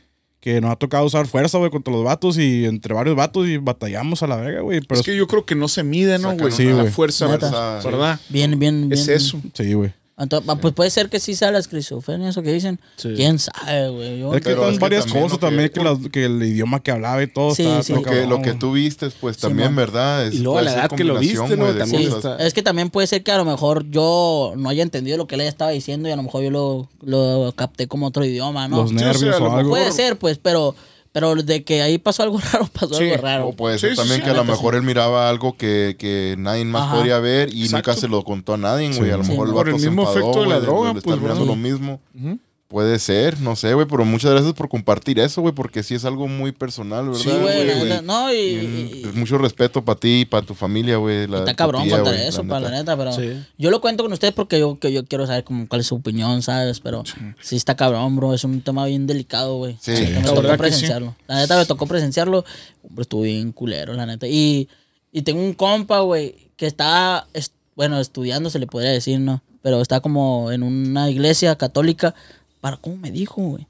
Que 0.41 0.59
nos 0.59 0.71
ha 0.71 0.75
tocado 0.75 1.05
usar 1.05 1.27
fuerza, 1.27 1.59
güey, 1.59 1.69
contra 1.69 1.93
los 1.93 2.03
vatos 2.03 2.37
y 2.37 2.65
entre 2.65 2.93
varios 2.93 3.15
vatos 3.15 3.47
y 3.47 3.57
batallamos 3.57 4.23
a 4.23 4.27
la 4.27 4.37
verga, 4.37 4.61
güey. 4.61 4.81
Pero 4.81 4.99
Es 4.99 5.05
que 5.05 5.15
yo 5.15 5.27
creo 5.27 5.45
que 5.45 5.55
no 5.55 5.67
se 5.67 5.83
mide, 5.83 6.17
¿no, 6.17 6.35
güey? 6.35 6.51
Sí, 6.51 6.65
la 6.65 6.85
fuerza, 6.85 7.27
Neta. 7.27 7.79
¿verdad? 7.83 8.19
Bien, 8.29 8.57
bien, 8.57 8.89
bien. 8.89 8.99
Es 8.99 9.07
eso. 9.07 9.39
sí, 9.53 9.73
güey. 9.73 9.93
Entonces, 10.21 10.49
ah, 10.49 10.55
pues 10.55 10.73
puede 10.73 10.89
ser 10.89 11.09
que 11.09 11.19
sí 11.19 11.35
sea 11.35 11.51
la 11.51 11.59
esquizofrenia, 11.59 12.29
eso 12.29 12.41
que 12.43 12.53
dicen. 12.53 12.79
Sí. 12.95 13.13
¿Quién 13.15 13.39
sabe, 13.39 13.89
güey? 13.89 14.19
Yo- 14.19 14.33
Es 14.35 14.41
que 14.41 14.51
están 14.51 14.77
varias 14.79 15.05
también 15.05 15.23
cosas 15.23 15.37
que- 15.37 15.45
también, 15.45 15.69
que, 15.69 15.83
las- 15.83 15.97
que 16.11 16.25
el 16.25 16.43
idioma 16.43 16.81
que 16.81 16.91
hablaba 16.91 17.21
y 17.23 17.27
todo. 17.27 17.55
Sí, 17.55 17.63
está- 17.63 17.83
sí. 17.83 17.93
Lo 17.93 18.01
que, 18.03 18.25
lo 18.27 18.41
que 18.41 18.53
tú 18.53 18.73
vistes, 18.73 19.13
pues 19.19 19.35
Sí, 19.37 19.41
también, 19.41 19.69
man. 19.69 19.75
¿verdad? 19.77 20.27
Es- 20.27 20.35
Y 20.35 20.39
luego 20.39 20.61
la 20.61 20.73
edad 20.73 20.89
que 20.89 21.03
lo 21.03 21.17
viste, 21.19 21.57
¿no? 21.57 21.73
También 21.73 22.11
es 22.39 22.53
que 22.53 22.61
también 22.61 22.89
puede 22.89 23.07
ser 23.07 23.23
que 23.23 23.31
a 23.31 23.37
lo 23.37 23.45
mejor 23.45 23.89
yo 23.89 24.53
no 24.55 24.69
haya 24.69 24.83
entendido 24.83 25.17
lo 25.17 25.27
que 25.27 25.35
él 25.35 25.41
estaba 25.41 25.71
diciendo 25.71 26.07
y 26.07 26.11
a 26.11 26.15
lo 26.15 26.23
mejor 26.23 26.43
yo 26.43 26.49
lo, 26.51 26.89
lo 27.03 27.53
capté 27.55 27.87
como 27.87 28.07
otro 28.07 28.23
idioma, 28.23 28.67
¿no? 28.67 28.77
Los 28.81 28.89
Sí, 28.91 28.95
o 28.95 28.99
sea, 28.99 29.07
nervios 29.07 29.41
o 29.41 29.55
algo. 29.55 29.69
Puede 29.69 29.91
ser, 29.91 30.17
pues, 30.17 30.37
pero, 30.37 30.75
pero 31.11 31.35
de 31.35 31.63
que 31.63 31.81
ahí 31.81 31.97
pasó 31.97 32.23
algo 32.23 32.39
raro, 32.53 32.67
pasó 32.71 32.93
Sí, 32.95 33.09
algo 33.09 33.21
raro. 33.21 33.47
O 33.49 33.53
puede 33.53 33.75
Sí, 33.77 33.81
ser 33.81 33.89
sí, 33.91 33.95
también 33.97 34.19
sí. 34.19 34.23
que 34.25 34.29
a 34.31 34.33
lo 34.33 34.43
mejor 34.45 34.73
sí. 34.73 34.77
él 34.77 34.83
miraba 34.83 35.29
algo 35.29 35.57
que, 35.57 35.95
que 35.99 36.35
nadie 36.37 36.63
más 36.65 36.83
Ajá. 36.83 36.95
podría 36.95 37.19
ver 37.19 37.53
y 37.53 37.63
Exacto. 37.65 37.91
nunca 37.91 38.01
se 38.01 38.07
lo 38.07 38.23
contó 38.23 38.53
a 38.53 38.57
nadie, 38.57 38.91
güey. 38.97 39.11
A 39.11 39.17
lo 39.17 39.23
Sí, 39.23 39.31
mejor 39.31 39.47
el 39.47 39.53
por 39.53 39.65
vato 39.65 39.75
el 39.75 39.81
se 39.81 39.87
mismo 39.87 40.01
enfadó, 40.03 40.19
efecto 40.19 40.41
de 40.41 40.47
la 40.47 40.55
güey, 40.55 40.65
droga, 40.65 40.91
le 40.93 40.97
está 40.99 41.03
pues, 41.09 41.21
mirando 41.21 41.41
¿verdad? 41.45 41.55
lo 41.55 41.55
mismo. 41.61 42.01
Ujú. 42.15 42.39
Puede 42.71 42.99
ser, 42.99 43.41
no 43.41 43.57
sé, 43.57 43.73
güey, 43.73 43.85
pero 43.85 44.05
muchas 44.05 44.31
gracias 44.31 44.53
por 44.53 44.69
compartir 44.69 45.19
eso, 45.19 45.41
güey, 45.41 45.53
porque 45.53 45.83
sí 45.83 45.93
es 45.93 46.05
algo 46.05 46.29
muy 46.29 46.53
personal, 46.53 47.07
¿verdad? 47.09 47.19
Sí, 47.21 47.29
güey, 47.29 47.67
la 47.67 47.73
güey? 47.75 47.83
neta, 47.89 48.01
no, 48.01 48.31
y, 48.33 48.37
Y, 48.37 49.01
y- 49.03 49.11
mucho 49.13 49.37
respeto 49.37 49.83
para 49.83 49.99
ti 49.99 50.21
y 50.21 50.25
para 50.25 50.45
tu 50.45 50.53
familia, 50.55 50.95
güey. 50.95 51.25
está 51.25 51.53
cabrón 51.53 51.83
tía, 51.83 51.97
contar 51.97 52.15
eso, 52.15 52.43
la 52.43 52.47
para 52.49 52.69
la 52.69 52.77
neta, 52.77 52.95
pero 52.95 53.11
Sí. 53.11 53.43
yo 53.57 53.71
lo 53.71 53.81
cuento 53.81 54.03
con 54.03 54.13
ustedes 54.13 54.33
porque 54.33 54.57
yo, 54.57 54.79
que 54.79 54.93
yo 54.93 55.03
quiero 55.05 55.27
saber 55.27 55.43
como 55.43 55.67
cuál 55.67 55.81
es 55.81 55.87
su 55.87 55.95
opinión, 55.95 56.41
¿sabes? 56.41 56.79
Pero 56.79 57.03
sí, 57.41 57.57
está 57.57 57.75
cabrón, 57.75 58.15
bro, 58.15 58.33
es 58.33 58.45
un 58.45 58.61
tema 58.61 58.85
bien 58.85 59.05
delicado, 59.05 59.57
güey. 59.57 59.75
Sí, 59.81 59.91
La 59.91 59.99
neta, 59.99 60.13
la 60.13 60.21
me 60.21 60.23
tocó 60.29 60.41
que 60.43 60.51
sí. 60.53 60.57
presenciarlo. 60.57 61.15
La 61.27 61.35
neta 61.35 61.57
me 61.57 61.65
tocó 61.65 61.85
presenciarlo, 61.87 62.45
pero 62.87 63.01
estuvo 63.01 63.21
bien 63.23 63.51
culero, 63.51 63.91
la 63.95 64.05
neta. 64.05 64.27
Y, 64.29 64.69
y 65.11 65.23
tengo 65.23 65.41
un 65.43 65.53
compa, 65.55 65.99
güey, 65.99 66.51
que 66.55 66.67
está, 66.67 67.27
es- 67.33 67.51
bueno, 67.75 67.99
estudiando, 67.99 68.49
se 68.49 68.59
le 68.59 68.67
podría 68.67 68.91
decir, 68.91 69.19
¿no? 69.19 69.43
Pero 69.61 69.81
está 69.81 69.99
como 69.99 70.51
en 70.53 70.63
una 70.63 71.09
iglesia 71.09 71.55
católica. 71.57 72.15
¿Para 72.61 72.77
cómo 72.77 72.95
me 72.95 73.11
dijo, 73.11 73.41
güey? 73.41 73.67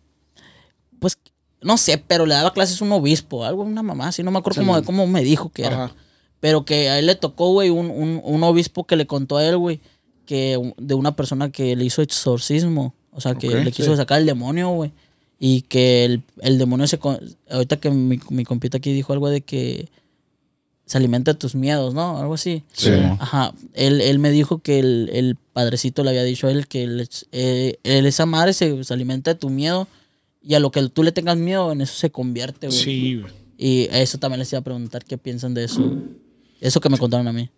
Pues, 0.99 1.17
no 1.61 1.77
sé, 1.77 1.97
pero 1.97 2.25
le 2.25 2.35
daba 2.35 2.53
clases 2.53 2.81
un 2.81 2.91
obispo, 2.91 3.43
algo, 3.45 3.63
una 3.63 3.81
mamá, 3.81 4.09
así, 4.09 4.21
no 4.21 4.29
me 4.31 4.37
acuerdo 4.39 4.61
cómo, 4.61 4.83
cómo 4.83 5.07
me 5.07 5.23
dijo 5.23 5.49
que 5.49 5.63
era. 5.63 5.85
Ajá. 5.85 5.95
Pero 6.39 6.65
que 6.65 6.89
a 6.89 6.99
él 6.99 7.05
le 7.05 7.15
tocó, 7.15 7.51
güey, 7.53 7.69
un, 7.69 7.89
un, 7.89 8.19
un 8.23 8.43
obispo 8.43 8.85
que 8.85 8.95
le 8.95 9.05
contó 9.07 9.37
a 9.37 9.45
él, 9.45 9.57
güey, 9.57 9.79
que 10.25 10.59
de 10.77 10.93
una 10.93 11.15
persona 11.15 11.51
que 11.51 11.75
le 11.75 11.85
hizo 11.85 12.01
exorcismo. 12.01 12.93
O 13.11 13.19
sea, 13.21 13.35
que 13.35 13.47
le 13.49 13.71
quiso 13.71 13.95
sacar 13.95 14.19
el 14.21 14.25
demonio, 14.25 14.69
güey. 14.69 14.91
Y 15.37 15.63
que 15.63 16.05
el, 16.05 16.23
el 16.41 16.57
demonio 16.57 16.87
se... 16.87 16.97
con- 16.97 17.19
Ahorita 17.49 17.77
que 17.77 17.89
mi, 17.91 18.19
mi 18.29 18.43
compita 18.45 18.77
aquí 18.77 18.93
dijo 18.93 19.11
algo 19.13 19.29
de 19.29 19.41
que 19.41 19.89
se 20.91 20.97
alimenta 20.97 21.31
de 21.31 21.39
tus 21.39 21.55
miedos, 21.55 21.93
¿no? 21.93 22.17
Algo 22.19 22.33
así. 22.33 22.63
Sí. 22.73 22.89
Ajá. 23.17 23.53
Él, 23.73 24.01
él 24.01 24.19
me 24.19 24.29
dijo 24.29 24.59
que 24.59 24.79
el, 24.79 25.09
el 25.13 25.37
padrecito 25.53 26.03
le 26.03 26.09
había 26.09 26.23
dicho 26.23 26.47
a 26.47 26.51
él 26.51 26.67
que 26.67 26.83
él, 26.83 27.07
eh, 27.31 27.77
él- 27.83 28.05
esa 28.05 28.25
madre 28.25 28.51
se, 28.51 28.83
se 28.83 28.93
alimenta 28.93 29.33
de 29.33 29.39
tu 29.39 29.49
miedo 29.49 29.87
y 30.43 30.55
a 30.55 30.59
lo 30.59 30.69
que 30.69 30.85
tú 30.89 31.03
le 31.03 31.13
tengas 31.13 31.37
miedo, 31.37 31.71
en 31.71 31.79
eso 31.79 31.93
se 31.93 32.09
convierte, 32.11 32.67
güey. 32.67 32.77
Sí, 32.77 33.15
güey. 33.21 33.31
Y 33.57 33.87
eso 33.91 34.17
también 34.17 34.39
les 34.39 34.51
iba 34.51 34.59
a 34.59 34.63
preguntar 34.63 35.05
qué 35.05 35.17
piensan 35.17 35.53
de 35.53 35.63
eso. 35.63 35.93
Eso 36.59 36.81
que 36.81 36.89
me 36.89 36.97
contaron 36.97 37.25
a 37.27 37.31
mí. 37.31 37.49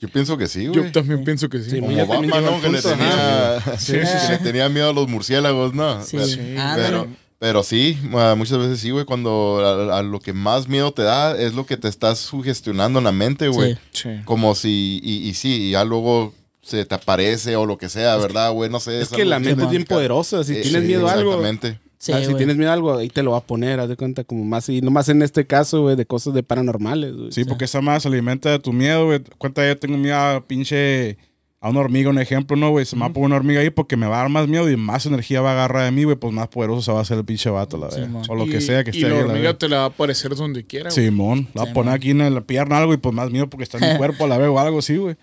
Yo 0.00 0.08
pienso 0.08 0.38
que 0.38 0.46
sí, 0.46 0.64
Yo 0.64 0.72
güey. 0.80 0.90
también 0.92 1.24
pienso 1.24 1.48
que 1.50 1.58
sí. 1.60 1.70
Sí, 1.70 1.80
Como 1.80 1.94
Batman, 2.06 2.42
¿no? 2.44 2.60
Que 2.62 2.68
le 2.70 2.80
tenía, 2.80 3.60
Sí, 3.78 3.92
que 3.92 4.06
sí, 4.06 4.30
le 4.30 4.38
tenía 4.38 4.68
miedo 4.70 4.88
a 4.88 4.92
los 4.94 5.08
murciélagos, 5.08 5.74
¿no? 5.74 6.02
Sí. 6.02 6.16
Pero, 6.16 6.60
Ándale. 6.62 7.08
Pero, 7.38 7.62
sí, 7.62 7.96
ah, 8.14 8.34
muchas 8.36 8.58
veces 8.58 8.80
sí, 8.80 8.90
güey, 8.90 9.04
cuando 9.04 9.90
a, 9.92 9.98
a 9.98 10.02
lo 10.02 10.20
que 10.20 10.32
más 10.32 10.68
miedo 10.68 10.92
te 10.92 11.02
da 11.02 11.36
es 11.38 11.54
lo 11.54 11.66
que 11.66 11.76
te 11.76 11.88
estás 11.88 12.18
sugestionando 12.18 12.98
en 12.98 13.04
la 13.04 13.12
mente, 13.12 13.48
güey. 13.48 13.74
Sí. 13.92 14.02
Sí. 14.02 14.08
Como 14.24 14.54
si, 14.54 15.00
y, 15.02 15.28
y 15.28 15.34
sí, 15.34 15.68
y 15.68 15.70
ya 15.72 15.84
luego 15.84 16.34
se 16.62 16.84
te 16.84 16.94
aparece 16.94 17.56
o 17.56 17.64
lo 17.64 17.78
que 17.78 17.88
sea, 17.88 18.16
¿verdad, 18.16 18.52
güey? 18.52 18.68
No 18.70 18.80
sé. 18.80 19.00
Es 19.00 19.08
que 19.08 19.24
la 19.24 19.38
mente 19.38 19.62
es 19.64 19.70
bien 19.70 19.84
poderosa. 19.84 20.44
Si 20.44 20.52
Eh, 20.52 20.60
tienes 20.62 20.82
sí, 20.82 20.86
miedo 20.88 21.08
a 21.08 21.12
algo, 21.12 21.30
Exactamente. 21.34 21.80
Sí, 22.00 22.12
ah, 22.12 22.22
si 22.24 22.32
tienes 22.34 22.56
miedo 22.56 22.70
a 22.70 22.74
algo, 22.74 22.96
ahí 22.96 23.08
te 23.08 23.24
lo 23.24 23.32
va 23.32 23.38
a 23.38 23.44
poner, 23.44 23.80
haz 23.80 23.88
de 23.88 23.96
cuenta, 23.96 24.22
como 24.22 24.44
más 24.44 24.68
y 24.68 24.80
nomás 24.82 25.08
en 25.08 25.20
este 25.22 25.46
caso, 25.48 25.82
güey, 25.82 25.96
de 25.96 26.06
cosas 26.06 26.32
de 26.34 26.44
paranormales, 26.44 27.12
güey. 27.16 27.32
Sí, 27.32 27.44
porque 27.44 27.64
esa 27.64 27.80
más 27.80 28.02
se 28.02 28.08
alimenta 28.08 28.50
de 28.50 28.58
tu 28.60 28.72
miedo, 28.72 29.06
güey. 29.06 29.20
Cuenta, 29.38 29.66
yo 29.66 29.76
tengo 29.78 29.96
miedo 29.96 30.16
a 30.16 30.44
pinche. 30.46 31.18
A 31.60 31.70
una 31.70 31.80
hormiga, 31.80 32.08
un 32.08 32.20
ejemplo, 32.20 32.56
¿no, 32.56 32.70
güey? 32.70 32.86
Se 32.86 32.94
me 32.94 33.00
va 33.00 33.06
a 33.06 33.12
poner 33.12 33.26
una 33.26 33.36
hormiga 33.36 33.60
ahí 33.60 33.70
porque 33.70 33.96
me 33.96 34.06
va 34.06 34.16
a 34.16 34.18
dar 34.20 34.28
más 34.28 34.46
miedo 34.46 34.70
y 34.70 34.76
más 34.76 35.06
energía 35.06 35.40
va 35.40 35.50
a 35.50 35.52
agarrar 35.54 35.84
de 35.86 35.90
mí, 35.90 36.04
güey. 36.04 36.14
Pues 36.16 36.32
más 36.32 36.46
poderoso 36.46 36.82
se 36.82 36.92
va 36.92 36.98
a 37.00 37.02
hacer 37.02 37.18
el 37.18 37.24
pinche 37.24 37.50
vato, 37.50 37.76
la 37.78 37.90
Sí, 37.90 38.00
verdad. 38.02 38.22
o 38.28 38.34
lo 38.36 38.46
Y- 38.46 38.50
que 38.50 38.60
sea 38.60 38.84
que 38.84 38.90
Y 38.90 38.98
esté 38.98 39.08
la 39.10 39.16
ahí, 39.16 39.22
la 39.24 39.32
hormiga 39.32 39.54
te 39.58 39.68
la 39.68 39.76
va 39.78 39.82
a 39.82 39.86
aparecer 39.86 40.36
donde 40.36 40.64
quiera, 40.64 40.90
güey. 40.90 41.04
Simón, 41.06 41.48
la 41.54 41.62
va 41.62 41.66
Sí, 41.66 41.70
a 41.72 41.74
poner 41.74 41.94
aquí 41.94 42.10
en 42.12 42.32
la 42.34 42.40
pierna 42.42 42.78
algo 42.78 42.94
y 42.94 42.96
pues 42.98 43.12
más 43.12 43.30
miedo 43.32 43.48
porque 43.50 43.64
está 43.64 43.78
en 43.78 43.92
mi 43.92 43.98
cuerpo 43.98 44.24
a 44.24 44.28
la 44.28 44.38
vez 44.38 44.48
o 44.48 44.58
algo 44.60 44.78
así, 44.78 44.96
güey. 44.98 45.16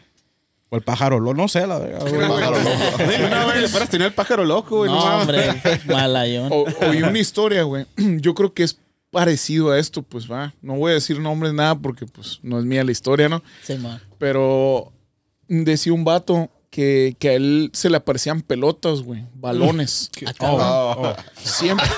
O 0.69 0.75
el 0.75 0.81
pájaro, 0.81 1.19
lo, 1.21 1.33
no 1.33 1.47
sé, 1.47 1.65
la 1.67 1.79
verga, 1.79 1.99
güey. 1.99 2.27
Pájaro 2.27 2.57
loco. 2.57 3.25
Una 3.27 3.45
vez 3.53 3.71
fueras 3.71 3.89
tener 3.89 4.07
el 4.07 4.13
pájaro 4.13 4.43
loco, 4.43 4.77
güey. 4.79 4.91
No, 4.91 4.99
hombre, 5.21 5.41
malayón. 5.87 6.49
O- 6.51 6.65
oí 6.89 7.01
una 7.01 7.17
historia, 7.19 7.63
güey. 7.63 7.85
Yo 8.19 8.33
creo 8.35 8.53
que 8.53 8.63
es 8.63 8.77
parecido 9.09 9.71
a 9.71 9.79
esto, 9.79 10.01
pues 10.01 10.29
va. 10.29 10.53
No 10.61 10.73
voy 10.75 10.91
a 10.91 10.95
decir 10.95 11.17
nombres, 11.19 11.53
nada, 11.53 11.75
porque 11.75 12.05
pues 12.05 12.39
no 12.43 12.59
es 12.59 12.65
mía 12.65 12.83
la 12.83 12.91
historia, 12.91 13.29
¿no? 13.29 13.41
Simón. 13.63 14.01
Pero 14.17 14.91
decía 15.47 15.93
un 15.93 16.03
vato 16.05 16.49
que, 16.69 17.15
que 17.19 17.29
a 17.29 17.33
él 17.33 17.69
se 17.73 17.89
le 17.89 17.97
aparecían 17.97 18.41
pelotas, 18.41 19.01
güey, 19.01 19.23
balones. 19.35 20.11
Oh. 20.39 21.13
Siempre. 21.41 21.85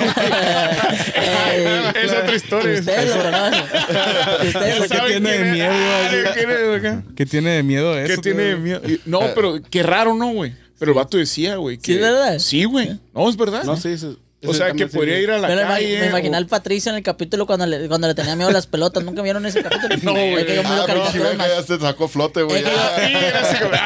Ey, 1.16 1.66
es 2.04 2.12
otra 2.12 2.36
historia. 2.36 2.80
Ustedes 2.80 3.16
lo. 3.16 4.48
Ustedes 4.48 4.91
¿Qué 4.91 5.00
tiene 5.08 5.32
de 5.38 5.52
miedo, 5.52 5.74
güey? 5.74 6.24
¿Qué 6.24 6.30
tiene, 6.34 6.68
güey? 6.68 7.16
¿Qué 7.16 7.26
tiene 7.26 7.50
de 7.52 7.64
miedo 7.64 7.98
eso? 7.98 8.16
¿Qué 8.16 8.22
tiene 8.22 8.43
de 8.43 8.56
miedo? 8.58 8.82
No, 9.06 9.20
pero 9.34 9.60
qué 9.70 9.84
raro, 9.84 10.14
¿no, 10.14 10.32
güey? 10.34 10.54
Pero 10.80 10.91
el 10.91 10.95
vato 10.95 11.18
decía, 11.18 11.56
güey. 11.56 11.78
que- 11.78 11.93
¿Sí 11.93 11.93
es 11.95 12.02
verdad? 12.02 12.39
Sí, 12.39 12.64
güey. 12.66 13.00
No, 13.14 13.28
es 13.30 13.36
verdad. 13.38 13.64
No, 13.64 13.76
sí, 13.78 13.98
sí. 13.98 14.18
O 14.46 14.54
sea, 14.54 14.72
que 14.72 14.86
podría 14.88 15.20
ir 15.20 15.32
a 15.32 15.40
la 15.40 15.48
Me, 15.48 15.56
lo 15.56 15.62
calle. 15.64 16.00
me 16.00 16.08
imaginé 16.08 16.36
o- 16.36 16.38
al 16.38 16.46
Patricio 16.46 16.92
en 16.92 16.98
el 16.98 17.04
capítulo 17.04 17.48
cuando 17.48 17.66
le, 17.66 17.88
cuando 17.88 18.08
le 18.08 18.14
tenía 18.14 18.36
miedo 18.36 18.50
a 18.50 18.54
las 18.54 18.68
pelotas. 18.68 19.04
¿Nunca 19.04 19.24
vieron 19.24 19.46
ese 19.48 19.64
capítulo? 19.64 19.96
No, 20.04 20.12
güey. 20.14 20.36
Es 20.36 20.46
que 20.46 20.56
yo 20.56 20.62
Ah, 20.64 20.76
no, 20.78 20.86
caricaturas 20.86 21.32
sí, 21.32 21.38
más- 21.38 21.48
ya 21.48 21.64
se 21.64 21.80
sacó 21.80 22.08
flote, 22.08 22.44
güey. 22.44 22.58
Es 22.60 22.64
que 22.64 22.70
yo- 22.72 22.78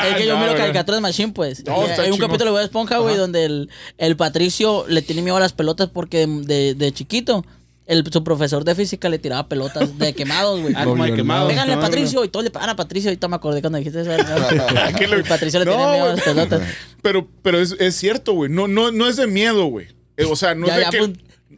Es 0.10 0.16
que 0.18 0.26
yo 0.26 0.36
ah, 0.36 0.40
miro 0.40 0.52
no, 0.52 0.58
caricaturas 0.58 1.00
Machine, 1.02 1.32
pues. 1.32 1.64
No, 1.66 1.86
está 1.86 2.02
hay 2.02 2.10
un 2.10 2.16
chingón. 2.16 2.30
capítulo 2.30 2.52
de 2.52 2.58
Bob 2.58 2.66
Esponja, 2.66 2.98
güey, 2.98 3.16
donde 3.16 3.46
el, 3.46 3.70
el 3.98 4.18
Patricio 4.18 4.84
le 4.90 5.02
tiene 5.02 5.22
miedo 5.22 5.38
a 5.38 5.40
las 5.40 5.54
pelotas 5.54 5.88
porque 5.90 6.28
de, 6.28 6.44
de- 6.46 6.76
de 6.76 6.92
chiquito 6.92 7.46
el, 7.88 8.04
su 8.12 8.24
profesor 8.24 8.64
de 8.66 8.76
física 8.76 9.08
le 9.10 9.20
tiraba 9.20 9.48
pelotas 9.48 9.98
de 9.98 10.14
quemados, 10.16 10.60
güey. 10.62 10.74
Ah, 10.78 10.84
como 10.84 11.04
de 11.06 11.12
Lo 11.12 11.16
quemado. 11.16 11.48
Péganle 11.48 11.74
a 11.74 11.76
No, 11.78 11.82
Patricio 11.82 12.26
y 12.26 12.28
todos 12.28 12.44
le 12.44 12.52
pagan 12.52 12.70
a 12.72 12.76
Patricio. 12.76 13.10
Ahorita 13.10 13.30
me 13.30 13.38
acordé 13.38 13.62
cuando 13.62 13.78
dijiste 13.80 14.02
eso. 14.02 14.12
Lo- 14.12 15.24
Patricio 15.30 15.60
le 15.60 15.66
No, 15.66 15.72
tiene 15.78 15.92
miedo 15.94 16.06
a 16.06 16.10
las 16.10 16.22
pelotas. 16.22 16.62
Pero, 17.02 17.28
pero 17.42 17.60
es, 17.62 17.74
es 17.80 17.96
cierto, 17.96 18.34
güey. 18.34 18.52
No, 18.52 18.68
no, 18.68 18.92
no 18.92 19.08
es 19.08 19.16
de 19.16 19.28
miedo, 19.28 19.66
güey. 19.68 19.88
Eh, 20.18 20.26
O 20.26 20.36
sea, 20.36 20.54
no 20.56 20.68
Ya, 20.68 20.74
es 20.74 20.78
de 20.80 20.84
ya, 20.86 20.90
que. 20.92 20.98
pues. 21.00 21.12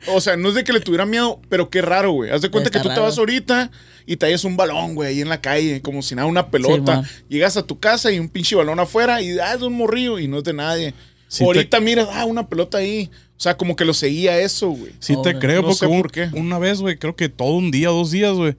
O 0.07 0.19
sea, 0.19 0.35
no 0.35 0.49
es 0.49 0.55
de 0.55 0.63
que 0.63 0.73
le 0.73 0.79
tuviera 0.81 1.05
miedo, 1.05 1.39
pero 1.49 1.69
qué 1.69 1.81
raro, 1.81 2.11
güey. 2.11 2.31
Haz 2.31 2.41
de 2.41 2.49
cuenta 2.49 2.69
que 2.71 2.79
tú 2.79 2.89
te 2.89 2.99
vas 2.99 3.17
ahorita 3.17 3.69
y 4.05 4.17
te 4.17 4.25
hallas 4.25 4.43
un 4.43 4.57
balón, 4.57 4.95
güey, 4.95 5.09
ahí 5.09 5.21
en 5.21 5.29
la 5.29 5.39
calle, 5.39 5.81
como 5.81 6.01
si 6.01 6.13
nada, 6.15 6.27
una 6.27 6.47
pelota. 6.49 7.03
Llegas 7.29 7.55
a 7.57 7.63
tu 7.65 7.79
casa 7.79 8.11
y 8.11 8.19
un 8.19 8.27
pinche 8.27 8.55
balón 8.55 8.79
afuera 8.79 9.21
y 9.21 9.37
ah, 9.39 9.53
es 9.53 9.59
de 9.61 9.67
un 9.67 9.73
morrillo 9.73 10.19
y 10.19 10.27
no 10.27 10.39
es 10.39 10.43
de 10.43 10.51
nadie. 10.53 10.93
Sí 11.27 11.43
ahorita 11.43 11.79
miras, 11.79 12.07
ah, 12.11 12.25
una 12.25 12.47
pelota 12.49 12.79
ahí. 12.79 13.09
O 13.37 13.39
sea, 13.43 13.55
como 13.55 13.75
que 13.75 13.85
lo 13.85 13.93
seguía 13.93 14.39
eso, 14.39 14.69
güey. 14.71 14.91
Sí 14.99 15.15
te 15.23 15.37
creo, 15.37 15.61
no 15.61 15.67
porque 15.69 15.79
sé 15.79 15.85
un- 15.87 16.01
por 16.01 16.11
qué. 16.11 16.29
una 16.33 16.59
vez, 16.59 16.81
güey, 16.81 16.97
creo 16.97 17.15
que 17.15 17.29
todo 17.29 17.53
un 17.53 17.71
día, 17.71 17.89
dos 17.89 18.11
días, 18.11 18.33
güey, 18.33 18.55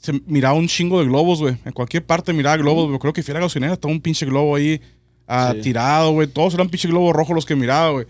se 0.00 0.12
miraba 0.26 0.54
un 0.56 0.68
chingo 0.68 1.00
de 1.00 1.06
globos, 1.06 1.40
güey. 1.40 1.56
En 1.64 1.72
cualquier 1.72 2.04
parte 2.04 2.32
miraba 2.32 2.56
globos, 2.56 2.86
güey. 2.88 2.98
Creo 2.98 3.12
que 3.12 3.22
fui 3.22 3.32
a 3.32 3.34
la 3.34 3.40
gasolinera, 3.40 3.74
estaba 3.74 3.92
un 3.92 4.00
pinche 4.00 4.26
globo 4.26 4.54
ahí 4.56 4.80
ah, 5.26 5.52
Sí. 5.54 5.62
tirado, 5.62 6.12
güey. 6.12 6.26
Todos 6.28 6.54
eran 6.54 6.68
pinche 6.68 6.88
globos 6.88 7.14
rojos 7.14 7.34
los 7.34 7.46
que 7.46 7.56
miraba, 7.56 7.90
güey. 7.90 8.06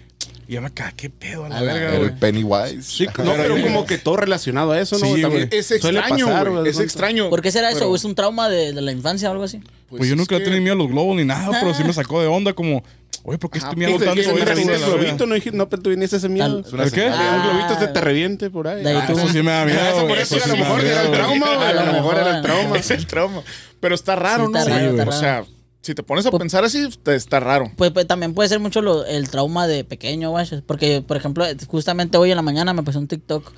Y 0.49 0.53
yo 0.55 0.63
me 0.63 0.71
cagué, 0.73 0.93
qué 0.97 1.11
pedo 1.11 1.45
a 1.45 1.49
la 1.49 1.59
A 1.59 1.61
la 1.61 1.73
verga, 1.75 1.97
El. 1.97 2.13
Pennywise. 2.15 2.83
Sí, 2.83 3.07
no, 3.25 3.33
pero 3.37 3.61
como 3.61 3.85
que 3.85 3.99
todo 3.99 4.17
relacionado 4.17 4.73
a 4.73 4.81
eso, 4.81 4.97
¿no? 4.99 5.15
Sí, 5.15 5.21
También. 5.23 5.49
Es 5.51 5.71
extraño, 5.73 6.27
pasar, 6.27 6.51
güey. 6.51 6.65
¿de 6.65 6.71
Es 6.71 6.79
extraño. 6.79 7.31
¿Por 7.31 7.43
qué 7.43 7.51
será 7.51 7.71
eso? 7.71 7.81
Pero, 7.81 7.97
¿Es 7.97 8.05
un 8.05 8.15
trauma 8.15 8.49
de, 8.49 8.73
de 8.73 8.81
la 8.81 8.93
infancia 8.93 9.29
o 9.29 9.33
algo 9.33 9.45
así? 9.45 9.61
Pues, 9.89 10.09
yo 10.09 10.15
nunca 10.17 10.37
he 10.37 10.39
que- 10.39 10.45
tenido 10.45 10.63
miedo 10.63 10.75
a 10.75 10.79
los 10.79 10.89
globos 10.89 11.17
ni 11.17 11.25
nada, 11.25 11.49
pero 11.61 11.75
sí 11.75 11.83
me 11.85 11.93
sacó 11.93 12.21
de 12.21 12.29
onda 12.29 12.53
como, 12.53 12.85
oye, 13.25 13.39
¿por 13.39 13.51
qué 13.51 13.59
estoy 13.59 13.75
miedo 13.77 13.93
pues, 13.97 14.05
tanto? 14.05 14.21
es 14.21 14.27
me 14.29 14.35
globito, 14.79 15.27
no, 15.27 15.35
no 15.53 15.69
pero 15.69 15.83
tú 15.83 15.91
vienes 15.91 16.13
ese 16.13 16.29
miedo. 16.29 16.59
¿El 16.79 16.93
qué? 16.93 17.07
un 17.07 17.13
Ah. 17.13 17.51
globito 17.51 17.81
se 17.81 17.89
te 17.93 18.01
reviente 18.01 18.49
por 18.51 18.69
ahí. 18.69 18.85
Ah, 18.87 19.07
Eso 19.11 19.29
sí 19.29 19.43
me 19.43 19.51
da 19.51 19.65
miedo, 19.65 19.81
Eso 19.81 19.97
por 19.99 20.09
güey. 20.09 20.21
eso 20.23 20.37
Eso 20.37 20.45
a 20.45 20.49
lo 20.49 20.55
sí 20.55 20.59
me 20.61 20.65
da 20.65 20.69
mejor 20.75 20.85
era 20.85 21.01
miedo, 21.03 21.07
el 21.07 21.13
trauma, 21.21 21.55
güey. 21.57 21.69
A 21.69 21.73
lo 21.85 21.93
mejor 21.93 22.15
era 22.19 22.37
el 22.37 22.43
trauma. 22.43 22.77
Es 22.79 22.91
el 22.93 23.07
trauma. 23.07 23.43
Pero 23.81 23.95
está 23.97 24.15
raro, 24.17 24.47
Sí, 24.47 24.53
¿no? 24.53 25.03
o 25.09 25.13
sea, 25.13 25.45
si 25.87 25.95
te 25.95 26.03
pones 26.03 26.27
a 26.27 26.31
pensar 26.33 26.65
así, 26.65 26.89
te- 27.03 27.15
está 27.15 27.41
raro. 27.41 27.71
Pues, 27.77 27.91
pues, 27.93 28.07
también 28.07 28.35
puede 28.35 28.49
ser 28.49 28.61
mucho 28.61 28.83
lo- 28.83 29.05
el 29.07 29.31
trauma 29.31 29.67
de 29.67 29.85
pequeño, 29.85 30.31
güey. 30.31 30.45
Porque, 30.67 31.01
por 31.01 31.17
ejemplo, 31.17 31.45
justamente 31.69 32.19
hoy 32.19 32.31
en 32.31 32.37
la 32.37 32.43
mañana 32.43 32.73
me 32.75 32.83
pasó 32.83 32.99
un 32.99 33.09
TikTok 33.09 33.53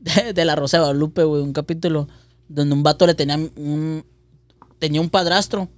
de, 0.00 0.32
de 0.32 0.44
la 0.44 0.56
Rosa 0.56 0.76
de 0.78 0.82
Guadalupe, 0.82 1.22
güey. 1.24 1.42
Un 1.42 1.52
capítulo 1.52 2.08
donde 2.48 2.74
un 2.74 2.82
vato 2.82 3.06
le 3.06 3.14
tenía 3.14 3.36
un, 3.36 4.04
tenía 4.78 5.00
un 5.00 5.08
padrastro. 5.10 5.68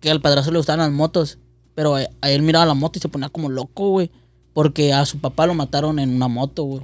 Que 0.00 0.10
al 0.10 0.20
padrastro 0.20 0.52
le 0.52 0.58
gustaban 0.58 0.80
las 0.80 0.90
motos. 0.90 1.38
Pero 1.74 1.96
a, 1.96 2.00
a 2.20 2.30
él 2.30 2.42
miraba 2.42 2.66
la 2.66 2.74
moto 2.74 2.98
y 2.98 3.02
se 3.02 3.08
ponía 3.08 3.28
como 3.28 3.48
loco, 3.48 3.90
güey. 3.90 4.10
Porque 4.52 4.92
a 4.92 5.04
su 5.06 5.18
papá 5.18 5.46
lo 5.46 5.54
mataron 5.54 5.98
en 5.98 6.14
una 6.14 6.28
moto, 6.28 6.64
güey. 6.64 6.82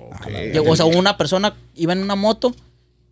O 0.69 0.77
sea, 0.77 0.85
una 0.87 1.17
persona 1.17 1.55
iba 1.75 1.93
en 1.95 2.03
una 2.03 2.17
moto 2.17 2.55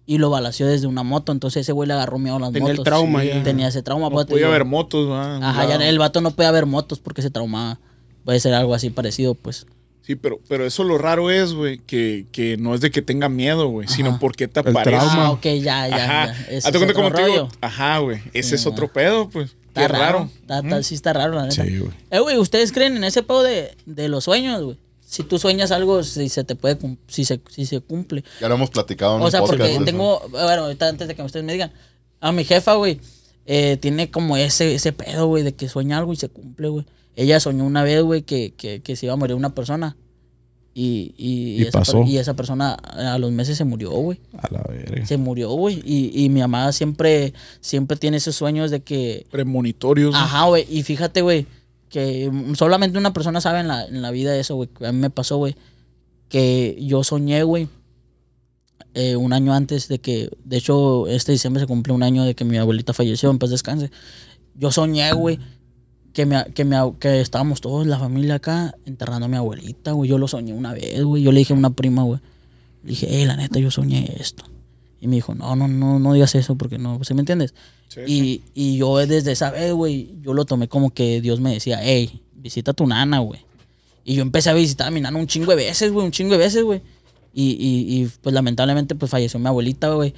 y 0.07 0.19
lo 0.19 0.31
balació 0.31 0.67
desde 0.67 0.87
una 0.87 1.03
moto. 1.03 1.33
Entonces 1.33 1.63
ese 1.63 1.73
güey 1.73 1.87
le 1.87 1.95
agarró 1.95 2.19
miedo 2.19 2.37
a 2.37 2.41
las 2.41 2.53
Tenía 2.53 2.71
el 2.71 2.77
motos. 2.79 2.85
trauma 2.85 3.25
ya. 3.25 3.43
Tenía 3.43 3.69
ese 3.69 3.83
trauma. 3.83 4.07
No 4.09 4.13
pues, 4.13 4.27
podía 4.27 4.47
haber 4.47 4.65
motos, 4.65 5.09
¿va? 5.09 5.37
Ajá, 5.37 5.67
ya 5.67 5.77
el 5.77 5.99
vato 5.99 6.21
no 6.21 6.31
puede 6.33 6.51
ver 6.53 6.67
motos 6.67 6.99
porque 7.01 7.23
se 7.23 7.31
traumaba. 7.31 7.79
Puede 8.25 8.41
ser 8.41 8.55
algo 8.55 8.75
así 8.75 8.91
parecido, 8.91 9.35
pues. 9.35 9.67
Sí, 10.03 10.17
pero, 10.17 10.41
pero 10.49 10.67
eso 10.67 10.83
lo 10.83 10.99
raro 10.99 11.31
es, 11.31 11.53
güey, 11.55 11.79
que, 11.79 12.27
que 12.33 12.57
no 12.57 12.75
es 12.75 12.81
de 12.81 12.91
que 12.91 13.01
tenga 13.03 13.29
miedo, 13.29 13.69
güey, 13.69 13.87
sino 13.87 14.19
porque 14.19 14.49
te 14.49 14.61
El 14.61 14.69
aparece. 14.69 14.97
trauma. 15.07 15.27
Ah, 15.27 15.31
ok, 15.31 15.43
ya, 15.45 15.87
ya. 15.89 16.05
Ajá. 16.05 16.27
ya. 16.27 16.33
Ese 16.49 16.57
Hazte 16.57 16.69
es 16.71 16.77
cuenta 16.79 16.85
otro 16.87 16.95
como 16.95 17.11
te 17.15 17.27
digo. 17.27 17.49
Ajá, 17.61 17.99
güey. 17.99 18.21
Ese 18.33 18.57
es 18.57 18.67
otro 18.67 18.89
pedo, 18.89 19.29
pues. 19.29 19.55
Está 19.69 19.83
Qué 19.83 19.89
raro. 19.89 20.03
raro. 20.05 20.31
Está- 20.41 20.59
está- 20.59 20.83
sí 20.83 20.95
está 20.97 21.13
raro, 21.13 21.35
la 21.35 21.43
neta. 21.47 21.65
Sí, 21.65 21.79
güey. 21.79 21.93
Eh, 22.11 22.19
güey, 22.19 22.39
¿ustedes 22.39 22.73
creen 22.73 22.97
en 22.97 23.05
ese 23.05 23.23
pedo 23.23 23.45
de, 23.45 23.77
de 23.87 24.09
los 24.09 24.25
sueños, 24.25 24.61
güey? 24.65 24.77
Si 25.11 25.25
tú 25.25 25.41
sueñas 25.41 25.73
algo, 25.73 26.05
si 26.05 26.29
se 26.29 26.45
te 26.45 26.55
puede, 26.55 26.79
si 27.09 27.25
se, 27.25 27.41
si 27.49 27.67
se 27.67 27.81
cumple. 27.81 28.23
Ya 28.41 28.49
lo 28.49 28.55
hemos 28.55 28.71
platicado 28.71 29.17
en 29.17 29.23
O 29.23 29.29
sea, 29.29 29.41
podcast. 29.41 29.59
porque 29.61 29.85
tengo, 29.85 30.23
bueno, 30.31 30.63
ahorita 30.63 30.87
antes 30.89 31.09
de 31.09 31.17
que 31.17 31.23
ustedes 31.25 31.45
me 31.45 31.53
digan, 31.53 31.73
a 32.21 32.31
mi 32.31 32.45
jefa, 32.45 32.75
güey, 32.75 33.01
eh, 33.45 33.77
tiene 33.81 34.13
como 34.13 34.37
ese, 34.37 34.73
ese 34.73 34.93
pedo, 34.93 35.27
güey, 35.27 35.43
de 35.43 35.53
que 35.53 35.69
sueña 35.69 35.99
algo 35.99 36.13
y 36.13 36.17
se 36.17 36.29
cumple, 36.29 36.69
güey. 36.69 36.87
Ella 37.17 37.41
soñó 37.41 37.65
una 37.65 37.83
vez, 37.83 38.01
güey, 38.03 38.23
que, 38.23 38.55
que, 38.57 38.83
que 38.83 38.95
se 38.95 39.07
iba 39.07 39.15
a 39.15 39.17
morir 39.17 39.35
una 39.35 39.53
persona. 39.53 39.97
Y, 40.75 41.13
y, 41.19 41.57
Y 41.57 41.63
esa, 41.63 41.79
pasó. 41.81 42.05
y 42.05 42.19
esa 42.19 42.35
persona 42.35 42.75
a 42.75 43.19
los 43.19 43.33
meses 43.33 43.59
se 43.59 43.65
murió, 43.65 43.91
güey. 43.91 44.21
A 44.39 44.47
la 44.53 44.63
verga. 44.63 45.05
Se 45.07 45.17
murió, 45.17 45.51
güey. 45.51 45.83
Y, 45.85 46.13
y 46.25 46.29
mi 46.29 46.39
mamá 46.39 46.71
siempre, 46.71 47.35
siempre 47.61 47.97
tiene 47.97 48.19
esos 48.19 48.37
sueños 48.37 48.71
de 48.71 48.79
que... 48.79 49.27
Premonitorios. 49.33 50.15
Ajá, 50.15 50.45
güey. 50.45 50.65
Y 50.71 50.85
fíjate, 50.85 51.23
güey, 51.23 51.49
que 51.91 52.31
solamente 52.55 52.99
una 52.99 53.13
persona 53.13 53.41
sabe 53.41 53.61
en 53.61 53.69
la, 53.69 53.85
en 53.85 54.01
la 54.01 54.11
vida 54.11 54.37
eso, 54.37 54.55
güey. 54.55 54.71
A 54.87 54.93
mí 54.93 54.99
me 54.99 55.11
pasó, 55.11 55.37
güey, 55.37 55.57
que 56.29 56.79
yo 56.81 57.05
soñé, 57.05 57.43
güey, 57.43 57.69
eh, 58.95 59.17
un 59.17 59.33
año 59.33 59.53
antes 59.53 59.89
de 59.89 60.01
que, 60.01 60.31
de 60.45 60.57
hecho, 60.57 61.07
este 61.09 61.33
diciembre 61.33 61.61
se 61.61 61.67
cumple 61.67 61.93
un 61.93 62.03
año 62.03 62.25
de 62.25 62.35
que 62.35 62.45
mi 62.45 62.57
abuelita 62.57 62.93
falleció, 62.93 63.31
en 63.31 63.39
paz 63.39 63.51
descanse. 63.51 63.91
Yo 64.55 64.73
soñé, 64.73 65.13
güey, 65.13 65.39
que, 66.13 66.27
me, 66.27 66.45
que, 66.55 66.65
me, 66.65 66.77
que 66.99 67.21
estábamos 67.21 67.61
todos, 67.61 67.87
la 67.87 67.99
familia 67.99 68.37
acá, 68.37 68.75
enterrando 68.87 69.27
a 69.27 69.29
mi 69.29 69.37
abuelita, 69.37 69.93
güey. 69.93 70.09
Yo 70.09 70.19
lo 70.19 70.29
soñé 70.29 70.53
una 70.53 70.73
vez, 70.73 71.03
güey. 71.03 71.23
Yo 71.23 71.33
le 71.33 71.41
dije 71.41 71.53
a 71.53 71.57
una 71.57 71.71
prima, 71.71 72.03
güey. 72.05 72.21
Le 72.83 72.91
dije, 72.91 73.07
hey, 73.11 73.27
la 73.27 73.37
neta, 73.37 73.59
yo 73.59 73.71
soñé 73.71 74.17
esto. 74.19 74.45
Y 75.01 75.09
me 75.09 75.17
dijo, 75.17 75.35
no, 75.35 75.57
no, 75.57 75.67
no, 75.67 75.99
no 75.99 76.13
digas 76.13 76.35
eso 76.35 76.57
porque 76.57 76.79
no, 76.79 77.03
¿sí 77.05 77.15
me 77.15 77.21
entiendes? 77.21 77.55
Sí, 77.89 78.01
y, 78.07 78.43
y 78.55 78.77
yo 78.77 78.99
desde 78.99 79.33
esa 79.33 79.51
vez, 79.51 79.73
güey, 79.73 80.15
yo 80.21 80.35
lo 80.35 80.45
tomé 80.45 80.69
como 80.69 80.91
que 80.91 81.21
Dios 81.21 81.41
me 81.41 81.53
decía, 81.53 81.81
hey, 81.83 82.23
visita 82.35 82.73
a 82.73 82.75
tu 82.75 82.87
nana, 82.87 83.21
güey. 83.21 83.41
Y 84.05 84.15
yo 84.15 84.23
empecé 84.23 84.51
a 84.51 84.55
visitar 84.55 84.89
a 84.89 84.91
mi 84.91 85.01
nana 85.01 85.19
un 85.19 85.27
chingo 85.27 85.51
de 85.51 85.57
veces, 85.57 85.93
güey, 85.93 86.05
un 86.05 86.13
chingo 86.13 86.33
de 86.33 86.39
veces, 86.39 86.63
güey. 86.63 86.83
Y, 87.33 87.51
y, 87.53 88.03
y, 88.03 88.11
pues 88.23 88.35
lamentablemente 88.35 88.95
pues 88.95 89.11
falleció 89.11 89.39
mi 89.39 89.47
abuelita, 89.47 89.91
güey. 89.91 90.15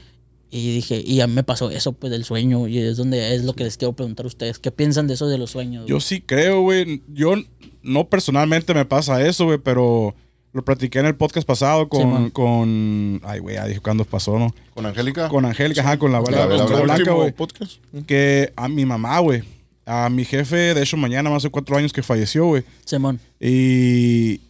Y 0.51 0.74
dije, 0.74 1.03
y 1.05 1.20
a 1.20 1.26
mí 1.26 1.35
me 1.35 1.45
pasó 1.45 1.70
eso, 1.70 1.93
pues 1.93 2.11
del 2.11 2.24
sueño. 2.24 2.68
Y 2.68 2.78
es 2.78 2.97
donde 2.97 3.35
es 3.35 3.45
lo 3.45 3.55
que 3.55 3.64
les 3.64 3.76
quiero 3.76 3.95
preguntar 3.95 4.26
a 4.26 4.28
ustedes. 4.28 4.59
¿Qué 4.59 4.70
piensan 4.70 5.07
de 5.07 5.14
eso 5.14 5.26
de 5.26 5.39
los 5.39 5.51
sueños? 5.51 5.87
Yo 5.87 6.01
sí 6.01 6.20
creo, 6.20 6.61
güey. 6.61 7.03
Yo 7.09 7.35
no 7.83 8.09
personalmente 8.09 8.74
me 8.74 8.85
pasa 8.85 9.26
eso, 9.26 9.47
güey, 9.47 9.59
pero 9.59 10.14
lo 10.53 10.64
platiqué 10.64 10.98
en 10.98 11.07
el 11.07 11.14
podcast 11.14 11.46
pasado 11.46 11.88
con. 11.88 12.30
con 12.30 13.20
ay, 13.24 13.40
güey, 13.40 13.57
ya 13.57 13.66
dije 13.66 13.80
cuándo 13.80 14.05
pasó, 14.05 14.38
¿no? 14.38 14.55
¿Con 14.74 14.84
Angélica? 14.86 15.28
Con 15.28 15.44
Angélica, 15.44 15.80
ajá, 15.80 15.98
con 15.98 16.12
la 16.12 16.18
La 16.18 16.24
abuela 16.24 16.46
Bela 16.46 16.66
con 16.66 16.82
Blanca. 16.82 17.12
Güey. 17.12 17.32
podcast. 17.32 17.72
Que 18.07 18.53
a 18.57 18.68
mi 18.68 18.84
mamá, 18.84 19.18
güey. 19.20 19.42
A 19.86 20.09
mi 20.11 20.24
jefe, 20.24 20.74
de 20.74 20.82
hecho, 20.82 20.96
mañana, 20.96 21.28
más 21.30 21.42
de 21.42 21.50
cuatro 21.50 21.76
años 21.76 21.92
que 21.92 22.03
falleció, 22.03 22.46
güey. 22.46 22.62
Simón. 22.84 23.18
Y 23.40 24.40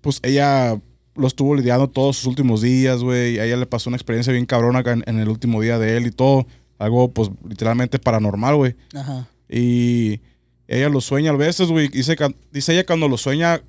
pues 0.00 0.20
ella 0.22 0.80
lo 1.16 1.26
estuvo 1.26 1.54
lidiando 1.54 1.88
todos 1.88 2.16
sus 2.16 2.26
últimos 2.26 2.62
días, 2.62 3.00
güey. 3.02 3.34
Y 3.34 3.38
a 3.40 3.44
ella 3.44 3.56
le 3.56 3.66
pasó 3.66 3.90
una 3.90 3.96
experiencia 3.96 4.32
bien 4.32 4.46
cabrona 4.46 4.78
acá 4.78 4.92
en, 4.92 5.02
en 5.06 5.18
el 5.18 5.28
último 5.28 5.60
día 5.60 5.78
de 5.78 5.96
él 5.96 6.06
y 6.06 6.10
todo. 6.12 6.46
Algo, 6.78 7.10
pues, 7.10 7.28
literalmente 7.46 7.98
paranormal, 7.98 8.56
güey. 8.56 8.74
Ajá. 8.94 9.28
Y 9.50 10.20
ella 10.66 10.88
lo 10.88 11.00
sueña 11.02 11.32
a 11.32 11.36
veces, 11.36 11.68
güey. 11.68 11.88
Dice, 11.88 12.16
que- 12.16 12.34
dice 12.52 12.72
ella 12.72 12.86
cuando 12.86 13.06
lo 13.08 13.18
sueña 13.18 13.60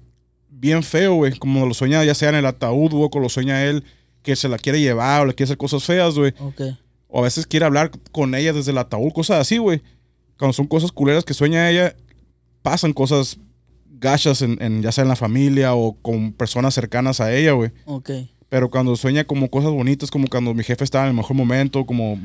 bien 0.52 0.84
feo, 0.84 1.16
güey. 1.16 1.38
Como 1.40 1.66
lo 1.66 1.74
sueña 1.74 2.04
ya 2.04 2.14
sea 2.14 2.30
en 2.30 2.36
el 2.36 2.46
ataúd, 2.46 2.92
güey, 2.92 3.10
o 3.12 3.20
lo 3.20 3.30
sueña 3.30 3.64
él 3.66 3.84
que 4.22 4.36
se 4.36 4.48
la 4.48 4.60
quiere 4.60 4.80
llevar 4.80 5.22
o 5.22 5.26
le 5.26 5.34
quiere 5.34 5.48
hacer 5.48 5.58
cosas 5.58 5.84
feas, 5.84 6.14
güey. 6.16 6.34
Ok. 6.40 6.62
O 7.08 7.20
a 7.20 7.24
veces 7.24 7.48
quiere 7.48 7.66
hablar 7.66 7.92
con 8.12 8.36
ella 8.36 8.54
desde 8.54 8.72
el 8.72 8.78
ataúd, 8.78 9.12
cosas 9.12 9.40
así, 9.42 9.58
güey. 9.58 9.82
Cuando 10.38 10.54
son 10.54 10.68
cosas 10.68 10.92
culeras 10.92 11.26
que 11.26 11.34
sueña 11.34 11.70
ella, 11.70 11.96
pasan 12.62 12.94
cosas 12.94 13.38
gachas 14.00 14.42
en, 14.42 14.62
en- 14.62 14.82
ya 14.82 14.92
sea 14.92 15.04
en 15.04 15.08
la 15.10 15.16
familia 15.16 15.74
o 15.76 15.94
con 16.02 16.34
personas 16.34 16.74
cercanas 16.74 17.20
a 17.22 17.34
ella, 17.36 17.52
güey. 17.54 17.72
Ok. 17.86 18.12
Pero 18.50 18.70
cuando 18.70 18.96
sueña 18.96 19.24
como 19.24 19.50
cosas 19.50 19.72
bonitas, 19.72 20.12
como 20.12 20.28
cuando 20.28 20.54
mi 20.54 20.64
jefe 20.64 20.84
estaba 20.84 21.06
en 21.06 21.12
el 21.12 21.16
mejor 21.18 21.36
momento, 21.36 21.86
como 21.86 22.20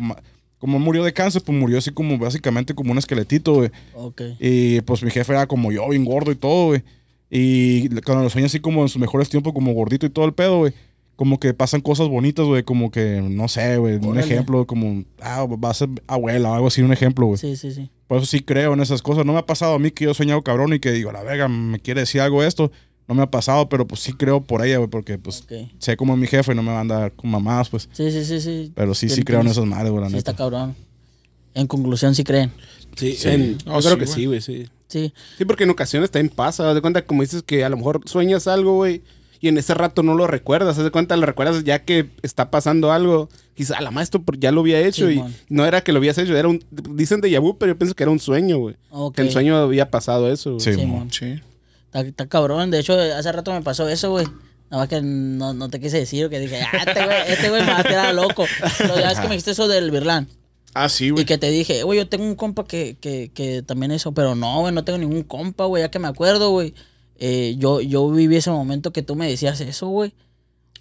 como 0.58 0.78
murió 0.78 1.04
de 1.04 1.12
cáncer, 1.12 1.42
pues 1.44 1.56
murió 1.56 1.76
así 1.78 1.90
como 1.90 2.16
básicamente 2.18 2.74
como 2.74 2.90
un 2.92 2.98
esqueletito, 2.98 3.54
güey. 3.54 3.70
Ok. 3.94 4.22
Y 4.40 4.80
pues 4.82 5.02
mi 5.02 5.10
jefe 5.10 5.32
era 5.32 5.46
como 5.46 5.70
yo, 5.70 5.88
bien 5.90 6.04
gordo 6.04 6.32
y 6.32 6.36
todo, 6.36 6.68
güey. 6.68 6.82
Y 7.30 7.88
cuando 8.02 8.24
lo 8.24 8.30
sueña 8.30 8.46
así 8.46 8.60
como 8.60 8.82
en 8.82 8.88
sus 8.88 9.00
mejores 9.00 9.28
tiempos, 9.28 9.52
como 9.52 9.72
gordito 9.72 10.06
y 10.06 10.10
todo 10.10 10.24
el 10.26 10.32
pedo, 10.34 10.58
güey. 10.58 10.72
Como 11.16 11.40
que 11.40 11.54
pasan 11.54 11.80
cosas 11.80 12.08
bonitas, 12.08 12.44
güey. 12.44 12.62
Como 12.62 12.90
que, 12.90 13.20
no 13.22 13.48
sé, 13.48 13.78
güey. 13.78 13.96
Un 13.96 14.18
ejemplo, 14.18 14.66
como, 14.66 15.02
ah, 15.22 15.46
va 15.46 15.70
a 15.70 15.74
ser 15.74 15.88
abuela 16.06 16.50
o 16.50 16.54
algo 16.54 16.66
así, 16.68 16.82
un 16.82 16.92
ejemplo, 16.92 17.26
güey. 17.26 17.38
Sí, 17.38 17.56
sí, 17.56 17.72
sí. 17.72 17.90
Por 18.06 18.18
eso 18.18 18.26
sí 18.26 18.40
creo 18.40 18.74
en 18.74 18.80
esas 18.80 19.00
cosas. 19.02 19.24
No 19.24 19.32
me 19.32 19.38
ha 19.38 19.46
pasado 19.46 19.74
a 19.74 19.78
mí 19.78 19.90
que 19.90 20.04
yo 20.04 20.10
he 20.10 20.14
soñado 20.14 20.42
cabrón 20.42 20.72
y 20.74 20.78
que 20.78 20.92
digo, 20.92 21.10
la 21.12 21.22
verga, 21.22 21.48
me 21.48 21.80
quiere 21.80 22.00
decir 22.00 22.20
algo 22.20 22.42
esto. 22.42 22.70
No 23.08 23.14
me 23.14 23.22
ha 23.22 23.30
pasado, 23.30 23.68
pero 23.68 23.86
pues 23.86 24.00
sí 24.02 24.12
creo 24.12 24.42
por 24.42 24.64
ella, 24.66 24.78
güey, 24.78 24.90
porque 24.90 25.16
pues 25.16 25.44
sé 25.78 25.96
cómo 25.96 26.12
es 26.14 26.18
mi 26.18 26.26
jefe 26.26 26.52
y 26.52 26.54
no 26.56 26.62
me 26.62 26.70
va 26.72 26.78
a 26.78 26.80
andar 26.80 27.12
con 27.12 27.30
mamás, 27.30 27.70
pues. 27.70 27.88
Sí, 27.92 28.10
sí, 28.10 28.24
sí, 28.24 28.40
sí. 28.40 28.72
Pero 28.74 28.94
sí, 28.94 29.08
sí 29.08 29.22
creo 29.22 29.40
en 29.40 29.46
esas 29.46 29.64
madres, 29.64 29.90
güey, 29.92 30.02
la 30.02 30.08
Sí, 30.10 30.16
neta. 30.16 30.32
está 30.32 30.36
cabrón. 30.42 30.74
En 31.54 31.66
conclusión, 31.66 32.14
sí 32.14 32.24
creen. 32.24 32.50
Sí, 32.96 33.12
Sí. 33.14 33.28
en- 33.28 33.58
Oh, 33.66 33.80
yo 33.80 33.90
creo 33.90 33.92
sí, 33.92 33.98
que 34.00 34.06
sí, 34.06 34.26
güey, 34.26 34.40
sí. 34.40 34.66
Sí. 34.88 35.12
Sí, 35.38 35.44
porque 35.44 35.64
en 35.64 35.70
ocasiones 35.70 36.10
también 36.10 36.34
pasa. 36.34 36.68
Haz 36.68 36.74
de 36.74 36.80
cuenta, 36.80 37.04
como 37.04 37.22
dices, 37.22 37.42
que 37.42 37.64
a 37.64 37.68
lo 37.68 37.76
mejor 37.76 38.00
sueñas 38.06 38.46
algo, 38.46 38.74
güey. 38.74 39.02
Y 39.40 39.48
en 39.48 39.58
ese 39.58 39.74
rato 39.74 40.02
no 40.02 40.14
lo 40.14 40.26
recuerdas. 40.26 40.78
Haz 40.78 40.84
de 40.84 40.90
cuenta, 40.90 41.16
lo 41.16 41.26
recuerdas 41.26 41.62
ya 41.64 41.84
que 41.84 42.08
está 42.22 42.50
pasando 42.50 42.92
algo. 42.92 43.28
Quizá 43.54 43.80
la 43.80 43.90
maestro 43.90 44.22
ya 44.38 44.50
lo 44.52 44.60
había 44.60 44.80
hecho. 44.80 45.10
Y 45.10 45.22
no 45.48 45.66
era 45.66 45.82
que 45.82 45.92
lo 45.92 45.98
habías 45.98 46.16
hecho. 46.18 46.36
Era 46.36 46.48
un, 46.48 46.64
dicen 46.70 47.20
de 47.20 47.38
vu, 47.38 47.56
pero 47.58 47.72
yo 47.72 47.78
pienso 47.78 47.94
que 47.94 48.02
era 48.02 48.10
un 48.10 48.18
sueño, 48.18 48.58
güey. 48.58 48.76
Que 49.14 49.22
el 49.22 49.30
sueño 49.30 49.56
había 49.56 49.90
pasado 49.90 50.30
eso. 50.30 50.54
güey. 50.54 50.60
Sí, 50.60 50.72
Sí. 51.10 51.42
Está, 51.86 52.00
está 52.00 52.26
cabrón. 52.26 52.70
De 52.70 52.80
hecho, 52.80 52.94
hace 52.98 53.32
rato 53.32 53.52
me 53.52 53.62
pasó 53.62 53.88
eso, 53.88 54.10
güey. 54.10 54.26
Nada 54.70 54.82
más 54.82 54.88
que 54.88 55.00
no, 55.00 55.54
no 55.54 55.68
te 55.68 55.80
quise 55.80 55.98
decir, 55.98 56.28
que 56.28 56.40
dije, 56.40 56.60
ah, 56.60 56.84
este 56.86 57.04
güey, 57.04 57.16
este 57.28 57.50
güey 57.50 57.62
me 57.62 57.70
va 57.70 57.78
a 57.78 57.84
tirar 57.84 58.14
loco. 58.14 58.46
Pero 58.78 58.98
ya 58.98 59.12
es 59.12 59.18
que 59.20 59.28
me 59.28 59.34
dijiste 59.34 59.52
eso 59.52 59.68
del 59.68 59.90
Birlán. 59.90 60.28
Ah, 60.78 60.88
sí, 60.90 61.06
Y 61.06 61.10
güey. 61.10 61.24
que 61.24 61.38
te 61.38 61.50
dije, 61.50 61.82
güey, 61.84 61.98
yo 61.98 62.08
tengo 62.08 62.24
un 62.24 62.34
compa 62.34 62.64
que, 62.66 62.96
que, 63.00 63.30
que 63.32 63.62
también 63.62 63.92
eso, 63.92 64.12
pero 64.12 64.34
no, 64.34 64.60
güey, 64.60 64.74
no 64.74 64.84
tengo 64.84 64.98
ningún 64.98 65.22
compa, 65.22 65.64
güey, 65.64 65.82
ya 65.82 65.90
que 65.90 65.98
me 65.98 66.08
acuerdo, 66.08 66.50
güey. 66.50 66.74
Eh, 67.18 67.54
yo, 67.58 67.80
yo 67.80 68.10
viví 68.10 68.36
ese 68.36 68.50
momento 68.50 68.92
que 68.92 69.02
tú 69.02 69.16
me 69.16 69.26
decías 69.28 69.60
eso, 69.62 69.88
güey. 69.88 70.12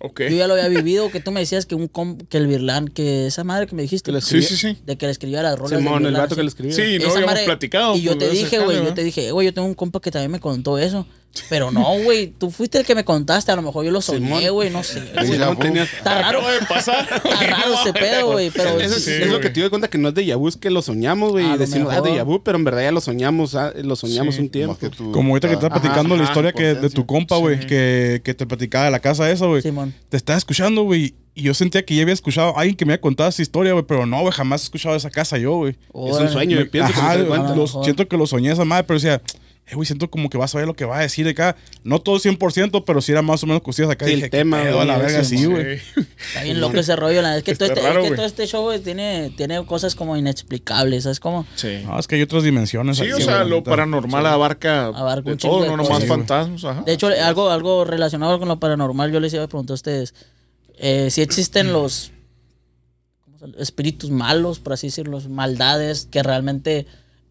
Ok. 0.02 0.24
Yo 0.30 0.36
ya 0.36 0.48
lo 0.48 0.56
había 0.56 0.68
vivido, 0.68 1.10
que 1.10 1.22
tú 1.22 1.32
me 1.32 1.40
decías 1.40 1.66
que 1.66 1.74
un 1.76 1.88
comp, 1.88 2.24
que 2.28 2.36
el 2.38 2.48
Birlán, 2.48 2.90
que 2.90 3.28
esa 3.28 3.46
madre 3.46 3.66
que 3.68 3.76
me 3.76 3.84
dijiste, 3.84 4.10
Que 4.12 4.16
le 4.18 4.22
Sí, 4.22 4.42
sí, 4.42 4.58
sí. 4.58 4.78
de 4.86 4.98
que 4.98 5.06
le 5.06 5.14
escribía 5.14 5.42
las 5.42 5.58
rolas. 5.58 5.80
Simón, 5.80 6.00
el 6.00 6.10
Birlán, 6.10 6.22
vato 6.24 6.36
que 6.36 6.42
así. 6.42 6.46
le 6.46 6.50
escribió. 6.50 6.76
Sí, 6.76 6.82
no 6.82 6.88
Esa 7.06 7.12
habíamos 7.12 7.26
madre- 7.28 7.46
platicado. 7.46 7.96
Y 7.96 8.02
yo 8.02 8.18
pues, 8.18 8.28
te 8.30 8.36
dije, 8.36 8.60
güey, 8.60 8.84
yo 8.84 8.94
te 8.94 9.04
dije, 9.06 9.28
"Eh, 9.28 9.32
güey, 9.32 9.46
yo 9.48 9.54
tengo 9.54 9.68
un 9.70 9.74
compa 9.76 10.02
que 10.02 10.12
también 10.12 10.32
me 10.32 10.42
contó 10.42 10.78
eso. 10.78 11.08
Pero 11.50 11.72
no, 11.72 11.84
güey, 12.04 12.28
tú 12.28 12.50
fuiste 12.50 12.78
el 12.80 12.86
que 12.86 12.96
me 12.96 13.04
contaste, 13.04 13.52
a 13.52 13.56
lo 13.56 13.62
mejor 13.62 13.86
yo 13.86 13.92
lo 13.92 14.02
soñé, 14.02 14.50
güey, 14.50 14.70
no 14.70 14.84
sé. 14.84 15.02
No 15.14 15.22
Está 15.22 16.22
raro, 16.22 16.42
de 16.48 16.66
pasar. 16.68 17.08
está 17.24 17.48
raro 17.48 17.74
ese 17.82 17.94
pedo, 17.94 18.32
güey, 18.32 18.50
pero 18.52 18.80
Eso 18.80 19.00
Sí, 19.00 19.12
es 19.12 19.28
lo 19.30 19.40
que 19.40 19.50
te 19.50 19.60
doy 19.60 19.70
cuenta 19.70 19.88
que 19.90 19.98
no 19.98 20.10
es 20.10 20.16
de 20.16 20.34
vu, 20.36 20.48
es 20.48 20.58
que 20.58 20.70
lo 20.70 20.82
soñamos, 20.82 21.32
güey. 21.32 21.46
Y 21.54 21.58
decimos, 21.58 21.94
ah, 21.94 22.02
de 22.02 22.22
vu, 22.24 22.42
pero 22.44 22.58
en 22.58 22.64
verdad 22.64 22.82
ya 22.84 22.92
lo 22.92 23.02
soñamos, 23.02 23.56
ah, 23.56 23.74
lo 23.76 23.96
soñamos 23.96 24.36
Sí, 24.36 24.42
un 24.42 24.50
tiempo. 24.50 24.78
Que 24.78 24.90
tú- 24.90 25.12
Como 25.12 25.30
ahorita 25.34 25.48
que 25.48 25.54
estás 25.56 25.70
Ah, 25.72 25.80
platicando 25.82 26.16
la 26.16 26.24
ajá, 26.24 26.32
historia 26.32 26.52
que 26.54 26.74
de 26.76 26.90
tu 26.90 27.06
compa, 27.06 27.38
güey, 27.38 27.62
Sí. 27.62 27.68
que, 27.68 28.22
que 28.24 28.34
te 28.34 28.46
platicaba 28.46 28.86
de 28.86 28.92
la 28.92 29.00
casa 29.00 29.30
esa, 29.30 29.46
güey. 29.46 29.62
Simón. 29.62 29.94
Te 30.10 30.18
estaba 30.18 30.38
escuchando, 30.38 30.84
güey, 30.84 31.14
y 31.34 31.44
yo 31.44 31.54
sentía 31.54 31.84
que 31.86 31.96
ya 31.96 32.02
había 32.04 32.14
escuchado 32.14 32.58
a 32.58 32.62
alguien 32.62 32.78
que 32.78 32.86
me 32.86 32.94
había 32.94 33.02
contado 33.02 33.30
esa 33.30 33.42
historia, 33.42 33.74
güey, 33.74 33.86
pero 33.86 34.06
no, 34.06 34.22
güey, 34.22 34.32
jamás 34.32 34.62
he 34.62 34.64
escuchado 34.66 34.96
esa 34.96 35.10
casa 35.10 35.38
yo, 35.38 35.56
güey. 35.58 35.72
Es 36.08 36.18
un 36.18 36.30
sueño, 36.30 36.58
yo 36.58 36.70
pienso 36.72 36.94
que 36.94 37.00
Ajá, 37.00 37.16
lo 37.18 37.36
mejor. 37.56 37.84
siento 37.84 38.08
que 38.08 38.16
lo 38.18 38.26
soñé 38.26 38.52
esa 38.52 38.64
madre, 38.66 38.86
pero 38.86 39.00
decía, 39.00 39.22
eh, 39.68 39.74
güey, 39.74 39.88
siento 39.88 40.12
como 40.12 40.30
que 40.30 40.38
vas 40.38 40.54
a 40.54 40.60
ver 40.60 40.68
lo 40.68 40.76
que 40.76 40.86
va 40.86 41.00
a 41.00 41.02
decir 41.02 41.26
de 41.26 41.32
acá. 41.32 41.56
No 41.84 42.00
todo 42.00 42.18
100%, 42.18 42.84
pero 42.86 43.02
sí 43.02 43.12
era 43.12 43.24
más 43.24 43.42
o 43.42 43.48
menos 43.48 43.64
cosillas 43.64 43.90
acá. 43.90 44.06
Sí, 44.06 44.12
y 44.12 44.14
el 44.14 44.20
dije, 44.20 44.30
¿qué 44.30 44.38
tema, 44.38 44.62
pedo, 44.62 44.80
a 44.80 44.86
la 44.86 44.96
güey, 44.98 45.08
verga, 45.08 45.24
sí, 45.24 45.44
güey. 45.46 45.80
Está 46.28 46.44
bien 46.44 46.62
loco 46.62 46.78
ese 46.78 46.96
rollo, 46.96 47.24
la 47.24 47.30
verdad 47.30 47.38
es 47.40 47.44
que, 47.44 47.56
todo 47.56 47.68
este, 47.70 47.80
es 47.80 47.88
que 47.88 48.00
güey. 48.00 48.16
todo 48.16 48.26
este 48.28 48.46
show 48.46 48.64
güey, 48.64 48.80
tiene, 48.80 49.32
tiene 49.36 49.66
cosas 49.66 49.96
como 49.96 50.16
inexplicables, 50.18 51.04
¿sabes 51.04 51.20
cómo? 51.20 51.48
Sí. 51.56 51.82
No, 51.84 51.98
es 52.00 52.08
que 52.08 52.16
hay 52.16 52.22
otras 52.22 52.44
dimensiones. 52.44 52.98
Sí, 52.98 53.04
aquí, 53.04 53.12
o 53.14 53.16
güey, 53.16 53.26
sea, 53.26 53.44
lo 53.44 53.64
paranormal 53.64 54.26
abarca, 54.28 54.86
Abarca 54.86 55.32
de 55.32 55.38
todo, 55.38 55.64
de 55.64 55.70
no 55.70 55.78
nomás 55.78 56.02
Sí, 56.02 56.08
güey. 56.08 56.10
fantasmas. 56.10 56.64
Ajá. 56.64 56.84
De 56.84 56.94
hecho, 56.94 57.08
algo, 57.08 57.50
algo 57.50 57.86
relacionado 57.86 58.38
con 58.38 58.48
lo 58.48 58.60
paranormal, 58.60 59.12
yo 59.12 59.20
les 59.20 59.34
iba 59.34 59.44
a 59.44 59.48
preguntar 59.48 59.74
a 59.74 59.76
ustedes, 59.76 60.14
eh, 60.78 61.10
si 61.10 61.22
existen 61.22 61.74
los 61.74 62.12
espíritus 63.58 64.12
malos, 64.12 64.60
por 64.60 64.74
así 64.74 64.88
decirlo, 64.88 65.20
maldades 65.28 66.08
que 66.12 66.22
realmente... 66.22 66.86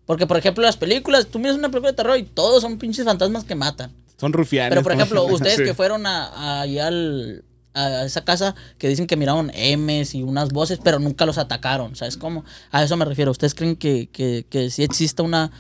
Porque, 0.07 0.27
por 0.27 0.37
ejemplo, 0.37 0.63
las 0.63 0.77
películas, 0.77 1.27
tú 1.29 1.39
miras 1.39 1.57
una 1.57 1.69
película 1.71 1.93
de 1.93 1.97
terror 1.97 2.19
y 2.19 2.25
todos 2.25 2.61
son 2.63 2.79
pinches 2.79 3.05
fantasmas 3.05 3.45
que 3.45 3.55
matan. 3.55 3.93
Son 4.19 4.33
rufianes. 4.33 4.71
Pero, 4.71 4.83
por 4.83 4.93
ejemplo, 4.93 5.25
ustedes 5.33 5.57
Sí. 5.57 5.65
que 5.65 5.75
fueron 5.75 6.07
a, 6.07 6.27
a- 6.27 6.61
allá 6.63 6.89
al- 6.89 7.45
a 7.77 8.05
esa 8.05 8.25
casa 8.25 8.55
que 8.79 8.87
dicen 8.89 9.07
que 9.09 9.17
miraron 9.17 9.51
M's 9.53 10.15
y 10.15 10.23
unas 10.23 10.51
voces, 10.51 10.79
pero 10.85 10.99
nunca 11.01 11.27
los 11.27 11.39
atacaron, 11.39 11.97
¿sabes 11.97 12.17
cómo? 12.17 12.45
A 12.71 12.83
eso 12.85 12.97
me 12.97 13.05
refiero. 13.05 13.31
¿Ustedes 13.33 13.55
creen 13.55 13.75
que, 13.77 14.09
que, 14.13 14.47
que 14.49 14.71
sí 14.71 14.85
existe 14.85 15.23
una 15.23 15.51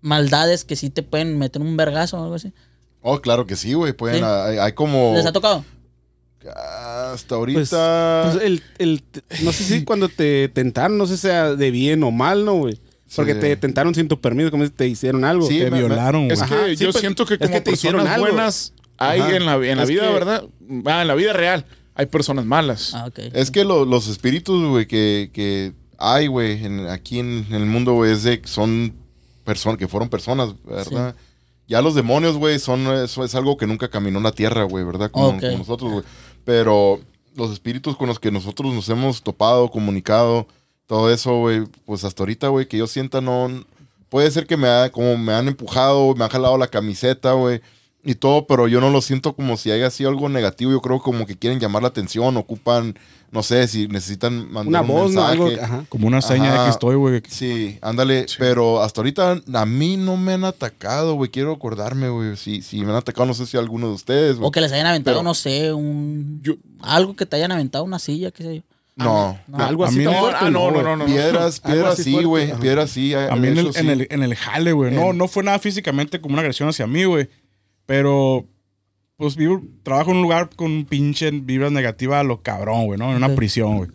maldades 0.00 0.64
que 0.64 0.76
sí 0.76 0.90
te 0.90 1.02
pueden 1.02 1.38
meter 1.38 1.62
un 1.62 1.76
vergazo 1.76 2.18
o 2.18 2.22
algo 2.22 2.34
así? 2.34 2.52
Oh, 3.02 3.20
claro 3.20 3.46
que 3.46 3.56
sí, 3.56 3.72
güey. 3.74 3.92
Pueden, 3.92 4.18
Sí. 4.18 4.24
hay, 4.24 4.58
hay 4.58 4.72
como. 4.72 5.14
¿Les 5.14 5.24
ha 5.26 5.32
tocado? 5.32 5.64
Hasta 6.54 7.28
Pues, 7.38 7.72
ahorita. 7.72 8.30
pues, 8.32 8.44
el, 8.44 8.62
el- 8.78 9.02
no 9.42 9.52
sé 9.52 9.64
si 9.64 9.84
cuando 9.84 10.08
te 10.08 10.48
tentaron, 10.48 10.96
no 10.98 11.06
sé 11.06 11.16
si 11.16 11.22
sea 11.22 11.54
de 11.54 11.70
bien 11.70 12.02
o 12.04 12.10
mal, 12.10 12.44
¿no, 12.44 12.54
güey? 12.54 12.80
Porque 13.14 13.34
Sí. 13.34 13.40
te 13.40 13.56
tentaron 13.56 13.94
sin 13.94 14.08
tu 14.08 14.20
permiso, 14.20 14.50
como 14.50 14.64
si 14.64 14.70
te 14.70 14.86
hicieron 14.88 15.24
algo. 15.24 15.46
Sí, 15.46 15.58
Te 15.60 15.70
violaron. 15.70 16.30
Es 16.30 16.40
que 16.42 16.44
Ajá, 16.54 16.66
yo 16.68 16.90
pues, 16.90 17.00
siento 17.00 17.24
que 17.24 17.34
es 17.34 17.40
como 17.40 17.52
que 17.52 17.60
te 17.60 17.70
hicieron 17.72 18.00
personas 18.00 18.14
algo. 18.20 18.26
buenas 18.34 18.72
hay 18.98 19.20
Ajá. 19.20 19.36
en 19.36 19.46
la, 19.46 19.54
en 19.56 19.76
la 19.78 19.84
vida, 19.84 20.06
que- 20.08 20.12
¿verdad? 20.12 20.44
Ah, 20.86 21.02
en 21.02 21.08
la 21.08 21.14
vida 21.14 21.32
real 21.32 21.64
hay 21.94 22.06
personas 22.06 22.44
malas. 22.44 22.94
Ah, 22.94 23.06
ok. 23.06 23.18
Es 23.32 23.50
que 23.50 23.64
lo- 23.64 23.84
los 23.84 24.08
espíritus, 24.08 24.68
güey, 24.68 24.86
que, 24.86 25.30
que 25.32 25.72
hay, 25.98 26.26
güey, 26.26 26.64
en- 26.64 26.88
aquí 26.88 27.20
en, 27.20 27.46
en 27.48 27.54
el 27.54 27.66
mundo, 27.66 27.92
güey, 27.94 28.12
es 28.12 28.22
de 28.24 28.42
son 28.44 28.94
personas, 29.44 29.78
que 29.78 29.86
fueron 29.86 30.08
personas, 30.08 30.54
¿verdad? 30.64 31.14
Ya 31.68 31.80
los 31.82 31.94
demonios, 31.94 32.36
güey, 32.36 32.58
son, 32.58 32.86
eso 32.88 33.24
es 33.24 33.34
algo 33.34 33.56
que 33.56 33.66
nunca 33.66 33.88
caminó 33.88 34.18
en 34.18 34.24
la 34.24 34.32
tierra, 34.32 34.64
güey, 34.64 34.84
¿verdad? 34.84 35.10
Como, 35.10 35.38
como 35.40 35.58
nosotros, 35.58 35.92
güey. 35.92 36.04
Pero 36.44 37.00
los 37.36 37.52
espíritus 37.52 37.96
con 37.96 38.08
los 38.08 38.18
que 38.18 38.30
nosotros 38.30 38.72
nos 38.72 38.88
hemos 38.88 39.22
topado, 39.22 39.70
comunicado, 39.70 40.46
todo 40.86 41.10
eso, 41.12 41.38
güey, 41.40 41.64
pues 41.84 42.04
hasta 42.04 42.22
ahorita, 42.22 42.48
güey, 42.48 42.66
que 42.66 42.78
yo 42.78 42.86
sienta 42.86 43.20
no... 43.20 43.48
Puede 44.08 44.30
ser 44.30 44.46
que 44.46 44.56
me, 44.56 44.68
ha, 44.68 44.90
como 44.90 45.16
me 45.18 45.32
han 45.32 45.48
empujado, 45.48 46.14
me 46.14 46.24
han 46.24 46.30
jalado 46.30 46.56
la 46.56 46.68
camiseta, 46.68 47.32
güey, 47.32 47.60
y 48.04 48.14
todo, 48.14 48.46
pero 48.46 48.68
yo 48.68 48.80
no 48.80 48.88
lo 48.90 49.02
siento 49.02 49.34
como 49.34 49.56
si 49.56 49.72
haya 49.72 49.90
sido 49.90 50.10
algo 50.10 50.28
negativo. 50.28 50.70
Yo 50.70 50.80
creo 50.80 51.00
como 51.00 51.26
que 51.26 51.36
quieren 51.36 51.58
llamar 51.58 51.82
la 51.82 51.88
atención, 51.88 52.36
ocupan, 52.36 52.96
no 53.32 53.42
sé, 53.42 53.66
si 53.66 53.88
necesitan 53.88 54.44
mandar 54.52 54.68
Una 54.68 54.80
un 54.82 54.86
voz, 54.86 55.12
¿no? 55.12 55.22
mensaje. 55.22 55.32
Algo, 55.32 55.50
ajá. 55.64 55.84
Como 55.88 56.06
una 56.06 56.22
seña 56.22 56.52
de 56.52 56.64
que 56.66 56.70
estoy, 56.70 56.94
güey. 56.94 57.20
Sí, 57.28 57.80
ándale, 57.82 58.26
pero 58.38 58.80
hasta 58.80 59.00
ahorita 59.00 59.42
a 59.52 59.66
mí 59.66 59.96
no 59.96 60.16
me 60.16 60.34
han 60.34 60.44
atacado, 60.44 61.14
güey. 61.14 61.32
Quiero 61.32 61.52
acordarme, 61.52 62.08
güey. 62.08 62.36
Si, 62.36 62.62
si 62.62 62.84
me 62.84 62.92
han 62.92 62.98
atacado, 62.98 63.26
no 63.26 63.34
sé 63.34 63.44
si 63.44 63.56
alguno 63.56 63.88
de 63.88 63.94
ustedes, 63.94 64.36
güey. 64.36 64.46
O 64.46 64.52
que 64.52 64.60
les 64.60 64.70
hayan 64.70 64.86
aventado, 64.86 65.16
Pero- 65.16 65.24
no 65.24 65.34
sé, 65.34 65.72
un... 65.72 66.38
Yo- 66.44 66.54
algo 66.82 67.16
que 67.16 67.26
te 67.26 67.34
hayan 67.34 67.50
aventado 67.50 67.82
una 67.82 67.98
silla, 67.98 68.30
qué 68.30 68.44
sé 68.44 68.56
yo. 68.58 68.62
No. 68.96 69.38
No. 69.46 69.58
Algo 69.58 69.84
así 69.84 70.02
no, 70.02 70.12
fuerte, 70.12 70.38
ah, 70.40 70.50
no, 70.50 70.70
no, 70.70 70.82
no, 70.82 70.96
no. 70.96 71.04
Piedras, 71.04 71.60
piedras 71.60 72.00
así 72.00 72.16
sí, 72.16 72.24
güey. 72.24 72.52
Piedras 72.58 72.90
sí. 72.90 73.12
A 73.14 73.36
mí 73.36 73.48
en 73.48 73.58
el, 73.58 73.76
en, 73.76 73.90
el, 73.90 74.06
en 74.10 74.22
el 74.22 74.34
jale, 74.34 74.72
güey. 74.72 74.92
No, 74.92 75.12
no 75.12 75.28
fue 75.28 75.42
nada 75.42 75.58
físicamente 75.58 76.20
como 76.20 76.32
una 76.34 76.40
agresión 76.40 76.68
hacia 76.68 76.86
mí, 76.86 77.04
güey. 77.04 77.28
Pero, 77.84 78.46
pues 79.16 79.36
vivo, 79.36 79.62
trabajo 79.82 80.10
en 80.10 80.16
un 80.16 80.22
lugar 80.22 80.48
con 80.56 80.86
pinche 80.86 81.30
vibras 81.30 81.72
negativas 81.72 82.20
a 82.20 82.24
lo 82.24 82.42
cabrón, 82.42 82.86
güey, 82.86 82.98
¿no? 82.98 83.10
En 83.10 83.16
una 83.16 83.34
prisión, 83.34 83.76
güey. 83.76 83.90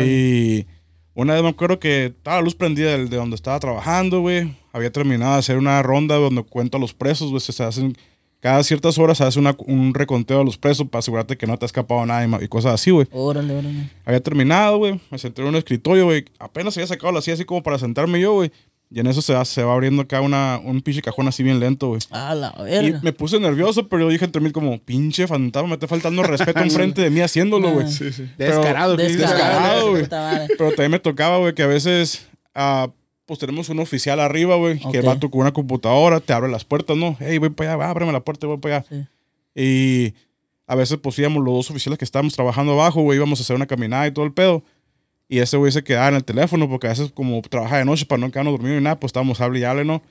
Y 0.00 0.66
una 1.14 1.34
vez 1.34 1.42
me 1.42 1.48
acuerdo 1.48 1.80
que 1.80 2.06
estaba 2.06 2.36
la 2.36 2.42
luz 2.42 2.54
prendida 2.54 2.96
de, 2.96 3.06
de 3.06 3.16
donde 3.16 3.34
estaba 3.34 3.58
trabajando, 3.58 4.20
güey. 4.20 4.56
Había 4.72 4.92
terminado 4.92 5.32
de 5.32 5.38
hacer 5.40 5.58
una 5.58 5.82
ronda 5.82 6.14
donde 6.14 6.44
cuento 6.44 6.76
a 6.76 6.80
los 6.80 6.94
presos, 6.94 7.30
güey. 7.30 7.40
Se 7.40 7.62
hacen, 7.62 7.96
cada 8.42 8.62
ciertas 8.64 8.98
horas 8.98 9.18
se 9.18 9.24
hace 9.24 9.38
una- 9.38 9.54
un 9.66 9.94
reconteo 9.94 10.40
de 10.40 10.44
los 10.44 10.58
presos 10.58 10.88
para 10.88 10.98
asegurarte 10.98 11.36
que 11.38 11.46
no 11.46 11.56
te 11.56 11.64
ha 11.64 11.66
escapado 11.66 12.04
nada 12.04 12.26
y, 12.40 12.44
y 12.44 12.48
cosas 12.48 12.74
así, 12.74 12.90
güey. 12.90 13.06
Órale, 13.12 13.54
órale. 13.54 13.88
Había 14.04 14.20
terminado, 14.20 14.78
güey. 14.78 15.00
Me 15.10 15.18
senté 15.18 15.42
en 15.42 15.48
un 15.48 15.54
escritorio, 15.54 16.06
güey. 16.06 16.24
Apenas 16.40 16.76
había 16.76 16.88
sacado 16.88 17.12
la 17.12 17.22
silla 17.22 17.34
así 17.34 17.44
como 17.44 17.62
para 17.62 17.78
sentarme 17.78 18.20
yo, 18.20 18.32
güey. 18.34 18.50
Y 18.90 19.00
en 19.00 19.06
eso 19.06 19.22
se 19.22 19.32
va, 19.32 19.42
se 19.46 19.62
va 19.62 19.72
abriendo 19.72 20.02
acá 20.02 20.20
una, 20.20 20.60
un 20.62 20.82
pinche 20.82 21.00
cajón 21.00 21.26
así 21.28 21.42
bien 21.42 21.60
lento, 21.60 21.86
güey. 21.88 22.00
Ah, 22.10 22.34
la 22.34 22.52
Y 22.58 22.64
verga. 22.64 23.00
me 23.02 23.12
puse 23.14 23.40
nervioso, 23.40 23.88
pero 23.88 24.02
yo 24.02 24.08
dije 24.10 24.24
entre 24.26 24.42
mí 24.42 24.50
como, 24.50 24.78
pinche 24.80 25.26
fantasma, 25.26 25.68
me 25.68 25.74
está 25.74 25.86
faltando 25.88 26.22
respeto 26.24 26.58
enfrente 26.60 27.00
de 27.00 27.08
mí 27.08 27.20
haciéndolo, 27.20 27.70
güey. 27.70 27.90
Sí, 27.90 28.12
sí. 28.12 28.28
Pero- 28.36 28.56
Descarado. 28.58 28.96
dices, 28.96 29.16
Descarado, 29.18 29.90
güey. 29.92 30.04
Pero 30.58 30.70
también 30.72 30.90
me 30.90 30.98
tocaba, 30.98 31.38
güey, 31.38 31.54
que 31.54 31.62
a 31.62 31.68
veces, 31.68 32.26
ah, 32.54 32.88
pues 33.26 33.38
tenemos 33.38 33.68
un 33.68 33.78
oficial 33.80 34.20
arriba, 34.20 34.56
güey, 34.56 34.78
que 34.78 34.98
Ok. 35.00 35.06
va 35.06 35.18
con 35.20 35.40
una 35.40 35.52
computadora, 35.52 36.20
te 36.20 36.32
abre 36.32 36.50
las 36.50 36.64
puertas, 36.64 36.96
¿no? 36.96 37.16
Hey, 37.20 37.38
voy 37.38 37.50
para 37.50 37.74
allá, 37.74 37.90
ábreme 37.90 38.12
la 38.12 38.20
puerta, 38.20 38.46
voy 38.46 38.58
para 38.58 38.78
allá. 38.78 38.86
Sí. 38.88 39.06
Y 39.54 40.14
a 40.66 40.74
veces, 40.74 40.98
pues 41.02 41.18
íbamos 41.18 41.42
los 41.44 41.54
dos 41.54 41.70
oficiales 41.70 41.98
que 41.98 42.04
estábamos 42.04 42.34
trabajando 42.34 42.72
abajo, 42.72 43.02
güey, 43.02 43.16
íbamos 43.16 43.38
a 43.40 43.42
hacer 43.42 43.56
una 43.56 43.66
caminada 43.66 44.06
y 44.06 44.12
todo 44.12 44.24
el 44.24 44.32
pedo. 44.32 44.62
Y 45.28 45.38
ese 45.38 45.56
güey 45.56 45.72
se 45.72 45.82
quedaba 45.82 46.08
en 46.08 46.14
el 46.16 46.24
teléfono 46.24 46.68
porque 46.68 46.88
a 46.88 46.90
veces, 46.90 47.10
como 47.12 47.40
trabaja 47.42 47.78
de 47.78 47.84
noche 47.84 48.04
para 48.06 48.20
no 48.20 48.30
quedarnos 48.30 48.52
dormidos 48.54 48.78
ni 48.78 48.84
nada, 48.84 48.98
pues 49.00 49.10
estábamos 49.10 49.40
hable 49.40 49.60
y 49.60 49.64
hable, 49.64 49.84
¿no? 49.84 50.02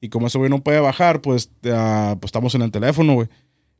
Y 0.00 0.08
como 0.08 0.28
ese 0.28 0.38
güey 0.38 0.48
no 0.48 0.60
puede 0.62 0.80
bajar, 0.80 1.20
pues, 1.20 1.50
ah, 1.66 2.16
pues 2.20 2.28
estamos 2.28 2.54
en 2.54 2.62
el 2.62 2.70
teléfono, 2.70 3.14
güey. 3.14 3.28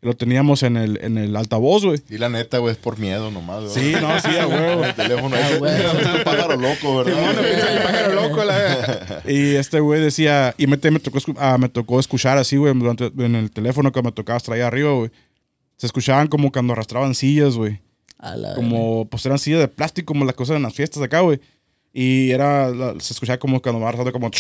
Lo 0.03 0.15
teníamos 0.17 0.63
en 0.63 0.79
el, 0.79 0.99
en 1.03 1.19
el 1.19 1.37
altavoz, 1.37 1.85
güey. 1.85 2.01
Y 2.09 2.17
la 2.17 2.31
neta, 2.31 2.57
güey, 2.57 2.73
es 2.73 2.79
por 2.79 2.99
miedo 2.99 3.31
nomás, 3.31 3.63
¿verdad? 3.63 3.75
Sí, 3.75 3.93
no, 4.01 4.19
sí, 4.21 4.39
a 4.39 4.47
huevo. 4.47 4.85
El 4.87 4.95
teléfono 4.95 5.37
Ah, 5.37 5.41
ese 5.41 5.59
güey. 5.59 5.75
es 5.75 5.93
un 5.93 6.25
pájaro 6.25 6.57
loco, 6.57 6.97
¿verdad? 6.97 7.35
piensa 7.39 7.77
el 7.77 7.83
pájaro 7.83 8.15
loco, 8.15 8.45
la 8.45 9.23
Y 9.29 9.57
este 9.57 9.79
güey 9.81 10.01
decía, 10.01 10.55
y 10.57 10.67
me, 10.67 10.79
me, 10.91 11.01
tocó, 11.01 11.19
ah, 11.37 11.59
me 11.59 11.69
tocó 11.69 12.01
escuchar 12.01 12.39
así, 12.39 12.57
güey, 12.57 12.73
en 12.73 13.35
el 13.35 13.51
teléfono 13.51 13.93
que 13.93 14.03
me 14.03 14.11
tocaba 14.11 14.41
traer 14.41 14.63
arriba, 14.63 14.93
güey. 14.93 15.11
Se 15.77 15.87
escuchaban 15.87 16.29
como 16.29 16.51
cuando 16.51 16.73
arrastraban 16.73 17.15
sillas, 17.15 17.57
güey. 17.57 17.81
Como, 18.55 19.07
pues 19.09 19.25
eran 19.27 19.39
sillas 19.39 19.61
de 19.61 19.69
plástico, 19.69 20.09
como 20.13 20.25
las 20.25 20.35
cosas 20.35 20.57
en 20.57 20.63
las 20.63 20.75
fiestas 20.75 21.03
acá, 21.03 21.21
güey. 21.21 21.41
Y 21.93 22.31
era, 22.31 22.71
la- 22.71 22.95
se 23.01 23.13
escuchaba 23.15 23.39
como 23.39 23.61
cuando 23.61 23.81
me 23.81 23.87
arrastrando 23.87 24.13
como 24.13 24.31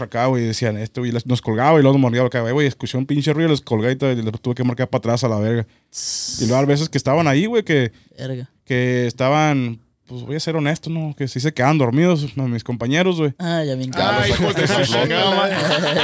acá, 0.00 0.26
güey. 0.26 0.44
Decían 0.44 0.76
esto, 0.76 1.06
y 1.06 1.12
nos 1.26 1.40
colgaba 1.42 1.78
y 1.78 1.82
luego 1.82 1.96
nos 1.96 2.02
mordía 2.02 2.22
acá, 2.24 2.40
güey. 2.50 2.66
Escuché 2.66 2.98
un 2.98 3.06
pinche 3.06 3.32
ruido, 3.32 3.50
les 3.50 3.60
colgué 3.60 3.92
y, 4.00 4.04
y 4.04 4.22
les 4.22 4.40
tuve 4.40 4.54
que 4.54 4.64
marcar 4.64 4.88
para 4.88 4.98
atrás 4.98 5.24
a 5.24 5.28
la 5.28 5.38
verga. 5.38 5.66
Y 6.40 6.46
luego 6.46 6.56
a 6.56 6.64
veces 6.64 6.88
que 6.88 6.98
estaban 6.98 7.28
ahí, 7.28 7.46
güey, 7.46 7.62
que, 7.62 7.92
verga. 8.18 8.50
que 8.64 9.06
estaban, 9.06 9.80
pues 10.08 10.22
voy 10.22 10.36
a 10.36 10.40
ser 10.40 10.56
honesto, 10.56 10.88
¿no? 10.88 11.14
Que 11.16 11.28
sí 11.28 11.38
se 11.38 11.52
quedaban 11.52 11.76
dormidos 11.76 12.34
mis 12.36 12.64
compañeros, 12.64 13.18
güey. 13.18 13.34
Ah, 13.38 13.62
ya 13.62 13.74
bien. 13.74 13.92
Ya 13.92 14.20
Ay, 14.20 14.30
los 14.30 14.40
hijos 14.40 14.54
de 14.54 14.66
su 14.66 14.72
sacaste 14.72 15.02
chingada 15.02 15.36
madre. 15.36 15.56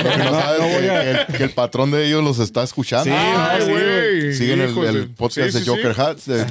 Lo 0.05 0.11
que 0.11 0.19
no 0.19 0.31
sabes 0.31 0.61
es 0.61 0.77
que, 0.77 0.87
que 0.87 1.11
el, 1.11 1.27
que 1.39 1.45
el 1.45 1.51
patrón 1.51 1.91
de 1.91 2.07
ellos 2.07 2.23
los 2.23 2.39
está 2.39 2.63
escuchando. 2.63 3.05
Sí, 3.05 3.11
Ay, 3.13 3.61
no, 3.61 3.65
sí, 3.65 3.73
güey. 3.73 4.35
Siguen 4.35 4.61
el, 4.61 5.09
podcast 5.09 5.51
sí, 5.53 5.61
de 5.61 5.67
Joker 5.67 5.95
sí. 5.95 6.01
Hats, 6.01 6.27
de 6.27 6.45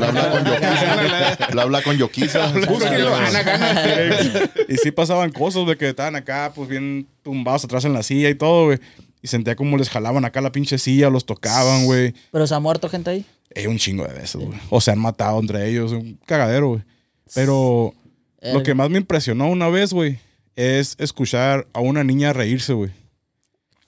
Bla 1.51 1.65
Bla 1.65 1.83
con 1.83 1.95
Yoquiza. 1.95 2.51
Bla 2.51 2.67
Bla 2.67 3.43
con. 3.43 4.65
Y 4.67 4.77
sí 4.77 4.91
pasaban 4.91 5.31
cosas 5.31 5.67
de 5.67 5.77
que 5.77 5.89
estaban 5.89 6.15
acá, 6.15 6.51
pues 6.55 6.67
bien 6.67 7.07
tumbados 7.21 7.63
atrás 7.65 7.85
en 7.85 7.93
la 7.93 8.01
silla 8.01 8.29
y 8.29 8.35
todo, 8.35 8.65
güey. 8.65 8.79
Y 9.21 9.27
sentía 9.27 9.55
como 9.55 9.77
les 9.77 9.89
jalaban 9.89 10.25
acá 10.25 10.41
la 10.41 10.51
pinche 10.51 10.79
silla, 10.79 11.11
los 11.11 11.25
tocaban, 11.25 11.85
güey. 11.85 12.15
Pero 12.31 12.47
se 12.47 12.55
ha 12.55 12.59
muerto 12.59 12.89
gente 12.89 13.11
ahí. 13.11 13.25
Hay 13.55 13.67
un 13.67 13.77
chingo 13.77 14.05
de 14.05 14.13
veces, 14.13 14.41
güey. 14.43 14.59
O 14.71 14.81
se 14.81 14.89
han 14.89 14.97
matado 14.97 15.39
entre 15.39 15.69
ellos, 15.69 15.91
un 15.91 16.19
cagadero, 16.25 16.69
güey. 16.69 16.81
Pero 17.35 17.93
lo 18.41 18.47
Verga. 18.49 18.63
que 18.63 18.73
más 18.75 18.89
me 18.89 18.97
impresionó 18.97 19.47
una 19.49 19.69
vez, 19.69 19.93
güey, 19.93 20.19
es 20.55 20.95
escuchar 20.99 21.67
a 21.73 21.79
una 21.79 22.03
niña 22.03 22.33
reírse, 22.33 22.73
güey. 22.73 22.91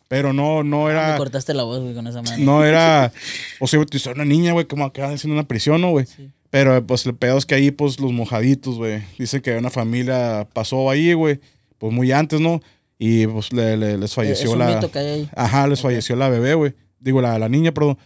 Pero 0.07 0.33
no, 0.33 0.63
no 0.63 0.85
Me 0.85 0.91
era. 0.91 1.17
cortaste 1.17 1.53
la 1.53 1.63
voz, 1.63 1.81
güey, 1.81 1.95
con 1.95 2.05
esa 2.07 2.21
madre. 2.21 2.37
No 2.43 2.63
era. 2.63 3.11
O 3.59 3.67
sea, 3.67 3.79
una 4.13 4.25
niña, 4.25 4.53
güey, 4.53 4.65
como 4.65 4.85
acá 4.85 5.09
haciendo 5.09 5.33
una 5.33 5.47
prisión, 5.47 5.81
¿no, 5.81 5.91
güey? 5.91 6.05
Sí. 6.05 6.29
Pero 6.51 6.85
pues 6.85 7.05
el 7.05 7.15
pedo 7.15 7.37
es 7.37 7.45
que 7.45 7.55
ahí, 7.55 7.71
pues 7.71 7.99
los 7.99 8.11
mojaditos, 8.13 8.75
güey. 8.77 9.01
Dicen 9.17 9.41
que 9.41 9.57
una 9.57 9.69
familia 9.71 10.47
pasó 10.53 10.89
ahí, 10.89 11.13
güey. 11.13 11.39
Pues 11.79 11.91
muy 11.91 12.11
antes, 12.11 12.39
¿no? 12.39 12.61
Y 12.97 13.27
pues 13.27 13.51
le- 13.51 13.75
le- 13.77 13.97
les 13.97 14.11
Es 14.11 14.15
falleció 14.15 14.51
un 14.51 14.59
la. 14.59 14.75
mito 14.75 14.89
que 14.91 14.99
hay 14.99 15.07
ahí. 15.07 15.29
Ajá, 15.35 15.67
les 15.67 15.81
falleció 15.81 16.15
la 16.15 16.29
bebé, 16.29 16.53
güey. 16.53 16.73
Digo, 16.99 17.21
la, 17.21 17.37
la 17.39 17.49
niña, 17.49 17.73
perdón. 17.73 17.97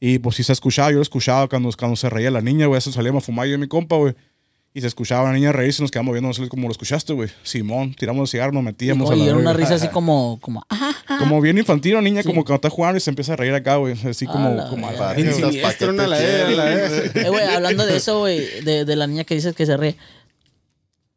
Y 0.00 0.18
pues 0.18 0.36
sí 0.36 0.42
se 0.42 0.52
escuchaba, 0.52 0.90
yo 0.90 0.96
lo 0.96 1.02
escuchaba 1.02 1.48
cuando, 1.48 1.70
cuando 1.78 1.96
se 1.96 2.10
reía 2.10 2.30
la 2.30 2.42
niña, 2.42 2.66
güey. 2.66 2.78
Eso 2.78 2.92
salíamos 2.92 3.22
a 3.22 3.26
fumar 3.26 3.46
yo 3.46 3.54
y 3.54 3.58
mi 3.58 3.68
compa, 3.68 3.96
güey. 3.96 4.14
Y 4.74 4.80
se 4.82 4.86
escuchaba 4.86 5.22
a 5.22 5.32
la 5.32 5.38
niña 5.38 5.50
reírse 5.50 5.80
y 5.80 5.84
nos 5.84 5.90
quedamos 5.90 6.12
viendo, 6.12 6.28
no 6.28 6.34
sé 6.34 6.46
cómo 6.48 6.68
lo 6.68 6.72
escuchaste, 6.72 7.12
güey. 7.14 7.30
Simón, 7.42 7.94
tiramos 7.94 8.20
el 8.22 8.28
cigarro, 8.28 8.52
nos 8.52 8.62
metíamos 8.62 9.10
a 9.10 9.14
Oye, 9.14 9.24
la 9.24 9.30
era 9.30 9.38
una 9.38 9.52
risa 9.54 9.74
así 9.74 9.88
como, 9.92 10.38
como, 10.40 10.64
Como 11.18 11.40
bien 11.40 11.58
infantil, 11.58 11.94
una 11.94 12.02
niña 12.02 12.22
Sí. 12.22 12.28
como 12.28 12.44
cuando 12.44 12.56
está 12.56 12.70
jugando 12.70 12.98
y 12.98 13.00
se 13.00 13.10
empieza 13.10 13.32
a 13.32 13.36
reír 13.36 13.54
acá, 13.54 13.76
güey. 13.76 13.94
Así 14.06 14.26
como, 14.26 14.68
como 14.68 14.86
a 14.88 14.92
la 14.92 15.14
güey. 15.14 15.24
Una. 15.88 16.08
Eh, 17.14 17.28
güey, 17.30 17.44
hablando 17.44 17.86
de 17.86 17.96
eso, 17.96 18.18
güey, 18.20 18.60
de, 18.62 18.84
de 18.84 18.96
la 18.96 19.06
niña 19.06 19.24
que 19.24 19.34
dices 19.34 19.54
que 19.54 19.66
se 19.66 19.76
ríe. 19.76 19.96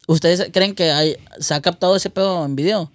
¿Ustedes 0.08 0.50
creen 0.52 0.74
que 0.74 0.92
hay, 0.92 1.18
se 1.40 1.54
ha 1.54 1.62
captado 1.62 1.96
ese 1.96 2.10
pedo 2.10 2.44
en 2.46 2.56
video? 2.56 2.92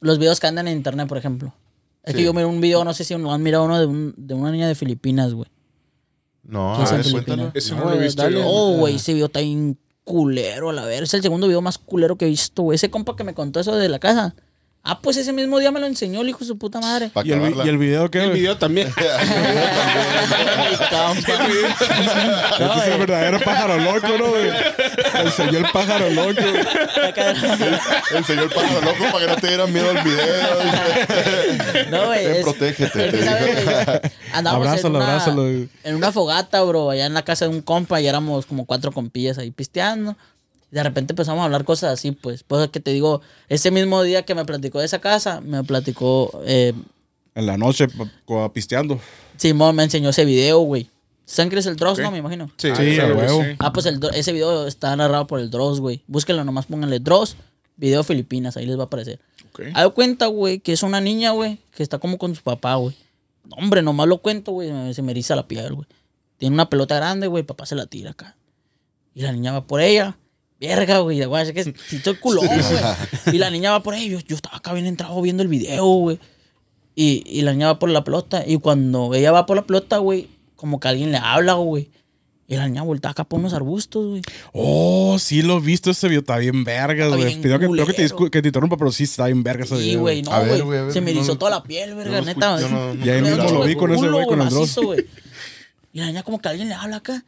Los 0.00 0.18
videos 0.18 0.40
que 0.40 0.46
andan 0.46 0.66
en 0.68 0.76
internet, 0.76 1.06
por 1.06 1.18
ejemplo. 1.18 1.54
Es 2.02 2.14
que 2.14 2.20
Sí. 2.20 2.24
yo 2.24 2.32
miré 2.32 2.46
un 2.46 2.60
video, 2.60 2.82
no 2.84 2.94
sé 2.94 3.04
si 3.04 3.14
lo 3.16 3.30
han 3.32 3.42
mirado 3.42 3.64
uno 3.64 3.78
de, 3.78 3.86
un- 3.86 4.14
de 4.16 4.34
una 4.34 4.50
niña 4.50 4.66
de 4.66 4.74
Filipinas, 4.74 5.34
güey. 5.34 5.48
No, 6.50 6.74
¿Qué 6.76 6.82
a 6.82 6.96
ver. 6.96 7.52
Ese 7.54 7.74
no 7.74 7.84
No, 7.84 7.90
lo 7.90 7.96
he 7.96 7.98
visto 8.00 8.22
dale. 8.22 8.38
yo. 8.40 8.44
Oh, 8.46 8.76
güey, 8.76 8.96
ese 8.96 9.14
video 9.14 9.26
está 9.26 9.40
bien 9.40 9.78
culero, 10.04 10.70
a 10.70 10.72
la 10.72 10.84
ver. 10.84 11.04
Es 11.04 11.14
el 11.14 11.22
segundo 11.22 11.46
video 11.46 11.62
más 11.62 11.78
culero 11.78 12.16
que 12.16 12.26
he 12.26 12.28
visto, 12.28 12.62
güey. 12.62 12.74
Ese 12.76 12.90
compa 12.90 13.14
que 13.16 13.24
me 13.24 13.34
contó 13.34 13.60
eso 13.60 13.76
de 13.76 13.88
la 13.88 13.98
casa. 14.00 14.34
Ah, 14.82 14.98
pues 15.02 15.18
ese 15.18 15.32
mismo 15.34 15.58
día 15.58 15.70
me 15.70 15.78
lo 15.78 15.86
enseñó 15.86 16.22
el 16.22 16.28
hijo 16.30 16.38
de 16.38 16.46
su 16.46 16.56
puta 16.56 16.80
madre. 16.80 17.10
¿Y 17.22 17.32
el, 17.32 17.54
y 17.64 17.68
el 17.68 17.76
video 17.76 18.10
qué, 18.10 18.24
El 18.24 18.30
video 18.32 18.56
también. 18.56 18.90
Compa. 20.90 21.34
Este 22.58 22.78
es 22.80 22.86
el 22.86 22.98
verdadero 22.98 23.40
pájaro 23.40 23.76
loco, 23.78 24.08
¿no, 24.18 24.28
güey? 24.28 24.48
El 25.56 25.64
pájaro 25.72 26.08
loco. 26.10 26.40
Enseñó 28.14 28.42
el 28.44 28.48
pájaro 28.48 28.80
loco 28.80 29.04
para 29.12 29.18
que 29.18 29.26
no 29.32 29.36
te 29.36 29.46
dieran 29.48 29.72
miedo 29.72 29.90
al 29.90 30.02
video. 30.02 30.58
No, 31.90 32.06
güey. 32.06 32.26
Es- 32.26 32.42
protégete, 32.44 33.06
es 33.08 33.12
que, 33.12 34.12
en 34.34 34.46
Abrázalo, 34.46 34.96
una, 34.98 35.06
abrázalo, 35.06 35.42
güey. 35.42 35.68
en 35.84 35.94
una 35.96 36.10
fogata, 36.10 36.62
bro, 36.62 36.90
allá 36.90 37.04
en 37.06 37.14
la 37.14 37.22
casa 37.22 37.44
de 37.46 37.50
un 37.50 37.60
compa 37.60 38.00
y 38.00 38.06
éramos 38.08 38.46
como 38.46 38.64
cuatro 38.64 38.92
compillas 38.92 39.36
ahí 39.38 39.50
pisteando. 39.50 40.16
Y 40.72 40.74
de 40.76 40.82
repente 40.82 41.12
empezamos 41.12 41.40
a 41.42 41.44
hablar 41.46 41.64
cosas 41.64 41.92
así, 41.92 42.12
pues. 42.12 42.42
Pues 42.44 42.62
es 42.64 42.68
que 42.70 42.80
te 42.80 42.92
digo, 42.92 43.20
ese 43.48 43.70
mismo 43.70 44.02
día 44.02 44.24
que 44.24 44.34
me 44.34 44.44
platicó 44.44 44.78
de 44.78 44.86
esa 44.86 45.00
casa, 45.00 45.40
me 45.40 45.64
platicó, 45.64 46.40
eh, 46.44 46.72
En 47.34 47.46
la 47.46 47.56
noche, 47.56 47.86
pisteando. 48.52 49.00
Simón 49.36 49.74
me 49.76 49.84
enseñó 49.84 50.10
ese 50.10 50.24
video, 50.24 50.60
güey. 50.60 50.88
¿Saben 51.24 51.48
qué 51.50 51.58
es 51.58 51.66
el 51.66 51.76
Dross, 51.76 51.98
no? 52.00 52.10
Me 52.10 52.18
imagino. 52.18 52.50
Sí, 52.56 52.68
Sí, 52.76 52.94
claro 52.96 53.14
a 53.14 53.16
que 53.16 53.22
huevo. 53.26 53.42
sí. 53.44 53.48
Ah, 53.60 53.72
pues 53.72 53.86
el, 53.86 54.00
ese 54.14 54.32
video 54.32 54.66
está 54.66 54.94
narrado 54.96 55.26
por 55.26 55.38
el 55.40 55.48
Dross, 55.50 55.80
güey. 55.80 56.02
Búsquenlo 56.08 56.44
nomás, 56.44 56.66
pónganle 56.66 56.98
Dross, 56.98 57.36
video 57.76 58.02
Filipinas, 58.02 58.56
ahí 58.56 58.66
les 58.66 58.76
va 58.76 58.82
a 58.82 58.86
aparecer. 58.86 59.20
Ok. 59.52 59.62
Haz 59.74 59.84
de 59.84 59.90
cuenta, 59.90 60.26
güey, 60.26 60.58
que 60.58 60.72
es 60.72 60.82
una 60.82 61.00
niña, 61.00 61.30
güey, 61.30 61.58
que 61.74 61.82
está 61.84 61.98
como 61.98 62.18
con 62.18 62.34
su 62.34 62.42
papá, 62.42 62.74
güey. 62.74 62.96
No, 63.48 63.56
Hombre, 63.56 63.80
nomás 63.82 64.08
lo 64.08 64.18
cuento, 64.18 64.52
güey, 64.52 64.70
me- 64.72 64.92
se 64.92 65.02
me 65.02 65.12
eriza 65.12 65.34
la 65.36 65.46
piel, 65.46 65.72
güey. 65.72 65.86
Tiene 66.36 66.54
una 66.54 66.68
pelota 66.68 66.96
grande, 66.96 67.26
güey, 67.28 67.44
papá 67.44 67.64
se 67.64 67.74
la 67.76 67.86
tira 67.86 68.10
acá. 68.10 68.36
Y 69.14 69.22
la 69.22 69.30
niña 69.32 69.52
va 69.52 69.64
por 69.66 69.80
ella. 69.80 70.16
Verga, 70.60 70.98
güey, 70.98 71.24
güey, 71.24 71.42
es 71.42 71.52
que 71.52 71.64
si 71.88 71.96
estoy 71.96 72.16
culón, 72.16 72.46
güey. 72.46 73.34
Y 73.34 73.38
la 73.38 73.50
niña 73.50 73.70
va 73.70 73.82
por 73.82 73.94
ella. 73.94 74.06
Yo, 74.06 74.20
yo 74.20 74.36
estaba 74.36 74.56
acá 74.58 74.72
bien 74.74 74.86
entrado 74.86 75.20
viendo 75.22 75.42
el 75.42 75.48
video, 75.48 75.84
güey. 75.86 76.18
Y, 76.94 77.22
y 77.26 77.42
la 77.42 77.52
niña 77.52 77.68
va 77.68 77.78
por 77.78 77.88
la 77.88 78.04
pelota. 78.04 78.44
Y 78.46 78.58
cuando 78.58 79.14
ella 79.14 79.32
va 79.32 79.46
por 79.46 79.56
la 79.56 79.62
pelota, 79.66 79.98
güey, 79.98 80.28
como 80.56 80.78
que 80.78 80.88
alguien 80.88 81.12
le 81.12 81.18
habla, 81.18 81.54
güey. 81.54 81.90
Y 82.46 82.56
la 82.56 82.66
niña 82.66 82.82
voltea 82.82 83.12
acá 83.12 83.22
por 83.22 83.38
unos 83.38 83.54
arbustos, 83.54 84.08
güey. 84.08 84.22
Oh, 84.52 85.16
sí 85.20 85.40
lo 85.40 85.58
he 85.58 85.60
visto 85.60 85.92
ese 85.92 86.08
video. 86.08 86.20
Está 86.20 86.36
bien 86.36 86.64
vergas, 86.64 87.06
Está 87.06 87.16
güey. 87.16 87.40
Pido 87.40 87.58
que, 87.86 87.92
te, 87.92 88.08
que 88.30 88.42
te 88.42 88.48
interrumpa, 88.48 88.76
pero 88.76 88.90
sí 88.90 89.04
está 89.04 89.26
bien 89.26 89.42
vergas 89.44 89.70
ese 89.70 89.80
Sí, 89.82 89.94
güey, 89.94 90.22
no, 90.22 90.30
güey. 90.64 90.92
Se 90.92 91.00
me 91.00 91.12
no 91.12 91.18
erizó 91.20 91.32
lo- 91.34 91.38
toda 91.38 91.52
la 91.52 91.62
piel, 91.62 91.94
verga, 91.94 92.18
no 92.20 92.26
neta. 92.26 92.56
escucho, 92.58 92.74
no, 92.74 92.94
no. 92.94 93.06
Y 93.06 93.08
ahí 93.08 93.22
Me 93.22 93.30
mismo 93.30 93.50
lo 93.50 93.64
vi 93.64 93.76
con 93.76 93.92
ese 93.92 94.00
culo, 94.00 94.12
güey, 94.16 94.26
con 94.26 94.40
el. 94.42 95.06
Y 95.92 96.00
la 96.00 96.06
niña 96.06 96.22
como 96.24 96.40
que 96.40 96.48
alguien 96.48 96.68
le 96.68 96.74
habla 96.74 96.96
acá. 96.96 97.24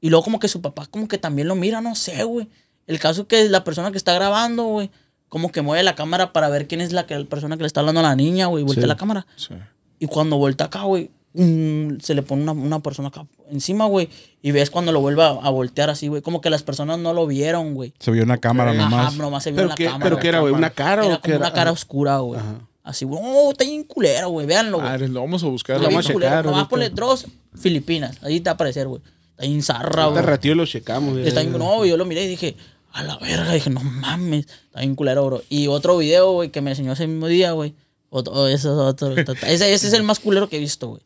Y 0.00 0.10
luego 0.10 0.24
como 0.24 0.38
que 0.38 0.48
su 0.48 0.60
papá 0.62 0.86
como 0.90 1.08
que 1.08 1.18
también 1.18 1.48
lo 1.48 1.54
mira, 1.54 1.80
no 1.80 1.94
sé, 1.94 2.24
güey. 2.24 2.48
El 2.86 2.98
caso 2.98 3.22
es 3.22 3.26
que 3.28 3.48
la 3.48 3.64
persona 3.64 3.90
que 3.90 3.98
está 3.98 4.14
grabando, 4.14 4.64
güey, 4.64 4.90
como 5.28 5.50
que 5.52 5.60
mueve 5.60 5.82
la 5.82 5.94
cámara 5.94 6.32
para 6.32 6.48
ver 6.48 6.66
quién 6.68 6.80
es 6.80 6.92
la, 6.92 7.06
que, 7.06 7.18
la 7.18 7.24
persona 7.26 7.56
que 7.56 7.62
le 7.62 7.66
está 7.66 7.80
hablando 7.80 8.00
a 8.00 8.04
la 8.04 8.16
niña, 8.16 8.46
güey. 8.46 8.64
Voltea 8.64 8.84
Sí. 8.84 8.88
la 8.88 8.96
cámara. 8.96 9.26
Sí. 9.36 9.54
Y 9.98 10.06
cuando 10.06 10.36
voltea 10.38 10.68
acá, 10.68 10.82
güey, 10.82 11.10
se 11.34 12.14
le 12.14 12.22
pone 12.22 12.42
una, 12.42 12.52
una 12.52 12.80
persona 12.80 13.08
acá 13.08 13.26
encima, 13.50 13.86
güey. 13.86 14.08
Y 14.42 14.52
ves 14.52 14.70
cuando 14.70 14.90
lo 14.92 15.00
vuelve 15.00 15.22
a, 15.22 15.28
a 15.28 15.50
voltear 15.50 15.90
así, 15.90 16.08
güey. 16.08 16.22
Como 16.22 16.40
que 16.40 16.48
las 16.50 16.62
personas 16.62 16.98
no 16.98 17.12
lo 17.12 17.26
vieron, 17.26 17.74
güey. 17.74 17.92
Se 17.98 18.10
vio 18.10 18.22
una 18.24 18.38
cámara 18.38 18.70
Ajá, 18.70 18.78
nomás. 18.80 19.16
nomás 19.16 19.42
se 19.44 19.50
vio 19.50 19.56
¿Pero 19.56 19.66
en 19.66 19.70
la 19.70 19.74
qué, 19.76 19.84
cámara. 19.84 20.04
¿Pero 20.04 20.18
qué 20.18 20.28
era, 20.28 20.40
güey? 20.40 20.54
¿Una 20.54 20.70
cara 20.70 21.04
Era 21.04 21.14
o 21.16 21.20
qué 21.20 21.30
era? 21.32 21.38
una 21.40 21.52
cara 21.52 21.72
oscura, 21.72 22.18
güey. 22.18 22.40
Así, 22.82 23.04
güey. 23.04 23.20
Oh, 23.22 23.50
está 23.50 23.64
bien 23.64 23.84
culero, 23.84 24.30
güey. 24.30 24.46
Véanlo, 24.46 24.78
güey. 24.78 24.88
Madre, 24.88 25.08
lo 25.08 25.20
vamos 25.20 25.42
a 25.44 25.46
buscar. 25.48 25.76
Lo 25.78 25.88
vamos 25.88 26.08
a 26.08 26.12
checar 26.12 26.44
Nomás 26.46 26.68
ponle 26.68 26.88
Dross, 26.88 27.26
Filipinas. 27.54 28.16
Ahí 28.22 28.40
te 28.40 28.48
va 28.48 28.52
a 28.52 28.54
aparecer, 28.54 28.88
güey. 28.88 29.02
Está 29.38 29.46
bien 29.46 29.62
zarra, 29.62 30.06
güey. 30.06 30.20
ratillo 30.22 30.56
lo 30.56 30.66
checamos. 30.66 31.16
Está 31.18 31.42
bien, 31.42 31.56
no, 31.56 31.86
yo 31.86 31.96
lo 31.96 32.04
miré 32.04 32.24
y 32.24 32.26
dije, 32.26 32.56
a 32.90 33.04
la 33.04 33.16
verga. 33.18 33.52
Dije, 33.52 33.70
no 33.70 33.84
mames. 33.84 34.46
Está 34.46 34.80
bien 34.80 34.96
culero, 34.96 35.24
bro. 35.26 35.42
Y 35.48 35.68
otro 35.68 35.96
video, 35.96 36.32
güey, 36.32 36.50
que 36.50 36.60
me 36.60 36.70
enseñó 36.70 36.92
ese 36.92 37.06
mismo 37.06 37.28
día, 37.28 37.52
güey. 37.52 37.72
Otro, 38.10 38.48
ese, 38.48 38.56
es 38.56 38.74
otro, 38.74 39.14
ese, 39.16 39.72
ese 39.72 39.74
es 39.74 39.92
el 39.92 40.02
más 40.02 40.18
culero 40.18 40.48
que 40.48 40.56
he 40.56 40.60
visto, 40.60 40.88
güey. 40.88 41.02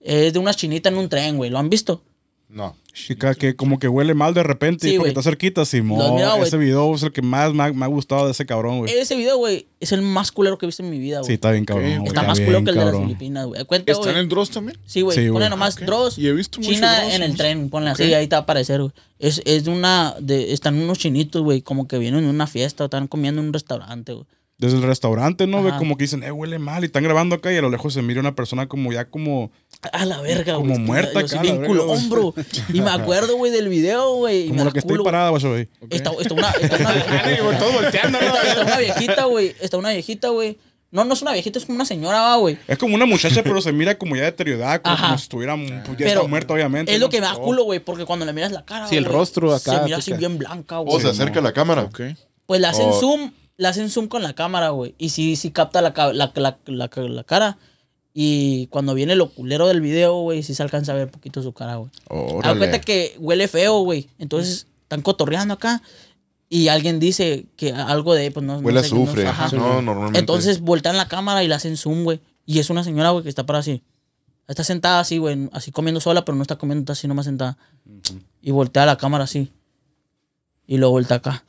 Es 0.00 0.32
de 0.32 0.38
unas 0.38 0.56
chinitas 0.56 0.92
en 0.92 0.98
un 1.00 1.08
tren, 1.08 1.36
güey. 1.38 1.50
¿Lo 1.50 1.58
han 1.58 1.68
visto? 1.68 2.02
No. 2.48 2.76
Chica, 2.92 3.34
que 3.34 3.56
como 3.56 3.78
que 3.78 3.88
huele 3.88 4.14
mal 4.14 4.32
de 4.32 4.42
repente 4.42 4.88
Sí, 4.88 4.94
y 4.94 4.96
porque 4.96 5.10
está 5.10 5.22
cerquita, 5.22 5.64
Simón. 5.64 6.12
Güey. 6.12 6.42
Ese 6.42 6.56
video 6.56 6.94
es 6.94 7.02
el 7.02 7.12
que 7.12 7.20
más 7.20 7.52
me 7.52 7.64
ha, 7.64 7.72
me 7.72 7.84
ha 7.84 7.88
gustado 7.88 8.24
de 8.24 8.32
ese 8.32 8.46
cabrón, 8.46 8.78
güey. 8.78 8.92
Ese 8.92 9.16
video, 9.16 9.36
güey, 9.36 9.66
es 9.80 9.92
el 9.92 10.00
más 10.00 10.32
culero 10.32 10.56
que 10.56 10.64
he 10.64 10.68
visto 10.68 10.82
en 10.82 10.90
mi 10.90 10.98
vida, 10.98 11.18
güey. 11.18 11.26
Sí, 11.26 11.34
está 11.34 11.50
bien 11.50 11.64
cabrón. 11.64 12.06
Está 12.06 12.22
más 12.22 12.40
culero 12.40 12.64
que 12.64 12.70
el 12.70 12.76
de 12.76 12.84
las. 12.84 12.96
Filipinas, 12.96 13.46
güey. 13.46 13.64
Cuenta, 13.64 13.92
¿Está 13.92 14.18
en 14.18 14.28
Dross 14.28 14.50
también? 14.50 14.78
Sí, 14.86 15.02
güey. 15.02 15.16
Sí, 15.16 15.30
Pone 15.30 15.50
nomás 15.50 15.76
Ok. 15.76 15.82
Dross. 15.82 16.18
Y 16.18 16.28
he 16.28 16.32
visto 16.32 16.58
mucho 16.60 16.72
China 16.72 17.00
Dross, 17.00 17.14
en 17.14 17.22
el 17.22 17.30
¿no? 17.32 17.36
tren, 17.36 17.68
ponle 17.68 17.90
así, 17.90 18.14
ahí 18.14 18.28
te 18.28 18.36
va 18.36 18.40
a 18.40 18.42
aparecer, 18.42 18.80
güey. 18.80 18.92
Es, 19.18 19.42
es 19.44 19.64
de 19.64 19.70
una. 19.70 20.14
De, 20.20 20.52
están 20.52 20.76
unos 20.76 20.98
chinitos, 20.98 21.42
güey, 21.42 21.60
como 21.60 21.88
que 21.88 21.98
vienen 21.98 22.22
de 22.22 22.30
una 22.30 22.46
fiesta 22.46 22.84
o 22.84 22.86
están 22.86 23.08
comiendo 23.08 23.42
en 23.42 23.48
un 23.48 23.52
restaurante, 23.52 24.12
güey. 24.12 24.26
Desde 24.58 24.78
el 24.78 24.82
restaurante, 24.84 25.46
¿no? 25.46 25.62
Ve 25.62 25.72
como 25.76 25.98
que 25.98 26.04
dicen, 26.04 26.22
eh, 26.22 26.30
huele 26.32 26.58
mal. 26.58 26.82
Y 26.82 26.86
están 26.86 27.02
grabando 27.02 27.34
acá 27.36 27.52
y 27.52 27.56
a 27.58 27.60
lo 27.62 27.68
lejos 27.68 27.92
se 27.92 28.00
mira 28.00 28.20
una 28.20 28.34
persona 28.34 28.66
como 28.68 28.90
ya 28.90 29.04
como... 29.10 29.50
A 29.92 30.06
la 30.06 30.20
verga, 30.22 30.54
güey. 30.56 30.62
Como 30.72 30.74
Estoy- 30.74 30.86
muerta 30.86 31.20
yo 31.20 31.28
soy 31.28 31.36
acá, 31.38 31.42
bien 31.42 31.54
la 31.56 31.60
verga, 31.68 31.82
culón, 31.84 32.08
bro. 32.08 32.34
Y 32.72 32.80
me 32.80 32.90
acuerdo, 33.02 33.36
güey, 33.36 33.52
del 33.52 33.68
video, 33.68 34.14
güey. 34.14 34.48
Como 34.48 34.64
la 34.64 34.72
que 34.72 34.80
güey. 34.80 35.04
parada, 35.04 35.28
güey. 35.30 35.68
Está, 35.90 36.10
está 36.18 36.34
una, 36.34 36.50
está 36.52 36.76
una, 36.78 36.92
está 37.90 38.62
una 38.62 38.78
viejita, 38.78 39.24
güey. 39.24 39.54
Está 39.60 39.76
una 39.76 39.90
viejita, 39.90 40.28
güey. 40.30 40.58
No, 40.90 41.04
no 41.04 41.12
es 41.14 41.20
una 41.20 41.32
viejita, 41.32 41.58
es 41.58 41.66
como 41.66 41.76
una 41.76 41.84
señora, 41.84 42.20
va, 42.22 42.36
güey. 42.36 42.56
Es 42.66 42.78
como 42.78 42.94
una 42.94 43.04
muchacha, 43.04 43.42
pero 43.42 43.60
se 43.60 43.72
mira 43.72 43.98
como 43.98 44.16
ya 44.16 44.22
deteriorada, 44.22 44.80
como, 44.80 44.96
como 44.96 45.18
si 45.18 45.24
estuviera 45.24 45.54
pues, 45.56 45.68
ya 45.68 45.94
Pero 45.98 46.10
está 46.20 46.28
muerta, 46.28 46.54
obviamente. 46.54 46.94
Es 46.94 47.00
lo 47.00 47.06
¿no? 47.06 47.10
que 47.10 47.20
me 47.20 47.26
da 47.26 47.34
Oh. 47.36 47.42
culo, 47.42 47.64
güey, 47.64 47.80
porque 47.80 48.06
cuando 48.06 48.24
le 48.24 48.32
miras 48.32 48.52
la 48.52 48.64
cara. 48.64 48.86
Sí, 48.88 48.96
el 48.96 49.04
rostro 49.04 49.52
acá, 49.54 49.78
Se 49.80 49.84
mira 49.84 49.98
así 49.98 50.12
bien 50.14 50.38
blanca, 50.38 50.78
güey. 50.78 50.96
O 50.96 51.00
se 51.00 51.08
acerca 51.08 51.40
a 51.40 51.42
la 51.42 51.52
cámara. 51.52 51.82
Ok. 51.82 52.00
Pues 52.46 52.60
le 52.60 52.68
hacen 52.68 52.86
Oh. 52.88 53.00
zoom, 53.00 53.32
le 53.56 53.68
hacen 53.68 53.90
zoom 53.90 54.08
con 54.08 54.22
la 54.22 54.34
cámara, 54.34 54.70
güey. 54.70 54.94
Y 54.98 55.10
sí, 55.10 55.36
sí 55.36 55.50
capta 55.50 55.80
la, 55.82 55.94
la, 56.12 56.32
la, 56.34 56.58
la, 56.66 57.24
cara. 57.24 57.58
Y 58.12 58.66
cuando 58.68 58.94
viene 58.94 59.12
el 59.14 59.20
oculero 59.20 59.66
del 59.68 59.80
video, 59.80 60.20
güey, 60.20 60.42
sí 60.42 60.54
se 60.54 60.62
alcanza 60.62 60.92
a 60.92 60.96
ver 60.96 61.10
poquito 61.10 61.42
su 61.42 61.52
cara, 61.52 61.76
güey. 61.76 61.90
Haz 62.08 62.32
Órale. 62.32 62.58
cuenta 62.58 62.80
que 62.80 63.16
huele 63.18 63.48
feo, 63.48 63.80
güey. 63.80 64.08
Entonces 64.18 64.66
están 64.82 65.02
cotorreando 65.02 65.54
acá. 65.54 65.82
Y 66.48 66.68
alguien 66.68 67.00
dice 67.00 67.46
que 67.56 67.72
algo 67.72 68.14
de, 68.14 68.30
pues 68.30 68.46
no, 68.46 68.58
Huele 68.58 68.80
no 68.80 68.86
sé, 68.86 68.94
azufre. 68.94 69.26
ajá. 69.26 69.48
No, 69.56 69.82
normalmente. 69.82 70.18
Entonces 70.20 70.60
voltean 70.60 70.96
la 70.96 71.08
cámara 71.08 71.42
y 71.42 71.48
le 71.48 71.54
hacen 71.54 71.76
zoom, 71.76 72.04
güey. 72.04 72.20
Y 72.46 72.60
es 72.60 72.70
una 72.70 72.84
señora, 72.84 73.10
güey, 73.10 73.24
que 73.24 73.28
está 73.28 73.44
para 73.44 73.58
así. 73.58 73.82
Está 74.46 74.62
sentada 74.62 75.00
así, 75.00 75.18
güey, 75.18 75.48
así 75.52 75.72
comiendo 75.72 76.00
sola, 76.00 76.24
pero 76.24 76.36
no 76.36 76.42
está 76.42 76.56
comiendo, 76.56 76.82
está 76.82 76.92
así 76.92 77.08
nomás 77.08 77.24
sentada. 77.26 77.58
Y 78.40 78.52
voltea 78.52 78.86
la 78.86 78.96
cámara 78.96 79.24
así. 79.24 79.50
Y 80.68 80.76
luego 80.76 80.92
voltea 80.92 81.16
acá. 81.16 81.44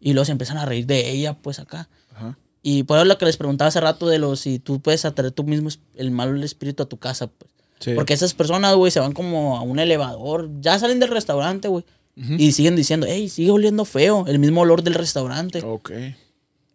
Y 0.00 0.12
luego 0.14 0.24
se 0.24 0.32
empiezan 0.32 0.56
a 0.58 0.64
reír 0.64 0.86
de 0.86 1.10
ella, 1.10 1.34
pues 1.34 1.58
acá. 1.58 1.88
Ajá. 2.14 2.36
Y 2.62 2.82
por 2.84 2.96
eso 2.98 3.04
lo 3.04 3.18
que 3.18 3.24
les 3.26 3.36
preguntaba 3.36 3.68
hace 3.68 3.80
rato 3.80 4.06
de 4.08 4.18
los 4.18 4.40
si 4.40 4.58
tú 4.58 4.80
puedes 4.80 5.04
atraer 5.04 5.32
tú 5.32 5.44
mismo 5.44 5.68
el 5.94 6.10
mal 6.10 6.42
espíritu 6.42 6.82
a 6.82 6.86
tu 6.88 6.98
casa, 6.98 7.26
pues. 7.26 7.50
Sí. 7.80 7.92
Porque 7.94 8.12
esas 8.12 8.34
personas, 8.34 8.74
güey, 8.76 8.90
se 8.92 9.00
van 9.00 9.12
como 9.12 9.56
a 9.56 9.62
un 9.62 9.78
elevador. 9.78 10.50
Ya 10.60 10.78
salen 10.78 11.00
del 11.00 11.08
restaurante, 11.08 11.68
güey. 11.68 11.84
Y 12.16 12.52
siguen 12.52 12.76
diciendo, 12.76 13.06
hey, 13.08 13.30
sigue 13.30 13.50
oliendo 13.50 13.86
feo. 13.86 14.26
El 14.26 14.38
mismo 14.38 14.60
olor 14.60 14.82
del 14.82 14.92
restaurante. 14.92 15.62
Ok. 15.64 15.90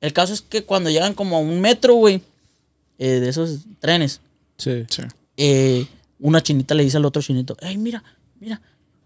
El 0.01 0.13
caso 0.13 0.33
es 0.33 0.41
que 0.41 0.63
cuando 0.63 0.89
llegan 0.89 1.13
como 1.13 1.35
a 1.37 1.39
un 1.39 1.61
metro, 1.61 1.93
güey, 1.93 2.21
eh, 2.97 3.19
de 3.19 3.29
esos 3.29 3.59
trenes, 3.79 4.21
Sí. 4.57 4.85
Sí. 4.89 5.03
eh, 5.37 5.85
una 6.19 6.41
chinita 6.41 6.73
le 6.73 6.83
dice 6.83 6.97
al 6.97 7.05
otro 7.05 7.21
chinito, 7.21 7.55
hey, 7.61 7.77
mira, 7.77 8.03
mira. 8.39 8.59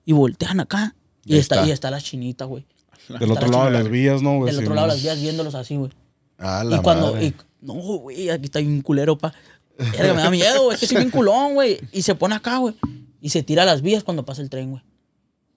Y 0.05 0.13
voltean 0.13 0.61
acá. 0.61 0.95
Y, 1.25 1.35
está. 1.37 1.65
y 1.67 1.71
está 1.71 1.91
la 1.91 1.99
chinita, 1.99 2.45
güey. 2.45 2.65
Del 3.19 3.31
otro 3.31 3.47
lado 3.47 3.65
de 3.65 3.71
las 3.71 3.89
vías, 3.89 4.21
¿no? 4.21 4.37
güey? 4.37 4.53
Del 4.53 4.63
otro 4.63 4.75
lado 4.75 4.87
de 4.87 4.93
las 4.93 5.01
vías 5.03 5.21
viéndolos 5.21 5.55
así, 5.55 5.75
güey. 5.75 5.91
La 6.37 6.77
Y 6.77 6.81
cuando. 6.81 7.13
madre. 7.13 7.25
y- 7.27 7.33
no, 7.61 7.73
güey, 7.73 8.29
aquí 8.29 8.45
está 8.45 8.59
bien 8.59 8.81
culero, 8.81 9.17
pa. 9.17 9.33
Verga, 9.77 10.13
me 10.13 10.21
da 10.21 10.29
miedo, 10.29 10.63
güey. 10.63 10.75
Es 10.75 10.79
que 10.81 10.87
soy 10.87 10.97
bien 10.97 11.09
culón, 11.11 11.53
güey. 11.55 11.79
Y 11.91 12.01
se 12.03 12.15
pone 12.15 12.35
acá, 12.35 12.57
güey. 12.57 12.75
Y 13.21 13.29
se 13.29 13.43
tira 13.43 13.63
a 13.63 13.65
las 13.65 13.81
vías 13.81 14.03
cuando 14.03 14.23
pasa 14.23 14.41
el 14.41 14.49
tren, 14.49 14.71
güey. 14.71 14.83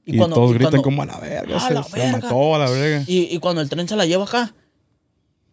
Y, 0.05 0.19
todos 0.19 0.51
y 0.51 0.55
gritan 0.55 0.71
cuando- 0.71 0.83
como 0.83 1.03
a 1.03 1.07
la 1.07 1.19
verga. 1.21 1.65
¡A 1.65 1.71
la 1.71 1.83
se 1.85 1.97
verga! 1.97 2.19
mató 2.19 2.55
a 2.57 2.59
la 2.59 2.71
verga. 2.71 3.05
Y, 3.07 3.33
y 3.35 3.39
cuando 3.39 3.61
el 3.61 3.69
tren 3.69 3.87
se 3.89 3.95
la 3.95 4.05
lleva 4.07 4.25
acá, 4.25 4.53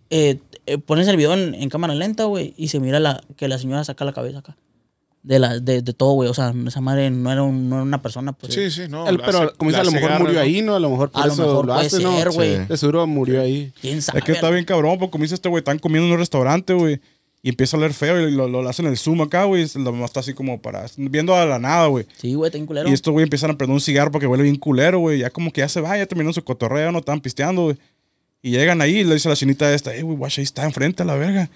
eh, 0.09 0.39
eh, 0.65 0.77
pones 0.79 1.07
el 1.07 1.17
video 1.17 1.33
en, 1.35 1.53
en 1.53 1.69
cámara 1.69 1.93
lenta, 1.93 2.23
güey, 2.23 2.53
y 2.57 2.69
se 2.69 2.79
mira 2.79 2.99
la, 2.99 3.21
que 3.35 3.47
la 3.47 3.59
señora 3.59 3.83
saca 3.83 4.05
la 4.05 4.13
cabeza 4.13 4.39
acá. 4.39 4.57
De, 5.21 5.37
la, 5.37 5.59
de, 5.59 5.81
de 5.81 5.93
todo, 5.93 6.13
güey. 6.13 6.29
O 6.29 6.33
sea, 6.33 6.53
esa 6.67 6.79
madre 6.81 7.09
no 7.11 7.29
era, 7.31 7.43
un- 7.43 7.69
no 7.69 7.75
era 7.75 7.83
una 7.83 8.01
persona, 8.01 8.31
pues. 8.31 8.53
Sí, 8.53 8.71
sí, 8.71 8.83
no. 8.89 9.07
El- 9.07 9.17
la 9.17 9.25
pero 9.25 9.49
ce- 9.49 9.55
como 9.57 9.69
dice, 9.69 9.81
a 9.81 9.83
lo 9.83 9.91
mejor 9.91 10.11
murió 10.19 10.33
¿no? 10.35 10.39
ahí, 10.39 10.61
¿no? 10.61 10.75
A 10.75 10.79
lo 10.79 10.89
mejor 10.89 11.11
por 11.11 11.21
A 11.21 11.27
lo 11.27 11.33
eso 11.33 11.41
mejor 11.45 11.65
lo 11.65 11.73
puede 11.73 11.87
hace, 11.87 11.99
¿no? 11.99 12.17
ser, 12.17 12.29
güey. 12.31 12.55
Sí. 12.57 12.63
De 12.69 12.77
seguro 12.77 13.05
murió 13.07 13.41
ahí. 13.41 13.73
¿Quién 13.81 14.01
sabe? 14.01 14.19
Es 14.19 14.25
que 14.25 14.31
está 14.31 14.49
bien 14.49 14.63
cabrón, 14.65 14.97
porque 14.97 15.11
como 15.11 15.23
dice 15.23 15.35
este 15.35 15.49
güey, 15.49 15.59
están 15.59 15.77
comiendo 15.79 16.07
en 16.07 16.13
un 16.13 16.19
restaurante, 16.19 16.73
güey. 16.73 17.01
Y 17.41 17.49
empieza 17.49 17.77
a 17.77 17.79
leer 17.79 17.93
feo 17.93 18.27
y 18.27 18.31
lo, 18.31 18.49
lo 18.49 18.67
hacen 18.67 18.85
el 18.85 18.97
zoom 18.97 19.21
acá, 19.21 19.45
güey. 19.45 19.63
y 19.63 19.79
Lo 19.79 20.05
está 20.05 20.19
así 20.21 20.33
como 20.33 20.61
para. 20.61 20.85
Viendo 20.97 21.35
a 21.35 21.45
la 21.45 21.57
nada, 21.59 21.87
güey. 21.87 22.05
Sí, 22.17 22.33
güey, 22.33 22.49
está 22.51 22.65
culero. 22.65 22.89
Y 22.89 22.93
estos 22.93 23.11
güey 23.13 23.23
empiezan 23.23 23.51
a 23.51 23.57
prender 23.57 23.73
un 23.73 23.79
cigarro 23.81 24.11
porque 24.11 24.27
huele 24.27 24.43
bien 24.43 24.55
culero, 24.57 24.99
güey. 24.99 25.19
Ya 25.19 25.29
como 25.29 25.51
que 25.51 25.61
ya 25.61 25.69
se 25.69 25.79
va, 25.81 25.97
ya 25.97 26.05
terminó 26.05 26.31
su 26.33 26.43
cotorreo, 26.43 26.91
no 26.91 26.99
están 26.99 27.19
pisteando, 27.21 27.63
güey. 27.63 27.77
Y 28.41 28.51
llegan 28.51 28.81
ahí 28.81 28.99
y 28.99 29.03
le 29.03 29.13
dice 29.15 29.27
a 29.27 29.31
la 29.31 29.35
chinita 29.35 29.73
esta, 29.73 29.93
eh, 29.95 30.01
güey, 30.01 30.17
guacha, 30.17 30.39
ahí 30.41 30.43
está 30.45 30.63
enfrente 30.65 31.03
a 31.03 31.05
la 31.05 31.15
verga. 31.15 31.49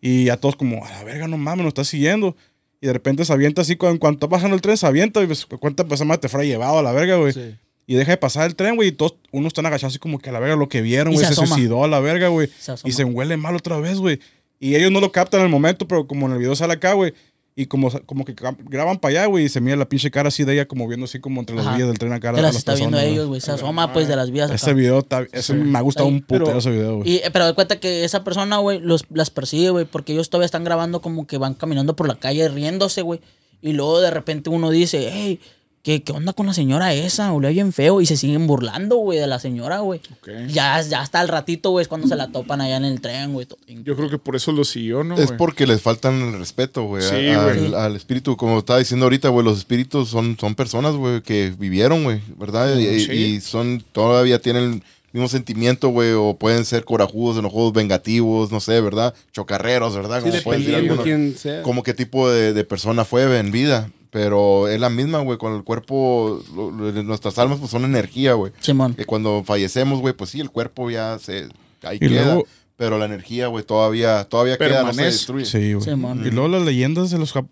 Y 0.00 0.28
a 0.28 0.36
todos 0.36 0.54
como, 0.56 0.84
a 0.84 0.90
la 0.90 1.02
verga, 1.04 1.26
no 1.28 1.36
mames, 1.36 1.64
nos 1.64 1.70
está 1.70 1.84
siguiendo. 1.84 2.36
Y 2.80 2.86
de 2.86 2.92
repente 2.92 3.24
se 3.24 3.32
avienta 3.32 3.62
así, 3.62 3.76
cuando, 3.76 3.98
cuando 3.98 4.16
está 4.16 4.28
pasando 4.28 4.54
el 4.54 4.60
tren, 4.60 4.76
se 4.76 4.86
avienta 4.86 5.22
y 5.22 5.26
pues, 5.26 5.46
cuenta, 5.46 5.84
pues, 5.84 6.04
más 6.04 6.20
te 6.20 6.28
fuera 6.28 6.44
llevado 6.44 6.78
a 6.78 6.82
la 6.82 6.92
verga, 6.92 7.16
güey. 7.16 7.32
Sí. 7.32 7.56
Y 7.86 7.94
deja 7.94 8.12
de 8.12 8.18
pasar 8.18 8.46
el 8.46 8.54
tren, 8.54 8.76
güey, 8.76 8.90
y 8.90 8.92
todos, 8.92 9.16
unos 9.32 9.48
están 9.48 9.66
agachados 9.66 9.94
así 9.94 9.98
como 9.98 10.18
que 10.18 10.28
a 10.28 10.32
la 10.32 10.40
verga 10.40 10.56
lo 10.56 10.68
que 10.68 10.82
vieron, 10.82 11.12
Y 11.12 11.16
güey, 11.16 11.26
se 11.26 11.34
se, 11.34 11.46
suicidó 11.46 11.84
a 11.84 11.88
la 11.88 12.00
verga, 12.00 12.28
güey. 12.28 12.50
Y 12.84 12.92
se 12.92 13.04
huele 13.04 13.36
mal 13.36 13.56
otra 13.56 13.78
vez, 13.78 13.98
güey. 13.98 14.20
Y 14.60 14.74
ellos 14.74 14.92
no 14.92 15.00
lo 15.00 15.10
captan 15.10 15.40
en 15.40 15.46
el 15.46 15.52
momento, 15.52 15.88
pero 15.88 16.06
como 16.06 16.26
en 16.26 16.32
el 16.32 16.38
video 16.38 16.54
sale 16.54 16.74
acá, 16.74 16.92
güey. 16.92 17.14
Y 17.60 17.66
como, 17.66 17.90
como 18.06 18.24
que 18.24 18.36
graban 18.68 18.98
para 18.98 19.10
allá, 19.10 19.26
güey, 19.26 19.46
y 19.46 19.48
se 19.48 19.60
mira 19.60 19.74
la 19.76 19.88
pinche 19.88 20.12
cara 20.12 20.28
así 20.28 20.44
de 20.44 20.52
ella 20.52 20.68
como 20.68 20.86
viendo 20.86 21.06
así 21.06 21.18
como 21.18 21.40
entre 21.40 21.56
las 21.56 21.66
Ajá. 21.66 21.74
vías 21.76 21.88
del 21.88 21.98
tren 21.98 22.12
acá. 22.12 22.28
A 22.30 22.32
las 22.34 22.54
está 22.54 22.74
viendo 22.74 22.96
personas, 22.96 23.12
ellos, 23.12 23.26
güey. 23.26 23.40
Se 23.40 23.50
asoma, 23.50 23.92
pues, 23.92 24.06
de 24.06 24.14
las 24.14 24.30
vías 24.30 24.46
acá. 24.46 24.54
Ese 24.54 24.74
video, 24.74 25.00
está, 25.00 25.26
ese 25.32 25.54
me 25.54 25.76
ha 25.76 25.80
gustado 25.80 26.08
Sí, 26.08 26.14
un 26.14 26.20
putero 26.22 26.44
pero- 26.46 26.58
ese 26.58 26.70
video, 26.70 26.98
güey. 26.98 27.20
Pero 27.32 27.46
de 27.46 27.54
cuenta 27.54 27.80
que 27.80 28.04
esa 28.04 28.22
persona, 28.22 28.58
güey, 28.58 28.80
las 29.10 29.30
persigue, 29.30 29.70
güey, 29.70 29.86
porque 29.86 30.12
ellos 30.12 30.30
todavía 30.30 30.46
están 30.46 30.62
grabando 30.62 31.00
como 31.00 31.26
que 31.26 31.36
van 31.36 31.54
caminando 31.54 31.96
por 31.96 32.06
la 32.06 32.14
calle 32.14 32.48
riéndose, 32.48 33.02
güey. 33.02 33.18
Y 33.60 33.72
luego 33.72 34.00
de 34.00 34.12
repente 34.12 34.50
uno 34.50 34.70
dice, 34.70 35.10
hey, 35.12 35.40
¿qué, 35.82 36.02
qué 36.02 36.12
onda 36.12 36.32
con 36.32 36.46
la 36.46 36.54
señora 36.54 36.92
esa? 36.94 37.32
Olía 37.32 37.50
bien 37.50 37.72
feo. 37.72 38.00
Y 38.00 38.06
se 38.06 38.16
siguen 38.16 38.46
burlando, 38.46 38.96
güey, 38.96 39.18
de 39.18 39.26
la 39.26 39.38
señora, 39.38 39.78
güey. 39.80 40.00
Ya, 40.48 40.80
ya 40.82 41.00
hasta 41.00 41.20
el 41.20 41.28
ratito, 41.28 41.70
güey, 41.70 41.82
es 41.82 41.88
cuando 41.88 42.06
se 42.08 42.16
la 42.16 42.28
topan 42.28 42.60
allá 42.60 42.76
en 42.76 42.84
el 42.84 43.00
tren, 43.00 43.32
güey. 43.32 43.46
Yo 43.84 43.96
creo 43.96 44.10
que 44.10 44.18
por 44.18 44.36
eso 44.36 44.52
lo 44.52 44.64
siguió, 44.64 45.04
¿no? 45.04 45.16
Es 45.16 45.32
porque 45.32 45.66
les 45.66 45.80
faltan 45.82 46.20
el 46.20 46.38
respeto, 46.38 46.84
güey, 46.84 47.02
Sí, 47.02 47.28
al, 47.28 47.96
espíritu. 47.96 48.36
Como 48.36 48.58
estaba 48.58 48.78
diciendo 48.78 49.06
ahorita, 49.06 49.28
güey, 49.28 49.44
los 49.44 49.58
espíritus 49.58 50.08
son, 50.08 50.36
son 50.38 50.54
personas, 50.54 50.94
güey, 50.94 51.22
que 51.22 51.52
vivieron, 51.58 52.04
güey, 52.04 52.20
¿verdad? 52.36 52.76
Y, 52.76 53.00
Sí. 53.00 53.12
y 53.12 53.40
son, 53.40 53.82
todavía 53.92 54.40
tienen 54.40 54.64
el 54.64 54.82
mismo 55.12 55.28
sentimiento, 55.28 55.88
güey, 55.88 56.12
o 56.12 56.36
pueden 56.38 56.64
ser 56.64 56.84
corajudos, 56.84 57.38
enojados, 57.38 57.72
vengativos, 57.72 58.52
no 58.52 58.60
sé, 58.60 58.80
¿verdad? 58.80 59.14
Chocarreros, 59.32 59.96
¿verdad? 59.96 60.22
Sí, 60.22 60.30
Como 60.30 60.42
pueden 60.42 60.60
decir 60.62 60.74
algunos. 60.74 61.62
como 61.62 61.82
qué 61.82 61.94
tipo 61.94 62.30
de, 62.30 62.52
de 62.52 62.64
persona 62.64 63.04
fue 63.06 63.38
en 63.38 63.50
vida. 63.50 63.90
Pero 64.10 64.68
es 64.68 64.80
la 64.80 64.88
misma, 64.88 65.18
güey, 65.20 65.36
con 65.36 65.54
el 65.54 65.64
cuerpo, 65.64 66.42
lo- 66.54 66.70
lo- 66.70 67.02
nuestras 67.02 67.38
almas 67.38 67.58
pues 67.58 67.70
son 67.70 67.84
energía, 67.84 68.32
güey. 68.34 68.52
Simón. 68.60 68.94
Que 68.94 69.04
cuando 69.04 69.42
fallecemos, 69.44 70.00
güey, 70.00 70.14
pues 70.14 70.30
sí, 70.30 70.40
el 70.40 70.50
cuerpo 70.50 70.90
ya 70.90 71.18
se, 71.18 71.48
ahí 71.82 71.96
Y 71.96 72.08
queda. 72.08 72.24
luego- 72.24 72.46
pero 72.76 72.96
la 72.96 73.04
energía, 73.04 73.48
güey, 73.48 73.64
todavía, 73.64 74.24
todavía 74.24 74.56
queda, 74.56 74.82
no 74.84 74.94
se 74.94 75.02
destruye. 75.02 75.44
Sí, 75.44 75.72
güey. 75.74 75.84
Simón. 75.84 76.22
y 76.26 76.30
luego 76.30 76.48
las 76.48 76.62
leyendas 76.62 77.10
de 77.10 77.18
los 77.18 77.34
jap- 77.34 77.48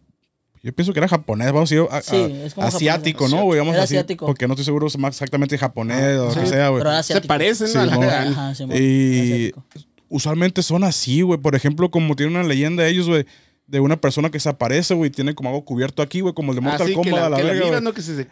Yo 0.62 0.72
pienso 0.72 0.92
que 0.92 0.98
era 0.98 1.06
japonés, 1.06 1.52
vamos 1.52 1.70
a 1.70 1.74
decir, 1.74 1.88
a- 1.92 1.96
a- 1.98 2.02
Sí, 2.02 2.16
es 2.44 2.54
como 2.54 2.66
asiático, 2.66 3.24
japonés. 3.24 3.40
¿no, 3.40 3.44
güey? 3.46 3.58
Vamos 3.60 3.76
a 3.76 3.80
decir, 3.82 3.98
asiático. 3.98 4.26
porque 4.26 4.48
no 4.48 4.54
estoy 4.54 4.64
seguro 4.64 4.88
si 4.90 4.96
es 4.96 5.00
más 5.00 5.14
exactamente 5.14 5.56
japonés 5.58 6.18
o 6.18 6.24
lo 6.34 6.34
que 6.34 6.46
sea, 6.46 6.70
güey. 6.70 6.80
Pero 6.80 6.90
era 6.90 7.02
Se 7.04 7.12
asiático. 7.12 7.28
parecen, 7.28 7.66
¿no? 7.66 7.72
Sí, 7.72 7.78
A 7.78 7.86
la- 7.96 8.22
Ajá, 8.22 8.54
Simón. 8.54 8.76
Y 8.76 9.20
Asiático. 9.20 9.64
usualmente 10.08 10.62
son 10.62 10.82
así, 10.84 11.20
güey. 11.22 11.38
Por 11.38 11.54
ejemplo, 11.54 11.90
como 11.90 12.16
tiene 12.16 12.32
una 12.32 12.42
leyenda 12.42 12.82
de 12.82 12.90
ellos, 12.90 13.06
güey, 13.08 13.26
de 13.68 13.80
una 13.80 14.00
persona 14.00 14.30
que 14.30 14.38
se 14.38 14.48
aparece, 14.48 14.94
güey, 14.94 15.10
tiene 15.10 15.34
como 15.34 15.48
algo 15.48 15.64
cubierto 15.64 16.00
aquí, 16.00 16.20
güey, 16.20 16.32
como 16.34 16.52
el 16.52 16.56
de 16.56 16.60
Mortal 16.60 16.92
Kombat 16.92 17.12
la, 17.20 17.26
a 17.26 17.30
la 17.30 17.36
verga. 17.38 17.64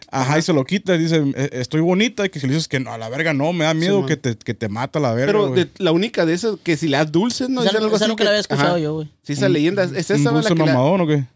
Ajá, 0.09 0.39
y 0.39 0.41
se 0.41 0.53
lo 0.53 0.63
quita 0.63 0.95
y 0.95 0.97
dice, 0.99 1.21
"Eh, 1.35 1.49
estoy 1.51 1.81
bonita, 1.81 2.25
y 2.25 2.29
que 2.29 2.39
si 2.39 2.47
le 2.47 2.53
dices 2.53 2.69
que 2.69 2.79
no, 2.79 2.93
a 2.93 2.97
la 2.97 3.09
verga 3.09 3.33
no, 3.33 3.51
me 3.51 3.65
da 3.65 3.73
miedo 3.73 4.05
que, 4.05 4.15
te, 4.15 4.37
que 4.37 4.53
te 4.53 4.69
mata 4.69 4.97
la 5.01 5.13
verga, 5.13 5.33
Pero 5.33 5.49
de- 5.51 5.67
la 5.77 5.91
única 5.91 6.25
de 6.25 6.33
esas, 6.33 6.55
que 6.63 6.77
si 6.77 6.87
le 6.87 6.95
das 6.95 7.11
dulces, 7.11 7.49
¿no? 7.49 7.61
Esa, 7.63 7.71
Dice 7.71 7.83
algo 7.83 7.95
esa 7.97 8.05
así 8.05 8.09
nunca 8.11 8.21
que- 8.21 8.23
la 8.23 8.29
había 8.29 8.39
escuchado 8.41 8.69
Ajá. 8.69 8.79
yo, 8.79 8.93
güey. 8.93 9.11
Sí, 9.23 9.33
esa 9.33 9.49
leyenda. 9.49 9.83
Es 9.83 9.91
¿Un 9.91 9.97
esa, 9.97 10.13
la 10.23 10.31
dulce 10.31 10.49
que 10.53 10.55
la- 10.59 10.65
mamadón 10.67 11.01
o 11.01 11.07
qué? 11.07 11.25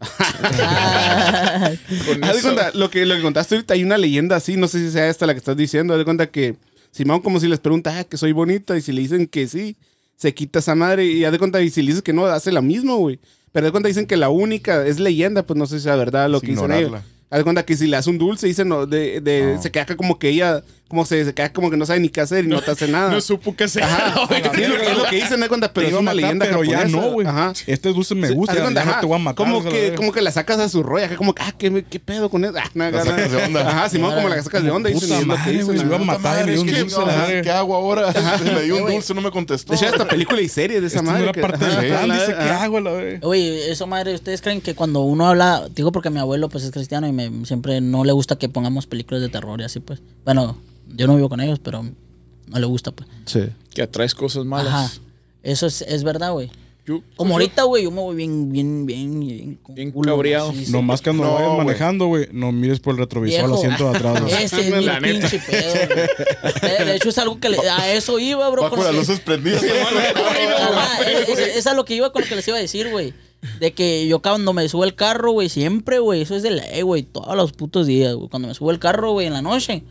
Haz 2.22 2.36
de 2.36 2.42
cuenta, 2.42 2.70
lo 2.74 2.90
que, 2.90 3.04
lo 3.06 3.16
que 3.16 3.22
contaste 3.22 3.54
ahorita, 3.56 3.74
hay 3.74 3.84
una 3.84 3.98
leyenda 3.98 4.36
así, 4.36 4.56
no 4.56 4.68
sé 4.68 4.78
si 4.78 4.90
sea 4.90 5.08
esta 5.08 5.26
la 5.26 5.34
que 5.34 5.38
estás 5.38 5.56
diciendo. 5.56 5.92
Haz 5.94 5.98
de 5.98 6.04
cuenta 6.04 6.26
que 6.30 6.56
Simón, 6.90 7.20
como 7.20 7.38
si 7.40 7.46
les 7.48 7.58
pregunta, 7.60 7.98
ah, 7.98 8.04
que 8.04 8.16
soy 8.16 8.32
bonita, 8.32 8.76
y 8.76 8.80
si 8.80 8.92
le 8.92 9.00
dicen 9.02 9.26
que 9.26 9.46
sí, 9.46 9.76
se 10.16 10.34
quita 10.34 10.58
esa 10.58 10.74
madre. 10.74 11.06
Y 11.06 11.24
haz 11.24 11.32
de 11.32 11.38
cuenta, 11.38 11.60
y 11.62 11.70
si 11.70 11.82
le 11.82 11.88
dices 11.88 12.02
que 12.02 12.12
no, 12.12 12.26
hace 12.26 12.50
la 12.52 12.60
misma, 12.62 12.94
güey. 12.94 13.18
Pero 13.52 13.66
de 13.66 13.72
cuenta, 13.72 13.88
dicen 13.88 14.06
que 14.06 14.16
la 14.16 14.28
única 14.28 14.86
es 14.86 15.00
leyenda, 15.00 15.42
pues 15.44 15.58
no 15.58 15.66
sé 15.66 15.78
si 15.78 15.84
sea 15.84 15.96
verdad 15.96 16.28
lo 16.30 16.38
Es 16.38 16.44
que 16.44 16.52
dicen 16.52 16.70
ellos. 16.70 16.88
ignorarla. 16.88 17.04
Haz 17.30 17.42
cuenta 17.44 17.64
que 17.64 17.76
si 17.76 17.86
le 17.86 17.96
das 17.96 18.06
un 18.06 18.18
dulce, 18.18 18.46
dicen, 18.46 18.68
no, 18.68 18.86
de, 18.86 19.20
de, 19.20 19.58
se 19.60 19.70
queda 19.70 19.86
como 19.96 20.18
que 20.18 20.28
ella, 20.30 20.64
como 20.90 21.06
se, 21.06 21.24
se 21.24 21.32
queda 21.32 21.52
como 21.52 21.70
que 21.70 21.76
no 21.76 21.86
sabe 21.86 22.00
ni 22.00 22.08
qué 22.08 22.20
hacer 22.20 22.44
y 22.44 22.48
no, 22.48 22.60
te 22.60 22.72
hace 22.72 22.88
nada. 22.88 23.10
No 23.12 23.20
supo 23.20 23.54
qué 23.56 23.64
hacer. 23.64 23.84
Ajá, 23.84 24.26
sí, 24.28 24.34
es 24.62 24.68
lo, 24.68 24.76
que- 24.76 24.86
es 24.90 24.96
lo 24.98 25.04
que 25.04 25.16
dicen, 25.16 25.40
de 25.40 25.48
cuenta, 25.48 25.72
pero 25.72 25.86
Te 25.86 25.92
es 25.94 25.98
una 25.98 26.10
matar, 26.10 26.16
leyenda 26.16 26.46
pero 26.46 26.64
ya 26.64 26.78
japonesa. 26.80 27.00
no, 27.00 27.12
güey. 27.12 27.26
Ajá. 27.26 27.52
Este 27.66 27.88
dulce 27.92 28.14
me 28.14 28.28
Sí, 28.28 28.34
gusta, 28.34 28.54
ya, 28.56 28.68
no 28.68 28.78
ajá, 28.80 29.00
te 29.00 29.06
voy 29.06 29.14
a 29.16 29.18
matar. 29.18 29.46
Como 29.46 29.64
que, 29.64 29.94
como 29.94 30.12
que 30.12 30.20
la 30.20 30.32
sacas 30.32 30.58
a 30.58 30.68
su 30.68 30.82
rollo, 30.82 31.06
acá 31.06 31.16
como 31.16 31.34
que, 31.34 31.42
ah, 31.42 31.54
¿qué, 31.56 31.84
qué 31.88 32.00
pedo 32.00 32.28
con 32.28 32.44
eso? 32.44 32.54
Ah, 32.58 32.68
nada, 32.74 32.90
La 32.90 33.04
sacas 33.04 33.30
de 33.30 33.36
onda. 33.44 33.68
Ajá, 33.68 33.88
Simón, 33.88 34.14
como 34.14 34.28
la 34.28 34.42
sacas 34.42 34.62
de 34.64 34.70
onda. 34.70 34.90
Puta 34.90 35.06
dicen, 35.06 35.26
madre, 35.28 35.62
güey, 35.62 35.78
ajá. 35.78 35.86
iba 35.86 35.96
a 35.96 35.98
matar 36.00 36.42
y 36.42 36.44
me 36.46 36.52
dio 36.52 36.62
un 36.62 36.68
Es 36.68 36.74
que, 36.74 36.80
dulce, 36.80 36.98
no. 37.00 37.42
¿Qué 37.42 37.50
hago 37.50 37.74
ahora? 37.76 38.12
Me 38.44 38.62
dio 38.62 38.84
un 38.84 38.90
dulce, 38.92 39.14
no 39.14 39.20
me 39.20 39.30
contestó. 39.30 39.72
De 39.72 39.76
hecho, 39.76 39.86
esta 39.86 40.08
película 40.08 40.40
y 40.40 40.48
serie 40.48 40.80
de 40.80 40.86
esa 40.88 41.02
no 41.02 41.12
madre. 41.12 41.32
parte 41.40 41.64
del 41.64 41.86
plan, 41.88 42.10
dice, 42.10 42.34
¿qué 42.36 42.50
hago, 42.50 42.80
la? 42.80 42.90
Oye, 43.22 43.70
eso 43.70 43.86
madre, 43.86 44.14
¿ustedes 44.14 44.40
creen 44.42 44.60
que 44.60 44.74
cuando 44.74 45.00
uno 45.02 45.28
habla, 45.28 45.68
digo 45.74 45.92
porque 45.92 46.10
mi 46.10 46.18
abuelo 46.18 46.48
pues 46.48 46.64
es 46.64 46.70
cristiano 46.72 47.06
y 47.06 47.12
me, 47.12 47.44
siempre 47.46 47.80
no 47.80 48.04
le 48.04 48.12
gusta 48.12 48.36
que 48.36 48.48
pongamos 48.48 48.86
películas 48.86 49.20
de 49.22 49.28
terror 49.28 49.60
y 49.60 49.64
así 49.64 49.80
pues? 49.80 50.00
Bueno, 50.24 50.58
yo 50.96 51.06
no 51.06 51.16
vivo 51.16 51.28
con 51.28 51.40
ellos, 51.40 51.58
pero 51.62 51.82
no 51.82 52.58
le 52.58 52.66
gusta 52.66 52.90
pues. 52.92 53.08
Sí. 53.26 53.40
Que 53.74 53.82
atraes 53.82 54.14
cosas 54.14 54.44
malas. 54.44 54.72
Ajá. 54.74 54.90
Eso 55.42 55.66
es, 55.66 55.82
es 55.82 56.04
verdad, 56.04 56.32
güey. 56.32 56.50
Yo- 56.86 57.02
Como 57.16 57.30
yo- 57.30 57.34
ahorita, 57.34 57.62
güey, 57.64 57.84
yo 57.84 57.90
me 57.90 58.00
voy 58.00 58.16
bien, 58.16 58.50
bien, 58.50 58.84
bien, 58.86 59.20
bien. 59.20 59.58
Bien 59.68 59.90
culo, 59.92 60.12
cabreado. 60.16 60.46
güey, 60.48 60.58
sí, 60.60 60.66
sí. 60.66 60.72
Nomás 60.72 61.00
cuando 61.02 61.24
No, 61.24 61.34
vayas 61.34 61.48
güey. 61.52 61.58
manejando, 61.66 62.06
güey, 62.06 62.28
no 62.32 62.50
mires 62.52 62.80
por 62.80 62.94
el 62.94 62.98
retrovisor 63.00 63.40
al 63.44 63.46
Viejo. 63.46 63.58
asiento 63.62 63.90
de 63.92 63.96
atrás. 63.98 64.22
Ese 64.42 64.60
es 64.68 64.74
mi 64.74 64.84
La 64.84 64.98
neta. 64.98 65.28
pinche 65.28 65.38
pedo, 65.38 65.72
güey. 65.72 66.84
De- 66.86 66.96
hecho, 66.96 67.08
es 67.10 67.18
algo 67.18 67.38
que 67.38 67.48
le, 67.50 67.58
a 67.68 67.92
eso 67.92 68.18
iba, 68.18 68.48
bro. 68.50 68.62
Va 68.62 68.70
con 68.70 68.78
las 68.80 68.88
que- 68.90 68.96
luces 68.96 69.20
prendidas. 69.20 69.62
Ajá, 69.62 71.02
es, 71.10 71.28
es- 71.28 71.56
es 71.56 71.66
a 71.66 71.74
lo 71.74 71.84
que 71.84 71.94
iba 71.94 72.12
con 72.12 72.22
lo 72.22 72.28
que 72.28 72.36
les 72.36 72.48
iba 72.48 72.56
a 72.56 72.60
decir, 72.60 72.90
güey. 72.90 73.14
De 73.58 73.72
que 73.72 74.06
yo 74.06 74.20
cuando 74.20 74.52
me 74.52 74.68
subo 74.68 74.84
el 74.84 74.94
carro, 74.94 75.32
güey, 75.32 75.48
siempre, 75.48 75.98
güey, 75.98 76.22
eso 76.22 76.34
es 76.36 76.42
de 76.42 76.50
ley, 76.50 76.82
güey, 76.82 77.02
todos 77.04 77.34
los 77.36 77.52
putos 77.52 77.86
días, 77.86 78.14
güey. 78.14 78.28
Cuando 78.28 78.48
me 78.48 78.54
subo 78.54 78.70
el 78.70 78.78
carro, 78.78 79.12
güey, 79.12 79.26
en 79.26 79.32
la 79.32 79.40
noche, 79.42 79.82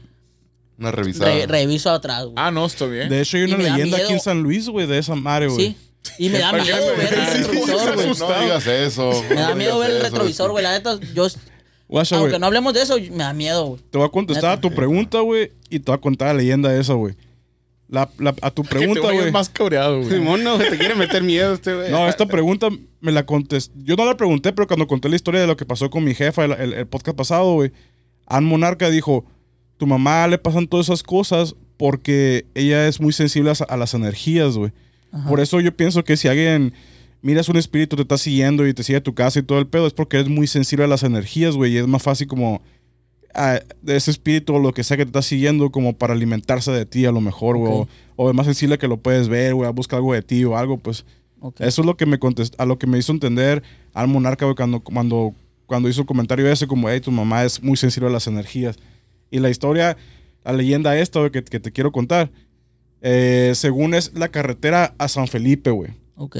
Una 0.80 0.91
revisada. 0.91 1.32
re- 1.32 1.45
reviso 1.47 1.89
atrás, 1.89 2.23
güey. 2.23 2.36
Ah, 2.38 2.51
no, 2.51 2.65
está 2.65 2.86
bien. 2.86 3.09
De 3.09 3.21
hecho, 3.21 3.38
hay 3.38 3.43
una 3.43 3.57
leyenda 3.57 3.97
aquí 3.97 4.13
en. 4.13 4.19
San 4.19 4.41
Luis, 4.41 4.67
güey, 4.69 4.88
de 4.88 4.97
esa 4.97 5.15
madre, 5.15 5.47
güey. 5.47 5.67
Sí. 5.67 5.77
Y 6.17 6.30
me 6.30 6.39
da 6.39 6.51
¿Para 6.51 6.63
qué 6.63 6.71
miedo 6.73 6.86
me- 6.95 7.03
ver 7.03 7.13
el 7.13 7.25
retrovisor, 7.27 7.93
güey. 7.95 8.07
No 8.07 8.41
digas 8.43 8.67
eso. 8.67 9.23
Me 9.30 9.36
da 9.36 9.55
miedo 9.55 9.80
ver 9.80 9.91
el 9.91 10.01
retrovisor, 10.01 10.51
güey. 10.51 10.63
La 10.63 10.71
neta, 10.71 10.97
yo, 11.13 11.27
Guacha, 11.88 12.17
aunque 12.17 12.39
no 12.39 12.45
hablemos 12.45 12.73
de 12.73 12.82
eso, 12.84 12.95
me 12.97 13.17
da 13.23 13.34
miedo, 13.34 13.65
güey. 13.65 13.82
Te 13.91 13.97
voy 13.97 14.07
a 14.07 14.11
contestar 14.11 14.51
a 14.51 14.61
tu 14.61 14.71
pregunta, 14.71 15.19
güey, 15.19 15.51
y 15.69 15.80
te 15.80 15.91
voy 15.91 15.97
a 15.97 16.01
contar 16.01 16.30
la 16.30 16.36
leyenda 16.36 16.73
esa, 16.75 16.93
güey. 16.93 17.15
La, 17.89 18.07
la- 18.19 18.36
a 18.41 18.51
tu 18.51 18.63
pregunta, 18.63 19.01
güey. 19.11 19.32
más 19.32 19.49
cabreado, 19.49 19.97
güey. 20.01 20.09
Simón, 20.11 20.43
no, 20.43 20.57
te 20.59 20.77
quiere 20.77 20.93
meter 20.95 21.23
miedo 21.23 21.53
este, 21.55 21.73
güey. 21.75 21.91
No, 21.91 22.07
esta 22.07 22.25
pregunta 22.27 22.69
me 23.01 23.11
la 23.11 23.25
contesté. 23.25 23.73
Yo 23.84 23.95
no 23.95 24.05
la 24.05 24.15
pregunté, 24.15 24.53
pero 24.53 24.67
cuando 24.67 24.88
conté 24.88 25.09
la 25.09 25.15
historia 25.15 25.41
de 25.41 25.47
lo 25.47 25.57
que 25.57 25.65
pasó 25.65 25.89
con 25.89 26.03
mi 26.03 26.13
jefa 26.15 26.45
el, 26.45 26.51
el- 26.53 26.73
el 26.73 26.88
podcast 26.88 27.17
pasado, 27.17 27.53
güey, 27.55 27.71
Ann 28.27 28.45
Monarca 28.45 28.89
dijo: 28.91 29.25
Tu 29.80 29.88
mamá 29.88 30.27
le 30.27 30.38
pasan 30.38 30.67
todas 30.67 30.86
esas 30.88 31.01
cosas 31.01 31.55
porque 31.77 32.45
ella 32.53 32.88
es 32.88 33.01
muy 33.01 33.13
sensible 33.13 33.49
a, 33.51 33.53
a 33.73 33.77
las 33.77 33.95
energías, 33.95 34.55
güey. 34.55 34.71
Por 35.27 35.39
eso 35.39 35.59
yo 35.59 35.75
pienso 35.75 36.03
que 36.03 36.15
si 36.17 36.27
alguien 36.27 36.73
miras 37.23 37.49
un 37.49 37.57
espíritu, 37.57 37.95
te 37.95 38.03
está 38.03 38.17
siguiendo 38.19 38.67
y 38.67 38.73
te 38.75 38.84
sigue 38.84 38.97
a 38.99 39.03
tu 39.03 39.15
casa 39.15 39.39
y 39.39 39.43
todo 39.43 39.57
el 39.57 39.65
pedo, 39.65 39.88
es 39.88 39.93
porque 39.93 40.17
eres 40.17 40.30
muy 40.30 40.45
sensible 40.45 40.86
a 40.86 40.88
las 40.88 41.01
energías, 41.01 41.55
güey. 41.55 41.73
Y 41.73 41.77
es 41.77 41.88
más 41.88 42.03
fácil 42.03 42.27
como. 42.27 42.61
de 43.82 43.95
ese 43.95 44.11
espíritu 44.11 44.55
o 44.55 44.59
lo 44.59 44.73
que 44.73 44.84
sea 44.84 44.97
que 44.97 45.05
te 45.05 45.09
está 45.09 45.21
siguiendo 45.21 45.71
como 45.71 45.93
para 45.97 46.13
alimentarse 46.13 46.71
de 46.71 46.86
ti 46.86 47.05
a 47.05 47.11
lo 47.11 47.21
mejor, 47.21 47.57
güey. 47.57 47.71
O, 47.73 47.88
o 48.25 48.30
es 48.30 48.36
más 48.36 48.45
sensible 48.45 48.77
que 48.77 48.88
lo 48.88 48.97
puedes 48.97 49.27
ver, 49.30 49.55
güey, 49.55 49.71
busca 49.71 49.95
algo 49.95 50.13
de 50.13 50.21
ti 50.21 50.43
o 50.43 50.57
algo, 50.57 50.77
pues. 50.77 51.05
Eso 51.59 51.82
es 51.82 51.86
lo 51.86 51.95
que 51.95 52.05
me 52.05 52.19
contest- 52.19 52.55
a 52.57 52.65
lo 52.65 52.77
que 52.77 52.86
me 52.88 52.97
hizo 52.97 53.13
entender 53.13 53.63
al 53.93 54.07
monarca 54.09 54.43
güey, 54.45 54.55
cuando, 54.55 54.82
cuando, 54.82 55.34
cuando 55.67 55.88
hizo 55.88 56.01
el 56.01 56.07
comentario 56.07 56.51
ese, 56.51 56.67
como, 56.67 56.89
hey, 56.89 56.99
tu 56.99 57.11
mamá 57.11 57.45
es 57.45 57.63
muy 57.63 57.77
sensible 57.77 58.09
a 58.09 58.11
las 58.11 58.27
energías. 58.27 58.75
Y 59.32 59.39
la 59.39 59.49
historia, 59.49 59.97
la 60.43 60.53
leyenda 60.53 60.97
esta, 60.97 61.19
güey, 61.19 61.32
que, 61.32 61.43
que 61.43 61.59
te 61.59 61.71
quiero 61.71 61.91
contar, 61.91 62.32
eh, 63.01 63.51
según 63.55 63.93
es 63.93 64.11
la 64.13 64.30
carretera 64.30 64.93
a 64.97 65.07
San 65.07 65.27
Felipe, 65.27 65.69
güey. 65.71 65.91
Ok. 66.15 66.38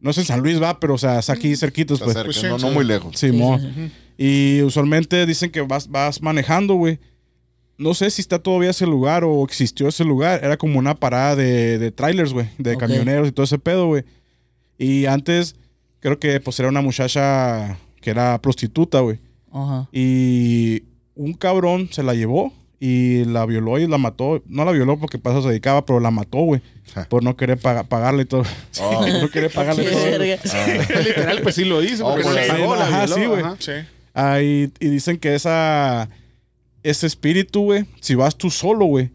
No 0.00 0.10
es 0.10 0.18
en 0.18 0.24
San 0.26 0.40
Luis, 0.40 0.60
va, 0.62 0.78
pero 0.80 0.94
o 0.94 0.98
sea, 0.98 1.18
es 1.20 1.30
aquí 1.30 1.56
cerquitos, 1.56 2.00
Está 2.00 2.04
pues. 2.04 2.14
cerca, 2.14 2.26
Pues 2.26 2.36
sí, 2.36 2.46
no, 2.46 2.58
sí. 2.58 2.66
no 2.66 2.72
muy 2.72 2.84
lejos. 2.84 3.16
Simón. 3.18 3.60
Sí, 3.60 3.68
sí, 3.74 3.92
Y 4.58 4.62
usualmente 4.62 5.24
dicen 5.24 5.50
que 5.50 5.62
vas, 5.62 5.88
vas 5.88 6.20
manejando, 6.20 6.74
güey. 6.74 6.98
No 7.78 7.94
sé 7.94 8.10
si 8.10 8.20
está 8.20 8.38
todavía 8.38 8.70
ese 8.70 8.86
lugar 8.86 9.24
o 9.24 9.42
existió 9.44 9.88
ese 9.88 10.04
lugar. 10.04 10.40
Era 10.44 10.56
como 10.58 10.78
una 10.78 10.94
parada 10.94 11.34
de, 11.36 11.78
de 11.78 11.90
trailers, 11.90 12.32
güey. 12.32 12.48
De 12.58 12.74
Ok. 12.74 12.80
camioneros 12.80 13.26
y 13.28 13.32
todo 13.32 13.44
ese 13.44 13.58
pedo, 13.58 13.86
güey. 13.86 14.04
Y 14.78 15.06
antes, 15.06 15.56
creo 16.00 16.18
que 16.20 16.38
pues 16.40 16.60
era 16.60 16.68
una 16.68 16.82
muchacha 16.82 17.78
que 18.00 18.10
era 18.10 18.40
prostituta, 18.42 19.00
güey. 19.00 19.18
Ajá. 19.50 19.88
Y 19.90 20.82
un 21.14 21.34
cabrón 21.34 21.88
se 21.92 22.02
la 22.02 22.14
llevó 22.14 22.52
y 22.80 23.24
la 23.24 23.46
violó 23.46 23.78
y 23.78 23.86
la 23.86 23.98
mató. 23.98 24.42
No 24.46 24.64
la 24.64 24.72
violó 24.72 24.98
porque 24.98 25.18
para 25.18 25.36
eso 25.36 25.42
se 25.44 25.48
dedicaba, 25.50 25.86
pero 25.86 26.00
la 26.00 26.10
mató, 26.10 26.38
güey. 26.38 26.60
Por 27.08 27.22
no 27.22 27.36
querer 27.36 27.58
paga- 27.58 27.84
pagarle 27.84 28.22
y 28.22 28.26
todo. 28.26 28.44
Oh. 28.80 29.06
no 29.22 29.28
querer 29.30 29.50
pagarle 29.50 29.90
todo. 29.90 30.02
verga. 30.04 30.38
Literal, 31.04 31.40
pues 31.42 31.54
sí 31.54 31.64
lo 31.64 31.82
hizo. 31.82 32.06
Oh, 32.06 32.16
la- 32.18 32.54
violó, 32.56 33.14
sí, 33.14 33.24
güey. 33.26 33.42
Sí. 33.58 33.72
Ah, 34.12 34.40
y, 34.42 34.70
y 34.80 34.88
dicen 34.88 35.18
que 35.18 35.34
esa, 35.34 36.08
ese 36.82 37.06
espíritu, 37.06 37.62
güey, 37.64 37.84
si 38.00 38.14
vas 38.14 38.36
tú 38.36 38.50
solo, 38.50 38.84
güey, 38.84 39.10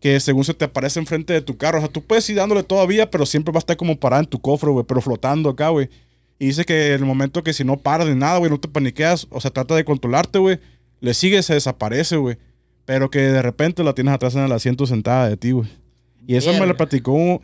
que 0.00 0.18
según 0.20 0.44
se 0.44 0.52
te 0.52 0.64
aparece 0.64 0.98
enfrente 0.98 1.32
de 1.32 1.40
tu 1.40 1.56
carro, 1.56 1.78
o 1.78 1.80
sea, 1.80 1.88
tú 1.90 2.02
puedes 2.02 2.28
ir 2.28 2.36
dándole 2.36 2.62
todavía, 2.62 3.08
pero 3.10 3.24
siempre 3.24 3.52
va 3.52 3.58
a 3.58 3.60
estar 3.60 3.76
como 3.76 3.96
parada 3.98 4.20
en 4.22 4.28
tu 4.28 4.40
cofre, 4.40 4.70
güey, 4.70 4.84
pero 4.86 5.00
flotando 5.00 5.48
acá, 5.48 5.68
güey. 5.68 5.88
Y 6.38 6.46
dice 6.46 6.64
que 6.64 6.88
en 6.88 7.00
el 7.00 7.04
momento 7.06 7.44
que 7.44 7.52
si 7.52 7.62
no 7.64 7.76
paras 7.78 8.08
de 8.08 8.16
nada, 8.16 8.38
güey, 8.38 8.50
no 8.50 8.58
te 8.58 8.66
paniqueas, 8.68 9.26
o 9.30 9.40
sea, 9.40 9.50
trata 9.52 9.74
de 9.76 9.84
controlarte, 9.84 10.38
güey, 10.40 10.58
le 11.02 11.12
sigue, 11.12 11.42
se 11.42 11.52
desaparece, 11.52 12.16
güey. 12.16 12.38
Pero 12.86 13.10
que 13.10 13.18
de 13.20 13.42
repente 13.42 13.84
la 13.84 13.92
tienes 13.94 14.14
atrás 14.14 14.34
en 14.34 14.42
el 14.44 14.52
asiento 14.52 14.86
sentada 14.86 15.28
de 15.28 15.36
ti, 15.36 15.50
güey. 15.50 15.68
Y 16.26 16.36
eso 16.36 16.52
me 16.54 16.66
lo 16.66 16.76
platicó 16.76 17.12
un, 17.12 17.40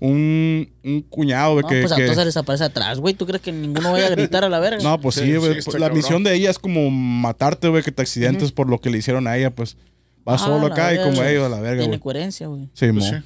un, 0.00 1.02
cuñado 1.10 1.60
No, 1.60 1.68
que... 1.68 1.80
pues 1.82 1.92
que- 1.92 2.00
entonces 2.02 2.24
desaparece 2.26 2.64
atrás, 2.64 2.98
güey. 3.00 3.14
¿Tú 3.14 3.26
crees 3.26 3.42
que 3.42 3.52
ninguno 3.52 3.92
vaya 3.92 4.06
a 4.06 4.10
gritar 4.10 4.44
a 4.44 4.48
la 4.48 4.58
verga? 4.60 4.82
no, 4.82 4.98
pues 5.00 5.16
Sí, 5.16 5.22
sí, 5.22 5.26
sí, 5.32 5.36
güey. 5.36 5.54
la 5.56 5.62
cabrón. 5.72 5.96
misión 5.96 6.24
de 6.24 6.34
ella 6.34 6.50
es 6.50 6.58
como 6.58 6.90
matarte, 6.90 7.68
güey, 7.68 7.82
que 7.82 7.92
te 7.92 8.02
accidentes 8.02 8.52
por 8.52 8.68
lo 8.68 8.78
que 8.80 8.88
le 8.90 8.98
hicieron 8.98 9.26
a 9.26 9.36
ella, 9.36 9.50
pues. 9.50 9.76
Va 10.28 10.34
Ah, 10.34 10.38
solo 10.38 10.66
acá 10.66 10.92
y 10.94 10.98
como 10.98 11.22
ellos 11.22 11.44
a 11.46 11.48
la 11.48 11.60
verga, 11.60 11.78
Tiene 11.80 11.88
güey. 11.96 12.00
coherencia, 12.00 12.46
güey. 12.46 12.68
Sí, 12.74 12.86
Pues 12.92 12.94
mo. 12.94 13.00
sí. 13.02 13.16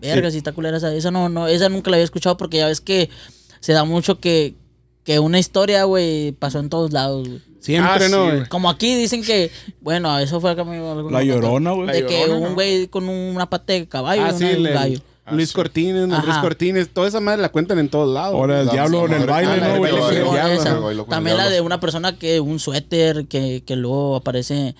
Verga, 0.00 0.30
si 0.30 0.36
está 0.38 0.52
culera 0.52 0.76
esa. 0.76 0.94
Esa 0.94 1.10
no, 1.10 1.28
no, 1.28 1.48
esa 1.48 1.68
nunca 1.68 1.90
la 1.90 1.96
había 1.96 2.04
escuchado 2.04 2.36
porque 2.36 2.58
ya 2.58 2.66
ves 2.68 2.80
que 2.80 3.10
se 3.58 3.72
da 3.72 3.84
mucho 3.84 4.20
que, 4.20 4.54
que 5.04 5.18
una 5.18 5.38
historia, 5.40 5.84
güey, 5.84 6.32
pasó 6.32 6.60
en 6.60 6.68
todos 6.68 6.92
lados, 6.92 7.28
güey. 7.28 7.40
Siempre, 7.60 8.06
Ah, 8.06 8.08
¿no? 8.08 8.24
güey? 8.26 8.48
Como 8.48 8.70
aquí 8.70 8.94
dicen 8.96 9.22
que, 9.22 9.50
bueno, 9.80 10.18
eso 10.18 10.40
fue 10.40 10.54
me- 10.64 10.76
algo- 10.78 11.10
La 11.10 11.22
llorona, 11.22 11.72
güey. 11.72 11.88
De 11.92 12.06
que 12.06 12.20
Llorona, 12.22 12.36
un 12.38 12.42
¿no? 12.50 12.54
güey 12.54 12.88
con 12.88 13.08
una 13.08 13.48
pata 13.48 13.72
de 13.74 13.86
caballo 13.86 14.22
Ah, 14.24 14.32
sí, 14.32 14.44
un 14.44 14.62
gallo. 14.64 14.98
Luis 15.30 15.52
Cortines. 15.52 16.08
Luis 16.08 16.36
Cortines, 16.38 16.88
toda 16.88 17.06
esa 17.06 17.20
madre 17.20 17.40
la 17.42 17.50
cuentan 17.50 17.78
en 17.78 17.88
todos 17.88 18.12
lados. 18.12 18.34
Ahora 18.34 18.60
el 18.60 18.66
La- 18.66 18.72
diablo 18.72 19.06
en 19.06 19.12
el 19.12 19.26
baile, 19.26 19.52
Ah, 19.62 19.68
¿no, 19.68 19.78
güey? 19.78 21.04
También 21.08 21.36
la 21.36 21.48
de 21.48 21.60
una 21.60 21.78
persona 21.78 22.16
que 22.18 22.40
un 22.40 22.58
suéter, 22.58 23.26
que, 23.26 23.62
que 23.64 23.76
luego 23.76 24.16
aparece 24.16 24.74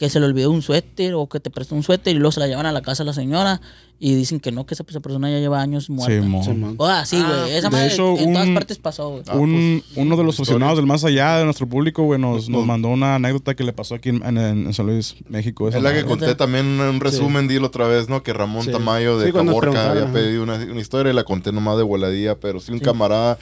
que 0.00 0.08
se 0.08 0.18
le 0.18 0.24
olvidó 0.24 0.50
un 0.50 0.62
suéter 0.62 1.12
o 1.12 1.28
que 1.28 1.40
te 1.40 1.50
prestó 1.50 1.74
un 1.74 1.82
suéter 1.82 2.16
y 2.16 2.18
luego 2.18 2.32
se 2.32 2.40
la 2.40 2.46
llevan 2.46 2.64
a 2.64 2.72
la 2.72 2.80
casa 2.80 3.02
a 3.02 3.06
la 3.06 3.12
señora 3.12 3.60
y 3.98 4.14
dicen 4.14 4.40
que 4.40 4.50
no, 4.50 4.64
que 4.64 4.72
esa, 4.72 4.82
esa 4.88 5.00
persona 5.00 5.30
ya 5.30 5.40
lleva 5.40 5.60
años 5.60 5.90
muerta. 5.90 6.26
Sí. 6.42 6.74
O 6.78 6.86
ah, 6.86 7.04
sí, 7.04 7.18
güey. 7.22 7.52
Esa 7.54 7.68
de 7.68 7.76
madre 7.76 7.92
hecho, 7.92 8.16
en 8.16 8.32
todas 8.32 8.48
un- 8.48 8.54
partes 8.54 8.78
pasó, 8.78 9.10
güey. 9.10 9.22
Ah, 9.28 9.36
un, 9.36 9.82
pues, 9.84 9.98
uno 9.98 10.16
de 10.16 10.24
los 10.24 10.40
aficionados 10.40 10.78
del 10.78 10.86
más 10.86 11.04
allá 11.04 11.36
de 11.36 11.44
nuestro 11.44 11.68
público, 11.68 12.02
güey, 12.04 12.18
nos, 12.18 12.48
mandó 12.48 12.88
una 12.88 13.16
anécdota 13.16 13.54
que 13.54 13.62
le 13.62 13.74
pasó 13.74 13.94
aquí 13.96 14.08
en, 14.08 14.24
en- 14.24 14.38
en 14.38 14.72
San 14.72 14.86
Luis, 14.86 15.16
México. 15.28 15.68
esa 15.68 15.76
Es 15.76 15.84
la 15.84 15.92
que 15.92 16.06
conté 16.06 16.34
también 16.34 16.64
en 16.64 16.80
un 16.80 17.00
resumen, 17.00 17.46
dilo 17.46 17.66
otra 17.66 17.86
vez, 17.86 18.08
¿no? 18.08 18.22
Que 18.22 18.32
Ramón 18.32 18.64
Sí. 18.64 18.72
Tamayo 18.72 19.18
de 19.18 19.26
Sí, 19.26 19.32
Caborca 19.34 19.90
había 19.90 20.10
pedido 20.10 20.42
una, 20.44 20.54
una 20.54 20.80
historia 20.80 21.12
y 21.12 21.14
la 21.14 21.24
conté 21.24 21.52
nomás 21.52 21.76
de 21.76 21.82
voladilla, 21.82 22.40
pero 22.40 22.58
sí 22.58 22.72
un 22.72 22.78
camarada 22.78 23.36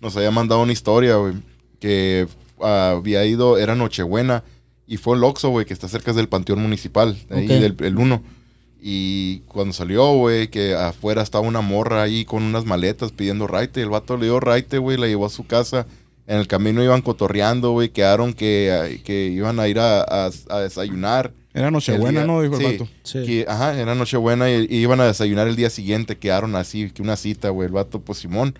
nos 0.00 0.16
había 0.16 0.30
mandado 0.30 0.62
una 0.62 0.72
historia, 0.72 1.16
güey, 1.16 1.34
que 1.80 2.28
había 2.60 3.24
ido, 3.24 3.58
era 3.58 3.74
Nochebuena, 3.74 4.44
y 4.86 4.96
fue 4.98 5.16
el 5.16 5.24
Oxxo, 5.24 5.48
güey, 5.50 5.66
que 5.66 5.72
está 5.74 5.88
cerca 5.88 6.12
del 6.12 6.28
Panteón 6.28 6.60
Municipal, 6.62 7.16
de 7.28 7.36
ahí 7.38 7.44
Ok. 7.44 7.50
del 7.50 7.76
el 7.80 7.96
1. 7.98 8.22
Y 8.86 9.38
cuando 9.48 9.72
salió, 9.72 10.12
güey, 10.14 10.48
que 10.48 10.74
afuera 10.74 11.22
estaba 11.22 11.46
una 11.46 11.62
morra 11.62 12.02
ahí 12.02 12.24
con 12.26 12.42
unas 12.42 12.66
maletas 12.66 13.12
pidiendo 13.12 13.46
raite. 13.46 13.80
El 13.80 13.88
vato 13.88 14.16
le 14.18 14.26
dio 14.26 14.40
raite, 14.40 14.76
güey, 14.78 14.98
la 14.98 15.06
llevó 15.06 15.24
a 15.26 15.30
su 15.30 15.46
casa. 15.46 15.86
En 16.26 16.38
el 16.38 16.46
camino 16.48 16.82
iban 16.84 17.00
cotorreando, 17.02 17.70
güey, 17.72 17.88
quedaron 17.90 18.34
que, 18.34 19.00
que 19.04 19.26
iban 19.28 19.58
a 19.58 19.68
ir 19.68 19.78
a, 19.78 20.02
a- 20.02 20.30
a 20.50 20.60
desayunar. 20.60 21.32
Era 21.54 21.70
Nochebuena, 21.70 22.24
¿no? 22.26 22.42
Dijo 22.42 22.56
sí, 22.56 22.64
el 22.64 22.72
vato. 22.78 22.90
Sí. 23.04 23.22
que, 23.24 23.46
ajá, 23.48 23.78
era 23.80 23.94
Nochebuena 23.94 24.50
y, 24.50 24.66
y 24.68 24.76
iban 24.78 25.00
a 25.00 25.06
desayunar 25.06 25.48
el 25.48 25.56
día 25.56 25.70
siguiente. 25.70 26.18
Quedaron 26.18 26.54
así, 26.56 26.90
que 26.90 27.00
una 27.00 27.16
cita, 27.16 27.50
güey. 27.50 27.66
El 27.68 27.72
vato, 27.72 28.00
pues 28.00 28.18
Simón, 28.18 28.58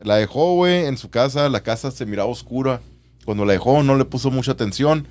la 0.00 0.16
dejó, 0.16 0.54
güey, 0.54 0.86
en 0.86 0.96
su 0.96 1.10
casa. 1.10 1.48
La 1.50 1.62
casa 1.62 1.90
se 1.90 2.06
miraba 2.06 2.30
oscura. 2.30 2.80
Cuando 3.26 3.44
la 3.44 3.52
dejó, 3.54 3.82
no 3.82 3.96
le 3.96 4.04
puso 4.04 4.30
mucha 4.30 4.52
atención. 4.52 5.06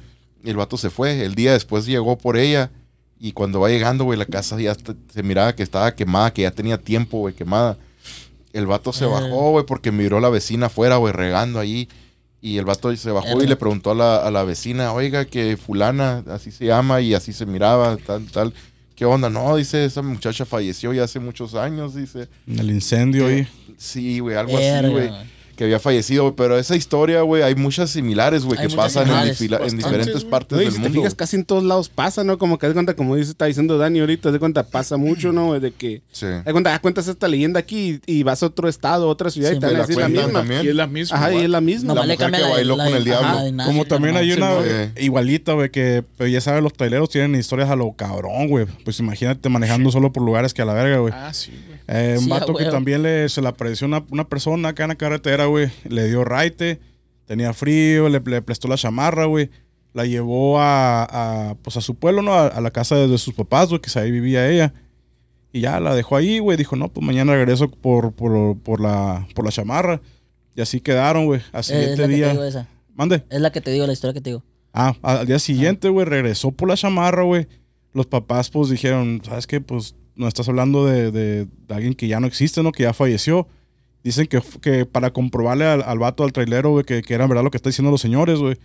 Y 0.45 0.49
el 0.51 0.55
vato 0.55 0.77
se 0.77 0.89
fue. 0.89 1.25
El 1.25 1.35
día 1.35 1.51
después 1.53 1.85
llegó 1.85 2.17
por 2.17 2.37
ella. 2.37 2.71
Y 3.19 3.31
cuando 3.31 3.59
va 3.59 3.69
llegando, 3.69 4.03
güey, 4.03 4.19
la 4.19 4.25
casa 4.25 4.59
ya 4.59 4.75
se 5.13 5.23
miraba 5.23 5.55
que 5.55 5.63
estaba 5.63 5.95
quemada, 5.95 6.31
que 6.31 6.43
ya 6.43 6.51
tenía 6.51 6.77
tiempo, 6.77 7.19
güey, 7.19 7.33
quemada. 7.33 7.77
El 8.53 8.67
vato 8.67 8.93
se 8.93 9.05
Eh. 9.05 9.07
bajó, 9.07 9.51
güey, 9.51 9.65
porque 9.65 9.91
miró 9.91 10.17
a 10.17 10.21
la 10.21 10.29
vecina 10.29 10.67
afuera, 10.67 10.97
güey, 10.97 11.11
regando 11.13 11.59
ahí. 11.59 11.89
Y 12.41 12.57
el 12.57 12.65
vato 12.65 12.95
se 12.95 13.09
bajó 13.11 13.27
y 13.29 13.33
Verga. 13.35 13.49
le 13.49 13.55
preguntó 13.55 13.91
a 13.91 13.95
la, 13.95 14.17
a 14.17 14.29
la 14.31 14.43
vecina, 14.43 14.93
oiga, 14.93 15.25
que 15.25 15.57
fulana, 15.57 16.23
así 16.29 16.51
se 16.51 16.65
llama 16.65 17.01
y 17.01 17.13
así 17.15 17.33
se 17.33 17.45
miraba, 17.47 17.97
tal, 17.97 18.25
tal. 18.27 18.53
¿Qué 18.95 19.03
onda? 19.03 19.29
No, 19.29 19.55
dice, 19.55 19.83
esa 19.83 20.01
muchacha 20.03 20.45
falleció 20.45 20.93
ya 20.93 21.03
hace 21.05 21.19
muchos 21.19 21.55
años, 21.55 21.95
dice. 21.95 22.27
El 22.47 22.69
incendio 22.69 23.27
ahí. 23.27 23.47
Sí, 23.77 24.19
güey, 24.19 24.37
algo 24.37 24.57
así, 24.57 24.87
güey. 24.89 25.09
Que 25.55 25.63
había 25.63 25.79
fallecido, 25.79 26.35
pero 26.35 26.57
esa 26.57 26.75
historia, 26.75 27.21
güey, 27.21 27.41
hay 27.43 27.55
muchas 27.55 27.89
similares, 27.89 28.43
güey, 28.45 28.59
que 28.59 28.69
pasan 28.75 29.09
en, 29.09 29.29
diferentes 29.77 30.13
güey. 30.13 30.29
partes 30.29 30.55
No, 30.57 30.61
y 30.61 30.65
del 30.65 30.73
si 30.73 30.77
te 30.79 30.83
mundo. 30.83 30.99
fijas, 31.01 31.13
güey. 31.13 31.17
casi 31.17 31.35
en 31.37 31.45
todos 31.45 31.63
lados 31.63 31.89
pasa, 31.89 32.23
¿no? 32.23 32.37
Como 32.37 32.57
que 32.59 32.67
de 32.67 32.73
cuenta, 32.73 32.93
como 32.95 33.15
dice, 33.15 33.31
está 33.31 33.45
diciendo 33.45 33.77
Dani 33.77 33.99
ahorita, 34.01 34.31
de 34.31 34.39
cuenta, 34.39 34.63
pasa 34.63 34.97
mucho, 34.97 35.31
¿no? 35.31 35.59
De 35.59 35.71
que, 35.71 36.01
Sí. 36.11 36.25
de 36.25 36.51
cuenta, 36.51 36.73
ah, 36.75 36.79
cuentas 36.79 37.07
esta 37.07 37.27
leyenda 37.27 37.59
aquí 37.59 37.99
y, 38.05 38.19
y 38.19 38.23
vas 38.23 38.43
a 38.43 38.47
otro 38.47 38.67
estado, 38.67 39.07
otra 39.07 39.29
ciudad 39.29 39.51
Sí, 39.51 39.57
y 39.57 39.59
te 39.59 39.65
van 39.65 39.75
a 39.75 39.79
la 39.79 39.85
decir 39.87 40.01
la 40.01 40.09
misma. 40.09 40.31
también. 40.33 40.65
Y 40.65 40.67
es 40.69 40.75
la 40.75 40.87
misma. 40.87 41.17
Ajá, 41.17 41.33
y 41.33 41.37
es 41.43 41.49
la 41.49 41.61
misma. 41.61 41.87
Nomás 41.93 42.07
La 42.07 42.13
mujer 42.15 42.31
que 42.31 42.37
la- 42.39 42.49
bailó 42.49 42.75
la- 42.75 42.85
con 42.85 42.93
el 42.95 43.03
diablo. 43.03 43.51
nada, 43.51 43.65
Como 43.65 43.85
también 43.85 44.17
hay 44.17 44.31
una 44.33 44.57
igualita, 44.97 45.53
güey, 45.53 45.69
que 45.71 46.03
pues, 46.17 46.31
ya 46.31 46.41
sabes, 46.41 46.61
los 46.63 46.73
traileros 46.73 47.09
tienen 47.09 47.35
historias 47.39 47.69
a 47.69 47.75
lo 47.75 47.91
cabrón, 47.93 48.47
güey. 48.47 48.65
Pues 48.83 48.99
imagínate 48.99 49.49
manejando 49.49 49.91
solo 49.91 50.11
por 50.11 50.23
lugares 50.23 50.53
que 50.53 50.61
a 50.61 50.65
la 50.65 50.73
verga, 50.73 50.97
güey. 50.97 51.13
Ah, 51.15 51.33
sí, 51.33 51.51
güey. 51.67 51.74
Eh, 51.87 52.15
un 52.17 52.23
Sí, 52.25 52.29
vato 52.29 52.53
a 52.53 52.57
que 52.57 52.65
también 52.65 53.03
le, 53.03 53.29
se 53.29 53.41
le 53.41 53.47
apareció 53.47 53.85
una, 53.87 54.03
una 54.09 54.27
persona 54.27 54.69
acá 54.69 54.83
en 54.83 54.89
la 54.89 54.95
carretera, 54.95 55.45
güey. 55.45 55.69
Le 55.87 56.07
dio 56.07 56.23
raite, 56.23 56.79
tenía 57.25 57.53
frío, 57.53 58.09
le, 58.09 58.19
le 58.19 58.41
prestó 58.41 58.67
la 58.67 58.75
chamarra, 58.77 59.25
güey. 59.25 59.49
La 59.93 60.05
llevó 60.05 60.59
a, 60.59 61.03
a, 61.49 61.55
pues 61.61 61.77
a 61.77 61.81
su 61.81 61.95
pueblo, 61.95 62.21
¿no? 62.21 62.33
A, 62.33 62.47
a 62.47 62.61
la 62.61 62.71
casa 62.71 62.95
de, 62.95 63.07
de 63.07 63.17
sus 63.17 63.33
papás, 63.33 63.69
güey, 63.69 63.79
que 63.81 63.99
ahí 63.99 64.11
vivía 64.11 64.49
ella. 64.49 64.73
Y 65.53 65.61
ya 65.61 65.79
la 65.79 65.95
dejó 65.95 66.17
ahí, 66.17 66.39
güey. 66.39 66.57
Dijo, 66.57 66.75
no, 66.75 66.89
pues 66.89 67.05
mañana 67.05 67.33
regreso 67.33 67.69
por, 67.71 68.11
por, 68.11 68.57
por, 68.59 68.81
la, 68.81 69.25
por 69.33 69.45
la 69.45 69.51
chamarra. 69.51 70.01
Y 70.53 70.61
así 70.61 70.81
quedaron, 70.81 71.25
güey. 71.27 71.41
Al 71.53 71.59
Eh, 71.59 71.61
Es 71.61 71.65
siguiente 71.67 72.01
la 72.01 72.07
que 72.07 72.11
te 72.11 72.15
día. 72.15 72.31
digo 72.31 72.43
esa. 72.43 72.67
Mande. 72.93 73.23
Es 73.29 73.39
la 73.39 73.51
que 73.51 73.61
te 73.61 73.71
digo, 73.71 73.87
la 73.87 73.93
historia 73.93 74.13
que 74.13 74.21
te 74.21 74.31
digo. 74.31 74.43
Ah, 74.73 74.95
al 75.01 75.25
día 75.25 75.39
siguiente, 75.39 75.87
güey, 75.87 76.05
regresó 76.05 76.51
por 76.51 76.67
la 76.67 76.75
chamarra, 76.75 77.23
güey. 77.23 77.47
Los 77.93 78.05
papás, 78.07 78.49
pues, 78.49 78.69
dijeron, 78.69 79.21
¿sabes 79.23 79.47
qué? 79.47 79.61
Pues, 79.61 79.95
no 80.15 80.27
estás 80.27 80.47
hablando 80.49 80.85
de, 80.85 81.11
de- 81.11 81.45
de 81.67 81.73
alguien 81.75 81.93
que 81.93 82.07
ya 82.07 82.19
no 82.19 82.27
existe, 82.27 82.63
¿no? 82.63 82.71
Que 82.71 82.83
ya 82.83 82.93
falleció. 82.93 83.47
Dicen 84.03 84.27
que, 84.27 84.41
que 84.61 84.85
para 84.85 85.11
comprobarle 85.11 85.65
al, 85.65 85.81
al 85.83 85.97
vato, 85.99 86.23
al 86.23 86.31
trailero, 86.31 86.69
güey, 86.71 86.85
que, 86.85 87.01
que 87.01 87.13
era 87.13 87.25
verdad 87.27 87.43
lo 87.43 87.51
que 87.51 87.57
están 87.57 87.71
diciendo 87.71 87.91
los 87.91 88.01
señores, 88.01 88.39
güey. 88.39 88.57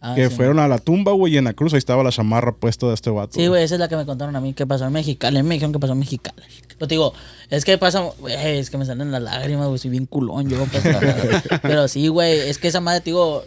Ah, 0.00 0.14
que 0.14 0.28
sí. 0.28 0.34
fueron 0.36 0.60
a 0.60 0.68
la 0.68 0.78
tumba, 0.78 1.10
güey, 1.12 1.34
y 1.34 1.38
en 1.38 1.44
la 1.44 1.54
cruz 1.54 1.72
ahí 1.72 1.78
estaba 1.78 2.04
la 2.04 2.12
chamarra 2.12 2.52
puesta 2.54 2.86
de 2.86 2.94
este 2.94 3.10
vato. 3.10 3.32
Sí, 3.34 3.46
güey, 3.48 3.64
esa 3.64 3.74
es 3.74 3.80
la 3.80 3.88
que 3.88 3.96
me 3.96 4.06
contaron 4.06 4.34
a 4.36 4.40
mí 4.40 4.54
que 4.54 4.64
pasó 4.66 4.86
en 4.86 4.92
Mexicali. 4.92 5.42
Me 5.42 5.54
dijeron 5.56 5.72
que 5.72 5.78
pasó 5.80 5.92
en 5.94 5.98
Mexicali. 6.00 6.40
Pero 6.68 6.86
te 6.88 6.94
digo, 6.94 7.12
es 7.50 7.64
que 7.64 7.78
pasa, 7.78 8.00
güey, 8.20 8.34
es 8.58 8.70
que 8.70 8.78
me 8.78 8.84
salen 8.86 9.10
las 9.10 9.22
lágrimas, 9.22 9.66
güey, 9.66 9.78
soy 9.78 9.90
bien 9.90 10.06
culón 10.06 10.48
yo. 10.48 10.64
pues, 10.66 10.82
pero 11.62 11.88
sí, 11.88 12.06
güey, 12.08 12.38
es 12.48 12.58
que 12.58 12.68
esa 12.68 12.80
madre, 12.80 13.00
te 13.00 13.10
digo, 13.10 13.42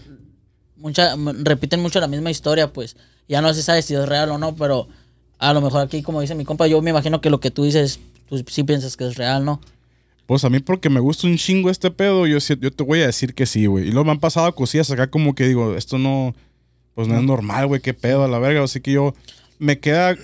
mucha, 0.77 1.15
repiten 1.43 1.81
mucho 1.81 1.99
la 1.99 2.07
misma 2.07 2.31
historia, 2.31 2.71
pues. 2.73 2.97
Ya 3.29 3.41
no 3.41 3.53
se 3.53 3.61
sabe 3.63 3.81
si 3.81 3.93
es 3.93 4.05
real 4.09 4.29
o 4.31 4.38
no, 4.38 4.55
pero 4.55 4.88
a 5.41 5.53
lo 5.53 5.59
mejor 5.61 5.81
aquí, 5.81 6.01
como 6.03 6.22
dice 6.22 6.35
mi 6.35 6.45
compa, 6.45 6.68
yo 6.68 6.81
me 6.81 6.91
imagino 6.91 7.19
que 7.19 7.30
lo 7.30 7.39
que 7.39 7.51
tú 7.51 7.63
dices, 7.63 7.99
tú 8.30 8.41
sí 8.47 8.63
piensas 8.63 8.95
que 8.95 9.07
es 9.07 9.15
real, 9.15 9.43
¿no? 9.43 9.59
Pues 10.27 10.45
a 10.45 10.49
mí 10.49 10.59
porque 10.59 10.89
me 10.89 10.99
gusta 11.01 11.27
un 11.27 11.35
chingo 11.38 11.69
este 11.69 11.91
pedo, 11.91 12.26
yo, 12.27 12.39
sí- 12.39 12.55
yo 12.61 12.72
te 12.72 12.84
voy 12.84 13.01
a 13.01 13.07
decir 13.07 13.34
que 13.34 13.45
sí, 13.45 13.65
güey. 13.65 13.88
Y 13.88 13.91
luego 13.91 14.05
me 14.05 14.11
han 14.11 14.19
pasado 14.19 14.53
cosillas 14.55 14.89
acá 14.91 15.07
como 15.09 15.35
que 15.35 15.47
digo, 15.47 15.76
esto 15.76 15.97
no, 15.97 16.34
pues 16.93 17.07
no 17.07 17.18
es 17.18 17.23
normal, 17.23 17.68
güey, 17.68 17.81
qué 17.81 17.93
pedo 17.93 18.23
a 18.23 18.27
la 18.27 18.39
verga. 18.39 18.63
Así 18.63 18.80
que 18.80 18.93
yo 18.93 19.13
me 19.59 19.80
queda, 19.80 20.15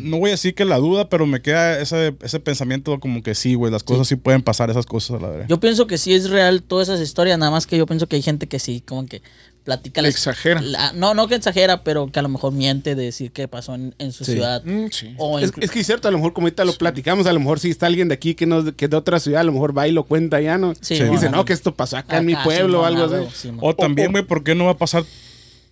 no 0.00 0.18
voy 0.18 0.30
a 0.30 0.32
decir 0.32 0.54
que 0.54 0.64
la 0.64 0.76
duda, 0.78 1.08
pero 1.08 1.26
me 1.26 1.40
queda 1.40 1.80
ese, 1.80 2.14
ese 2.22 2.40
pensamiento 2.40 2.98
como 3.00 3.22
que 3.22 3.34
sí, 3.34 3.54
güey, 3.54 3.72
las 3.72 3.84
cosas 3.84 4.08
sí. 4.08 4.16
pueden 4.16 4.42
pasar, 4.42 4.68
esas 4.68 4.84
cosas 4.84 5.18
a 5.18 5.22
la 5.22 5.28
verga. 5.30 5.46
Yo 5.48 5.58
pienso 5.60 5.86
que 5.86 5.96
sí 5.96 6.12
es 6.12 6.28
real 6.28 6.62
todas 6.62 6.88
esas 6.88 7.00
historias, 7.00 7.38
nada 7.38 7.52
más 7.52 7.66
que 7.66 7.78
yo 7.78 7.86
pienso 7.86 8.08
que 8.08 8.16
hay 8.16 8.22
gente 8.22 8.48
que 8.48 8.58
sí, 8.58 8.82
como 8.84 9.06
que 9.06 9.22
platica 9.66 10.00
la- 10.00 10.08
exagera. 10.08 10.62
la- 10.62 10.92
no, 10.94 11.12
no 11.12 11.28
que 11.28 11.34
exagera, 11.34 11.82
pero 11.84 12.10
que 12.10 12.18
a 12.18 12.22
lo 12.22 12.28
mejor 12.30 12.52
miente 12.52 12.94
de 12.94 13.02
decir 13.04 13.32
que 13.32 13.48
pasó 13.48 13.74
en, 13.74 13.94
en 13.98 14.12
su 14.12 14.24
ciudad. 14.24 14.62
Mm, 14.64 14.86
sí. 14.90 15.14
O 15.18 15.38
Es, 15.38 15.50
que 15.52 15.80
es 15.80 15.86
cierto, 15.86 16.08
a 16.08 16.10
lo 16.10 16.16
mejor 16.16 16.32
como 16.32 16.46
ahorita 16.46 16.64
lo 16.64 16.72
platicamos, 16.72 17.26
a 17.26 17.32
lo 17.34 17.40
mejor 17.40 17.60
si 17.60 17.68
está 17.68 17.86
alguien 17.86 18.08
de 18.08 18.14
aquí 18.14 18.34
que, 18.34 18.46
no, 18.46 18.64
que 18.74 18.84
es 18.86 18.90
de 18.90 18.96
otra 18.96 19.20
ciudad, 19.20 19.42
a 19.42 19.44
lo 19.44 19.52
mejor 19.52 19.76
va 19.76 19.86
y 19.86 19.92
lo 19.92 20.04
cuenta 20.04 20.40
ya, 20.40 20.56
¿no? 20.56 20.72
Sí, 20.80 20.94
y 20.94 20.98
dice, 21.00 21.08
bueno. 21.10 21.38
no, 21.38 21.44
que 21.44 21.52
esto 21.52 21.74
pasó 21.74 21.96
acá, 21.98 22.18
en 22.18 22.26
mi 22.26 22.34
pueblo 22.36 22.80
o 22.80 22.84
algo 22.84 23.04
así. 23.28 23.50
O 23.60 23.74
también, 23.74 24.12
güey, 24.12 24.24
¿por 24.24 24.42
qué 24.44 24.54
no 24.54 24.64
va 24.66 24.70
a 24.72 24.78
pasar 24.78 25.04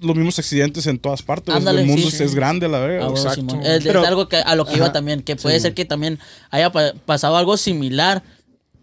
los 0.01 0.17
mismos 0.17 0.39
accidentes 0.39 0.87
en 0.89 0.99
todas 0.99 1.23
partes? 1.23 1.55
Ándale, 1.55 1.83
el 1.83 1.87
mundo 1.87 2.11
sí, 2.11 2.23
es 2.25 2.31
sí. 2.31 2.37
grande, 2.37 2.69
la. 2.69 2.79
Ah, 2.85 3.09
Exacto. 3.11 3.35
Simón. 3.37 3.63
Es, 3.63 3.69
es 3.79 3.85
Pero- 3.85 4.05
algo 4.05 4.29
que 4.29 4.37
a 4.39 4.55
lo 4.57 4.67
que 4.67 4.77
iba 4.77 4.93
también, 4.93 5.23
que 5.23 5.37
puede 5.37 5.57
Sí. 5.57 5.63
ser 5.63 5.75
que 5.75 5.85
también 5.85 6.19
haya 6.51 6.71
pa- 6.73 6.93
pasado 7.07 7.37
algo 7.37 7.57
similar, 7.57 8.23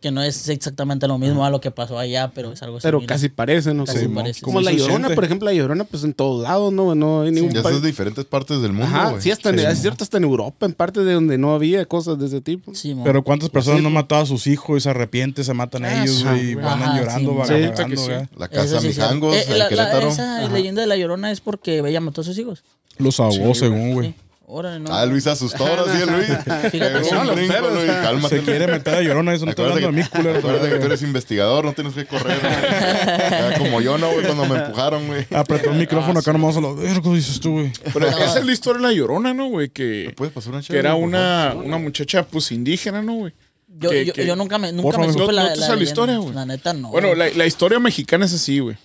que 0.01 0.09
no 0.11 0.23
es 0.23 0.49
exactamente 0.49 1.07
lo 1.07 1.19
mismo 1.19 1.45
a 1.45 1.51
lo 1.51 1.61
que 1.61 1.69
pasó 1.69 1.99
allá, 1.99 2.31
pero 2.33 2.51
es 2.53 2.63
algo 2.63 2.79
Pero 2.81 2.97
similar. 2.97 3.15
casi 3.15 3.29
parece, 3.29 3.73
¿no? 3.75 3.85
Casi 3.85 4.05
Como- 4.05 4.15
parece, 4.15 4.41
Como 4.41 4.59
sí. 4.59 4.65
la 4.65 4.71
Sí, 4.71 4.77
llorona, 4.77 5.09
por 5.11 5.23
ejemplo, 5.23 5.45
la 5.45 5.53
llorona, 5.53 5.83
pues 5.83 6.03
en 6.03 6.13
todos 6.15 6.41
lados, 6.41 6.73
¿no? 6.73 6.95
No 6.95 7.21
hay 7.21 7.31
ningún 7.31 7.51
Ya 7.51 7.59
eso 7.59 7.69
país. 7.69 7.83
diferentes 7.83 8.25
partes 8.25 8.61
del 8.63 8.73
mundo, 8.73 8.87
Ajá, 8.87 9.09
güey. 9.11 9.21
sí, 9.21 9.29
hasta 9.29 9.51
en, 9.51 9.59
Sí, 9.59 9.65
es 9.65 9.79
cierto, 9.79 10.03
hasta 10.03 10.17
en 10.17 10.23
Europa, 10.23 10.65
en 10.65 10.73
partes 10.73 11.05
de 11.05 11.13
donde 11.13 11.37
no 11.37 11.53
había 11.53 11.85
cosas 11.85 12.17
de 12.17 12.25
ese 12.25 12.41
tipo. 12.41 12.71
Pero 13.03 13.23
cuántas 13.23 13.49
personas 13.49 13.77
sí, 13.77 13.83
no 13.83 13.89
han 13.89 13.93
pues. 13.93 14.03
matado 14.05 14.21
a 14.23 14.25
sus 14.25 14.47
hijos 14.47 14.77
y 14.77 14.81
se 14.81 14.89
arrepienten, 14.89 15.45
se 15.45 15.53
matan 15.53 15.85
a 15.85 15.89
Ah, 15.89 16.03
ellos, 16.03 16.15
sí, 16.15 16.23
güey, 16.23 16.49
y 16.49 16.53
andan 16.53 16.81
Ajá, 16.81 16.99
llorando, 16.99 17.45
sí, 17.45 17.53
sí. 17.53 17.95
Sí, 17.95 17.95
güey. 18.07 18.27
La 18.37 18.47
casa 18.47 18.81
sí, 18.81 18.87
Mijangos, 18.87 19.35
sí. 19.35 19.41
Eh, 19.41 19.45
en 19.53 19.77
la, 19.77 19.99
esa 20.07 20.47
leyenda 20.49 20.81
de 20.81 20.87
la 20.87 20.97
llorona 20.97 21.29
es 21.31 21.41
porque 21.41 21.77
ella 21.77 22.01
mató 22.01 22.21
a 22.21 22.23
sus 22.23 22.37
hijos. 22.39 22.63
Los 22.97 23.19
ahogó, 23.19 23.53
según, 23.53 23.93
güey. 23.93 24.15
Sí. 24.51 24.57
Órale, 24.57 24.79
no. 24.79 24.93
Ah, 24.93 25.05
Luis 25.05 25.25
asustó 25.27 25.65
ahora, 25.65 25.83
sí, 25.85 26.05
Luis. 26.11 26.27
Fíjate 26.71 26.71
Pegó 26.71 27.01
que 27.09 27.09
un 27.09 27.15
no, 27.19 27.23
los 27.23 27.35
brinco, 27.35 27.53
perros. 27.53 27.73
Luis, 27.73 27.85
Cálmate. 27.85 28.37
Se 28.39 28.43
quiere 28.43 28.67
meter 28.67 28.95
a 28.95 29.01
llorona, 29.01 29.33
eso 29.33 29.45
no 29.45 29.51
está 29.51 29.63
hablando 29.63 29.87
de 29.87 29.93
mí, 29.93 30.03
culero. 30.09 30.39
Acuérdate 30.39 30.69
que 30.69 30.75
tú 30.79 30.85
eres 30.87 31.01
investigador, 31.03 31.63
no 31.63 31.71
tienes 31.73 31.93
que 31.93 32.05
correr. 32.05 32.37
güey. 32.41 33.57
Como 33.59 33.81
yo, 33.81 33.97
¿no, 33.97 34.11
güey? 34.11 34.25
Cuando 34.25 34.45
me 34.45 34.59
empujaron, 34.59 35.07
güey. 35.07 35.25
Apretó 35.33 35.71
el 35.71 35.77
micrófono 35.77 36.19
acá 36.19 36.33
nomás 36.33 36.57
a 36.57 36.61
lo 36.61 36.75
vergo, 36.75 37.13
dices 37.15 37.39
tú, 37.39 37.53
güey. 37.53 37.71
Pero 37.93 38.07
esa 38.07 38.39
es 38.39 38.45
la 38.45 38.51
historia 38.51 38.81
de 38.81 38.87
la 38.87 38.93
llorona, 38.93 39.33
¿no, 39.33 39.47
güey? 39.47 39.69
Que, 39.69 40.13
¿Puedes 40.17 40.33
pasar 40.33 40.51
una 40.51 40.61
que 40.61 40.67
chévere, 40.67 40.79
era 40.87 40.95
una, 40.95 41.53
una 41.55 41.77
muchacha, 41.77 42.23
pues, 42.27 42.51
indígena, 42.51 43.01
¿no, 43.01 43.13
güey? 43.13 43.33
Yo, 43.79 43.89
que- 43.89 44.05
yo, 44.05 44.13
que- 44.13 44.25
yo 44.27 44.35
nunca 44.35 44.57
me, 44.57 44.73
nunca 44.73 44.97
me 44.97 45.07
¿no- 45.07 45.13
supe 45.13 45.25
no 45.27 45.31
la, 45.31 45.53
te 45.53 45.59
la 45.61 45.81
historia, 45.81 46.17
güey? 46.17 46.33
La 46.35 46.45
neta 46.45 46.73
no. 46.73 46.89
Bueno, 46.89 47.15
la, 47.15 47.29
la 47.29 47.45
historia 47.45 47.79
mexicana 47.79 48.25
es 48.25 48.33
así, 48.33 48.59
güey. 48.59 48.75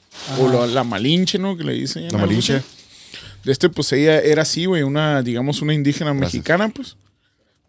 O 0.41 0.49
la, 0.49 0.67
la 0.67 0.85
malinche, 0.85 1.39
¿no? 1.39 1.57
Que 1.57 1.65
le 1.65 1.73
dicen. 1.73 2.07
La 2.09 2.41
sé. 2.41 2.63
De 3.47 3.53
este, 3.53 3.69
pues 3.69 3.93
ella 3.93 4.19
era 4.19 4.43
así, 4.43 4.65
güey, 4.67 4.83
una, 4.83 5.23
digamos, 5.23 5.63
una 5.63 5.73
indígena 5.73 6.11
Gracias. 6.11 6.35
mexicana, 6.35 6.69
pues. 6.69 6.97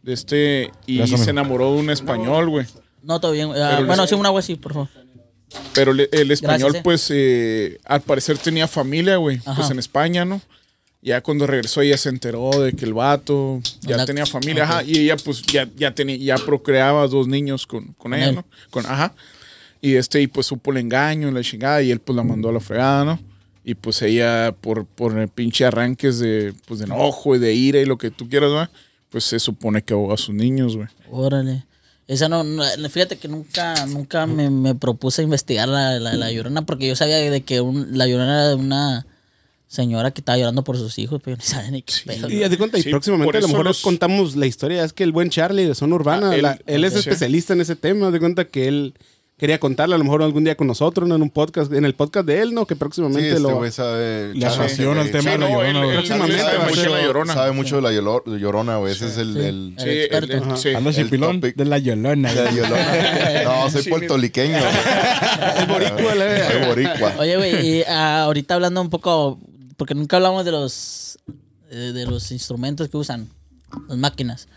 De 0.02 0.14
este, 0.14 0.72
y 0.88 0.98
Gracias, 0.98 1.24
se 1.24 1.30
enamoró 1.30 1.72
de 1.74 1.78
un 1.80 1.90
español, 1.91 2.49
güey. 2.49 2.66
No, 3.04 3.20
todo 3.22 3.32
bien. 3.34 3.52
Pero 3.54 3.86
bueno, 3.86 4.08
sí, 4.08 4.16
un 4.16 4.26
agua 4.26 4.40
así, 4.40 4.56
por 4.56 4.74
favor. 4.74 4.90
Pero 5.76 5.94
le- 5.94 6.10
el 6.12 6.32
español, 6.32 6.72
Gracias, 6.74 6.80
eh. 6.80 6.84
pues, 6.84 7.08
eh, 7.12 7.78
al 7.86 8.02
parecer 8.02 8.38
tenía 8.40 8.68
familia, 8.68 9.18
güey, 9.18 9.38
pues 9.56 9.70
en 9.70 9.78
España, 9.78 10.26
¿no? 10.26 10.41
Ya 11.04 11.22
cuando 11.22 11.45
regresó 11.45 11.82
ella 11.82 11.95
se 11.98 12.10
enteró 12.10 12.49
de 12.60 12.74
que 12.74 12.84
el 12.84 12.94
vato 12.95 13.62
ya 13.82 13.98
La- 13.98 14.06
tenía 14.08 14.26
familia, 14.26 14.64
ajá, 14.64 14.84
y 14.84 14.98
ella 14.98 15.16
pues 15.16 15.44
ya, 15.44 15.70
ya 15.76 15.94
tenía, 15.94 16.18
ya 16.18 16.38
procreaba 16.38 17.08
dos 17.08 17.28
niños 17.28 17.68
con, 17.68 17.94
con 17.94 18.16
ella, 18.16 18.30
él. 18.30 18.36
¿no? 18.36 18.45
Con, 18.72 18.86
ajá. 18.88 19.14
Y 19.80 19.94
este, 19.94 20.20
y 20.22 20.28
pues 20.28 20.48
supo 20.48 20.72
el 20.72 20.78
engaño, 20.78 21.30
la 21.32 21.41
chingada, 21.44 21.84
y 21.84 21.91
él 21.91 21.99
pues 21.99 22.16
la 22.16 22.24
mandó 22.24 22.49
a 22.49 22.52
la 22.52 22.60
fregada, 22.60 23.06
¿no? 23.06 23.20
Y 23.69 23.76
pues 23.76 24.02
ella, 24.02 24.56
por, 24.61 24.85
por 24.85 25.18
el 25.19 25.27
pinche 25.27 25.65
arranques 25.65 26.19
de, 26.19 26.53
pues, 26.68 26.80
de 26.80 26.85
enojo 26.85 27.35
y 27.35 27.39
de 27.39 27.53
ira 27.53 27.81
y 27.81 27.85
lo 27.85 27.98
que 27.98 28.11
tú 28.11 28.30
quieras, 28.30 28.49
¿no? 28.49 28.69
Pues 29.10 29.26
se 29.26 29.39
supone 29.39 29.81
que 29.81 29.94
ahogó 29.94 30.14
a 30.14 30.18
sus 30.18 30.34
niños, 30.34 30.77
güey. 30.77 30.88
Órale. 31.11 31.65
Esa 32.07 32.30
no, 32.30 32.45
no- 32.45 32.64
fíjate 32.89 33.18
que 33.18 33.27
nunca, 33.27 33.85
nunca 33.88 34.26
me, 34.26 34.49
me 34.49 34.73
propuse 34.73 35.22
investigar 35.22 35.68
la, 35.68 35.99
la, 35.99 36.14
la 36.14 36.31
llorona 36.31 36.61
porque 36.65 36.88
yo 36.88 36.95
sabía 36.95 37.18
de 37.18 37.41
que 37.41 37.60
un- 37.60 37.98
la 37.98 38.07
llorona 38.07 38.35
era 38.35 38.48
de 38.48 38.56
una 38.56 39.06
señora 39.68 40.11
que 40.11 40.22
estaba 40.22 40.38
llorando 40.38 40.64
por 40.64 40.77
sus 40.77 40.98
hijos, 40.99 41.19
pero 41.22 41.35
yo 41.35 41.41
ni 41.41 41.45
sabía 41.45 41.72
ni 41.72 41.81
qué 41.81 41.94
pedo. 42.06 42.30
Y 42.30 42.38
de 42.38 42.57
cuenta, 42.57 42.77
y 42.80 42.84
Sí, 42.84 42.89
próximamente 42.89 43.38
a 43.38 43.41
lo 43.41 43.48
mejor 43.49 43.65
los- 43.65 43.81
contamos 43.81 44.38
la 44.38 44.45
historia. 44.45 44.85
Es 44.85 44.94
que 44.94 45.03
el 45.03 45.11
buen 45.11 45.30
Charlie 45.30 45.65
de 45.65 45.76
Zona 45.76 45.95
Urbana, 45.95 46.30
Ah, 46.31 46.35
él- 46.38 46.41
la- 46.44 46.60
él, 46.65 46.85
es 46.85 46.95
especialista 46.95 47.52
en 47.52 47.60
ese 47.60 47.76
tema. 47.76 48.11
De 48.11 48.19
cuenta 48.22 48.45
que 48.45 48.69
él 48.69 48.94
quería 49.38 49.60
contarle 49.60 49.94
a 49.96 49.98
lo 50.00 50.04
mejor 50.04 50.24
algún 50.24 50.44
día 50.44 50.56
con 50.58 50.66
nosotros, 50.68 51.08
¿no? 51.08 51.16
En 51.16 51.22
un 51.22 51.30
podcast, 51.30 51.72
en 51.72 51.86
el 51.86 51.94
podcast 51.94 52.26
de 52.26 52.42
él, 52.42 52.54
¿no? 52.56 52.66
Que 52.66 52.74
Sí, 52.74 52.80
próximamente 52.80 53.28
este 53.30 53.40
lo... 53.40 53.56
güey 53.58 53.72
sabe. 53.72 54.34
Apasiona 54.46 55.02
el 55.04 55.10
güey. 55.10 55.12
tema 55.12 55.32
de 55.32 55.38
la 55.38 55.50
llorona, 55.50 55.80
él 55.86 55.94
Próximamente 55.94 56.40
sabe 56.42 56.60
mucho 56.66 56.82
de 56.82 56.90
la 56.90 57.02
llorona. 57.04 57.34
Sabe 57.34 57.52
mucho 57.52 57.76
de 57.76 57.82
la, 57.82 57.92
llorona, 58.40 58.78
güey. 58.78 58.94
Ese 58.94 59.08
es 59.08 59.18
el. 59.18 59.34
Sí. 59.34 59.40
el- 59.40 59.46
El 59.78 59.84
Sí, 59.84 59.90
experto. 59.90 60.34
el- 60.34 60.52
el- 60.76 60.94
sí. 60.94 61.02
Chipilón 61.04 61.40
de 61.42 61.66
la 61.66 61.78
llorona. 61.78 62.34
de 62.34 62.44
la 62.44 62.52
llorona. 62.52 63.44
No, 63.44 63.70
soy 63.70 63.84
Sí, 63.84 63.90
puertorriqueño. 63.90 64.58
Es 64.58 65.68
boricua, 65.68 66.16
la- 66.16 66.52
Soy 66.52 66.66
boricua. 66.68 67.14
Oye, 67.20 67.38
güey, 67.38 67.68
y 67.80 67.84
ah, 67.84 68.24
ahorita 68.24 68.56
hablando 68.56 68.82
un 68.82 68.90
poco, 68.90 69.40
porque 69.78 69.94
nunca 69.96 70.18
hablamos 70.18 70.46
de 70.46 70.52
los 70.52 71.20
eh, 71.70 71.92
de 71.94 72.06
los 72.06 72.32
instrumentos 72.32 72.90
que 72.90 72.98
usan, 72.98 73.28
las 73.88 73.98
máquinas. 73.98 74.48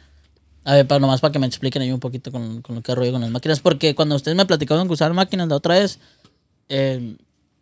A 0.65 0.75
ver, 0.75 0.87
para, 0.87 0.99
nomás 0.99 1.21
para 1.21 1.33
que 1.33 1.39
me 1.39 1.47
expliquen 1.47 1.83
ahí 1.83 1.91
un 1.93 2.01
poquito 2.01 2.31
con, 2.31 2.61
con 2.63 2.77
lo 2.77 2.83
que 2.83 2.95
rollo 2.95 3.13
con 3.13 3.21
las 3.23 3.31
máquinas, 3.31 3.61
porque 3.61 3.95
cuando 3.95 4.15
ustedes 4.17 4.37
me 4.37 4.45
platicaron 4.45 4.87
que 4.87 4.93
usaban 4.95 5.17
máquinas 5.17 5.49
la 5.49 5.57
otra 5.57 5.79
vez, 5.79 5.99
eh, 6.69 7.17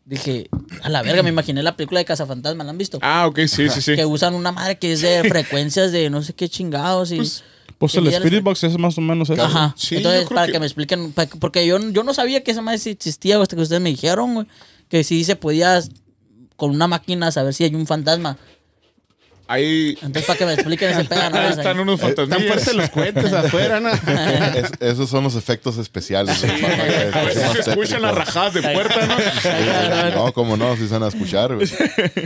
dije, 0.04 0.48
a 0.82 0.88
la 0.88 1.02
verga, 1.02 1.22
me 1.22 1.28
imaginé 1.30 1.62
la 1.62 1.76
película 1.76 2.00
de 2.00 2.04
Cazafantasma, 2.04 2.64
¿la 2.64 2.70
han 2.70 2.78
visto? 2.78 2.98
Ah, 3.02 3.26
ok, 3.26 3.40
sí, 3.46 3.68
sí, 3.68 3.80
sí. 3.82 3.94
Que 3.94 4.04
usan 4.04 4.34
una 4.34 4.50
madre 4.52 4.78
que 4.78 4.92
es 4.92 5.00
de 5.02 5.22
frecuencias 5.28 5.92
de 5.92 6.10
no 6.10 6.22
sé 6.22 6.32
qué 6.34 6.48
chingados 6.48 7.12
y... 7.12 7.18
Pues 7.78 7.92
que 7.92 7.98
el 8.00 8.08
Spirit 8.08 8.42
Box 8.42 8.64
es 8.64 8.76
más 8.76 8.98
o 8.98 9.00
menos 9.00 9.30
eso. 9.30 9.40
Ajá. 9.40 9.72
Sí, 9.78 9.98
Entonces, 9.98 10.28
para 10.28 10.46
que- 10.46 10.52
que... 10.52 10.58
me 10.58 10.66
expliquen, 10.66 11.14
porque 11.38 11.64
yo, 11.64 11.78
yo 11.90 12.02
no 12.02 12.12
sabía 12.12 12.42
que 12.42 12.50
esa 12.50 12.60
madre 12.60 12.80
existía, 12.90 13.40
hasta 13.40 13.54
que 13.54 13.62
ustedes 13.62 13.80
me 13.80 13.90
dijeron, 13.90 14.34
güey, 14.34 14.46
que 14.88 15.04
sí 15.04 15.22
se 15.22 15.36
podía 15.36 15.80
con 16.56 16.70
una 16.72 16.88
máquina 16.88 17.30
saber 17.30 17.54
si 17.54 17.62
hay 17.62 17.74
un 17.76 17.86
fantasma. 17.86 18.36
Hay. 19.50 19.96
Entonces, 20.02 20.24
para 20.26 20.38
que 20.38 20.44
me 20.46 20.52
expliquen 20.52 20.90
ese 20.90 21.04
pedo, 21.08 21.30
¿no? 21.30 21.40
Están 21.48 21.80
unos 21.80 21.98
Tan 22.00 22.14
fantasmillas. 22.14 22.46
fuertes 22.52 22.74
los 22.74 22.90
cohetes 22.90 23.32
afuera, 23.32 23.80
¿no? 23.80 23.88
Es- 24.54 24.72
esos 24.80 25.08
son 25.08 25.24
los 25.24 25.34
efectos 25.36 25.78
especiales. 25.78 26.44
A 26.44 26.46
ver 27.22 27.32
si 27.34 27.62
se 27.62 27.70
escuchan 27.70 28.02
las 28.02 28.14
rajadas 28.14 28.54
de 28.54 28.62
puerta, 28.62 29.06
¿no? 29.06 30.26
No, 30.26 30.32
como 30.32 30.56
no, 30.56 30.76
si 30.76 30.86
se 30.86 30.92
van 30.94 31.02
a 31.04 31.08
escuchar, 31.08 31.54
güey. 31.54 31.66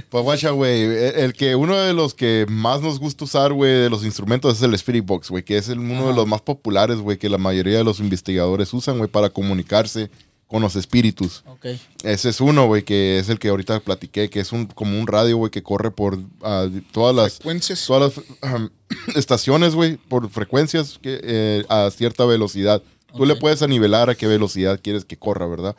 Pues 0.08 0.24
guacha, 0.24 0.50
güey, 0.50 0.82
el 0.82 1.12
el 1.22 1.32
que 1.34 1.54
uno 1.54 1.78
de 1.78 1.92
los 1.94 2.14
que 2.14 2.44
más 2.48 2.80
nos 2.80 2.98
gusta 2.98 3.24
usar, 3.24 3.52
güey, 3.52 3.72
de 3.72 3.90
los 3.90 4.04
instrumentos 4.04 4.56
es 4.56 4.62
el 4.62 4.74
Spirit 4.74 5.04
Box, 5.06 5.30
güey, 5.30 5.44
que 5.44 5.56
es 5.58 5.68
el- 5.68 5.78
uno 5.78 6.08
de 6.08 6.14
los 6.14 6.26
más 6.26 6.40
populares, 6.40 6.98
güey, 6.98 7.18
que 7.18 7.28
la 7.28 7.38
mayoría 7.38 7.78
de 7.78 7.84
los 7.84 8.00
investigadores 8.00 8.72
usan, 8.74 8.98
güey, 8.98 9.08
para 9.08 9.30
comunicarse 9.30 10.10
con 10.52 10.60
los 10.62 10.76
espíritus. 10.76 11.42
Ok. 11.46 11.66
Ese 12.04 12.28
es 12.28 12.40
uno, 12.40 12.66
güey, 12.66 12.82
que 12.84 13.18
es 13.18 13.28
el 13.30 13.38
que 13.38 13.48
ahorita 13.48 13.80
platiqué, 13.80 14.28
que 14.28 14.38
es 14.40 14.52
un 14.52 14.66
como 14.66 15.00
un 15.00 15.06
radio, 15.06 15.38
güey, 15.38 15.50
que 15.50 15.62
corre 15.62 15.90
por 15.90 16.18
ah, 16.42 16.68
todas 16.92 17.16
las 17.16 17.36
Frecuencias. 17.36 17.84
todas 17.86 18.12
las 18.14 18.60
estaciones, 19.16 19.74
güey, 19.74 19.96
por 19.96 20.28
frecuencias 20.30 20.98
que, 21.02 21.20
eh, 21.22 21.64
a 21.68 21.90
cierta 21.90 22.24
velocidad. 22.26 22.82
Tú 23.16 23.26
le 23.26 23.36
puedes 23.36 23.62
anivelar 23.62 24.08
a 24.10 24.14
qué 24.14 24.26
velocidad 24.26 24.78
quieres 24.82 25.04
que 25.04 25.16
corra, 25.18 25.46
¿verdad? 25.46 25.74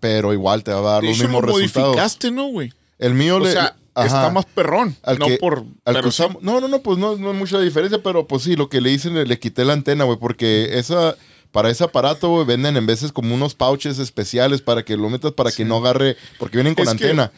Pero 0.00 0.32
igual 0.32 0.64
te 0.64 0.72
va 0.72 0.78
a 0.78 0.92
dar 0.94 1.04
los 1.04 1.18
mismos 1.18 1.42
lo 1.42 1.52
resultados. 1.52 1.88
modificaste, 1.88 2.30
¿no, 2.30 2.48
güey? 2.48 2.72
El 2.98 3.14
mío 3.14 3.36
O 3.36 3.40
le. 3.40 3.52
sea, 3.52 3.76
ajá. 3.94 4.06
está 4.06 4.30
más 4.30 4.46
perrón. 4.46 4.96
Al 5.02 5.18
no 5.18 5.26
que- 5.26 5.36
por. 5.38 5.58
al 5.58 5.66
pero 5.84 6.02
que 6.02 6.10
sí. 6.12 6.22
usamos- 6.22 6.42
no, 6.42 6.60
no, 6.60 6.68
no, 6.68 6.80
pues 6.80 6.98
no, 6.98 7.16
no 7.16 7.30
hay 7.30 7.36
mucha 7.36 7.60
diferencia, 7.60 8.02
pero 8.02 8.26
pues 8.26 8.42
sí, 8.42 8.56
lo 8.56 8.68
que 8.68 8.80
le 8.80 8.90
hice, 8.92 9.10
le, 9.10 9.24
le 9.26 9.38
quité 9.38 9.64
la 9.64 9.74
antena, 9.74 10.04
güey, 10.04 10.18
porque 10.18 10.78
esa, 10.78 11.16
para 11.56 11.70
ese 11.70 11.82
aparato, 11.84 12.28
güey, 12.28 12.44
venden 12.44 12.76
en 12.76 12.84
veces 12.84 13.12
como 13.12 13.34
unos 13.34 13.54
pouches 13.54 13.98
especiales 13.98 14.60
para 14.60 14.84
que 14.84 14.94
lo 14.94 15.08
metas 15.08 15.32
para 15.32 15.50
que 15.50 15.64
no 15.64 15.78
agarre, 15.78 16.14
porque 16.38 16.58
vienen 16.58 16.74
con 16.74 16.86
Es 16.86 16.94
que- 16.96 17.04
antena. 17.04 17.32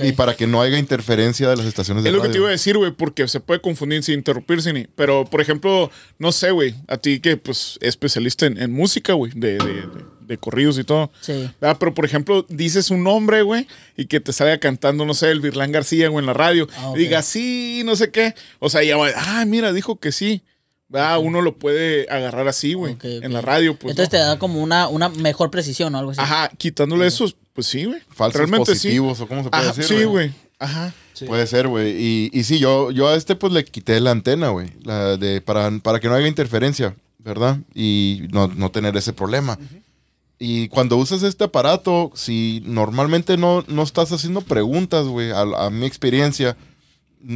Y 0.00 0.12
para 0.12 0.36
que 0.36 0.46
no 0.46 0.60
haya 0.60 0.76
interferencia 0.78 1.48
de 1.48 1.56
las 1.56 1.64
estaciones 1.64 2.04
de 2.04 2.10
Es 2.10 2.14
lo 2.14 2.20
que 2.20 2.28
te 2.28 2.32
radio. 2.32 2.40
iba 2.42 2.48
a 2.48 2.52
decir, 2.52 2.76
güey, 2.76 2.90
porque 2.90 3.26
se 3.28 3.40
puede 3.40 3.62
confundir 3.62 4.02
sin 4.02 4.16
interrumpirse 4.16 4.74
ni. 4.74 4.84
Pero, 4.94 5.24
por 5.24 5.40
ejemplo, 5.40 5.90
no 6.18 6.32
sé, 6.32 6.50
güey, 6.50 6.74
a 6.86 6.98
ti 6.98 7.20
que, 7.20 7.38
pues, 7.38 7.78
es 7.80 7.88
especialista 7.88 8.44
en, 8.44 8.60
en 8.60 8.70
música, 8.72 9.14
güey, 9.14 9.32
de, 9.34 9.52
de, 9.56 9.64
de- 9.64 10.12
de 10.26 10.36
corridos 10.36 10.78
y 10.78 10.84
todo. 10.84 11.10
Sí. 11.22 11.48
Ah, 11.62 11.78
pero, 11.78 11.94
por 11.94 12.04
ejemplo, 12.04 12.44
dices 12.50 12.90
un 12.90 13.02
nombre, 13.02 13.40
güey, 13.40 13.66
y 13.96 14.04
que 14.04 14.20
te 14.20 14.34
salga 14.34 14.58
cantando, 14.58 15.06
no 15.06 15.14
sé, 15.14 15.30
el 15.30 15.40
Virlán 15.40 15.72
García, 15.72 16.08
güey, 16.08 16.22
en 16.22 16.26
la 16.26 16.34
radio. 16.34 16.68
Ah. 16.76 16.92
Diga 16.94 17.22
sí, 17.22 17.80
no 17.86 17.96
sé 17.96 18.10
qué. 18.10 18.34
O 18.58 18.68
sea, 18.68 18.82
ya 18.82 18.98
va, 18.98 19.08
ah, 19.16 19.44
mira, 19.46 19.72
dijo 19.72 19.96
que 19.98 20.12
sí. 20.12 20.42
Ah, 20.94 21.18
uno 21.18 21.40
lo 21.42 21.56
puede 21.56 22.06
agarrar 22.10 22.48
así, 22.48 22.74
güey, 22.74 22.96
en 23.02 23.32
la 23.32 23.40
radio, 23.40 23.78
pues. 23.78 23.92
Entonces 23.92 24.12
¿no? 24.12 24.18
te 24.18 24.24
da 24.24 24.38
como 24.38 24.62
una, 24.62 24.88
una 24.88 25.08
mejor 25.08 25.50
precisión 25.50 25.94
o 25.94 25.98
algo 25.98 26.10
así. 26.10 26.20
Ajá, 26.20 26.50
quitándole 26.56 27.06
esos, 27.06 27.36
pues 27.52 27.66
sí, 27.66 27.84
güey. 27.84 28.00
Falsos 28.10 28.38
Realmente 28.38 28.72
positivos, 28.72 29.20
o 29.20 29.26
cómo 29.26 29.42
se 29.44 29.50
puede 29.50 29.62
Ajá, 29.62 29.72
decir. 29.72 29.98
sí, 29.98 30.04
güey. 30.04 30.32
Ajá. 30.58 30.92
Puede 31.26 31.46
ser, 31.46 31.68
güey. 31.68 31.90
Y, 31.96 32.30
y 32.32 32.44
sí, 32.44 32.58
yo, 32.58 32.90
yo 32.90 33.08
a 33.08 33.14
este 33.14 33.36
pues 33.36 33.52
le 33.52 33.64
quité 33.64 34.00
la 34.00 34.10
antena, 34.10 34.48
güey. 34.48 34.70
La 34.82 35.16
de, 35.16 35.40
para, 35.40 35.70
para 35.80 36.00
que 36.00 36.08
no 36.08 36.14
haya 36.14 36.26
interferencia, 36.26 36.96
¿verdad? 37.18 37.58
Y 37.74 38.22
no, 38.32 38.48
no 38.48 38.70
tener 38.70 38.96
ese 38.96 39.12
problema. 39.12 39.58
Y 40.38 40.66
cuando 40.68 40.96
usas 40.96 41.22
este 41.22 41.44
aparato, 41.44 42.10
si 42.14 42.62
normalmente 42.64 43.36
no, 43.36 43.64
no 43.68 43.82
estás 43.84 44.10
haciendo 44.10 44.40
preguntas, 44.40 45.06
güey, 45.06 45.30
a, 45.30 45.42
a 45.42 45.70
mi 45.70 45.86
experiencia, 45.86 46.56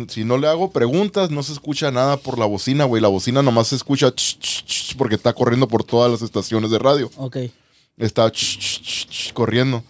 si 0.09 0.25
no 0.25 0.39
le 0.39 0.49
hago 0.49 0.71
preguntas, 0.71 1.31
no 1.31 1.43
se 1.43 1.53
escucha 1.53 1.91
nada 1.91 2.17
por 2.17 2.39
la 2.39 2.47
bocina, 2.47 2.85
güey. 2.85 3.01
La 3.03 3.09
bocina 3.09 3.43
nomás 3.43 3.69
se 3.69 3.77
escucha 3.77 4.11
ch, 4.15 4.39
ch, 4.39 4.65
ch, 4.65 4.97
porque 4.97 5.15
está 5.15 5.33
corriendo 5.33 5.69
por 5.69 5.85
todas 5.85 6.11
las 6.11 6.23
estaciones 6.23 6.71
de 6.71 6.79
radio 6.79 7.11
Ok. 7.17 7.37
está 7.97 8.31
ch, 8.31 8.59
ch, 8.59 8.81
ch, 8.83 9.07
ch, 9.09 9.33
corriendo. 9.33 9.83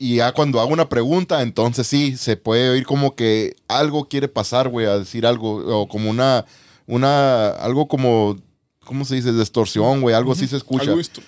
Y 0.00 0.16
ya 0.16 0.32
cuando 0.32 0.60
hago 0.60 0.72
una 0.72 0.88
pregunta, 0.88 1.42
entonces 1.42 1.86
sí, 1.86 2.16
se 2.16 2.36
puede 2.36 2.70
oír 2.70 2.86
como 2.86 3.16
que 3.16 3.56
algo 3.66 4.06
quiere 4.08 4.28
pasar, 4.28 4.68
güey, 4.68 4.86
a 4.86 4.98
decir 4.98 5.26
algo, 5.26 5.56
o 5.80 5.88
como 5.88 6.08
una, 6.08 6.44
una, 6.86 7.48
algo 7.48 7.88
como, 7.88 8.36
¿cómo 8.84 9.04
se 9.04 9.16
dice? 9.16 9.32
Distorsión, 9.32 10.00
güey, 10.00 10.14
algo 10.14 10.32
así 10.32 10.46
se 10.46 10.56
escucha. 10.56 10.84
Algo 10.84 11.00
esto. 11.00 11.20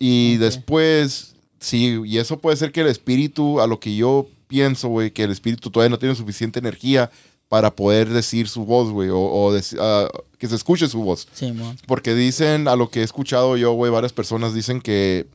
Y 0.00 0.36
después, 0.38 1.36
sí, 1.60 2.00
y 2.04 2.18
eso 2.18 2.40
puede 2.40 2.56
ser 2.56 2.72
que 2.72 2.80
el 2.80 2.88
espíritu, 2.88 3.60
a 3.60 3.68
lo 3.68 3.78
que 3.78 3.94
yo 3.94 4.26
pienso, 4.48 4.88
güey, 4.88 5.10
que 5.12 5.22
el 5.24 5.30
espíritu 5.30 5.70
todavía 5.70 5.90
no 5.90 5.98
tiene 5.98 6.14
suficiente 6.14 6.58
energía 6.58 7.10
para 7.48 7.74
poder 7.74 8.08
decir 8.08 8.48
su 8.48 8.64
voz, 8.64 8.90
güey, 8.90 9.08
o, 9.10 9.18
o 9.18 9.56
ah, 9.80 10.08
que 10.38 10.48
se 10.48 10.54
escuche 10.56 10.88
su 10.88 11.02
voz. 11.02 11.28
Sí. 11.32 11.54
Porque 11.86 12.14
dicen, 12.14 12.66
a 12.68 12.76
lo 12.76 12.90
que 12.90 13.00
he 13.00 13.04
escuchado 13.04 13.56
yo, 13.56 13.72
güey, 13.72 13.90
varias 13.92 14.12
personas 14.12 14.52
dicen 14.54 14.80
que, 14.82 15.26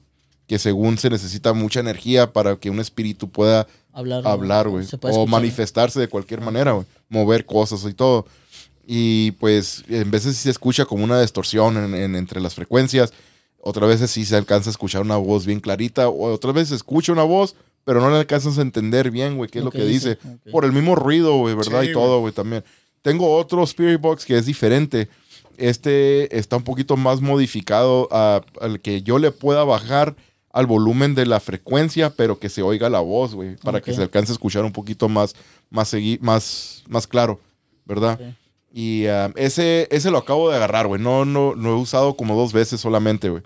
que 0.47 0.59
según 0.59 0.97
se 0.97 1.09
necesita 1.09 1.53
mucha 1.53 1.79
energía 1.79 2.31
para 2.33 2.55
que 2.57 2.69
un 2.69 2.79
espíritu 2.79 3.29
pueda 3.29 3.65
Hablar. 3.93 4.67
güey. 4.69 4.83
O 4.85 4.87
escuchar. 4.87 5.27
manifestarse 5.27 5.99
de 5.99 6.07
cualquier 6.07 6.41
manera, 6.41 6.73
güey. 6.73 6.85
Mover 7.09 7.45
cosas 7.45 7.83
y 7.85 7.93
todo. 7.93 8.25
Y 8.85 9.31
pues, 9.33 9.83
en 9.87 10.11
veces 10.11 10.35
sí 10.35 10.43
se 10.43 10.49
escucha 10.51 10.85
como 10.85 11.03
una 11.03 11.21
distorsión 11.21 11.77
en- 11.77 11.95
en- 11.95 12.15
entre 12.15 12.41
las 12.41 12.53
frecuencias. 12.53 13.13
Otras 13.59 13.87
veces 13.89 14.11
sí 14.11 14.25
se 14.25 14.35
alcanza 14.35 14.69
a 14.69 14.71
escuchar 14.71 15.01
una 15.03 15.15
voz 15.17 15.45
bien 15.45 15.59
clarita. 15.61 16.09
O 16.09 16.33
otras 16.33 16.53
veces 16.53 16.69
se 16.69 16.75
escucha 16.75 17.11
una 17.13 17.23
voz, 17.23 17.55
pero 17.85 18.01
no 18.01 18.09
le 18.09 18.17
alcanzas 18.17 18.57
a 18.57 18.61
entender 18.61 19.11
bien, 19.11 19.35
güey, 19.37 19.49
qué 19.49 19.59
es 19.59 19.65
Lo 19.65 19.71
lo 19.71 19.71
que 19.71 19.85
dice. 19.85 20.17
Por 20.51 20.65
el 20.65 20.71
mismo 20.71 20.95
ruido, 20.95 21.37
güey, 21.37 21.55
¿verdad? 21.55 21.81
Sí, 21.83 21.89
y 21.89 21.93
todo, 21.93 22.19
güey, 22.19 22.33
también. 22.33 22.63
Tengo 23.01 23.35
otro 23.37 23.63
Spirit 23.63 23.99
Box 23.99 24.25
que 24.25 24.37
es 24.37 24.45
diferente. 24.45 25.09
Este 25.57 26.35
está 26.37 26.55
un 26.57 26.63
poquito 26.63 26.97
más 26.97 27.21
modificado 27.21 28.07
a- 28.11 28.41
al 28.61 28.79
que 28.79 29.01
yo 29.03 29.19
le 29.19 29.31
pueda 29.31 29.63
bajar 29.63 30.15
al 30.51 30.65
volumen 30.67 31.15
de 31.15 31.25
la 31.25 31.39
frecuencia, 31.39 32.11
pero 32.11 32.39
que 32.39 32.49
se 32.49 32.61
oiga 32.61 32.89
la 32.89 32.99
voz, 32.99 33.33
güey, 33.35 33.55
para 33.57 33.81
que 33.81 33.91
se 33.93 34.01
alcance 34.03 34.31
a 34.31 34.35
escuchar 34.35 34.63
un 34.65 34.71
poquito 34.71 35.09
más, 35.09 35.35
más, 35.69 35.93
segui- 35.93 36.19
más, 36.21 36.83
más 36.87 37.07
claro, 37.07 37.39
¿verdad? 37.85 38.19
Y 38.71 39.05
ah, 39.07 39.31
ese, 39.35 39.87
ese 39.91 40.09
lo 40.11 40.17
acabo 40.19 40.49
de 40.49 40.55
agarrar, 40.55 40.87
güey. 40.87 40.99
No, 41.01 41.25
no, 41.25 41.53
lo 41.55 41.71
he 41.71 41.75
usado 41.75 42.15
como 42.15 42.35
dos 42.35 42.53
veces 42.53 42.81
solamente, 42.81 43.29
güey. 43.29 43.43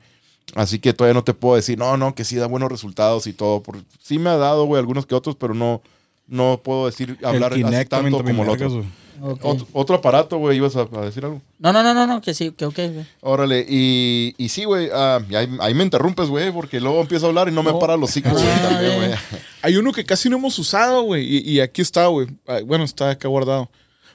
Así 0.56 0.80
que 0.80 0.94
todavía 0.94 1.14
no 1.14 1.24
te 1.24 1.34
puedo 1.34 1.56
decir, 1.56 1.78
no, 1.78 1.98
no, 1.98 2.16
que 2.16 2.24
sí 2.24 2.36
da 2.38 2.48
buenos 2.48 2.72
resultados 2.72 3.28
y 3.28 3.34
todo. 3.34 3.62
Por, 3.62 3.78
sí 4.02 4.18
me 4.18 4.30
ha 4.30 4.38
dado, 4.38 4.66
güey, 4.66 4.80
algunos 4.80 5.06
que 5.06 5.14
otros, 5.16 5.36
pero 5.36 5.54
no, 5.54 5.82
no 6.28 6.62
puedo 6.64 6.86
decir, 6.86 7.18
hablar 7.24 7.54
el 7.54 7.66
así 7.66 7.86
tanto 7.86 8.24
como 8.24 8.44
el 8.44 8.50
otro. 8.50 8.70
güey. 8.70 8.86
Ok. 9.20 9.40
Otro, 9.44 9.68
otro 9.74 9.96
aparato, 9.96 10.38
güey, 10.38 10.58
ibas 10.58 10.76
a, 10.76 10.82
a 10.82 11.02
decir 11.02 11.26
algo. 11.26 11.42
No, 11.58 11.74
no, 11.74 11.82
no, 11.82 11.94
no, 11.96 12.06
no, 12.06 12.22
que 12.22 12.36
sí, 12.36 12.52
que 12.52 12.66
ok, 12.66 12.76
güey. 12.76 13.06
Órale, 13.22 13.66
y, 13.68 14.36
y 14.38 14.50
sí, 14.50 14.64
güey, 14.64 14.90
y 15.30 15.36
ahí, 15.36 15.50
ahí 15.60 15.74
me 15.74 15.84
interrumpes, 15.84 16.30
güey, 16.30 16.52
porque 16.52 16.80
luego 16.80 17.02
empiezo 17.02 17.26
a 17.26 17.30
hablar 17.30 17.50
y 17.50 17.52
no 17.52 17.64
me 17.64 17.72
No. 17.72 17.80
para 17.80 17.98
los 17.98 18.14
güey, 18.14 18.24
Ah, 18.36 18.80
güey. 18.96 19.12
Hay 19.64 19.76
uno 19.78 19.92
que 19.92 20.06
casi 20.06 20.30
no 20.30 20.38
hemos 20.38 20.58
usado, 20.60 21.02
güey. 21.02 21.26
Y, 21.26 21.40
y 21.52 21.60
aquí 21.62 21.82
está, 21.82 22.06
güey. 22.08 22.28
Ah, 22.48 22.60
Bueno, 22.64 22.84
está 22.84 23.10
acá 23.10 23.28
guardado. 23.28 23.70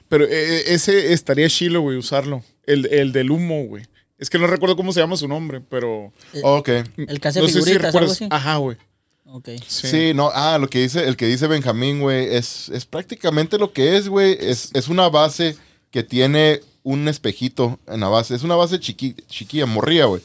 Pero 0.07 0.25
eh, 0.25 0.73
ese 0.73 1.11
estaría 1.11 1.49
chilo, 1.49 1.81
güey, 1.81 1.97
usarlo. 1.97 2.41
El, 2.65 2.85
el 2.85 3.11
del 3.11 3.29
humo, 3.29 3.65
güey. 3.65 3.83
Es 4.23 4.29
que 4.29 4.39
no 4.39 4.47
recuerdo 4.47 4.77
cómo 4.77 4.93
se 4.93 5.01
llama 5.01 5.17
su 5.17 5.27
nombre, 5.27 5.59
pero. 5.59 6.13
Ok. 6.43 6.69
El 6.95 7.19
que 7.19 7.27
hace 7.27 7.41
no 7.41 7.47
si 7.47 7.53
figuritas, 7.55 7.93
algo 7.93 8.09
así. 8.11 8.25
Ajá, 8.29 8.55
güey. 8.55 8.77
Ok. 9.25 9.49
Sí. 9.67 9.87
Sí. 9.87 10.13
no, 10.15 10.31
ah, 10.33 10.57
lo 10.57 10.69
que 10.69 10.79
dice, 10.79 11.05
el 11.05 11.17
que 11.17 11.27
dice 11.27 11.47
Benjamín, 11.47 11.99
güey, 11.99 12.33
es, 12.33 12.69
es 12.69 12.85
prácticamente 12.85 13.57
lo 13.57 13.73
que 13.73 13.97
es, 13.97 14.07
güey. 14.07 14.37
Es, 14.39 14.69
es 14.73 14.87
una 14.87 15.09
base 15.09 15.57
que 15.91 16.03
tiene 16.03 16.61
un 16.83 17.09
espejito 17.09 17.79
en 17.87 17.99
la 17.99 18.07
base. 18.07 18.33
Es 18.33 18.43
una 18.43 18.55
base 18.55 18.79
chiqui, 18.79 19.13
chiquilla, 19.27 19.65
morría, 19.65 20.05
güey. 20.05 20.21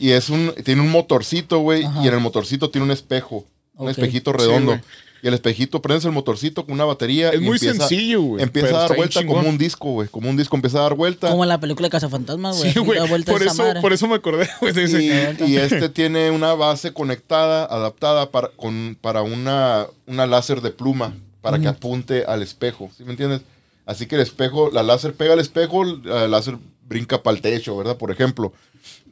Y 0.00 0.10
es 0.10 0.30
un, 0.30 0.52
tiene 0.64 0.80
un 0.80 0.90
motorcito, 0.90 1.58
güey, 1.60 1.82
y 2.02 2.08
en 2.08 2.14
el 2.14 2.20
motorcito 2.20 2.70
tiene 2.70 2.86
un 2.86 2.90
espejo. 2.90 3.44
Un 3.76 3.88
espejito 3.88 4.32
Sí, 4.32 4.38
redondo. 4.38 4.72
güey. 4.72 4.80
Y 5.22 5.28
el 5.28 5.34
espejito 5.34 5.82
prendes 5.82 6.04
el 6.04 6.12
motorcito 6.12 6.64
con 6.64 6.74
una 6.74 6.84
batería. 6.84 7.30
Es 7.30 7.40
y 7.40 7.44
muy 7.44 7.56
empieza- 7.56 7.88
sencillo, 7.88 8.22
güey. 8.22 8.42
Empieza 8.42 8.68
a 8.76 8.88
dar 8.88 8.96
vuelta 8.96 9.24
como 9.26 9.48
un 9.48 9.58
disco, 9.58 9.90
güey. 9.92 10.08
Como 10.08 10.30
un 10.30 10.36
disco 10.36 10.54
empieza 10.56 10.78
a 10.78 10.82
dar 10.82 10.94
vuelta. 10.94 11.30
Como 11.30 11.42
en 11.44 11.48
la 11.48 11.58
película 11.60 11.86
de 11.86 11.90
Cazafantasmas, 11.90 12.58
güey. 12.58 12.72
Sí, 12.72 12.78
güey. 12.78 12.98
Por 13.24 13.42
eso, 13.42 13.64
por 13.80 13.92
eso 13.92 14.06
me 14.08 14.14
acordé, 14.14 14.48
güey. 14.60 14.72
Y, 14.76 15.44
y 15.52 15.56
este 15.56 15.88
tiene 15.88 16.30
una 16.30 16.54
base 16.54 16.92
conectada, 16.92 17.64
adaptada 17.64 18.30
para, 18.30 18.48
con, 18.48 18.96
para 19.00 19.22
una, 19.22 19.86
una 20.06 20.26
láser 20.26 20.60
de 20.60 20.70
pluma, 20.70 21.14
para 21.40 21.58
que 21.58 21.68
apunte 21.68 22.24
al 22.24 22.42
espejo, 22.42 22.90
¿sí 22.96 23.04
me 23.04 23.10
entiendes? 23.12 23.40
Así 23.86 24.06
que 24.06 24.16
el 24.16 24.20
espejo, 24.20 24.70
la 24.70 24.82
láser 24.82 25.14
pega 25.14 25.32
al 25.32 25.40
espejo, 25.40 25.82
el 25.82 26.30
láser 26.30 26.58
brinca 26.86 27.22
para 27.22 27.34
el 27.36 27.42
techo, 27.42 27.76
¿verdad? 27.76 27.96
Por 27.96 28.10
ejemplo, 28.10 28.52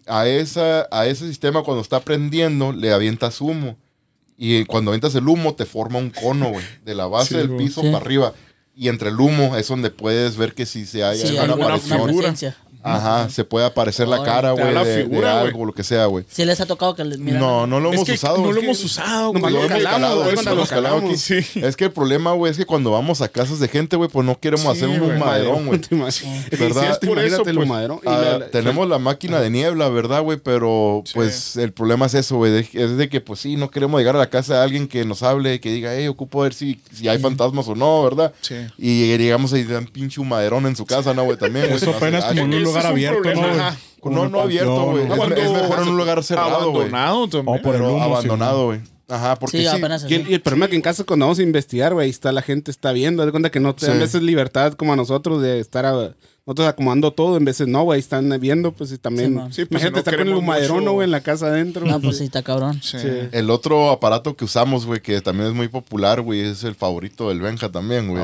a, 0.06 0.26
esa, 0.28 0.86
a 0.90 1.06
ese 1.06 1.26
sistema 1.26 1.62
cuando 1.62 1.80
está 1.82 2.00
prendiendo 2.00 2.72
le 2.72 2.92
avientas 2.92 3.40
humo. 3.40 3.76
Y 4.38 4.64
cuando 4.66 4.90
avientas 4.90 5.14
el 5.14 5.26
humo 5.28 5.54
te 5.54 5.64
forma 5.64 5.98
un 5.98 6.10
cono, 6.10 6.50
güey, 6.50 6.64
de 6.84 6.94
la 6.94 7.06
base 7.06 7.28
Sí, 7.28 7.34
del 7.36 7.56
piso 7.56 7.80
Sí. 7.80 7.86
para 7.90 8.04
arriba. 8.04 8.34
Y 8.74 8.88
entre 8.88 9.08
el 9.08 9.18
humo 9.18 9.56
es 9.56 9.68
donde 9.68 9.90
puedes 9.90 10.36
ver 10.36 10.54
que 10.54 10.66
si 10.66 10.84
se 10.84 11.02
Sí, 11.16 11.32
una 11.32 11.42
alguna, 11.44 11.66
una 11.66 11.74
aparición. 11.76 12.54
Ajá, 12.82 13.28
se 13.28 13.44
puede 13.44 13.66
aparecer 13.66 14.06
la 14.08 14.22
cara, 14.22 14.52
güey, 14.52 14.72
la 14.72 14.84
de, 14.84 14.96
de 14.96 15.02
figura, 15.04 15.32
güey. 15.40 15.46
algo, 15.48 15.64
lo 15.66 15.72
que 15.72 15.82
sea, 15.84 16.06
güey. 16.06 16.24
Si 16.30 16.44
les 16.44 16.60
ha 16.60 16.66
tocado 16.66 16.94
que 16.94 17.04
les 17.04 17.18
miran. 17.18 17.40
No, 17.40 17.66
no 17.66 17.80
lo 17.80 17.90
Es 17.90 17.94
hemos 17.96 18.06
que 18.06 18.12
usado. 18.12 18.38
no 18.38 18.52
lo 18.52 18.60
hemos 18.60 18.84
usado, 18.84 19.32
güey. 19.32 19.52
lo 19.52 19.64
hemos 19.64 19.82
calado, 19.82 20.22
güey, 20.22 20.36
lo 20.44 20.66
calado 20.66 20.96
aquí. 20.98 21.16
Sí. 21.16 21.38
Es 21.56 21.76
que 21.76 21.84
el 21.86 21.92
problema, 21.92 22.32
güey, 22.32 22.50
es 22.52 22.56
que 22.58 22.66
cuando 22.66 22.90
vamos 22.90 23.20
a 23.22 23.28
casas 23.28 23.58
de 23.60 23.68
gente, 23.68 23.96
güey, 23.96 24.08
pues 24.08 24.24
no 24.24 24.38
queremos 24.38 24.62
Sí, 24.76 24.84
hacer 24.84 24.88
un 24.88 24.98
güey. 25.06 25.16
humaderón, 25.16 25.66
güey. 25.66 25.80
¿Verdad? 26.58 26.98
Por 27.00 27.18
eso, 27.18 27.42
pues, 27.44 27.56
Ah, 28.06 28.38
tenemos 28.52 28.88
la 28.88 28.98
máquina 28.98 29.40
de 29.40 29.50
niebla, 29.50 29.88
¿verdad, 29.88 30.22
güey? 30.22 30.38
Pero, 30.38 31.02
pues, 31.14 31.56
el 31.56 31.72
problema 31.72 32.06
es 32.06 32.14
eso, 32.14 32.36
güey. 32.36 32.68
Es 32.72 32.96
de 32.96 33.08
que, 33.08 33.20
pues, 33.20 33.40
sí, 33.40 33.56
no 33.56 33.70
queremos 33.70 33.98
llegar 34.00 34.16
a 34.16 34.18
la 34.18 34.30
casa 34.30 34.54
de 34.58 34.60
alguien 34.62 34.86
que 34.88 35.04
nos 35.04 35.22
hable, 35.22 35.60
que 35.60 35.70
diga, 35.70 35.94
hey, 35.94 36.08
ocupo 36.08 36.40
ver 36.40 36.54
si, 36.54 36.80
si 36.92 37.08
hay 37.08 37.18
fantasmas 37.18 37.68
o 37.68 37.74
no, 37.74 38.02
¿verdad? 38.04 38.32
Sí. 38.40 38.54
Y 38.78 39.16
llegamos 39.16 39.52
y 39.52 39.64
dan 39.64 39.86
pinche 39.86 40.20
humaderón 40.20 40.66
en 40.66 40.76
su 40.76 40.84
casa, 40.86 41.14
¿no, 41.14 41.24
güey? 41.24 41.36
También, 41.36 41.66
güey. 41.70 41.76
Eso 41.76 41.90
apenas 41.90 42.24
como 42.24 42.40
en 42.42 42.54
un 42.54 42.54
lugar 42.76 42.84
es 42.84 42.84
un 42.84 42.90
abierto, 42.92 43.18
¿no? 43.34 43.40
problema, 43.40 44.28
No, 44.28 44.40
abierto, 44.40 44.84
güey. 44.86 45.06
¿no? 45.08 45.14
Es, 45.14 45.50
mejor 45.52 45.82
en 45.82 45.88
un 45.88 45.96
lugar 45.96 46.22
cerrado, 46.24 46.70
güey. 46.70 46.88
Abandonado 46.88 47.28
también. 47.28 47.58
O 47.58 47.62
por 47.62 47.74
el 47.74 47.82
humo, 47.82 48.02
abandonado, 48.02 48.66
güey. 48.66 48.80
Ajá, 49.08 49.36
porque 49.36 49.58
Sí, 49.58 49.62
sí. 49.62 49.68
apenas 49.68 50.04
Y 50.08 50.14
el, 50.14 50.22
así. 50.22 50.30
y 50.30 50.34
el 50.34 50.40
problema 50.40 50.64
es 50.66 50.70
que 50.70 50.76
en 50.76 50.82
casa 50.82 51.04
cuando 51.04 51.26
vamos 51.26 51.38
a 51.38 51.42
investigar, 51.42 51.94
güey, 51.94 52.10
está 52.10 52.32
la 52.32 52.42
gente 52.42 52.70
está 52.72 52.90
viendo. 52.92 53.24
De 53.24 53.30
cuenta 53.30 53.50
que 53.50 53.60
no 53.60 53.74
te 53.74 53.86
dan 53.86 54.00
veces 54.00 54.20
libertad 54.22 54.72
como 54.72 54.92
a 54.92 54.96
nosotros 54.96 55.40
de 55.42 55.60
estar 55.60 55.86
a- 55.86 56.14
nosotros 56.46 56.68
acomodando 56.68 57.10
todo. 57.10 57.36
En 57.36 57.44
veces 57.44 57.66
no, 57.66 57.82
güey, 57.82 57.98
están 57.98 58.28
viendo, 58.40 58.70
pues 58.72 58.92
y 58.92 58.98
también. 58.98 59.34
Sí. 59.48 59.62
Sí, 59.62 59.64
pues, 59.64 59.82
Imagínate 59.82 59.88
si 59.88 59.92
no 59.92 59.98
estar 59.98 60.16
con 60.16 60.28
el 60.28 60.34
humaderón, 60.34 60.76
mucho- 60.76 60.84
¿no, 60.86 60.92
güey, 60.92 61.04
en 61.06 61.10
la 61.10 61.20
casa 61.20 61.46
adentro. 61.48 61.84
No, 61.84 62.00
pues 62.00 62.18
sí, 62.18 62.24
está 62.24 62.42
cabrón. 62.42 62.80
Sí. 62.82 62.98
Sí. 63.00 63.08
El 63.32 63.50
otro 63.50 63.90
aparato 63.90 64.36
que 64.36 64.44
usamos, 64.44 64.86
güey, 64.86 65.00
que 65.00 65.20
también 65.20 65.48
es 65.48 65.54
muy 65.54 65.66
popular, 65.68 66.20
güey, 66.20 66.40
es 66.40 66.62
el 66.62 66.76
favorito 66.76 67.28
del 67.28 67.40
Benja 67.40 67.70
también, 67.70 68.08
güey. 68.08 68.22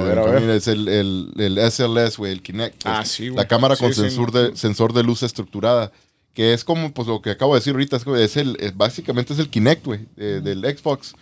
Es 0.50 0.68
el, 0.68 0.86
el, 0.88 1.32
el 1.36 1.58
SLS, 1.58 2.16
güey, 2.16 2.32
el 2.32 2.42
Kinect. 2.42 2.82
Ah, 2.84 3.04
sí, 3.04 3.28
güey. 3.28 3.36
La 3.36 3.48
cámara 3.48 3.74
Sí, 3.74 3.82
con 3.82 3.92
sí. 3.92 4.00
sensor, 4.02 4.30
de, 4.30 4.56
sensor 4.56 4.92
de 4.92 5.02
luz 5.02 5.22
estructurada. 5.24 5.90
Que 6.32 6.54
es 6.54 6.64
como, 6.64 6.92
pues, 6.92 7.08
lo 7.08 7.20
que 7.20 7.30
acabo 7.30 7.52
de 7.54 7.60
decir 7.60 7.74
ahorita. 7.74 7.96
Es, 7.96 8.04
que 8.04 8.24
es 8.24 8.36
el, 8.38 8.56
es- 8.60 8.74
básicamente 8.76 9.32
es 9.34 9.38
el 9.40 9.50
Kinect, 9.50 9.84
güey, 9.84 10.00
de- 10.16 10.40
del 10.40 10.62
Xbox. 10.64 11.14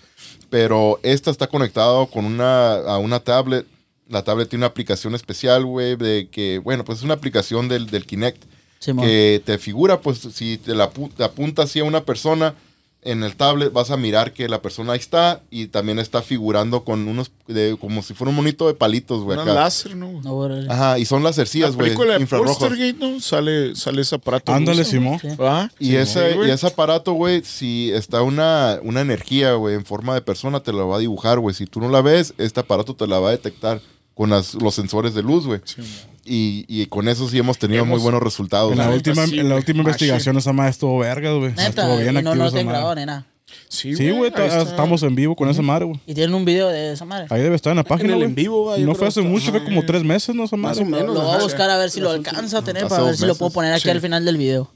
Pero 0.50 1.00
esta 1.02 1.30
está 1.30 1.46
conectado 1.46 2.06
con 2.06 2.24
una, 2.26 2.74
a 2.74 2.98
una 2.98 3.20
tablet. 3.20 3.66
La 4.10 4.22
tablet 4.24 4.48
tiene 4.48 4.60
una 4.60 4.66
aplicación 4.66 5.14
especial, 5.14 5.64
güey, 5.64 5.96
de 5.96 6.28
que, 6.30 6.58
bueno, 6.58 6.84
pues 6.84 6.98
es 6.98 7.04
una 7.04 7.14
aplicación 7.14 7.68
del, 7.68 7.86
del 7.86 8.06
Kinect 8.06 8.42
Simón. 8.80 9.06
que 9.06 9.40
te 9.44 9.56
figura, 9.58 10.00
pues 10.00 10.18
si 10.18 10.58
te 10.58 10.74
la 10.74 10.90
te 10.90 11.24
apunta 11.24 11.62
así 11.62 11.80
a 11.80 11.84
una 11.84 12.04
persona 12.04 12.54
en 13.02 13.22
el 13.22 13.34
tablet, 13.34 13.72
vas 13.72 13.90
a 13.90 13.96
mirar 13.96 14.32
que 14.32 14.48
la 14.48 14.60
persona 14.60 14.92
ahí 14.92 14.98
está 14.98 15.40
y 15.50 15.68
también 15.68 15.98
está 15.98 16.20
figurando 16.20 16.84
con 16.84 17.08
unos, 17.08 17.30
de, 17.46 17.76
como 17.80 18.02
si 18.02 18.12
fuera 18.12 18.28
un 18.30 18.36
monito 18.36 18.66
de 18.66 18.74
palitos, 18.74 19.22
güey. 19.22 19.38
Acá. 19.38 19.54
láser, 19.54 19.96
¿no? 19.96 20.20
Ajá, 20.68 20.98
y 20.98 21.06
son 21.06 21.22
las 21.22 21.36
La 21.36 21.36
cercillas, 21.36 21.76
güey, 21.76 21.96
de 21.96 22.20
infrarrojos. 22.20 22.58
Poltergeist, 22.58 22.98
¿no? 22.98 23.20
Sale, 23.20 23.74
sale 23.74 24.02
ese 24.02 24.16
aparato. 24.16 24.52
Ándale, 24.52 24.84
Simón. 24.84 25.18
Sí. 25.18 25.28
¿Ah? 25.38 25.70
Y, 25.78 25.94
ese, 25.96 26.30
Sí, 26.32 26.36
güey. 26.36 26.48
y 26.50 26.52
ese 26.52 26.66
aparato, 26.66 27.14
güey, 27.14 27.42
si 27.42 27.90
está 27.92 28.20
una, 28.22 28.78
una 28.82 29.00
energía, 29.00 29.54
güey, 29.54 29.76
en 29.76 29.84
forma 29.86 30.14
de 30.14 30.20
persona, 30.20 30.60
te 30.60 30.72
la 30.72 30.82
va 30.82 30.96
a 30.96 31.00
dibujar, 31.00 31.38
güey. 31.38 31.54
Si 31.54 31.64
tú 31.66 31.80
no 31.80 31.88
la 31.88 32.02
ves, 32.02 32.34
este 32.36 32.60
aparato 32.60 32.94
te 32.94 33.06
la 33.06 33.18
va 33.18 33.28
a 33.28 33.32
detectar 33.32 33.80
con 34.14 34.30
las- 34.30 34.54
los 34.54 34.74
sensores 34.74 35.14
de 35.14 35.22
luz, 35.22 35.46
güey. 35.46 35.60
Sí, 35.64 35.82
Y, 36.24 36.64
y 36.68 36.86
con 36.86 37.08
eso 37.08 37.28
sí 37.28 37.38
hemos 37.38 37.58
tenido 37.58 37.82
Hemos- 37.82 37.96
muy 37.98 38.02
buenos 38.02 38.22
resultados. 38.22 38.70
En 38.72 38.78
la 38.78 38.84
güey. 38.84 38.96
última, 38.98 39.26
sí, 39.26 39.32
en 39.38 39.48
la 39.48 39.54
güey. 39.54 39.58
última 39.58 39.78
Ah, 39.80 39.82
investigación 39.84 40.36
esa 40.36 40.52
madre 40.52 40.70
estuvo 40.70 40.98
vergas, 40.98 41.34
güey. 41.34 41.52
Estuvo 41.56 41.96
bien 41.96 42.10
y 42.18 42.22
no, 42.22 42.30
activo 42.30 42.44
no 42.50 42.50
grabado 42.70 42.94
ni 42.94 43.06
nada. 43.06 43.26
Sí, 43.68 43.94
güey, 44.10 44.30
estamos 44.36 45.02
en 45.02 45.14
vivo 45.14 45.34
con 45.34 45.48
esa 45.48 45.62
madre, 45.62 45.86
güey. 45.86 45.98
Y 46.06 46.14
tienen 46.14 46.34
un 46.34 46.44
video 46.44 46.68
de 46.68 46.92
esa 46.92 47.04
madre. 47.04 47.26
Ahí 47.30 47.42
debe 47.42 47.56
estar 47.56 47.70
en 47.72 47.78
la 47.78 47.84
página, 47.84 48.10
el 48.10 48.16
güey. 48.16 48.28
en 48.28 48.34
vivo, 48.34 48.76
no 48.78 48.94
fue 48.94 49.08
hace 49.08 49.22
mucho, 49.22 49.50
fue 49.50 49.64
como 49.64 49.84
tres 49.84 50.04
meses, 50.04 50.34
¿no? 50.34 50.44
Esa 50.44 50.56
Más 50.56 50.76
madre. 50.78 50.88
o 50.94 50.98
menos. 51.00 51.14
Lo 51.14 51.22
voy 51.22 51.34
a 51.36 51.42
buscar 51.42 51.68
a 51.70 51.78
ver 51.78 51.90
si 51.90 52.00
lo 52.00 52.10
alcanzo 52.10 52.58
a 52.58 52.62
tener 52.62 52.86
para 52.86 53.02
ver 53.04 53.16
si 53.16 53.26
lo 53.26 53.34
puedo 53.34 53.50
poner 53.50 53.72
aquí 53.72 53.88
al 53.90 54.00
final 54.00 54.24
del 54.24 54.36
video. 54.36 54.70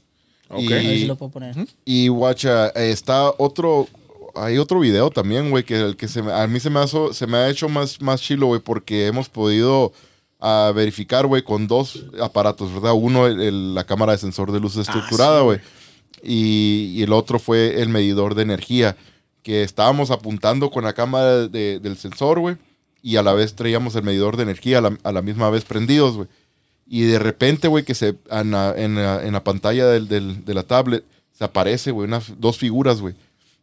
Ok. 0.49 0.59
Y- 0.61 0.65
A 0.73 0.75
ver 0.77 0.97
si 0.97 1.05
lo 1.05 1.15
puedo 1.15 1.31
poner. 1.31 1.55
Y 1.85 2.07
guacha, 2.09 2.67
eh, 2.69 2.89
está 2.91 3.31
otro, 3.37 3.87
hay 4.35 4.57
otro 4.57 4.79
video 4.79 5.09
también, 5.09 5.49
güey, 5.49 5.63
que 5.63 5.79
el 5.79 5.95
que 5.97 6.07
se 6.07 6.21
me- 6.21 6.31
a 6.33 6.45
mí 6.47 6.59
se 6.59 6.69
me, 6.69 6.79
ha, 6.79 6.87
se 6.87 7.27
me 7.27 7.37
ha 7.37 7.49
hecho 7.49 7.69
más, 7.69 8.01
más 8.01 8.21
chilo, 8.21 8.47
güey, 8.47 8.61
porque 8.61 9.07
hemos 9.07 9.29
podido 9.29 9.91
ah, 10.41 10.71
verificar, 10.75 11.25
güey, 11.25 11.41
con 11.43 11.65
dos 11.67 12.05
aparatos, 12.21 12.71
¿verdad? 12.73 12.93
Uno, 12.93 13.25
el- 13.25 13.41
el- 13.41 13.73
la 13.73 13.83
cámara 13.85 14.11
de 14.11 14.17
sensor 14.19 14.51
de 14.51 14.59
luz 14.59 14.75
estructurada, 14.77 15.41
güey. 15.41 15.59
y, 16.21 16.91
y 16.95 17.03
el 17.03 17.13
otro 17.13 17.39
fue 17.39 17.81
el 17.81 17.89
medidor 17.89 18.35
de 18.35 18.43
energía, 18.43 18.95
que 19.43 19.63
estábamos 19.63 20.11
apuntando 20.11 20.71
con 20.71 20.83
la 20.83 20.93
cámara 20.93 21.47
de- 21.47 21.79
del 21.79 21.97
sensor, 21.97 22.39
güey, 22.39 22.57
y 23.01 23.15
a 23.17 23.23
la 23.23 23.33
vez 23.33 23.55
traíamos 23.55 23.95
el 23.95 24.03
medidor 24.03 24.35
de 24.37 24.43
energía 24.43 24.79
a 24.79 24.81
la, 24.81 24.97
a 25.03 25.11
la 25.11 25.21
misma 25.21 25.49
vez 25.49 25.63
prendidos, 25.65 26.15
güey. 26.15 26.27
Y 26.87 27.01
de 27.03 27.17
repente, 27.19 27.67
güey, 27.67 27.83
que 27.83 27.95
se 27.95 28.15
en 28.29 28.51
la, 28.51 28.73
en 28.75 28.95
la- 28.95 29.23
en 29.25 29.33
la 29.33 29.43
pantalla 29.43 29.87
del- 29.87 30.07
del- 30.07 30.45
de 30.45 30.53
la 30.53 30.63
tablet 30.63 31.03
se 31.31 31.43
aparece, 31.43 31.91
güey, 31.91 32.07
unas 32.07 32.33
dos 32.39 32.57
figuras, 32.57 33.01
güey. 33.01 33.15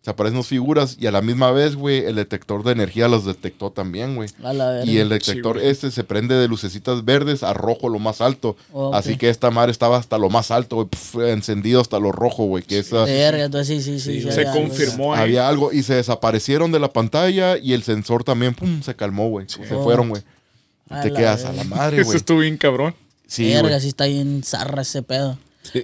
Se 0.02 0.10
aparecen 0.10 0.36
dos 0.38 0.48
figuras 0.48 0.96
y 0.98 1.06
a 1.06 1.12
la 1.12 1.22
misma 1.22 1.52
vez, 1.52 1.76
güey, 1.76 1.98
el 2.04 2.16
detector 2.16 2.64
de 2.64 2.72
energía 2.72 3.06
los 3.06 3.24
detectó 3.24 3.70
también, 3.70 4.16
güey. 4.16 4.28
A 4.42 4.52
la 4.52 4.68
verga. 4.70 4.90
Y 4.90 4.98
el 4.98 5.08
detector 5.08 5.58
este 5.58 5.92
se 5.92 6.02
prende 6.02 6.34
de 6.34 6.48
lucecitas 6.48 7.04
verdes 7.04 7.44
a 7.44 7.52
rojo 7.54 7.88
lo 7.88 8.00
más 8.00 8.20
alto. 8.20 8.56
Así 8.92 9.16
que 9.16 9.28
esta 9.28 9.52
madre 9.52 9.70
estaba 9.70 9.96
hasta 9.98 10.18
lo 10.18 10.28
más 10.28 10.50
alto, 10.50 10.88
güey, 11.12 11.30
encendido 11.30 11.80
hasta 11.80 12.00
lo 12.00 12.10
rojo, 12.10 12.46
güey. 12.46 12.64
Que 12.64 12.80
esa, 12.80 13.04
Verga, 13.04 13.44
entonces 13.44 13.84
sí, 13.84 14.00
sí, 14.00 14.00
sí. 14.00 14.22
sí, 14.22 14.32
Se 14.32 14.40
había 14.40 14.52
algo. 14.54 14.64
confirmó 14.66 15.14
ahí. 15.14 15.20
había 15.22 15.48
algo 15.48 15.72
y 15.72 15.84
se 15.84 15.94
desaparecieron 15.94 16.72
de 16.72 16.80
la 16.80 16.92
pantalla 16.92 17.56
y 17.56 17.72
el 17.72 17.84
sensor 17.84 18.24
también, 18.24 18.54
pum, 18.56 18.82
se 18.82 18.96
calmó, 18.96 19.28
güey. 19.30 19.48
Se 19.48 19.62
fueron, 19.64 20.08
güey. 20.08 20.22
Te 21.02 21.12
quedas 21.12 21.44
verga. 21.44 21.50
a 21.50 21.52
la 21.52 21.64
madre, 21.64 21.96
Eso 22.00 22.06
güey. 22.06 22.16
estuvo 22.16 22.38
bien 22.40 22.56
cabrón. 22.56 22.94
Sí, 23.28 23.44
Verga, 23.52 23.68
güey. 23.68 23.80
sí 23.80 23.88
está 23.88 24.06
bien 24.06 24.42
zarra 24.44 24.82
ese 24.82 25.02
pedo. 25.02 25.38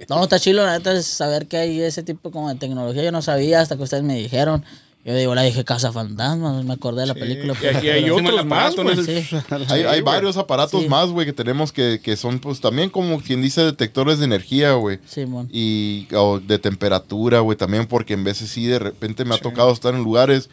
No, 0.09 0.23
está 0.23 0.39
chilo, 0.39 0.65
la 0.65 0.77
neta, 0.77 0.91
es 0.93 1.05
saber 1.05 1.47
que 1.47 1.57
hay 1.57 1.81
ese 1.81 2.03
tipo 2.03 2.31
como 2.31 2.49
de 2.49 2.55
tecnología. 2.55 3.03
Yo 3.03 3.11
no 3.11 3.21
sabía 3.21 3.61
hasta 3.61 3.77
que 3.77 3.83
ustedes 3.83 4.03
me 4.03 4.15
dijeron. 4.15 4.63
Yo 5.05 5.15
digo, 5.15 5.33
la 5.33 5.43
dije 5.43 5.63
Casa 5.63 5.93
Fantasmas, 5.93 6.63
me 6.65 6.73
acordé 6.73 7.01
de 7.01 7.07
la 7.07 7.13
película. 7.13 7.55
Y 7.63 7.65
aquí 7.67 7.89
hay 7.89 8.09
otros 8.09 8.45
más, 8.45 8.75
güey. 8.75 8.97
Sí. 9.03 9.25
Hay, 9.69 9.95
Sí, 9.99 10.01
varios 10.01 10.35
aparatos 10.35 10.81
Sí. 10.81 10.89
más, 10.89 11.09
güey, 11.09 11.25
que 11.25 11.31
tenemos 11.31 11.71
que, 11.71 12.01
que 12.03 12.17
son, 12.17 12.39
pues, 12.39 12.59
también 12.59 12.89
como 12.89 13.21
quien 13.21 13.41
dice 13.41 13.61
detectores 13.61 14.19
de 14.19 14.25
energía, 14.25 14.73
güey. 14.73 14.99
Simón. 15.07 15.47
Y 15.53 16.05
o 16.13 16.39
de 16.41 16.59
temperatura, 16.59 17.39
güey, 17.39 17.57
también 17.57 17.87
porque 17.87 18.13
en 18.13 18.25
veces 18.25 18.49
sí, 18.49 18.65
de 18.65 18.77
repente 18.77 19.23
me 19.23 19.35
ha 19.35 19.37
tocado 19.39 19.71
estar 19.71 19.95
en 19.95 20.03
lugares 20.03 20.49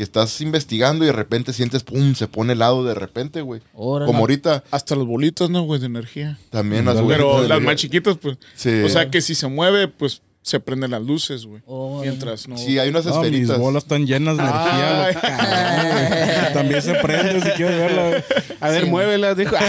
que 0.00 0.04
estás 0.04 0.40
investigando 0.40 1.04
y 1.04 1.08
de 1.08 1.12
repente 1.12 1.52
sientes, 1.52 1.82
pum, 1.82 2.14
se 2.14 2.26
pone 2.26 2.54
helado 2.54 2.82
de 2.84 2.94
repente, 2.94 3.42
güey. 3.42 3.60
Órale. 3.74 4.06
Como 4.06 4.20
ahorita 4.20 4.64
Hasta 4.70 4.96
las 4.96 5.04
bolitas, 5.04 5.50
¿no, 5.50 5.64
güey? 5.64 5.78
De 5.78 5.84
energía. 5.84 6.38
también 6.48 6.86
las 6.86 6.94
Pero 6.94 7.04
bolitas 7.26 7.42
de 7.42 7.48
las 7.48 7.60
más 7.60 7.76
chiquitas, 7.76 8.16
pues. 8.16 8.38
Sí. 8.54 8.80
O 8.82 8.88
sea 8.88 9.10
que 9.10 9.20
si 9.20 9.34
se 9.34 9.46
mueve, 9.46 9.88
pues 9.88 10.22
se 10.42 10.58
prenden 10.58 10.90
las 10.92 11.02
luces, 11.02 11.44
güey. 11.44 11.62
Órale. 11.66 12.08
Mientras 12.10 12.48
no. 12.48 12.56
Sí, 12.56 12.78
hay 12.78 12.88
unas 12.88 13.04
No, 13.04 13.18
mis 13.18 13.26
esferitas. 13.26 13.58
bolas 13.58 13.82
están 13.84 14.06
llenas 14.06 14.36
de 14.38 14.42
energía. 14.42 15.04
Ay. 15.06 16.52
También 16.54 16.80
se 16.82 16.94
prende 16.94 17.40
si 17.42 17.50
quieres 17.50 17.76
verla. 17.78 18.24
A 18.60 18.68
ver, 18.70 18.86
muévela, 18.86 19.34
dijo. 19.34 19.54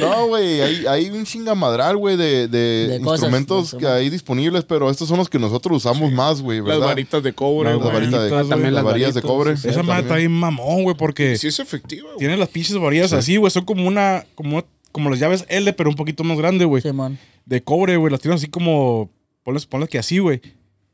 No, 0.00 0.26
güey, 0.28 0.60
hay, 0.60 0.86
hay 0.86 1.10
un 1.10 1.24
chingamadral, 1.24 1.96
güey, 1.96 2.16
de, 2.16 2.48
de 2.48 2.88
De 2.88 3.00
cosas, 3.00 3.20
instrumentos 3.20 3.72
de 3.72 3.78
que 3.78 3.86
hay 3.86 4.10
disponibles, 4.10 4.64
pero 4.64 4.90
estos 4.90 5.08
son 5.08 5.16
los 5.18 5.28
que 5.28 5.38
nosotros 5.38 5.78
usamos 5.78 6.12
más, 6.12 6.42
güey, 6.42 6.60
Las 6.60 6.80
varitas 6.80 7.22
de 7.22 7.32
cobre, 7.32 7.70
Las 7.70 7.80
Las 7.82 7.92
varitas 7.92 8.22
de, 8.30 8.44
también 8.48 8.74
las 8.74 8.84
varillas 8.84 9.14
de 9.14 9.22
cobre. 9.22 9.56
sí, 9.56 9.68
Esa 9.68 9.82
madre 9.82 10.02
está 10.02 10.16
bien 10.16 10.32
mamón, 10.32 10.82
güey, 10.82 10.96
porque 10.96 11.36
Sí 11.38 11.46
es 11.48 11.58
efectiva, 11.60 12.08
tiene 12.18 12.36
las 12.36 12.48
pinches 12.50 12.76
varillas 12.78 13.12
así, 13.12 13.36
güey. 13.36 13.50
Son 13.50 13.64
como 13.64 13.86
una, 13.86 14.24
como, 14.34 14.62
como 14.92 15.08
las 15.10 15.18
llaves 15.18 15.44
L, 15.48 15.72
pero 15.72 15.88
un 15.88 15.96
poquito 15.96 16.24
más 16.24 16.36
grande, 16.36 16.64
güey. 16.66 16.82
Simón. 16.82 17.18
De 17.46 17.62
cobre, 17.62 17.96
güey. 17.96 18.10
Las 18.10 18.20
tienen 18.20 18.36
así 18.36 18.48
como, 18.48 19.10
ponles, 19.42 19.64
ponles 19.66 19.88
que 19.88 19.98
así, 19.98 20.18
güey. 20.18 20.42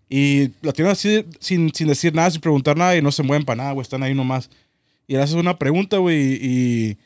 Y 0.09 0.51
las 0.61 0.74
tienen 0.74 0.93
así 0.93 1.24
sin, 1.41 1.73
sin 1.74 1.89
decir 1.89 2.15
nada, 2.15 2.31
sin 2.31 2.41
preguntar 2.41 2.77
nada 2.77 2.97
y 2.97 3.03
no 3.03 3.11
se 3.11 3.23
mueven 3.23 3.45
para 3.45 3.57
nada, 3.57 3.73
güey. 3.73 3.83
Están 3.83 4.03
ahí 4.03 4.15
nomás. 4.15 4.51
Y 5.09 5.15
le 5.15 5.23
haces 5.23 5.35
una 5.37 5.59
pregunta, 5.59 5.97
güey, 5.99 6.35
y, 6.41 6.99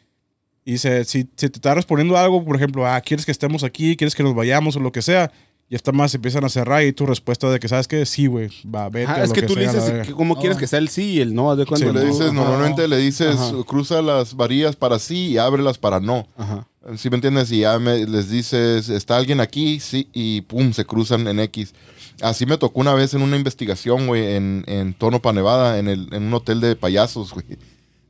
y 0.65 0.79
se, 0.79 1.05
si, 1.05 1.21
si 1.21 1.27
te 1.37 1.47
está 1.47 1.75
respondiendo 1.75 2.17
algo, 2.17 2.45
por 2.45 2.57
ejemplo, 2.57 2.87
ah, 2.87 3.01
¿quieres 3.01 3.25
que 3.25 3.33
estemos 3.33 3.63
aquí? 3.65 3.97
¿Quieres 3.97 4.15
que 4.15 4.23
nos 4.23 4.35
vayamos 4.35 4.77
o 4.77 4.81
lo 4.81 4.93
que 4.93 5.03
sea? 5.03 5.33
Y 5.69 5.75
esta 5.75 5.91
más 5.93 6.13
se 6.13 6.19
empiezan 6.19 6.45
a 6.45 6.49
cerrar 6.49 6.85
y 6.85 6.93
tu 6.93 7.07
respuesta 7.07 7.51
de 7.51 7.59
que, 7.59 7.67
¿sabes 7.69 7.89
qué? 7.89 8.05
Sí, 8.07 8.27
güey, 8.27 8.51
va, 8.73 8.89
vete. 8.89 9.11
Ah, 9.11 9.23
es 9.23 9.31
lo 9.31 9.35
que 9.35 9.43
tú 9.43 9.57
le 9.57 9.65
sea, 9.69 9.73
la 9.73 9.79
dices 9.87 10.07
que 10.07 10.13
cómo 10.13 10.37
quieres 10.37 10.59
que 10.59 10.67
sea 10.69 10.79
el 10.79 10.89
sí 10.89 11.15
y 11.15 11.21
el 11.21 11.35
no. 11.35 11.57
de 11.57 11.67
cuenta. 11.67 11.87
Sí, 11.89 11.93
le 11.93 12.01
No, 12.01 12.07
dices, 12.07 12.27
ajá. 12.27 12.33
normalmente 12.33 12.87
le 12.87 12.97
dices, 12.99 13.35
Ajá. 13.37 13.53
cruza 13.67 14.03
las 14.03 14.35
varillas 14.35 14.77
para 14.77 14.99
sí 15.01 15.29
y 15.31 15.39
ábrelas 15.39 15.79
para 15.79 15.99
no. 16.01 16.29
Ajá. 16.37 16.69
Si 16.97 17.11
me 17.11 17.17
entiendes? 17.17 17.51
Y 17.53 17.61
ya 17.61 17.79
me- 17.79 18.07
les 18.07 18.31
dices, 18.31 18.89
¿está 18.89 19.17
alguien 19.17 19.41
aquí? 19.41 19.81
Sí, 19.81 20.09
y 20.13 20.43
pum, 20.43 20.73
se 20.73 20.85
cruzan 20.85 21.27
en 21.27 21.41
X. 21.41 21.75
Así 22.21 22.47
me 22.47 22.57
tocó 22.59 22.81
una 22.81 22.95
vez 22.95 23.13
en 23.15 23.23
una 23.23 23.37
investigación, 23.37 24.07
güey, 24.07 24.35
en, 24.37 24.65
en 24.67 24.95
Tonopa, 24.95 25.33
Nevada, 25.33 25.79
en, 25.79 25.89
el, 25.89 26.09
en 26.13 26.23
un 26.25 26.35
hotel 26.35 26.61
de 26.61 26.77
payasos, 26.77 27.33
güey. 27.33 27.45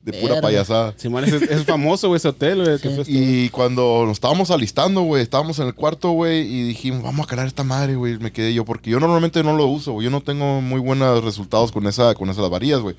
De 0.02 0.12
pura 0.12 0.34
Verga. 0.34 0.40
payasada. 0.42 0.94
Simón, 0.96 1.24
es, 1.24 1.32
es 1.32 1.64
famoso, 1.64 2.06
güey, 2.06 2.18
ese 2.18 2.28
hotel, 2.28 2.62
güey. 2.62 2.78
que 2.78 2.90
fue 2.90 3.00
este- 3.02 3.10
Y 3.10 3.48
cuando 3.48 4.04
nos 4.06 4.12
estábamos 4.18 4.52
alistando, 4.52 5.00
güey, 5.02 5.20
estábamos 5.22 5.58
en 5.58 5.66
el 5.66 5.74
cuarto, 5.74 6.10
güey, 6.12 6.42
y 6.42 6.62
dijimos, 6.62 7.02
vamos 7.02 7.26
a 7.26 7.28
calar 7.28 7.48
esta 7.48 7.64
madre, 7.64 7.96
güey. 7.96 8.16
Me 8.18 8.30
quedé 8.30 8.54
yo, 8.54 8.64
porque 8.64 8.90
yo 8.90 9.00
normalmente 9.00 9.42
no 9.42 9.56
lo 9.56 9.66
uso, 9.66 9.92
güey. 9.94 10.04
Yo 10.04 10.10
no 10.12 10.20
tengo 10.20 10.60
muy 10.60 10.78
buenos 10.78 11.24
resultados 11.24 11.72
con, 11.72 11.86
esa, 11.88 12.14
con 12.14 12.30
esas 12.30 12.48
varillas, 12.48 12.80
güey. 12.80 12.94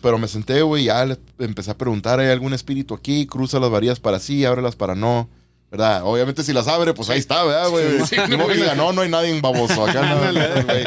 Pero 0.00 0.18
me 0.18 0.28
senté, 0.28 0.62
güey, 0.62 0.82
y 0.84 0.86
ya 0.86 1.04
le 1.04 1.18
empecé 1.38 1.70
a 1.70 1.76
preguntar, 1.78 2.20
¿hay 2.20 2.28
algún 2.30 2.52
espíritu 2.54 2.94
aquí? 2.94 3.26
Cruza 3.26 3.58
las 3.60 3.70
varillas 3.70 4.00
para 4.00 4.18
sí, 4.18 4.44
ábrelas 4.44 4.76
para 4.76 4.94
no. 4.94 5.28
¿Verdad? 5.70 6.02
Obviamente 6.04 6.42
si 6.42 6.52
las 6.52 6.66
abre, 6.66 6.94
pues 6.94 7.08
ahí 7.10 7.18
está, 7.20 7.44
¿verdad, 7.44 7.68
güey? 7.70 7.84
Que 8.10 8.54
diga, 8.56 8.74
no, 8.74 8.92
no 8.92 9.02
hay 9.02 9.08
nadie 9.08 9.30
en 9.30 9.40
baboso 9.40 9.86
acá. 9.86 10.02
no, 10.02 10.20
güey. 10.64 10.84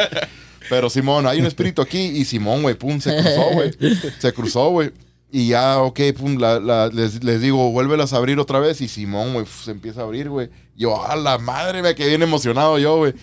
Pero 0.70 0.90
Simón, 0.90 1.26
hay 1.28 1.40
un 1.40 1.46
espíritu 1.46 1.82
aquí 1.82 2.00
y 2.00 2.26
Simón, 2.26 2.62
güey, 2.64 2.76
pum, 2.76 3.00
se 3.00 3.16
cruzó, 3.16 3.50
güey. 3.54 3.72
Se 4.20 4.34
cruzó, 4.34 4.70
güey. 4.72 4.92
Y 5.32 5.48
ya, 5.48 5.80
ok, 5.80 6.00
pum, 6.18 6.38
la- 6.38 6.60
la- 6.60 6.88
les, 6.90 7.24
les 7.24 7.42
digo, 7.42 7.72
vuélvelas 7.72 8.14
a 8.14 8.18
abrir 8.18 8.40
otra 8.40 8.60
vez. 8.60 8.82
Y 8.82 8.88
Simón, 8.88 9.34
güey, 9.34 9.46
se 9.46 9.72
empieza 9.72 10.02
a 10.02 10.04
abrir, 10.04 10.30
güey. 10.30 10.50
Yo, 10.76 11.06
a 11.06 11.16
la 11.16 11.38
madre, 11.38 11.82
me 11.82 11.96
quedé 11.96 12.10
bien 12.10 12.24
emocionado 12.24 12.78
yo, 12.78 12.98
güey. 12.98 13.14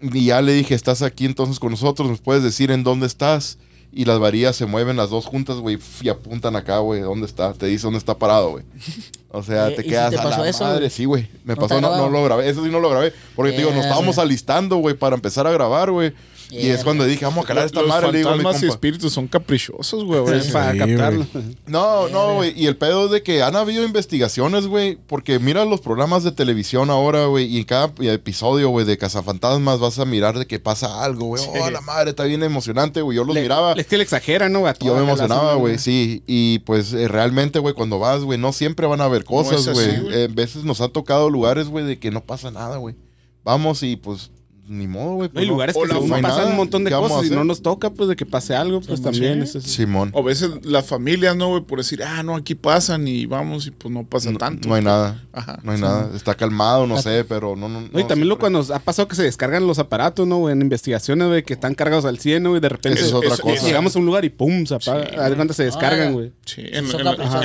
Y 0.00 0.26
ya 0.26 0.40
le 0.40 0.52
dije, 0.54 0.74
estás 0.74 1.02
aquí 1.02 1.24
entonces 1.26 1.58
con 1.58 1.70
nosotros, 1.72 2.08
¿nos 2.08 2.20
puedes 2.20 2.42
decir 2.42 2.70
en 2.70 2.84
dónde 2.84 3.06
estás? 3.06 3.58
Y 3.94 4.06
las 4.06 4.18
varillas 4.18 4.56
se 4.56 4.64
mueven 4.64 4.96
las 4.96 5.10
dos 5.10 5.26
juntas, 5.26 5.56
güey, 5.56 5.78
y 6.00 6.08
apuntan 6.08 6.56
acá, 6.56 6.78
güey, 6.78 7.02
¿dónde 7.02 7.26
está? 7.26 7.52
Te 7.52 7.66
dice 7.66 7.82
dónde 7.82 7.98
está 7.98 8.16
parado, 8.16 8.52
güey. 8.52 8.64
O 9.30 9.42
sea, 9.42 9.68
Eh, 9.72 9.72
te 9.72 9.82
¿y 9.82 9.84
si 9.84 9.90
quedas 9.90 10.10
te 10.10 10.18
a 10.18 10.24
la 10.24 10.48
eso, 10.48 10.64
madre, 10.64 10.88
sí, 10.88 11.04
güey. 11.04 11.28
Me 11.44 11.54
¿No 11.54 11.60
pasó, 11.60 11.78
no, 11.80 11.94
no 11.96 12.08
lo 12.08 12.24
grabé, 12.24 12.48
eso 12.48 12.64
sí 12.64 12.70
no 12.70 12.80
lo 12.80 12.88
grabé. 12.88 13.12
Porque 13.36 13.52
te 13.52 13.58
digo, 13.58 13.70
nos 13.70 13.84
estábamos 13.84 14.18
alistando, 14.18 14.76
güey, 14.76 14.94
para 14.96 15.14
empezar 15.14 15.46
a 15.46 15.52
grabar, 15.52 15.90
güey. 15.90 16.14
Y 16.52 16.68
es 16.68 16.84
cuando 16.84 17.06
dije, 17.06 17.24
vamos 17.24 17.44
a 17.44 17.48
calar 17.48 17.64
esta 17.64 17.80
Los 17.80 17.88
madre, 17.88 18.12
le 18.12 18.18
digo 18.18 18.30
a 18.30 18.36
mi 18.36 18.44
y 18.44 18.66
espíritus 18.66 19.12
son 19.12 19.26
caprichosos, 19.26 20.04
güey. 20.04 20.42
Sí, 20.42 20.50
para 20.52 20.72
Sí, 20.72 20.78
captarlo. 20.78 21.26
No, 21.66 22.08
no, 22.08 22.34
güey. 22.34 22.52
Y 22.60 22.66
el 22.66 22.76
pedo 22.76 23.06
es 23.06 23.10
de 23.10 23.22
que 23.22 23.42
han 23.42 23.56
habido 23.56 23.84
investigaciones, 23.84 24.66
güey. 24.66 24.98
Porque 25.06 25.38
mira 25.38 25.64
los 25.64 25.80
programas 25.80 26.24
de 26.24 26.32
televisión 26.32 26.90
ahora, 26.90 27.24
güey. 27.26 27.46
Y 27.46 27.58
en 27.58 27.64
cada 27.64 27.92
episodio, 28.00 28.68
güey, 28.68 28.84
de 28.84 28.98
Cazafantasmas 28.98 29.80
vas 29.80 29.98
a 29.98 30.04
mirar 30.04 30.38
de 30.38 30.46
que 30.46 30.60
pasa 30.60 31.02
algo, 31.02 31.26
güey. 31.28 31.42
Oh, 31.48 31.70
la 31.70 31.80
madre, 31.80 32.10
está 32.10 32.24
bien 32.24 32.42
emocionante, 32.42 33.00
güey. 33.00 33.16
Yo 33.16 33.24
los 33.24 33.34
Le- 33.34 33.42
miraba. 33.42 33.72
Es 33.72 33.86
que 33.86 33.96
le 33.96 34.02
exagera, 34.02 34.48
¿no? 34.50 34.66
A 34.66 34.74
Yo 34.78 34.94
me 34.96 35.02
emocionaba, 35.04 35.54
güey, 35.54 35.78
sí. 35.78 36.22
Y 36.26 36.58
pues 36.60 36.92
eh, 36.92 37.08
realmente, 37.08 37.58
güey, 37.60 37.74
cuando 37.74 37.98
vas, 37.98 38.22
güey, 38.22 38.38
no 38.38 38.52
siempre 38.52 38.86
van 38.86 39.00
a 39.00 39.04
haber 39.04 39.24
cosas, 39.24 39.66
güey. 39.72 40.00
güey. 40.00 40.14
Eh, 40.14 40.24
En 40.24 40.34
veces 40.34 40.64
nos 40.64 40.80
han 40.82 40.90
tocado 40.92 41.30
lugares, 41.30 41.68
güey, 41.68 41.84
de 41.86 41.98
que 41.98 42.10
no 42.10 42.22
pasa 42.24 42.50
nada, 42.50 42.76
güey. 42.76 42.94
Vamos 43.44 43.82
y 43.82 43.96
pues, 43.96 44.30
ni 44.72 44.86
modo, 44.88 45.14
güey. 45.14 45.28
No, 45.28 45.32
pues, 45.34 45.42
hay 45.42 45.48
lugares 45.48 45.76
que 45.76 45.86
no 45.86 46.00
pasan 46.00 46.22
nada. 46.22 46.46
un 46.46 46.56
montón 46.56 46.84
de 46.84 46.90
¿Qué 46.90 46.94
vamos 46.94 47.12
a 47.12 47.14
cosas 47.16 47.30
y 47.30 47.34
no 47.34 47.44
nos 47.44 47.62
toca, 47.62 47.90
pues, 47.90 48.08
de 48.08 48.16
que 48.16 48.26
pase 48.26 48.54
algo, 48.54 48.80
pues 48.80 49.00
también. 49.00 49.34
sí. 49.46 49.50
eso 49.50 49.58
es- 49.58 49.64
Simón. 49.64 50.10
O 50.14 50.20
a 50.20 50.22
veces 50.22 50.50
las 50.64 50.86
familias, 50.86 51.36
¿no, 51.36 51.48
güey? 51.48 51.62
Por 51.62 51.78
decir, 51.78 52.02
ah, 52.02 52.22
no, 52.22 52.34
aquí 52.36 52.54
pasan 52.54 53.06
y 53.08 53.26
vamos 53.26 53.66
y 53.66 53.70
pues 53.70 53.92
no 53.92 54.04
pasa 54.04 54.30
No, 54.30 54.38
tanto. 54.38 54.68
no 54.68 54.74
hay 54.74 54.82
nada. 54.82 55.22
Ajá. 55.32 55.60
No 55.62 55.72
hay 55.72 55.80
nada. 55.80 56.10
Está 56.14 56.34
calmado, 56.34 56.86
no 56.86 57.00
sé, 57.00 57.24
pero 57.24 57.54
no, 57.56 57.68
no. 57.68 57.82
No, 57.92 58.00
y 58.00 58.04
también 58.04 58.28
lo 58.28 58.38
cuando 58.38 58.60
ha 58.74 58.78
pasado 58.80 59.08
que 59.08 59.14
se 59.16 59.22
descargan 59.22 59.66
los 59.66 59.78
aparatos, 59.78 60.26
¿no? 60.26 60.38
güey? 60.38 60.52
En 60.52 60.60
investigaciones, 60.62 61.28
güey, 61.28 61.42
que 61.44 61.54
están 61.54 61.74
cargados 61.74 62.04
al 62.04 62.18
100, 62.18 62.42
¿no? 62.42 62.56
Y 62.56 62.60
de 62.60 62.68
repente 62.68 62.98
Esa 62.98 63.08
es 63.08 63.14
otra 63.14 63.34
eso- 63.34 63.42
cosa. 63.42 63.64
llegamos 63.66 63.94
a 63.96 63.98
un 63.98 64.06
lugar 64.06 64.24
y 64.24 64.30
pum, 64.30 64.66
se 64.66 64.74
apaga. 64.74 65.08
Sí. 65.08 65.16
A 65.16 65.28
ver 65.28 65.36
cuánto 65.36 65.54
se 65.54 65.64
descargan, 65.64 66.08
Ah, 66.08 66.12
güey. 66.12 66.32
Sí, 66.44 66.62
en, 66.64 66.84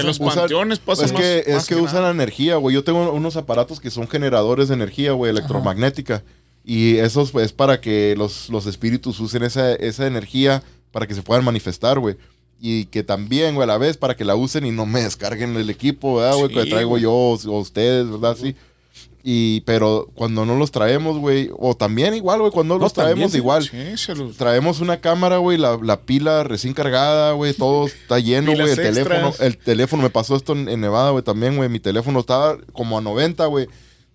los 0.06 0.20
panteones 0.20 0.80
pasa 0.80 1.06
es 1.06 1.12
que, 1.12 1.44
es 1.48 1.66
que 1.66 1.76
que 1.76 1.82
usan 1.82 2.04
energía, 2.06 2.56
güey. 2.56 2.74
Yo 2.74 2.84
tengo 2.84 3.12
unos 3.12 3.36
aparatos 3.38 3.80
que 3.80 3.91
son 3.91 4.08
generadores 4.08 4.68
de 4.70 4.74
energía, 4.74 5.12
güey, 5.12 5.32
electromagnética. 5.32 6.24
Y 6.69 6.95
pues, 6.98 7.45
es 7.45 7.53
para 7.53 7.80
que 7.80 8.14
los, 8.18 8.49
los 8.49 8.65
espíritus 8.65 9.22
usen 9.22 9.44
esa, 9.44 9.72
esa 9.76 10.06
energía 10.06 10.61
para 10.91 11.07
que 11.07 11.14
se 11.14 11.22
puedan 11.22 11.45
manifestar, 11.45 11.98
güey. 11.98 12.18
Y 12.60 12.85
que 12.85 13.03
también, 13.03 13.56
güey, 13.56 13.64
a 13.64 13.68
la 13.68 13.77
vez 13.77 13.95
para 13.95 14.18
que 14.18 14.26
la 14.26 14.35
usen 14.35 14.65
y 14.65 14.72
no 14.72 14.85
me 14.85 15.02
descarguen 15.02 15.56
el 15.56 15.69
equipo, 15.69 16.18
¿verdad, 16.18 16.35
güey? 16.35 16.49
Sí, 16.49 16.56
que 16.56 16.65
traigo 16.65 16.98
yo 16.98 17.14
o, 17.14 17.35
o 17.35 17.60
ustedes, 17.60 18.11
¿verdad? 18.11 18.35
Sí. 18.35 18.53
Y, 19.23 19.61
pero 19.61 20.10
cuando 20.14 20.45
no 20.45 20.57
los 20.57 20.72
traemos, 20.72 21.18
güey, 21.19 21.49
o 21.57 21.73
también 21.77 22.14
igual, 22.14 22.41
güey, 22.41 22.52
cuando 22.52 22.76
no 22.76 22.81
los 22.81 22.91
traemos 22.91 23.34
igual. 23.34 23.64
Sí, 23.64 23.95
se 23.95 24.14
los... 24.14 24.35
Traemos 24.35 24.81
una 24.81 24.99
cámara, 24.99 25.38
güey, 25.38 25.57
la, 25.57 25.80
la 25.81 26.02
pila 26.02 26.44
recién 26.44 26.73
cargada, 26.73 27.31
güey, 27.31 27.53
todo 27.53 27.88
está 27.88 28.19
lleno, 28.19 28.52
güey. 28.52 28.72
El 28.72 28.76
teléfono, 28.76 29.34
el 29.39 29.57
teléfono, 29.57 30.03
me 30.03 30.10
pasó 30.10 30.35
esto 30.35 30.52
en, 30.52 30.68
en 30.68 30.81
Nevada, 30.81 31.11
güey, 31.11 31.23
también, 31.23 31.56
güey. 31.56 31.69
Mi 31.69 31.80
teléfono 31.80 32.19
estaba 32.19 32.57
como 32.73 32.98
a 32.98 33.02
90, 33.02 33.45
güey. 33.45 33.68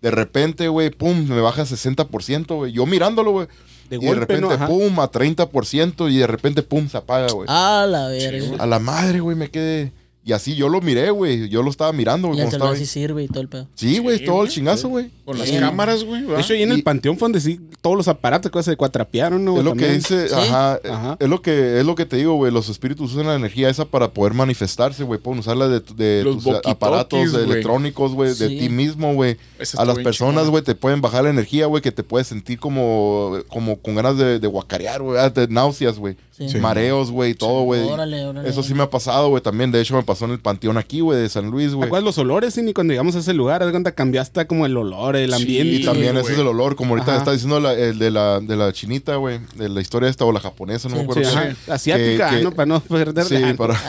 De 0.03 0.11
repente, 0.11 0.69
güey, 0.69 0.91
pum, 0.91 1.27
me 1.29 1.41
baja 1.41 1.63
a 1.63 1.65
60%, 1.65 2.57
güey. 2.57 2.73
Yo 2.73 2.85
mirándolo, 2.87 3.31
güey. 3.31 3.47
De 3.89 3.97
y 3.97 4.01
de 4.01 4.07
golpe, 4.07 4.21
repente, 4.21 4.59
¿no? 4.59 4.67
Pum, 4.67 4.99
a 5.01 5.11
30% 5.11 6.11
y 6.11 6.19
de 6.19 6.27
repente, 6.27 6.63
pum, 6.63 6.89
se 6.89 6.97
apaga, 6.97 7.33
güey. 7.33 7.47
A 7.49 7.87
la 7.89 8.09
verga. 8.09 8.57
A 8.59 8.67
la 8.67 8.79
madre, 8.81 9.21
güey, 9.21 9.37
me 9.37 9.49
quedé. 9.49 9.93
Y 10.25 10.33
así 10.33 10.55
yo 10.55 10.69
lo 10.69 10.81
miré, 10.81 11.11
güey. 11.11 11.49
Yo 11.49 11.63
lo 11.63 11.71
estaba 11.71 11.93
mirando, 11.93 12.29
güey. 12.29 12.41
y 12.41 12.43
el 12.43 12.51
celular 12.51 12.75
estaba 12.75 12.87
sí 12.87 12.87
sirve 12.87 13.25
y 13.25 13.29
todo 13.29 13.41
el 13.41 13.49
pedo. 13.49 13.69
Sí, 13.75 13.99
güey, 13.99 14.19
Sí, 14.19 14.25
todo 14.25 14.43
el 14.43 14.49
chingazo, 14.49 14.89
güey. 14.89 15.11
Con 15.25 15.39
las 15.39 15.49
Sí. 15.49 15.57
cámaras, 15.59 16.03
güey. 16.05 16.25
¿va? 16.25 16.35
De 16.37 16.41
hecho, 16.43 16.53
ahí 16.55 16.63
en 16.63 16.71
Y- 16.71 16.75
el 16.75 16.83
panteón 16.83 17.17
fue 17.17 17.27
donde 17.27 17.41
sí, 17.41 17.61
todos 17.81 17.97
los 17.97 18.09
aparatos 18.09 18.51
que 18.51 18.63
se 18.63 18.77
cuatrapearon, 18.77 19.45
¿no? 19.45 19.57
Es 19.59 19.65
lo 19.65 19.75
que 19.75 19.93
dice, 19.93 20.29
¿Sí? 20.29 20.35
ajá, 20.35 20.81
Ajá. 20.85 21.17
es 21.21 21.29
lo 21.29 21.41
que 21.43 21.79
es 21.81 21.87
lo 21.87 21.95
que 21.95 22.07
te 22.07 22.17
digo, 22.17 22.35
güey, 22.35 22.51
los 22.53 22.69
espíritus 22.69 23.13
usan 23.13 23.27
la 23.29 23.35
energía 23.37 23.69
esa 23.69 23.85
para 23.85 24.11
poder 24.13 24.35
manifestarse, 24.35 25.05
güey, 25.05 25.21
pueden 25.21 25.41
usarla 25.41 25.69
de, 25.69 25.81
de 25.95 26.25
Los 26.25 26.43
tus 26.43 26.57
aparatos 26.65 27.33
electrónicos, 27.35 28.13
güey, 28.15 28.35
de 28.35 28.49
ti 28.49 28.69
mismo, 28.69 29.15
güey. 29.15 29.37
A 29.77 29.85
las 29.85 29.99
personas, 30.01 30.49
güey, 30.49 30.63
te 30.65 30.75
pueden 30.75 31.01
bajar 31.01 31.25
la 31.25 31.31
energía, 31.31 31.67
güey, 31.67 31.83
que 31.83 31.93
te 31.93 32.03
puedes 32.03 32.27
sentir 32.27 32.59
como 32.59 33.37
como 33.49 33.77
con 33.81 33.95
ganas 33.95 34.17
de, 34.17 34.39
de 34.41 34.47
guacarear, 34.49 35.03
güey, 35.03 35.19
ah, 35.21 35.31
de 35.31 35.47
náuseas, 35.49 35.99
güey. 35.99 36.17
Mareos, 36.61 37.13
güey, 37.13 37.35
todo, 37.35 37.63
güey. 37.63 37.83
Órale, 37.83 38.25
órale. 38.27 38.49
Eso 38.49 38.65
sí 38.65 38.75
me 38.75 38.83
ha 38.83 38.91
pasado, 38.91 39.29
güey, 39.29 39.41
también. 39.43 39.71
De 39.71 39.81
hecho, 39.81 39.95
me 39.95 40.03
pasó 40.03 40.25
en 40.25 40.33
el 40.33 40.41
panteón 40.41 40.77
aquí, 40.77 40.99
güey, 41.01 41.21
de 41.21 41.29
San 41.29 41.51
Luis, 41.51 41.69
¿Te 41.71 41.75
güey. 41.77 41.87
acuerdas 41.87 42.05
los 42.05 42.19
olores, 42.19 42.55
sí? 42.55 42.63
Ni 42.63 42.73
cuando 42.73 42.93
llegamos 42.93 43.15
a 43.15 43.21
ese 43.21 43.33
lugar, 43.33 43.63
haz 43.63 43.71
cuenta, 43.71 43.93
cambiaste 43.93 44.45
como 44.49 44.67
el 44.67 44.77
olor, 44.77 45.12
el 45.17 45.31
Sí, 45.35 45.37
ambiente. 45.43 45.75
Y 45.77 45.85
también 45.85 46.13
güey. 46.13 46.25
ese 46.25 46.33
es 46.35 46.39
el 46.39 46.47
olor, 46.47 46.77
como 46.77 46.91
ahorita 46.95 47.13
Ajá. 47.13 47.19
está 47.19 47.33
diciendo 47.33 47.61
la- 47.61 47.75
el 47.75 47.99
de 47.99 48.11
la, 48.11 48.41
de 48.41 48.57
la 48.57 48.73
chinita, 48.73 49.17
güey, 49.17 49.41
de 49.57 49.69
la 49.69 49.81
historia 49.81 50.09
esta 50.09 50.25
o 50.25 50.33
la 50.33 50.41
japonesa, 50.41 50.89
no 50.89 50.95
Sí. 50.97 50.99
me 50.99 51.05
acuerdo. 51.11 51.31
Sí, 51.31 51.37
ajá. 51.37 51.57
Asiática, 51.75 52.31
Que- 52.31 52.37
que- 52.39 52.43
¿no? 52.45 52.53
Para 52.53 52.67
no 52.67 52.81
perder 52.81 53.25
Sí, 53.25 53.35
para, 53.57 53.75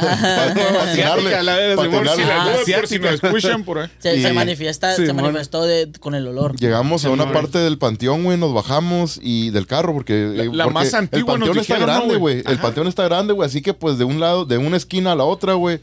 para 0.48 1.44
la 1.44 1.44
la- 1.44 1.76
por 1.76 2.06
si 2.66 2.74
asiática. 2.74 3.12
nos 3.12 3.24
escuchan 3.24 3.64
por 3.64 3.80
ahí. 3.80 3.90
Se, 4.00 4.34
manifiesta, 4.34 4.95
Sí, 4.95 5.06
se 5.06 5.14
manifestó 5.14 5.64
de, 5.64 5.90
con 6.00 6.16
el 6.16 6.28
olor. 6.28 6.56
Llegamos 6.58 7.06
a 7.06 7.10
una 7.10 7.32
parte 7.32 7.58
del 7.60 7.78
panteón, 7.78 8.24
güey, 8.24 8.38
nos 8.38 8.54
bajamos 8.54 9.20
y 9.22 9.50
del 9.52 9.68
carro 9.68 9.94
porque, 9.94 10.32
La- 10.36 10.44
la 10.45 10.64
porque 10.66 10.74
más 10.74 10.94
antigua 10.94 11.34
el 11.36 11.40
panteón 11.40 11.60
está 11.60 11.76
dijeron, 11.76 11.94
¿no, 11.95 12.00
grande, 12.02 12.16
güey? 12.18 12.44
El 12.45 12.58
panteón 12.60 12.88
está 12.88 13.04
grande, 13.06 13.34
güey, 13.34 13.48
así 13.48 13.62
que 13.62 13.74
pues 13.74 13.98
de 13.98 14.04
un 14.06 14.20
lado, 14.20 14.45
de 14.45 14.58
una 14.58 14.78
esquina 14.78 15.12
a 15.14 15.16
la 15.16 15.24
otra, 15.24 15.54
güey, 15.54 15.80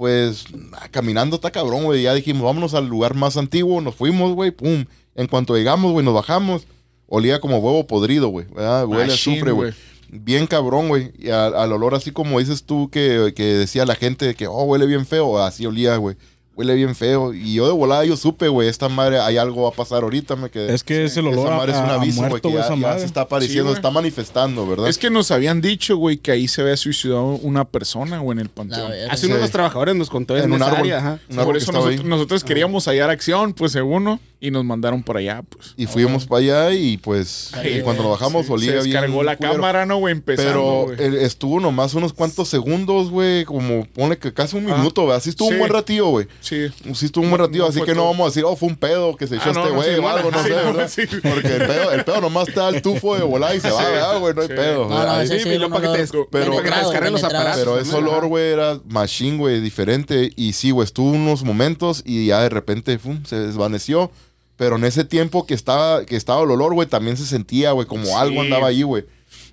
pues 0.00 0.46
caminando 0.92 1.36
está 1.36 1.50
cabrón, 1.50 1.84
güey. 1.84 2.04
Ya 2.04 2.14
dijimos, 2.14 2.42
vámonos 2.42 2.72
al 2.72 2.86
lugar 2.86 3.12
más 3.12 3.36
antiguo, 3.36 3.82
nos 3.82 3.94
fuimos, 3.94 4.34
güey, 4.34 4.50
pum. 4.50 4.86
En 5.14 5.26
cuanto 5.26 5.54
llegamos, 5.54 5.92
güey, 5.92 6.02
nos 6.02 6.14
bajamos. 6.14 6.66
Olía 7.06 7.38
como 7.38 7.58
huevo 7.58 7.86
podrido, 7.86 8.28
güey. 8.28 8.46
Huele 8.46 9.12
azufre, 9.12 9.52
güey. 9.52 9.74
Bien 10.08 10.46
cabrón, 10.46 10.88
güey. 10.88 11.12
Y 11.18 11.28
al, 11.28 11.54
al 11.54 11.70
olor 11.74 11.94
así 11.94 12.12
como 12.12 12.38
dices 12.38 12.64
tú 12.64 12.88
que, 12.88 13.34
que 13.36 13.44
decía 13.44 13.84
la 13.84 13.94
gente 13.94 14.34
que, 14.34 14.46
oh, 14.46 14.62
huele 14.62 14.86
bien 14.86 15.04
feo. 15.04 15.36
Así 15.36 15.66
olía, 15.66 15.96
güey. 15.96 16.16
Huele 16.60 16.74
bien 16.74 16.94
feo. 16.94 17.32
Y 17.32 17.54
yo 17.54 17.66
de 17.66 17.72
volada 17.72 18.04
yo 18.04 18.18
supe, 18.18 18.48
güey, 18.48 18.68
esta 18.68 18.90
madre, 18.90 19.18
hay 19.18 19.38
algo 19.38 19.62
va 19.62 19.68
a 19.70 19.72
pasar 19.72 20.02
ahorita. 20.02 20.36
Me 20.36 20.50
quedé. 20.50 20.74
Es 20.74 20.84
que 20.84 21.06
es 21.06 21.16
el 21.16 21.26
olor 21.28 21.46
esa 21.46 21.54
a, 21.54 21.56
madre 21.56 21.72
es 21.72 21.78
un 21.78 21.90
aviso, 21.90 22.28
güey, 22.28 22.40
que 22.42 22.52
ya, 22.52 22.60
esa 22.60 22.68
ya 22.70 22.76
madre. 22.76 23.00
se 23.00 23.06
está 23.06 23.22
apareciendo, 23.22 23.70
Sí, 23.70 23.76
está 23.76 23.90
manifestando, 23.90 24.66
¿verdad? 24.66 24.88
Es 24.88 24.98
que 24.98 25.08
nos 25.08 25.30
habían 25.30 25.62
dicho, 25.62 25.96
güey, 25.96 26.18
que 26.18 26.32
ahí 26.32 26.48
se 26.48 26.60
había 26.60 26.76
suicidado 26.76 27.24
una 27.36 27.64
persona, 27.64 28.18
güey, 28.18 28.36
en 28.36 28.40
el 28.40 28.50
panteón. 28.50 28.92
Hace 29.10 29.24
uno 29.26 29.36
de 29.36 29.40
los 29.40 29.50
trabajadores 29.50 29.94
nos 29.94 30.10
contó 30.10 30.36
en, 30.36 30.44
en 30.44 30.50
un 30.52 30.56
esa 30.56 30.66
árbol. 30.66 30.80
área, 30.80 30.98
ajá. 30.98 31.18
Un 31.30 31.38
árbol 31.38 31.46
Por 31.46 31.56
eso 31.56 31.72
nosotros, 31.72 32.04
nosotros 32.04 32.44
queríamos 32.44 32.84
hallar 32.86 33.08
acción, 33.08 33.54
pues 33.54 33.72
según, 33.72 34.04
¿no? 34.04 34.20
y 34.42 34.50
nos 34.50 34.64
mandaron 34.64 35.02
por 35.02 35.18
allá, 35.18 35.42
pues. 35.46 35.74
Y 35.76 35.84
fuimos 35.84 36.24
para 36.24 36.38
allá 36.40 36.72
y 36.72 36.96
pues 36.96 37.50
Ay, 37.52 37.76
y 37.76 37.80
cuando 37.82 38.02
nos 38.04 38.12
bajamos 38.12 38.46
Sí, 38.46 38.52
olía 38.52 38.66
se 38.70 38.72
bien. 38.88 38.92
descargó 38.92 39.22
la 39.22 39.36
culero. 39.36 39.54
cámara, 39.56 39.84
¿no, 39.84 39.98
güey? 39.98 40.12
Empezando, 40.12 40.86
Pero 40.96 41.18
estuvo 41.20 41.60
nomás 41.60 41.92
unos 41.92 42.14
cuantos 42.14 42.48
segundos, 42.48 43.10
güey, 43.10 43.44
como 43.44 43.84
pone 43.84 44.16
que 44.16 44.32
casi 44.32 44.56
un 44.56 44.70
Ah, 44.70 44.78
minuto, 44.78 45.02
güey. 45.04 45.14
Así 45.14 45.28
estuvo 45.28 45.48
sí. 45.48 45.52
un 45.52 45.58
buen 45.60 45.70
ratillo, 45.70 46.06
güey. 46.08 46.26
Sí. 46.40 46.49
Sí 46.94 47.06
estuvo 47.06 47.24
un 47.24 47.30
buen 47.30 47.40
No- 47.40 47.46
ratillo, 47.46 47.64
no 47.64 47.68
así 47.70 47.80
que 47.82 47.92
no 47.94 48.02
todo. 48.02 48.10
vamos 48.10 48.24
a 48.26 48.28
decir, 48.30 48.44
oh, 48.44 48.56
fue 48.56 48.68
un 48.68 48.76
pedo 48.76 49.16
que 49.16 49.26
se 49.26 49.36
echó 49.36 49.50
Ah, 49.50 49.52
no, 49.52 49.60
este 49.60 49.70
no, 49.70 49.76
güey 49.76 49.94
sí, 49.94 50.00
o 50.00 50.08
algo, 50.08 50.30
no 50.30 50.38
sí, 50.42 50.44
sé, 50.44 50.50
no, 50.50 50.56
¿verdad? 50.72 50.88
sí. 50.88 51.02
Porque 51.06 51.48
el 51.56 51.66
pedo, 51.66 51.92
el 51.92 52.04
pedo 52.04 52.20
nomás 52.20 52.48
está 52.48 52.66
al 52.68 52.82
tufo 52.82 53.16
de 53.16 53.22
volar 53.22 53.54
y 53.56 53.60
se 53.60 53.70
va, 53.70 53.78
Sí. 53.80 53.92
¿verdad, 53.92 54.18
güey? 54.18 54.34
No 54.34 54.42
hay 54.42 54.48
Sí. 54.48 54.54
pedo. 54.54 54.88
No, 54.88 55.06
no, 55.06 55.20
Sí, 55.26 55.26
sí 55.38 55.44
para 55.68 55.80
que 55.80 55.98
te 56.00 56.28
pero- 56.30 57.10
los 57.10 57.24
aparatos. 57.24 57.58
Pero 57.58 57.78
ese 57.78 57.96
olor, 57.96 58.26
güey, 58.26 58.52
era 58.52 58.80
machine, 58.88 59.36
güey, 59.38 59.60
diferente. 59.60 60.32
Y 60.36 60.52
sí, 60.52 60.70
güey, 60.70 60.84
estuvo 60.84 61.10
unos 61.10 61.42
momentos 61.44 62.02
y 62.04 62.26
ya 62.26 62.40
de 62.42 62.48
repente, 62.48 62.98
pum, 62.98 63.24
se 63.24 63.36
desvaneció. 63.36 64.10
Pero 64.56 64.76
en 64.76 64.84
ese 64.84 65.04
tiempo 65.04 65.46
que 65.46 65.54
estaba, 65.54 66.04
que 66.04 66.16
estaba 66.16 66.42
el 66.42 66.50
olor, 66.50 66.74
güey, 66.74 66.86
también 66.86 67.16
se 67.16 67.24
sentía, 67.24 67.72
güey, 67.72 67.86
como 67.86 68.04
Sí. 68.04 68.12
algo 68.14 68.42
andaba 68.42 68.66
ahí, 68.68 68.82
güey. 68.82 69.06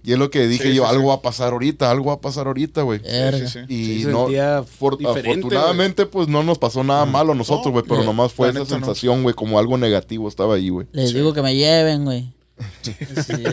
Y 0.08 0.14
es 0.14 0.18
lo 0.20 0.30
que 0.32 0.48
dije 0.48 0.70
Sí, 0.70 0.76
yo, 0.76 0.84
sí, 0.86 0.90
algo 0.90 1.02
sí. 1.02 1.08
va 1.10 1.14
a 1.16 1.22
pasar 1.22 1.52
ahorita, 1.52 1.92
algo 1.92 2.06
va 2.06 2.14
a 2.14 2.22
pasar 2.22 2.48
ahorita, 2.48 2.82
güey. 2.84 3.00
Sí, 3.00 3.46
sí, 3.48 3.66
sí. 3.68 4.02
Y 4.02 4.06
no, 4.06 4.28
for- 4.64 4.98
afortunadamente, 5.06 6.06
pues 6.06 6.28
no 6.30 6.44
nos 6.44 6.58
pasó 6.58 6.84
nada 6.84 7.06
malo 7.06 7.34
a 7.34 7.36
nosotros, 7.36 7.74
güey, 7.74 7.84
pero 7.86 7.98
no, 8.00 8.06
nomás 8.06 8.32
fue 8.32 8.50
esa 8.50 8.66
sensación, 8.66 9.24
güey, 9.24 9.36
como 9.36 9.60
algo 9.60 9.78
negativo 9.78 10.30
estaba 10.30 10.56
ahí, 10.56 10.70
güey. 10.70 10.88
Les 10.94 11.14
digo 11.14 11.34
que 11.34 11.42
me 11.42 11.56
lleven, 11.56 12.06
güey. 12.06 12.32
Sí, 12.82 12.94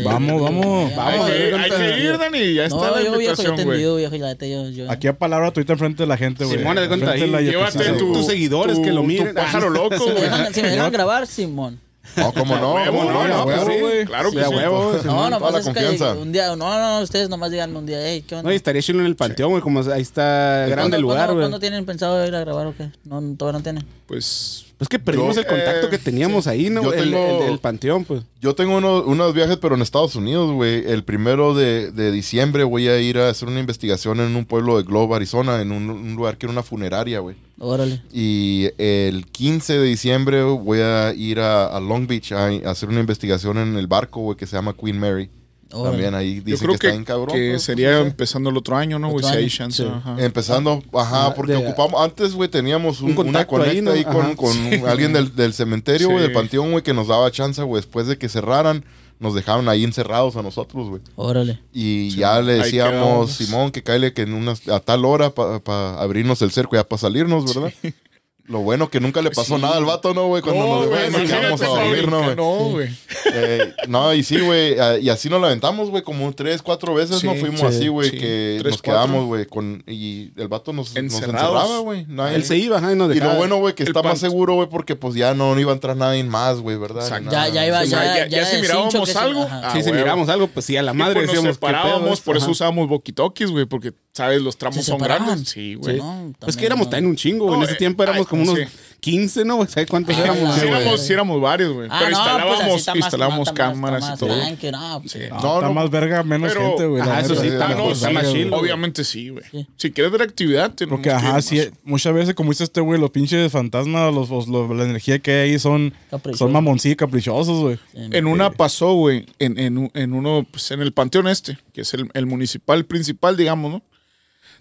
Vamos, 0.04 0.40
vamos. 0.40 0.94
Vamos, 0.96 1.28
hay, 1.28 1.52
hay 1.52 1.70
que 1.70 1.98
ir, 2.04 2.16
Dani. 2.18 2.54
Ya 2.54 2.64
está 2.66 2.76
No, 2.76 2.82
la 2.96 3.02
yo 3.02 3.18
viejo, 3.18 3.42
yo 3.76 3.96
viejo, 3.96 4.16
la 4.16 4.28
neta, 4.28 4.46
yo, 4.46 4.70
yo. 4.70 4.90
Aquí 4.90 5.08
a 5.08 5.18
palabra 5.18 5.50
tuita 5.52 5.72
enfrente 5.74 6.04
de 6.04 6.06
la 6.06 6.16
gente, 6.16 6.44
güey. 6.44 6.56
Simón, 6.58 6.76
de 6.76 6.88
cuenta 6.88 7.10
ahí, 7.10 7.20
Llévate 7.44 7.92
tus 7.98 8.26
seguidores 8.26 8.78
que 8.78 8.92
lo 8.92 9.00
tu 9.02 9.06
miren. 9.08 9.34
pájaro 9.34 9.68
loco, 9.70 9.98
si 9.98 10.04
me 10.06 10.12
güey. 10.12 10.22
dejan, 10.22 10.54
si 10.54 10.62
me 10.62 10.68
dejan 10.70 10.92
grabar, 10.92 11.26
Simón. 11.26 11.80
No, 12.16 12.32
¿cómo 12.32 12.56
no? 12.58 12.74
huevo, 12.74 12.98
¿Cómo 12.98 13.10
no, 13.12 13.26
no? 13.26 13.28
no, 13.28 13.44
güey? 13.44 13.58
sí, 13.76 13.80
güey. 13.80 14.04
Claro 14.04 14.30
que 14.30 14.44
sí. 14.44 14.54
huevo. 14.54 14.92
No, 14.92 15.02
toda 15.02 15.30
nomás 15.30 15.52
la 15.52 15.58
es 15.58 15.64
que 15.66 15.72
confianza. 15.72 16.12
un 16.14 16.32
día, 16.32 16.54
no, 16.54 16.56
no, 16.56 17.00
ustedes 17.02 17.28
nomás 17.28 17.50
díganme 17.50 17.78
un 17.78 17.86
día, 17.86 17.98
hey, 18.00 18.24
¿qué 18.26 18.34
onda? 18.36 18.48
No, 18.48 18.52
y 18.52 18.56
estaría 18.56 18.82
chido 18.82 19.00
en 19.00 19.06
el 19.06 19.16
panteón, 19.16 19.50
güey, 19.50 19.62
como 19.62 19.80
ahí 19.80 20.02
está 20.02 20.66
grande 20.68 20.72
el 20.72 20.76
¿Cuándo- 20.76 20.98
lugar, 21.00 21.16
¿cuándo, 21.18 21.34
güey. 21.34 21.42
¿Cuándo 21.44 21.60
tienen 21.60 21.84
pensado 21.86 22.26
ir 22.26 22.34
a 22.34 22.40
grabar 22.40 22.66
o 22.66 22.74
qué? 22.76 22.90
No, 23.04 23.20
todavía 23.36 23.58
no 23.58 23.62
tienen. 23.62 23.86
Pues 24.06 24.66
Pues 24.84 24.88
que 24.90 24.98
perdimos 24.98 25.34
Yo, 25.34 25.40
el 25.40 25.46
contacto 25.46 25.86
eh, 25.86 25.90
que 25.90 25.98
teníamos 25.98 26.46
ahí, 26.46 26.68
¿no? 26.68 26.82
Yo 26.82 26.92
El, 26.92 27.10
tengo- 27.10 27.44
el 27.48 27.58
panteón, 27.58 28.04
pues. 28.04 28.22
Yo 28.42 28.54
tengo 28.54 28.76
uno- 28.76 29.02
unos 29.02 29.32
viajes, 29.32 29.56
pero 29.56 29.74
en 29.74 29.80
Estados 29.82 30.14
Unidos, 30.14 30.52
güey. 30.52 30.84
El 30.86 31.02
primero 31.04 31.54
de, 31.54 31.90
de 31.90 32.12
diciembre 32.12 32.64
voy 32.64 32.88
a 32.88 33.00
ir 33.00 33.18
a 33.18 33.30
hacer 33.30 33.48
una 33.48 33.60
investigación 33.60 34.20
en 34.20 34.36
un 34.36 34.44
pueblo 34.44 34.76
de 34.76 34.82
Globe, 34.82 35.16
Arizona, 35.16 35.60
en 35.62 35.72
un, 35.72 35.88
un 35.88 36.14
lugar 36.14 36.36
que 36.36 36.46
era 36.46 36.52
una 36.52 36.62
funeraria, 36.62 37.20
güey. 37.20 37.36
Órale. 37.58 38.02
Y 38.12 38.68
el 38.78 39.24
15 39.26 39.78
de 39.78 39.86
diciembre 39.86 40.42
voy 40.42 40.80
a 40.80 41.14
ir 41.14 41.40
a, 41.40 41.66
a 41.66 41.80
Long 41.80 42.06
Beach 42.06 42.32
a, 42.32 42.48
a 42.48 42.70
hacer 42.70 42.90
una 42.90 43.00
investigación 43.00 43.56
en 43.58 43.76
el 43.76 43.86
barco, 43.86 44.20
güey, 44.20 44.36
que 44.36 44.46
se 44.46 44.56
llama 44.56 44.74
Queen 44.78 44.98
Mary. 44.98 45.30
Órale. 45.74 45.90
También 46.04 46.14
ahí 46.14 46.36
Yo 46.36 46.42
dice 46.44 46.64
creo 46.64 46.72
que, 46.74 46.78
que, 46.78 46.86
está 46.88 46.96
en 46.96 47.04
cabrón. 47.04 47.36
que 47.36 47.58
sería 47.58 47.98
empezando 48.00 48.50
el 48.50 48.56
otro 48.56 48.76
año, 48.76 48.98
¿no? 48.98 49.08
güey? 49.10 49.18
Otro 49.24 49.30
Si 49.30 49.36
hay 49.36 49.44
año, 49.44 49.52
chance. 49.52 49.82
sí. 49.82 49.88
ajá. 49.92 50.16
Empezando, 50.18 50.82
ajá, 50.94 51.26
Ah, 51.26 51.34
porque 51.34 51.52
de- 51.52 51.66
ocupamos, 51.66 52.00
antes, 52.00 52.32
güey, 52.34 52.48
teníamos 52.48 53.00
un, 53.00 53.06
Un 53.12 53.12
una 53.28 53.46
contacto 53.46 53.56
ahí, 53.62 53.82
conecta 53.82 54.12
¿no? 54.12 54.20
ahí, 54.28 54.34
con, 54.36 54.88
alguien 54.88 55.12
del, 55.12 55.34
del 55.34 55.52
cementerio, 55.52 56.06
güey, 56.08 56.18
Sí. 56.20 56.22
del 56.24 56.32
panteón, 56.32 56.70
güey, 56.70 56.82
que 56.82 56.94
nos 56.94 57.08
daba 57.08 57.30
chance, 57.30 57.62
güey, 57.62 57.80
después 57.82 58.06
de 58.06 58.16
que 58.18 58.28
cerraran, 58.28 58.84
nos 59.20 59.34
dejaron 59.34 59.68
ahí 59.68 59.84
encerrados 59.84 60.36
a 60.36 60.42
nosotros, 60.42 60.88
güey. 60.88 61.00
Órale. 61.16 61.60
Y 61.72 62.10
ya 62.16 62.40
le 62.42 62.54
decíamos. 62.54 63.30
Simón, 63.32 63.70
que 63.70 63.82
cáele 63.82 64.12
que 64.12 64.22
en 64.22 64.34
unas, 64.34 64.66
a 64.68 64.80
tal 64.80 65.04
hora 65.04 65.30
para 65.30 66.00
abrirnos 66.00 66.42
el 66.42 66.50
cerco, 66.50 66.76
ya 66.76 66.84
para 66.86 67.00
salirnos, 67.00 67.54
¿verdad? 67.54 67.72
Lo 68.46 68.58
bueno 68.58 68.90
que 68.90 69.00
nunca 69.00 69.22
le 69.22 69.30
pasó 69.30 69.56
Sí. 69.56 69.62
nada 69.62 69.78
al 69.78 69.86
vato, 69.86 70.12
¿no, 70.12 70.26
güey? 70.26 70.42
Cuando 70.42 70.66
nos, 70.66 70.86
güey, 70.88 71.10
nos 71.10 71.22
quedamos 71.22 71.62
a 71.62 71.66
dormir, 71.66 72.08
¿no, 72.08 72.22
güey? 72.22 72.36
No, 72.36 72.54
güey. 72.72 72.88
Eh, 73.32 73.72
no, 73.88 74.12
y 74.12 74.22
sí, 74.22 74.38
güey. 74.38 74.76
Y 75.00 75.08
así 75.08 75.30
nos 75.30 75.40
la 75.40 75.46
aventamos, 75.46 75.88
güey. 75.88 76.02
Como 76.02 76.30
tres, 76.34 76.60
cuatro 76.60 76.92
veces 76.92 77.20
Sí, 77.20 77.26
nos 77.26 77.38
fuimos 77.38 77.60
sí, 77.60 77.66
así, 77.66 77.88
güey. 77.88 78.10
sí. 78.10 78.18
que 78.18 78.58
Tres, 78.60 78.72
nos 78.74 78.82
quedamos, 78.82 79.24
güey. 79.24 79.46
Con, 79.46 79.82
y 79.86 80.30
el 80.38 80.48
vato 80.48 80.74
nos, 80.74 80.88
nos 80.88 80.96
encerraba, 80.96 81.78
güey. 81.78 82.06
Él 82.34 82.44
se 82.44 82.58
iba, 82.58 82.76
ajá, 82.76 82.92
y 82.92 82.96
nos 82.96 83.16
Y 83.16 83.20
lo 83.20 83.34
bueno, 83.34 83.56
güey, 83.56 83.74
que 83.74 83.84
el 83.84 83.88
está 83.88 84.02
más 84.02 84.18
seguro, 84.18 84.56
güey, 84.56 84.68
porque 84.68 84.94
pues 84.94 85.14
ya 85.14 85.32
no, 85.32 85.54
no 85.54 85.60
iba 85.60 85.72
a 85.72 85.74
entrar 85.74 85.96
nadie 85.96 86.22
más, 86.22 86.60
güey, 86.60 86.76
¿verdad? 86.76 87.08
Ya, 87.30 87.48
ya 87.48 87.66
iba, 87.66 87.82
ya, 87.84 88.04
ya- 88.04 88.26
ya, 88.26 88.26
ya 88.28 88.44
si 88.44 88.60
mirábamos 88.60 89.16
algo, 89.16 89.46
ah, 89.50 89.70
Sí, 89.72 89.82
si 89.82 89.90
miramos 89.90 90.28
algo, 90.28 90.48
pues 90.48 90.66
sí, 90.66 90.76
a 90.76 90.82
la 90.82 90.92
madre 90.92 91.14
pues 91.14 91.26
nos 91.28 91.34
decíamos, 91.36 91.56
¿qué 91.56 91.60
pedo 91.66 91.70
separábamos, 91.78 92.20
por 92.20 92.36
eso 92.36 92.50
usábamos 92.50 92.90
walkie-talkies, 92.90 93.50
güey, 93.50 93.64
porque, 93.64 93.94
¿sabes? 94.14 94.40
Los 94.40 94.56
tramos 94.56 94.76
Se 94.76 94.82
son 94.90 94.98
grandes. 94.98 95.48
Sí, 95.48 95.74
güey. 95.74 95.96
No, 95.98 96.32
Pues 96.38 96.56
que 96.56 96.64
éramos 96.66 96.86
no. 96.86 96.90
también 96.90 97.10
un 97.10 97.16
chingo, 97.16 97.46
güey. 97.46 97.56
No, 97.58 97.62
en 97.64 97.68
ese 97.68 97.74
eh, 97.74 97.78
tiempo 97.78 98.02
éramos 98.04 98.20
ay, 98.20 98.26
como 98.26 98.42
unos 98.42 98.58
sí. 98.58 98.64
15, 99.00 99.44
¿no? 99.44 99.66
¿Sabes 99.66 99.90
cuántos 99.90 100.16
Ah, 100.16 100.20
éramos? 100.22 100.54
Sí, 100.54 100.60
güey? 100.66 100.80
éramos, 100.80 101.00
sí 101.06 101.12
éramos 101.12 101.40
varios, 101.40 101.72
güey. 101.74 101.88
Ah, 101.90 101.98
Pero 101.98 102.10
no, 102.12 102.16
pues 102.16 102.26
instalábamos, 102.26 102.86
más- 102.86 102.96
instalábamos 102.96 103.48
está 103.48 103.64
más- 103.64 103.74
cámaras 103.74 104.04
y 104.14 104.18
todo. 104.18 104.36
tranqui, 104.38 104.70
no, 104.70 105.00
pues, 105.00 105.12
Sí. 105.12 105.18
no. 105.28 105.40
No, 105.40 105.54
está 105.56 105.66
no. 105.68 105.74
más 105.74 105.90
verga, 105.90 106.22
menos 106.22 106.52
Pero- 106.52 106.68
gente, 106.68 106.86
güey. 106.86 107.02
Ajá, 107.02 107.20
eso 107.20 107.34
sí, 107.34 107.48
está, 107.48 107.68
Sí, 107.68 107.74
más 108.14 108.26
sí, 108.28 108.44
güey. 108.44 108.48
Obviamente 108.60 109.04
sí, 109.04 109.28
güey. 109.30 109.44
Sí. 109.50 109.66
Si 109.76 109.90
quieres 109.90 110.12
ver 110.12 110.22
actividad, 110.22 110.72
tenemos 110.72 110.98
Porque, 110.98 111.10
que 111.10 111.14
ajá, 111.14 111.42
sí, 111.42 111.60
muchas 111.82 112.14
veces, 112.14 112.34
como 112.34 112.50
dice 112.50 112.64
este 112.64 112.80
güey, 112.80 112.98
los 113.00 113.10
pinches 113.10 113.50
fantasmas, 113.52 114.14
los, 114.14 114.30
la 114.48 114.84
energía 114.84 115.18
que 115.18 115.32
hay 115.32 115.50
ahí 115.50 115.58
son, 115.58 115.92
son 116.34 116.52
mamoncillos, 116.52 116.96
caprichosos, 116.96 117.60
güey. 117.60 117.78
En 117.94 118.26
una 118.26 118.50
pasó, 118.52 118.94
güey, 118.94 119.26
en, 119.40 119.58
en, 119.58 119.76
un- 119.76 119.90
en 119.92 120.12
uno, 120.14 120.46
pues 120.50 120.70
en 120.70 120.80
el 120.80 120.92
Panteón 120.92 121.26
Este, 121.28 121.58
que 121.72 121.80
es 121.82 121.92
el, 121.94 122.08
el 122.14 122.26
municipal 122.26 122.84
principal, 122.86 123.36
digamos, 123.36 123.70
¿no? 123.72 123.82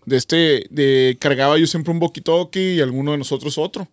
De 0.05 0.17
este, 0.17 0.65
de 0.69 1.17
cargaba 1.19 1.57
yo 1.57 1.67
siempre 1.67 1.93
un 1.93 1.99
walkie-talkie 1.99 2.75
y 2.75 2.81
alguno 2.81 3.11
de 3.11 3.17
nosotros 3.17 3.57
otro. 3.57 3.87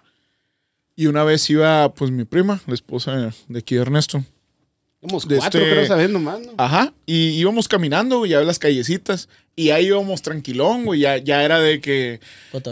Y 0.96 1.06
una 1.06 1.24
vez 1.24 1.48
iba, 1.50 1.92
pues, 1.94 2.10
mi 2.10 2.24
prima, 2.24 2.60
la 2.66 2.74
esposa 2.74 3.32
de 3.48 3.58
aquí 3.58 3.74
de 3.74 3.82
Ernesto. 3.82 4.22
Somos 5.00 5.26
de 5.26 5.38
cuatro, 5.38 5.60
este- 5.60 5.70
creo, 5.72 5.82
esa 5.84 5.94
vez 5.96 6.10
nomás, 6.10 6.40
¿no? 6.40 6.52
Ajá, 6.58 6.92
y 7.06 7.30
íbamos 7.30 7.68
caminando, 7.68 8.18
güey, 8.18 8.32
ya 8.32 8.42
las 8.42 8.58
callecitas. 8.58 9.28
Y 9.56 9.70
ahí 9.70 9.86
íbamos 9.86 10.20
tranquilón, 10.20 10.84
güey, 10.84 11.00
ya, 11.00 11.16
ya 11.16 11.42
era 11.42 11.58
de 11.58 11.80
que... 11.80 12.20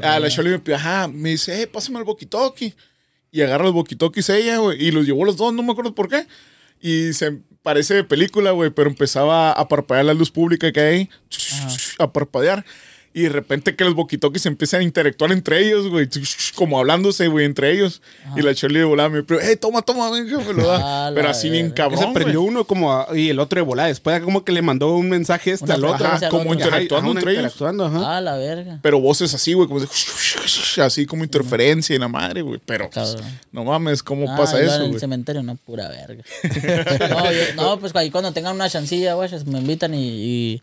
A 0.02 0.20
la 0.20 0.28
Choli 0.28 0.51
me 0.51 0.59
pide, 0.59 0.74
ajá, 0.74 1.09
me 1.09 1.31
dice, 1.31 1.62
eh, 1.62 1.66
pásame 1.66 1.98
el 1.98 2.05
walkie-talkie. 2.05 2.74
Y 3.31 3.40
agarra 3.40 3.65
los 3.65 3.74
walkie-talkies 3.74 4.28
ella, 4.35 4.59
güey, 4.59 4.82
y 4.82 4.90
los 4.90 5.06
llevó 5.06 5.24
los 5.24 5.36
dos, 5.36 5.52
no 5.55 5.62
me 5.62 5.73
acuerdo 5.73 5.94
por 5.94 6.09
qué. 6.09 6.27
Y 6.81 7.12
se 7.15 7.39
parece 7.62 7.94
de 7.94 8.05
película, 8.05 8.51
güey, 8.52 8.70
pero 8.70 8.90
empezaba 8.90 9.52
a 9.52 9.69
parpadear 9.69 10.05
la 10.06 10.15
luz 10.15 10.31
pública 10.31 10.70
que 10.70 10.81
hay, 10.81 11.10
a 11.98 12.12
parpadear. 12.12 12.65
Y 13.18 13.22
de 13.22 13.28
repente 13.30 13.74
que 13.74 13.84
los 13.84 13.94
walkie-talkies 13.94 14.46
empiezan 14.46 14.80
a 14.80 14.84
interactuar 14.84 15.32
entre 15.32 15.58
ellos, 15.66 15.88
güey, 15.88 16.08
como 16.54 16.78
hablándose, 16.78 17.26
güey, 17.26 17.46
entre 17.46 17.72
ellos. 17.72 18.00
Y 18.36 18.42
la 18.42 18.54
Choli 18.54 18.78
de 18.78 18.84
volada 18.84 19.08
me 19.08 19.24
pide, 19.24 19.40
hey, 19.42 19.56
toma, 19.60 19.82
toma, 19.82 20.08
venga, 20.10 20.38
me 20.38 20.52
lo 20.52 20.66
da. 20.68 20.78
Ah, 21.08 21.10
pero 21.14 21.28
así 21.30 21.50
bien 21.50 21.70
cabrón, 21.70 21.98
se 22.00 22.06
prendió 22.12 22.42
uno 22.42 22.64
como 22.64 22.92
a- 22.92 23.08
y 23.16 23.30
el 23.30 23.40
otro 23.40 23.56
de 23.58 23.62
volada. 23.66 23.88
Después 23.88 24.20
como 24.20 24.44
que 24.44 24.52
le 24.52 24.62
mandó 24.62 24.94
un 24.94 25.08
mensaje 25.08 25.50
este 25.50 25.72
al 25.72 25.84
otro. 25.84 26.08
como 26.30 26.50
otro. 26.50 26.52
interactuando 26.54 27.10
Ajá, 27.10 27.18
entre 27.18 27.32
ellos. 27.40 27.60
ajá. 27.60 28.16
Ah, 28.16 28.20
la 28.20 28.36
verga. 28.36 28.78
Pero 28.82 29.00
voces 29.00 29.34
así, 29.34 29.52
güey, 29.54 29.66
como 29.66 29.80
de, 29.80 29.88
así 30.84 31.06
como 31.06 31.24
interferencia 31.24 31.96
y 31.96 31.98
la 31.98 32.06
madre, 32.08 32.42
güey. 32.42 32.60
Pero, 32.64 32.88
pues, 32.90 33.16
no 33.50 33.64
mames, 33.64 34.02
¿cómo 34.02 34.30
Ah, 34.30 34.36
pasa 34.36 34.60
eso, 34.62 34.76
En 34.76 34.82
el 34.82 34.88
güey? 34.90 35.00
cementerio, 35.00 35.42
no, 35.42 35.56
pura 35.56 35.88
verga. 35.88 36.22
no, 37.10 37.32
yo- 37.32 37.54
no, 37.56 37.80
pues 37.80 37.94
ahí 37.96 38.10
cuando 38.10 38.32
tengan 38.32 38.54
una 38.54 38.68
chancilla, 38.70 39.14
güey, 39.14 39.28
me 39.46 39.58
invitan 39.58 39.92
y, 39.94 40.06
y 40.08 40.62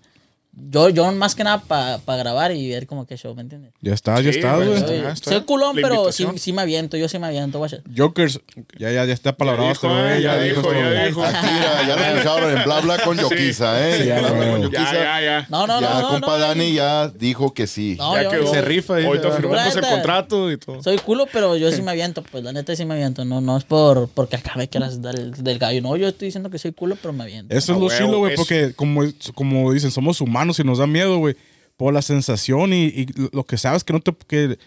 yo, 0.58 0.90
yo 0.90 1.12
más 1.12 1.36
que 1.36 1.44
nada 1.44 1.60
para 1.60 2.18
grabar 2.18 2.52
y 2.52 2.70
ver 2.70 2.88
como 2.88 3.06
que 3.06 3.18
show, 3.18 3.36
¿me 3.36 3.42
entiendes? 3.42 3.74
Ya 3.82 3.94
está, 3.94 4.16
ya 4.22 4.32
Sí, 4.32 4.40
está, 4.40 4.56
güey. 4.56 4.80
Soy, 4.80 5.02
soy 5.22 5.42
culón, 5.42 5.76
pero 5.82 6.12
sí, 6.12 6.26
sí 6.38 6.54
me 6.54 6.62
aviento, 6.62 6.96
yo 6.98 7.10
sí 7.10 7.20
me 7.20 7.28
aviento, 7.28 7.60
güey. 7.60 7.72
Jokers, 7.96 8.40
ya, 8.80 8.92
ya, 8.92 9.04
ya 9.06 9.14
está 9.14 9.36
palabrado 9.36 9.70
dijo, 9.70 9.88
este 9.88 10.02
güey. 10.02 10.18
eh, 10.18 10.22
Ya 10.22 10.36
ya 10.38 10.42
dijo, 10.44 10.62
este 10.62 10.80
ya 10.82 10.90
güey. 10.90 11.06
dijo. 11.08 11.24
Aquí, 11.26 11.46
ya, 11.62 11.88
ya 11.88 11.96
lo 11.96 12.02
escucharon 12.06 12.58
en 12.58 12.64
bla 12.64 12.80
bla 12.82 12.98
con 13.04 13.18
Yoquiza, 13.18 13.90
¿eh? 13.90 14.00
Sí, 14.02 14.08
ya, 14.08 14.20
bla 14.20 14.30
güey. 14.32 14.50
con 14.52 14.62
Ya, 14.62 14.66
Yoquiza. 14.80 14.94
ya, 14.94 15.22
ya. 15.22 15.48
No, 15.50 15.68
no, 15.68 15.82
ya, 15.82 15.90
no, 15.90 16.02
no. 16.02 16.08
compa 16.10 16.28
no, 16.28 16.38
Dani 16.40 16.74
ya 16.74 17.08
dijo 17.10 17.54
que 17.54 17.68
sí. 17.68 17.96
No, 18.00 18.16
ya 18.16 18.24
yo- 18.32 18.48
Se 18.48 18.62
rifa, 18.62 18.94
Ahorita 19.04 19.28
ah. 19.28 19.32
firmamos 19.32 19.76
el 19.76 19.82
contrato 19.86 20.52
y 20.52 20.58
todo. 20.58 20.82
Soy 20.82 20.98
culo, 21.00 21.28
pero 21.32 21.58
yo 21.58 21.72
sí 21.72 21.82
me 21.84 21.92
aviento, 21.92 22.24
pues 22.32 22.44
la 22.44 22.54
neta 22.54 22.74
sí 22.76 22.86
me 22.86 22.94
aviento. 22.94 23.26
No, 23.26 23.42
no 23.42 23.58
es 23.58 23.66
por 23.66 24.08
porque 24.10 24.38
acá 24.38 24.54
me 24.56 24.70
quieras 24.70 25.02
dar 25.02 25.16
el, 25.16 25.32
del 25.32 25.60
gallo. 25.60 25.82
No, 25.82 25.98
yo 25.98 26.08
estoy 26.08 26.28
diciendo 26.28 26.50
que 26.50 26.60
soy 26.60 26.72
culo, 26.72 26.96
pero 27.02 27.14
me 27.14 27.24
aviento. 27.24 27.54
Eso 27.54 27.74
es 27.74 27.80
lo 27.80 27.90
chilo, 27.90 28.20
güey, 28.20 28.36
porque 28.36 28.74
como, 28.74 29.02
como 29.34 29.74
dicen, 29.74 29.92
somos 29.92 30.22
humanos 30.22 30.45
y 30.60 30.64
nos 30.64 30.78
da 30.80 30.88
miedo, 30.88 31.18
güey, 31.18 31.36
por 31.78 31.94
la 31.94 32.02
sensación 32.02 32.74
y, 32.74 32.86
y 32.86 33.08
lo 33.32 33.44
que 33.46 33.58
sabes 33.58 33.84
que 33.84 33.94
no 33.94 34.00
te... 34.02 34.14
Que, 34.28 34.58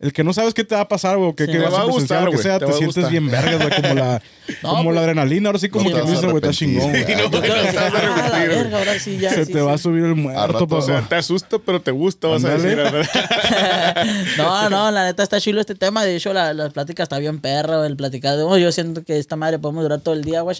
el 0.00 0.12
que 0.12 0.22
no 0.22 0.32
sabes 0.32 0.54
qué 0.54 0.62
te 0.62 0.76
va 0.76 0.82
a 0.82 0.88
pasar, 0.88 1.16
güey, 1.16 1.30
o 1.30 1.34
que, 1.34 1.46
Sí. 1.46 1.50
que 1.50 1.58
Te 1.58 1.64
vas 1.64 1.74
va 1.74 1.78
a 1.78 1.82
a 1.82 1.86
gustar, 1.86 2.22
lo 2.22 2.30
que 2.30 2.38
sea, 2.38 2.60
te 2.60 2.66
te, 2.66 2.70
a 2.70 2.74
sientes 2.74 2.94
gustar. 3.02 3.10
bien 3.10 3.28
vergas, 3.28 3.58
güey, 3.58 3.82
como 3.82 3.94
la, 3.94 4.22
No, 4.62 4.68
como 4.70 4.84
pues- 4.84 4.94
la 4.94 5.00
adrenalina, 5.00 5.48
ahora 5.48 5.58
sí 5.58 5.68
como 5.70 5.84
No 5.86 5.90
que 5.90 5.94
te 5.96 6.00
vas 6.02 6.10
a 6.10 6.14
dice, 6.14 6.26
güey, 6.26 6.36
está 6.36 6.50
chingón, 6.52 6.90
güey. 6.90 7.04
Sí, 7.04 7.12
ah, 7.76 8.44
verga, 8.46 8.78
ahora 8.78 8.98
sí 9.00 9.18
ya. 9.18 9.30
Se 9.34 9.44
sí, 9.46 9.52
te 9.54 9.60
va 9.60 9.72
a 9.72 9.78
subir 9.78 10.04
el 10.04 10.12
A 10.12 10.14
muerto, 10.14 10.46
rato, 10.60 10.76
O 10.76 10.82
sea, 10.82 10.94
papá. 10.98 11.08
te 11.08 11.14
asusta, 11.16 11.58
pero 11.58 11.80
te 11.82 11.90
gusta, 11.90 12.28
vas 12.28 12.44
a 12.44 12.54
Ándale. 12.54 12.76
decir. 12.76 13.08
No, 14.36 14.70
no, 14.70 14.90
la 14.92 15.04
neta 15.06 15.24
está 15.24 15.40
chilo 15.40 15.60
este 15.60 15.74
tema. 15.74 16.04
De 16.04 16.14
hecho, 16.14 16.32
la, 16.32 16.54
la 16.54 16.70
plática 16.70 17.02
está 17.02 17.18
bien 17.18 17.40
perra, 17.40 17.84
el 17.84 17.96
platicar. 17.96 18.36
de- 18.36 18.42
oh, 18.44 18.56
yo 18.56 18.70
siento 18.70 19.02
que 19.02 19.18
esta 19.18 19.34
madre 19.36 19.58
podemos 19.58 19.82
durar 19.82 20.00
todo 20.00 20.14
el 20.14 20.22
día, 20.22 20.42
güey, 20.42 20.56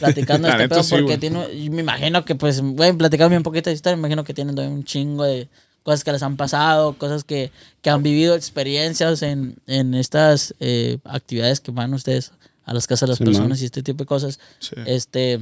platicando 0.00 0.48
La 0.48 0.54
este 0.54 0.68
pedo. 0.68 0.82
sí, 0.82 0.94
porque 0.96 1.18
tiene, 1.18 1.46
me 1.70 1.80
imagino 1.82 2.24
que, 2.24 2.34
pues, 2.34 2.60
güey, 2.60 2.92
platicando 2.92 3.30
bien 3.30 3.42
poquito 3.42 3.70
de 3.70 3.74
historia, 3.74 3.96
me 3.96 4.00
imagino 4.00 4.24
que 4.24 4.34
tienen 4.34 4.58
un 4.58 4.84
chingo 4.84 5.24
de 5.24 5.48
cosas 5.82 6.04
que 6.04 6.12
les 6.12 6.22
han 6.22 6.36
pasado, 6.36 6.92
cosas 6.98 7.24
que, 7.24 7.50
que 7.80 7.90
han 7.90 8.02
vivido, 8.02 8.34
experiencias 8.34 9.22
en, 9.22 9.56
en 9.66 9.94
estas 9.94 10.54
eh, 10.60 10.98
actividades 11.04 11.60
que 11.60 11.70
van 11.70 11.94
ustedes 11.94 12.32
a 12.64 12.74
las 12.74 12.86
casas 12.86 13.06
de 13.06 13.10
las 13.12 13.18
Sí, 13.18 13.24
personas 13.24 13.48
man. 13.50 13.58
y 13.60 13.64
este 13.64 13.82
tipo 13.82 14.04
de 14.04 14.06
cosas. 14.06 14.38
Sí. 14.58 14.74
Este, 14.86 15.40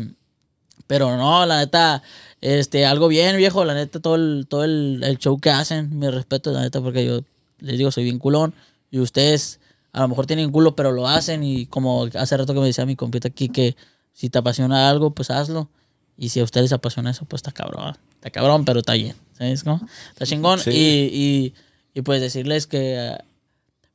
pero 0.86 1.16
no, 1.16 1.44
la 1.46 1.58
neta, 1.58 2.02
este, 2.40 2.86
algo 2.86 3.08
bien, 3.08 3.36
viejo, 3.36 3.64
la 3.64 3.74
neta, 3.74 3.98
todo 3.98 4.14
el, 4.14 4.46
todo 4.48 4.62
el, 4.62 5.00
el 5.02 5.18
show 5.18 5.38
que 5.40 5.50
hacen, 5.50 5.98
mi 5.98 6.08
respeto, 6.08 6.52
la 6.52 6.60
neta, 6.62 6.80
porque 6.80 7.04
yo 7.04 7.20
les 7.58 7.78
digo, 7.78 7.90
soy 7.90 8.04
bien 8.04 8.20
culón, 8.20 8.54
y 8.92 9.00
ustedes 9.00 9.58
a 9.92 10.02
lo 10.02 10.08
mejor 10.08 10.26
tienen 10.26 10.52
culo, 10.52 10.76
pero 10.76 10.92
lo 10.92 11.08
hacen, 11.08 11.42
y 11.42 11.66
como 11.66 12.04
hace 12.14 12.36
rato 12.36 12.54
que 12.54 12.60
me 12.60 12.66
decía 12.66 12.86
mi 12.86 12.94
compita 12.94 13.26
aquí, 13.28 13.48
que 13.48 13.74
si 14.16 14.30
te 14.30 14.38
apasiona 14.38 14.88
algo, 14.88 15.10
pues 15.14 15.30
hazlo, 15.30 15.68
y 16.16 16.30
si 16.30 16.40
a 16.40 16.44
ustedes 16.44 16.64
les 16.64 16.72
apasiona 16.72 17.10
eso, 17.10 17.26
pues 17.26 17.40
está 17.40 17.52
cabrón, 17.52 17.96
está 18.14 18.30
cabrón, 18.30 18.64
pero 18.64 18.78
está 18.80 18.94
bien, 18.94 19.14
¿sabes 19.36 19.62
cómo? 19.62 19.86
Está 20.10 20.24
chingón, 20.24 20.58
Sí. 20.58 20.70
y, 20.70 21.10
y, 21.12 21.54
y 21.98 22.00
pues 22.02 22.22
decirles 22.22 22.66
que... 22.66 23.12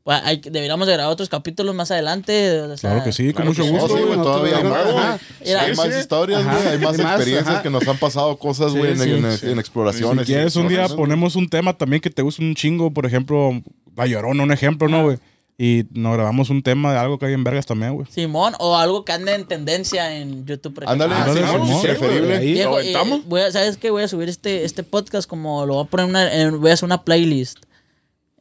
pues, 0.03 0.21
hay, 0.23 0.37
deberíamos 0.37 0.85
de 0.85 0.93
grabar 0.93 1.11
otros 1.11 1.27
capítulos 1.29 1.73
más 1.73 1.89
adelante. 1.89 2.61
o 2.61 2.77
sea, 2.77 2.91
Claro 2.91 3.03
que 3.03 3.11
sí, 3.11 3.33
con 3.33 3.45
Claro 3.45 3.49
mucho 3.49 3.65
gusto, 3.65 3.97
sí, 3.97 4.03
güey. 4.03 4.15
todavía 4.21 4.57
hay 4.57 4.63
más. 4.63 5.21
Sí, 5.43 5.51
hay 5.53 5.75
más 5.75 5.97
historias, 5.99 6.43
güey. 6.43 6.67
Hay 6.67 6.77
más 6.79 6.99
experiencias 6.99 7.47
ajá. 7.47 7.63
que 7.63 7.69
nos 7.71 7.87
han 7.87 7.97
pasado 7.97 8.37
cosas, 8.37 8.73
güey, 8.73 8.91
en, 8.91 8.99
sí, 8.99 9.09
en- 9.11 9.37
sí. 9.37 9.49
en 9.49 9.57
exploraciones. 9.59 10.27
Si 10.27 10.33
quieres 10.33 10.55
un 10.55 10.67
día 10.67 10.87
ponemos 10.89 11.35
un 11.35 11.49
tema 11.49 11.75
también 11.77 11.99
que 12.01 12.09
te 12.11 12.21
guste 12.21 12.43
un 12.43 12.53
chingo, 12.55 12.91
por 12.91 13.05
ejemplo, 13.07 13.51
Bayorona, 13.93 14.43
un 14.43 14.51
ejemplo, 14.51 14.87
¿no, 14.87 15.03
güey? 15.03 15.17
Y 15.57 15.85
nos 15.91 16.13
grabamos 16.15 16.49
un 16.49 16.63
tema 16.63 16.91
de 16.91 16.97
algo 16.97 17.19
que 17.19 17.27
hay 17.27 17.33
en 17.33 17.43
vergas 17.43 17.67
también, 17.67 17.93
güey. 17.93 18.07
Simón, 18.09 18.53
o 18.59 18.75
algo 18.77 19.05
que 19.05 19.11
ande 19.11 19.35
en 19.35 19.45
tendencia 19.45 20.15
en 20.17 20.45
YouTube. 20.45 20.73
por 20.73 20.83
ejemplo. 20.85 21.05
Ándale, 21.05 21.21
Ah, 21.23 21.33
sí, 21.33 21.39
sí, 21.39 21.63
Simón. 21.67 21.81
preferible. 21.83 22.35
Ahí. 22.37 22.55
¿Lo 22.63 22.79
eh, 22.79 23.21
voy 23.27 23.41
a- 23.41 23.51
¿Sabes 23.51 23.77
qué? 23.77 23.91
Voy 23.91 24.01
a 24.03 24.07
subir 24.07 24.27
este, 24.27 24.63
este 24.65 24.81
podcast 24.83 25.29
como 25.29 25.65
lo 25.67 25.75
voy 25.75 25.83
a 25.83 25.87
poner 25.87 26.05
una, 26.07 26.33
en- 26.33 26.59
voy 26.59 26.71
a 26.71 26.73
hacer 26.73 26.85
una 26.85 27.03
playlist. 27.03 27.59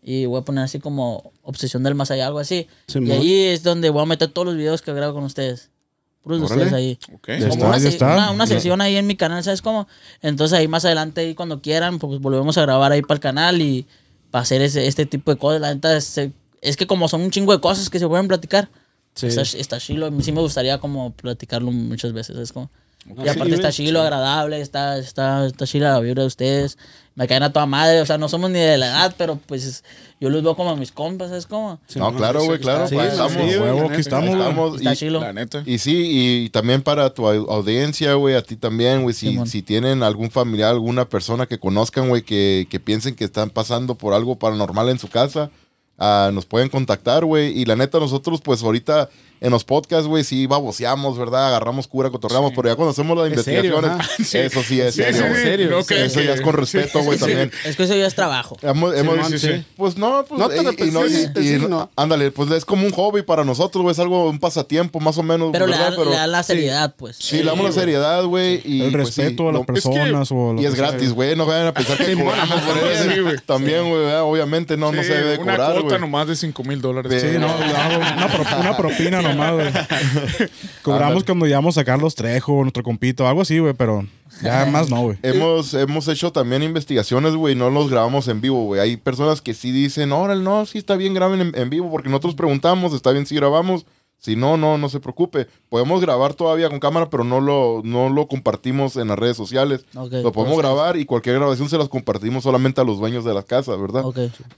Y 0.03 0.25
voy 0.25 0.41
a 0.41 0.45
poner 0.45 0.65
así 0.65 0.79
como 0.81 1.31
Obsesión 1.43 1.83
del 1.83 1.95
Más 1.95 2.11
Allá, 2.11 2.27
algo 2.27 2.39
así. 2.39 2.67
y 2.89 2.93
Simón. 2.93 3.11
ahí 3.19 3.45
es 3.49 3.63
donde 3.63 3.91
voy 3.91 4.03
a 4.03 4.07
meter 4.07 4.29
todos 4.31 4.47
los 4.47 4.57
videos 4.57 4.81
que 4.81 4.93
grabo 4.95 5.13
con 5.13 5.25
ustedes. 5.25 5.69
Puros 6.23 6.39
de 6.39 6.45
ustedes 6.47 6.73
ahí. 6.73 6.99
Ok. 7.15 7.29
Ya 7.29 7.39
Como 7.41 7.53
está, 7.53 7.67
una, 7.67 7.77
ya 7.77 7.83
se- 7.83 7.89
está. 7.89 8.15
una- 8.15 8.31
una 8.31 8.47
sección 8.47 8.81
ahí 8.81 8.97
en 8.97 9.07
mi 9.07 9.17
canal, 9.17 9.45
¿sabes 9.45 9.61
cómo? 9.61 9.87
Entonces 10.23 10.59
ahí 10.59 10.69
más 10.69 10.87
adelante, 10.87 11.21
ahí 11.21 11.35
cuando 11.35 11.61
quieran, 11.61 11.99
pues 11.99 12.19
volvemos 12.21 12.57
a 12.57 12.63
grabar 12.63 12.93
ahí 12.93 13.03
para 13.03 13.15
el 13.17 13.21
canal 13.21 13.61
y 13.61 13.87
para 14.31 14.43
hacer 14.43 14.63
ese, 14.63 14.87
este 14.87 15.05
tipo 15.07 15.31
de 15.33 15.39
cosas. 15.39 15.61
La 15.61 15.75
neta, 15.75 15.95
es- 15.97 16.19
es 16.61 16.77
que 16.77 16.87
como 16.87 17.09
son 17.09 17.23
un 17.23 17.31
chingo 17.31 17.53
de 17.53 17.61
cosas 17.61 17.89
que 17.91 17.99
se 17.99 18.09
pueden 18.09 18.29
platicar, 18.29 18.69
Sí. 19.15 19.27
está, 19.27 19.43
está 19.43 19.79
chilo. 19.81 20.07
A 20.07 20.11
mí 20.11 20.23
sí 20.23 20.31
me 20.33 20.41
gustaría 20.41 20.79
como 20.79 21.13
platicarlo 21.13 21.73
muchas 21.73 22.13
veces. 22.13 22.37
Es 22.37 22.53
como, 22.53 22.71
y 23.07 23.23
Sí, 23.23 23.29
aparte 23.29 23.55
está 23.55 23.73
chilo, 23.73 24.01
agradable, 24.01 24.61
está, 24.61 24.99
está, 24.99 25.47
está 25.47 25.67
chila 25.67 25.91
la 25.95 26.01
vibra 26.01 26.23
de 26.23 26.27
ustedes. 26.29 26.79
Me 27.17 27.27
caen 27.27 27.43
a 27.43 27.53
toda 27.53 27.67
madre, 27.67 28.01
o 28.01 28.07
sea, 28.07 28.19
no 28.19 28.29
somos 28.29 28.51
ni 28.51 28.61
de 28.61 28.79
la 28.79 28.87
edad, 28.87 29.15
pero 29.19 29.39
pues 29.47 29.83
yo 30.21 30.31
los 30.31 30.43
veo 30.43 30.55
como 30.55 30.77
mis 30.77 30.93
compas, 30.93 31.29
¿sabes 31.29 31.47
cómo? 31.47 31.81
No, 31.97 32.15
claro, 32.15 32.45
güey, 32.45 32.61
claro. 32.61 32.87
Sí, 32.87 32.95
sí, 32.95 33.01
estamos. 33.05 33.33
sí, 33.33 33.39
huevo, 33.59 33.91
aquí 33.91 34.01
estamos, 34.01 34.29
estamos 34.31 34.77
Está 34.77 34.93
y- 34.93 34.97
chilo. 34.97 35.21
La 35.21 35.33
neta. 35.33 35.63
Y 35.67 35.79
sí, 35.79 36.45
y 36.45 36.51
también 36.51 36.83
para 36.83 37.13
tu 37.13 37.25
au- 37.27 37.51
audiencia, 37.51 38.15
güey, 38.15 38.37
a 38.37 38.43
ti 38.43 38.55
también, 38.57 39.03
güey, 39.03 39.15
si, 39.15 39.37
si 39.47 39.61
tienen 39.63 40.03
algún 40.05 40.31
familiar, 40.31 40.71
alguna 40.71 41.09
persona 41.09 41.47
que 41.47 41.59
conozcan, 41.59 42.09
güey, 42.09 42.23
que, 42.23 42.69
que 42.71 42.79
piensen 42.81 43.17
que 43.17 43.25
están 43.25 43.51
pasando 43.51 43.97
por 43.97 44.15
algo 44.15 44.39
paranormal 44.39 44.89
en 44.89 44.99
su 45.01 45.09
casa, 45.09 45.51
ah, 46.01 46.31
nos 46.33 46.47
pueden 46.47 46.69
contactar, 46.69 47.25
güey. 47.25 47.57
Y 47.57 47.65
la 47.65 47.77
neta, 47.77 48.01
nosotros, 48.01 48.41
pues 48.41 48.63
ahorita 48.65 49.09
en 49.41 49.51
los 49.51 49.65
podcasts, 49.65 50.07
güey, 50.07 50.23
sí 50.25 50.47
baboseamos, 50.47 51.17
¿verdad? 51.19 51.49
Agarramos 51.49 51.87
cura, 51.89 52.11
cotorreamos, 52.11 52.53
pero 52.55 52.69
ya 52.69 52.77
cuando 52.77 52.91
hacemos 52.91 53.17
las 53.17 53.33
Es 53.33 53.43
serio, 53.45 53.79
investigaciones, 53.79 54.07
ajá. 54.07 54.23
eso 54.47 54.63
sí 54.63 54.81
es 54.81 54.95
Sí, 54.95 55.03
serio, 55.03 55.23
sí, 55.23 55.35
sí. 55.35 55.43
serio, 55.43 55.71
No 55.71 55.81
sí, 55.83 55.87
crees 55.89 56.13
Eso 56.13 56.21
ya 56.21 56.35
es 56.35 56.41
con 56.43 56.55
respeto, 56.55 57.03
güey, 57.03 57.19
también. 57.19 57.51
Es 57.65 57.77
que 57.77 57.85
eso 57.85 57.95
ya 57.97 58.07
es 58.07 58.15
trabajo. 58.15 58.57
Hemos, 58.63 58.95
hemos- 58.97 59.27
sí, 59.29 59.39
sí. 59.39 59.49
sí. 59.49 59.65
Pues 59.77 59.97
no, 59.97 60.25
pues, 60.29 60.39
No, 60.39 60.49
pero 60.49 60.73
y- 60.73 60.77
pues 60.77 60.89
y 60.91 60.93
no- 60.93 61.03
sí, 61.09 61.09
y- 61.09 61.11
sí, 61.25 61.31
y 61.41 61.49
sí, 61.55 61.59
no- 61.63 61.69
no. 61.69 61.91
ándale, 61.97 62.31
pues 62.31 62.51
es 62.51 62.65
como 62.65 62.85
un 62.85 62.93
hobby 62.93 63.23
para 63.23 63.45
nosotros, 63.45 63.83
güey, 63.83 63.93
es 63.93 63.99
algo, 63.99 64.29
un 64.29 64.39
pasatiempo 64.39 65.01
más 65.01 65.17
o 65.19 65.23
menos, 65.23 65.51
Pero 65.53 65.67
le 65.67 65.73
¿verdad? 65.77 65.97
dan, 65.97 66.11
le 66.11 66.17
dan 66.17 66.33
la 66.33 66.43
seriedad, 66.43 66.95
pues. 66.97 67.17
Sí, 67.19 67.39
le 67.39 67.45
damos 67.45 67.65
la 67.65 67.73
seriedad, 67.73 68.23
güey. 68.25 68.61
y 68.65 68.83
El 68.83 68.93
pues, 68.93 69.07
respeto 69.17 69.45
sí, 69.45 69.49
a 69.49 69.53
las 69.53 69.67
personas 69.67 70.29
o 70.33 70.55
Y 70.61 70.67
es 70.67 70.75
gratis, 70.75 71.13
güey. 71.13 71.35
No 71.35 71.47
vayan 71.47 71.69
a 71.69 71.73
pensar 71.75 71.97
que 71.97 72.15
cobramos 72.15 72.61
por 72.61 72.77
eso. 72.77 73.05
Sí. 73.11 73.37
También, 73.47 73.89
güey, 73.89 74.13
obviamente 74.17 74.77
no, 74.77 74.93
no 74.93 75.01
Sí, 75.03 75.09
se 75.09 75.15
debe 75.15 75.39
una 75.39 75.53
cobrar, 75.57 75.73
cuota 75.73 75.89
güey. 75.89 76.01
nomás 76.01 76.27
de 76.29 76.37
5 76.37 76.63
mil 76.65 76.81
dólares. 76.83 77.23
Sí, 77.23 77.39
no, 77.39 77.47
una, 77.47 78.29
pro- 78.29 78.61
una 78.61 78.77
güey. 79.35 79.69
Cobramos 80.83 81.25
cuando 81.25 81.47
llevamos 81.47 81.79
a 81.79 81.85
Carlos 81.85 82.15
Trejo, 82.15 82.63
nuestro 82.63 82.83
compito, 82.83 83.27
algo 83.27 83.43
así, 83.43 83.59
güey, 83.59 83.75
pero 83.75 84.07
ya 84.43 84.67
más 84.67 84.91
no, 84.91 85.03
güey. 85.03 85.19
Hemos, 85.23 85.75
hemos 85.75 86.09
hecho 86.09 86.33
también 86.33 86.63
investigaciones, 86.63 87.35
güey, 87.35 87.55
no 87.55 87.71
los 87.71 87.91
grabamos 87.91 88.29
en 88.29 88.41
vivo, 88.41 88.65
güey. 88.65 88.81
Hay 88.81 88.97
personas 88.97 89.41
que 89.41 89.55
sí 89.55 89.73
dicen, 89.73 90.13
órale, 90.13 90.43
no, 90.43 90.65
sí 90.67 90.79
está 90.79 90.97
bien, 90.97 91.15
graben 91.15 91.41
en, 91.41 91.53
en 91.55 91.71
vivo, 91.71 91.91
porque 91.91 92.09
nosotros 92.09 92.35
preguntamos, 92.35 92.93
está 92.93 93.11
bien 93.13 93.27
si 93.27 93.35
grabamos. 93.35 93.87
Si 94.21 94.37
no, 94.37 94.57
no, 94.59 94.77
no 94.79 94.89
se 94.91 95.01
preocupe. 95.01 95.47
Podemos 95.71 96.01
grabar 96.03 96.35
todavía 96.35 96.69
con 96.69 96.79
cámara, 96.79 97.09
pero 97.09 97.25
no 97.25 97.41
lo, 97.41 97.81
no 97.83 98.11
lo 98.11 98.29
compartimos 98.29 98.97
en 98.97 99.09
las 99.09 99.19
redes 99.19 99.37
sociales. 99.37 99.87
Lo 100.23 100.31
podemos 100.33 100.59
grabar 100.59 100.99
y 100.99 101.07
cualquier 101.07 101.37
grabación 101.37 101.71
se 101.71 101.79
las 101.79 101.89
compartimos 101.89 102.43
solamente 102.43 102.83
a 102.83 102.85
los 102.85 102.99
dueños 102.99 103.25
de 103.25 103.33
la 103.33 103.43
casa, 103.43 103.75
¿verdad? 103.77 104.05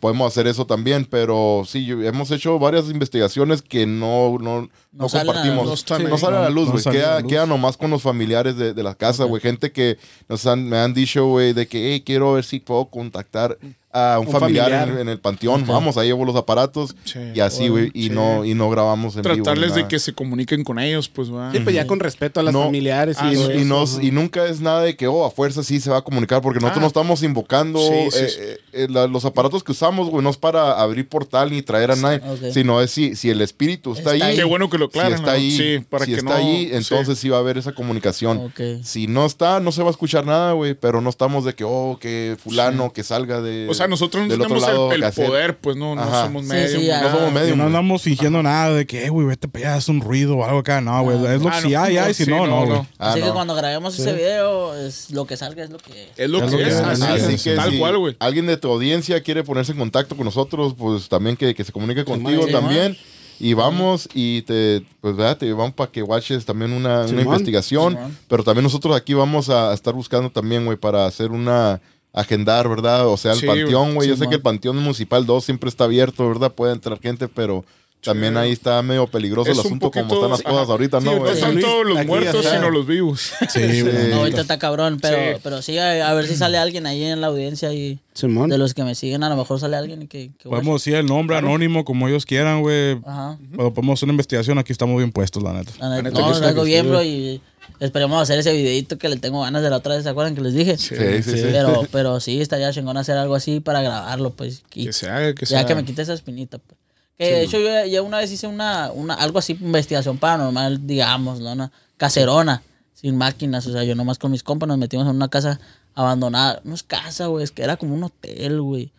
Podemos 0.01 0.26
hacer 0.26 0.48
eso 0.48 0.66
también, 0.66 1.06
pero 1.09 1.62
sí, 1.64 1.86
yo- 1.86 2.02
hemos 2.02 2.30
hecho 2.32 2.59
varias 2.59 2.90
investigaciones 2.90 3.62
que 3.62 3.86
no, 3.86 4.36
no, 4.40 4.62
no, 4.62 4.68
No 4.93 5.09
salen 5.09 5.28
a 5.30 5.32
la 5.32 5.43
compartimos. 5.55 5.66
luz. 5.70 5.84
No 6.10 6.18
sale 6.18 6.36
a 6.36 6.40
la 6.40 6.51
luz, 6.51 6.68
güey. 6.70 6.82
queda, 6.97 7.20
luz. 7.20 7.30
queda 7.30 7.47
nomás 7.47 7.76
con 7.76 7.90
los 7.90 8.02
familiares 8.02 8.56
de, 8.56 8.74
de 8.74 8.82
la 8.82 8.97
casa, 8.97 9.24
güey. 9.24 9.40
Gente 9.40 9.70
que 9.70 9.97
nos 10.28 10.44
han, 10.47 10.68
me 10.68 10.78
han 10.78 10.93
dicho, 10.93 11.24
güey, 11.26 11.52
de 11.52 11.68
que, 11.68 11.93
hey, 11.93 12.02
quiero 12.05 12.32
ver 12.32 12.43
si 12.44 12.59
puedo 12.59 12.86
contactar 12.86 13.56
a 13.93 14.19
un, 14.19 14.27
Un 14.27 14.32
familiar, 14.32 14.70
familiar. 14.70 14.89
En, 14.89 14.98
en 15.01 15.09
el 15.09 15.19
panteón. 15.20 15.66
Vamos, 15.66 15.97
ahí 15.97 16.06
llevo 16.09 16.24
los 16.24 16.35
aparatos 16.36 16.97
Sí. 17.05 17.19
y 17.35 17.40
así, 17.40 17.69
güey. 17.69 17.90
Y, 17.93 18.05
Sí. 18.05 18.10
no, 18.10 18.44
y 18.44 18.55
no 18.55 18.70
grabamos 18.70 19.16
en 19.16 19.23
vivo. 19.23 19.35
Tratarles 19.35 19.74
de 19.74 19.86
que 19.86 19.98
se 19.98 20.12
comuniquen 20.14 20.64
con 20.64 20.78
ellos, 20.78 21.09
pues, 21.09 21.32
va. 21.32 21.52
Sí, 21.52 21.60
pues 21.60 21.74
ya 21.74 21.86
con 21.86 22.01
respeto 22.01 22.40
a 22.40 22.43
las 22.43 22.52
No. 22.55 22.64
familiares 22.64 23.16
Ah, 23.20 23.28
y, 23.31 23.36
Y, 23.36 23.40
eso, 23.40 23.52
y 23.52 23.64
no- 23.64 23.82
ajá. 23.82 24.02
y 24.02 24.10
nunca 24.10 24.47
es 24.47 24.60
nada 24.60 24.82
de 24.82 24.97
que, 24.97 25.06
oh, 25.09 25.24
a 25.27 25.31
fuerza 25.31 25.62
sí 25.62 25.78
se 25.81 25.90
va 25.90 25.98
a 25.98 26.02
comunicar, 26.02 26.40
porque 26.40 26.59
nosotros 26.60 26.78
Ah. 26.78 26.81
no 26.81 26.86
estamos 26.86 27.23
invocando 27.23 27.78
Sí, 27.81 27.94
sí, 28.10 28.19
eh, 28.19 28.28
sí. 28.28 28.36
eh, 28.40 28.59
eh, 28.73 28.86
la- 28.90 29.06
los 29.06 29.24
aparatos 29.24 29.62
que 29.62 29.73
usamos, 29.73 30.09
güey, 30.09 30.24
no 30.24 30.31
es 30.31 30.36
para 30.39 30.81
abrir 30.81 31.06
portal 31.09 31.51
ni 31.51 31.60
traer 31.62 31.90
a 31.90 31.97
nadie, 31.97 32.20
sino 32.52 32.81
es 32.81 32.90
si, 32.90 33.14
si 33.14 33.28
el 33.31 33.40
espíritu 33.43 33.93
está, 33.93 34.14
Está 34.14 34.27
ahí. 34.27 34.36
Qué 34.36 34.44
bueno 34.44 34.70
que 34.70 34.78
lo 34.78 34.86
Si 34.86 34.98
aclaran. 34.98 35.12
está 35.19 35.27
¿no? 35.27 35.32
ahí, 35.32 35.51
Sí, 35.51 35.85
para 35.90 36.05
si 36.06 36.12
que 36.12 36.16
está 36.19 36.31
no. 36.31 36.36
ahí, 36.36 36.70
entonces 36.73 37.19
sí. 37.19 37.28
va 37.28 37.36
a 37.36 37.40
haber 37.40 37.59
esa 37.59 37.73
comunicación. 37.73 38.52
Si 38.82 39.06
no 39.06 39.27
está, 39.27 39.60
no 39.60 39.70
se 39.73 39.82
va 39.82 39.89
a 39.89 39.90
escuchar 39.90 40.24
nada, 40.27 40.52
güey, 40.52 40.74
pero 40.74 41.01
no 41.01 41.10
estamos 41.10 41.44
de 41.44 41.55
que, 41.55 41.64
oh, 41.64 41.98
que 42.01 42.36
fulano, 42.43 42.93
que 42.93 43.02
salga 43.02 43.40
de... 43.43 43.66
Sea, 43.82 43.88
nosotros 43.88 44.26
no 44.26 44.34
tenemos 44.34 44.62
lado 44.62 44.92
el, 44.92 45.02
poder, 45.12 45.59
pues 45.59 45.76
no, 45.76 45.94
somos 46.10 46.42
Sí, 46.42 46.48
medios. 46.48 46.70
sí, 46.82 46.90
ah, 46.90 46.96
No 46.96 47.02
nada. 47.02 47.12
somos 47.16 47.30
Y 47.30 47.34
medios, 47.34 47.56
no 47.56 47.62
güey. 47.64 47.66
andamos 47.66 48.02
fingiendo 48.02 48.42
nada 48.42 48.72
de 48.74 48.86
que, 48.86 49.09
güey, 49.09 49.26
vete 49.26 49.48
para 49.48 49.66
allá, 49.68 49.74
haz 49.76 49.88
un 49.88 50.00
ruido 50.00 50.36
o 50.36 50.44
algo 50.44 50.59
acá. 50.59 50.80
No, 50.80 51.02
güey, 51.02 51.16
es 51.16 51.42
lo 51.42 51.50
que 51.50 51.56
Ah, 51.56 51.60
sí 51.60 51.70
no, 51.70 51.80
hay, 51.82 51.94
no, 51.96 52.02
hay, 52.02 52.14
si 52.14 52.26
no, 52.26 52.36
no, 52.38 52.46
no, 52.46 52.56
güey. 52.66 52.68
no. 52.78 52.86
Ah, 52.98 53.10
Así 53.12 53.20
que 53.22 53.30
cuando 53.30 53.54
grabemos 53.54 53.98
ese 53.98 54.12
video, 54.12 54.74
es 54.76 55.10
lo 55.10 55.26
que 55.26 55.36
salga 55.36 55.64
es 55.64 55.70
lo 55.70 55.78
que 55.78 56.10
Es 56.16 56.30
lo 56.30 56.38
Es 56.38 56.44
que 56.44 56.50
lo 56.52 56.56
que 56.59 56.68
es. 56.68 56.74
es, 56.74 56.80
Así, 56.80 57.02
Así 57.02 57.34
es. 57.34 57.42
que 57.42 57.54
Tal 57.56 57.70
si 57.70 57.78
cual, 57.78 57.98
güey. 57.98 58.16
alguien 58.20 58.46
de 58.46 58.56
tu 58.56 58.70
audiencia 58.70 59.22
quiere 59.22 59.44
ponerse 59.44 59.72
en 59.72 59.78
contacto 59.78 60.16
con 60.16 60.24
nosotros, 60.24 60.74
pues 60.78 61.09
también 61.09 61.36
que, 61.36 61.54
que 61.54 61.64
se 61.64 61.72
comunique 61.72 62.04
contigo 62.04 62.46
también. 62.48 62.96
Y 63.40 63.54
vamos 63.54 64.09
y 64.14 64.42
te, 64.42 64.84
pues, 65.00 65.16
¿verdad? 65.16 65.36
te 65.36 65.46
llevamos 65.46 65.72
para 65.74 65.90
que 65.90 66.00
watches 66.00 66.44
también 66.44 66.72
una, 66.72 67.06
una 67.06 67.22
investigación. 67.22 67.94
Simón. 67.94 68.16
Pero 68.28 68.44
también 68.44 68.62
nosotros 68.62 68.94
aquí 68.94 69.14
vamos 69.14 69.50
a 69.50 69.72
estar 69.74 69.94
buscando 69.94 70.30
también, 70.30 70.64
güey, 70.64 70.76
para 70.78 71.06
hacer 71.06 71.32
una 71.32 71.80
agendar, 72.12 72.68
¿verdad? 72.68 73.06
O 73.09 73.16
sea, 73.16 73.32
el 73.32 73.39
Sí, 73.39 73.47
panteón, 73.47 73.94
güey. 73.94 74.09
Yo 74.09 74.16
sé 74.16 74.28
que 74.28 74.34
el 74.36 74.43
panteón 74.43 74.76
municipal 74.78 75.24
2 75.26 75.44
siempre 75.44 75.68
está 75.68 75.84
abierto, 75.84 76.26
¿verdad? 76.28 76.52
Puede 76.52 76.72
entrar 76.72 76.98
gente, 77.01 77.28
pero 77.28 77.64
también 78.02 78.36
ahí 78.36 78.51
está 78.51 78.82
medio 78.82 79.06
peligroso 79.06 79.48
Es 79.48 79.56
el 79.56 79.60
un 79.60 79.66
asunto 79.66 79.90
como 79.93 80.12
están 80.14 80.30
las 80.30 80.43
cosas 80.43 80.62
ajá. 80.64 80.72
ahorita, 80.72 81.01
Sí, 81.01 81.06
¿no? 81.06 81.20
No 81.24 81.36
son 81.36 81.52
Luis, 81.55 81.64
todos 81.64 81.86
los 81.86 81.98
aquí 81.98 82.06
muertos, 82.09 82.44
sino 82.44 82.68
los 82.70 82.84
vivos. 82.86 83.32
Sí, 83.48 83.80
güey. 83.82 84.10
No, 84.10 84.16
ahorita 84.16 84.40
está 84.40 84.59
cabrón, 84.59 84.98
pero, 85.01 85.16
Sí. 85.36 85.40
pero 85.44 85.62
sí, 85.62 85.78
a, 85.78 86.10
a 86.10 86.12
ver 86.14 86.26
si 86.26 86.34
sale 86.34 86.59
alguien 86.59 86.84
ahí 86.86 87.05
en 87.05 87.20
la 87.20 87.28
audiencia 87.28 87.72
y 87.72 88.01
Simón. 88.12 88.51
de 88.51 88.59
los 88.59 88.74
que 88.74 88.82
me 88.82 88.97
siguen, 88.97 89.22
a 89.22 89.28
lo 89.28 89.36
mejor 89.36 89.60
sale 89.60 89.76
alguien 89.76 90.09
que... 90.09 90.32
que 90.36 90.48
Podemos 90.48 90.82
decir 90.82 90.97
el 90.97 91.06
nombre 91.06 91.36
anónimo 91.36 91.84
como 91.84 92.09
ellos 92.09 92.26
quieran, 92.26 92.60
güey. 92.60 92.98
Ajá. 93.06 93.39
Pero 93.52 93.72
podemos 93.72 93.98
hacer 94.01 94.06
una 94.09 94.14
investigación, 94.14 94.59
aquí 94.59 94.72
estamos 94.72 94.97
bien 94.98 95.12
puestos, 95.12 95.40
la 95.43 95.52
neta. 95.52 95.70
La 95.78 95.89
neta, 95.90 96.02
neta 96.10 96.20
no, 96.20 96.28
que 96.32 96.34
sí, 96.40 96.44
algo 96.44 96.62
que 96.64 96.68
bien, 96.68 96.84
sí, 96.84 96.90
bro, 96.90 97.02
y 97.05 97.40
esperemos 97.84 98.22
hacer 98.22 98.38
ese 98.38 98.52
videito 98.52 98.98
que 98.98 99.09
le 99.09 99.16
tengo 99.16 99.40
ganas 99.42 99.62
de 99.62 99.70
la 99.70 99.76
otra 99.76 99.94
vez, 99.94 100.04
¿se 100.04 100.09
acuerdan 100.09 100.34
que 100.34 100.40
les 100.40 100.54
dije? 100.54 100.76
Sí, 100.78 100.94
Sí, 100.96 101.22
sí, 101.22 101.38
sí. 101.38 101.48
Pero, 101.52 101.82
pero 101.92 102.20
sí, 102.20 102.40
estaría 102.40 102.72
chingón 102.72 102.96
hacer 102.96 103.16
algo 103.16 103.34
así 103.34 103.60
para 103.60 103.82
grabarlo, 103.82 104.30
pues. 104.30 104.62
y- 104.74 104.86
Que 104.86 104.92
se 104.92 105.09
haga, 105.10 105.34
que 105.34 105.46
se 105.46 105.54
ya 105.54 105.66
que 105.66 105.74
me 105.74 105.84
quite 105.84 106.02
esa 106.02 106.12
espinita, 106.14 106.59
pues. 106.59 106.78
Que 107.18 107.24
de 107.34 107.42
hecho 107.44 107.59
yo 107.59 107.66
ya- 107.66 107.86
ya 107.86 108.02
una 108.02 108.18
vez 108.18 108.30
hice 108.32 108.46
una, 108.46 108.90
una, 108.92 109.14
algo 109.14 109.38
así, 109.38 109.52
investigación 109.60 110.18
paranormal, 110.18 110.86
digamos, 110.86 111.40
¿no? 111.40 111.52
Una 111.52 111.70
caserona, 111.96 112.62
sin 112.94 113.16
máquinas, 113.16 113.66
o 113.66 113.72
sea, 113.72 113.84
yo 113.84 113.94
nomás 113.94 114.18
con 114.18 114.30
mis 114.32 114.42
compas 114.42 114.66
nos 114.68 114.78
metimos 114.78 115.06
en 115.06 115.14
una 115.16 115.28
casa 115.28 115.60
abandonada. 115.94 116.60
No 116.64 116.74
es 116.74 116.82
casa, 116.82 117.26
güey, 117.26 117.44
es 117.44 117.50
que 117.52 117.62
era 117.62 117.76
como 117.76 117.94
un 117.94 118.02
hotel, 118.04 118.60
güey. 118.60 118.90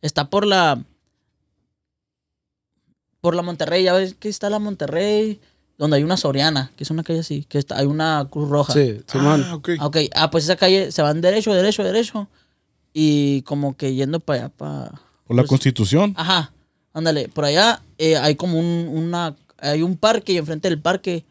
Está 0.00 0.28
por 0.30 0.46
la... 0.46 0.82
Por 3.20 3.36
la 3.36 3.42
Monterrey, 3.42 3.84
ya 3.84 3.92
ves 3.92 4.14
que 4.14 4.28
está 4.28 4.50
la 4.50 4.58
Monterrey, 4.58 5.40
donde 5.78 5.96
hay 5.96 6.04
una 6.04 6.16
Soriana, 6.16 6.70
que 6.76 6.84
es 6.84 6.90
una 6.90 7.02
calle 7.02 7.20
así, 7.20 7.44
que 7.48 7.58
está, 7.58 7.78
hay 7.78 7.86
una 7.86 8.26
Cruz 8.30 8.48
Roja. 8.48 8.72
Sí, 8.72 9.00
Simón. 9.06 9.44
Ah, 9.48 9.54
ok. 9.56 9.68
Ah, 9.80 9.86
Ok, 9.86 9.96
ah, 10.14 10.30
pues 10.30 10.44
esa 10.44 10.56
calle 10.56 10.92
se 10.92 11.02
van 11.02 11.20
derecho, 11.20 11.52
derecho, 11.52 11.82
derecho. 11.82 12.28
Y 12.94 13.42
como 13.42 13.76
que 13.76 13.94
yendo 13.94 14.20
para 14.20 14.38
allá, 14.44 14.48
para... 14.50 14.90
Por 15.26 15.36
la 15.36 15.42
pues, 15.42 15.48
constitución. 15.48 16.14
Ajá, 16.16 16.52
ándale, 16.92 17.28
por 17.28 17.44
allá 17.44 17.80
eh, 17.98 18.16
hay 18.16 18.34
como 18.36 18.58
un, 18.58 18.88
una... 18.92 19.34
Hay 19.58 19.82
un 19.82 19.96
parque 19.96 20.32
y 20.32 20.38
enfrente 20.38 20.68
del 20.68 20.80
parque 20.80 21.24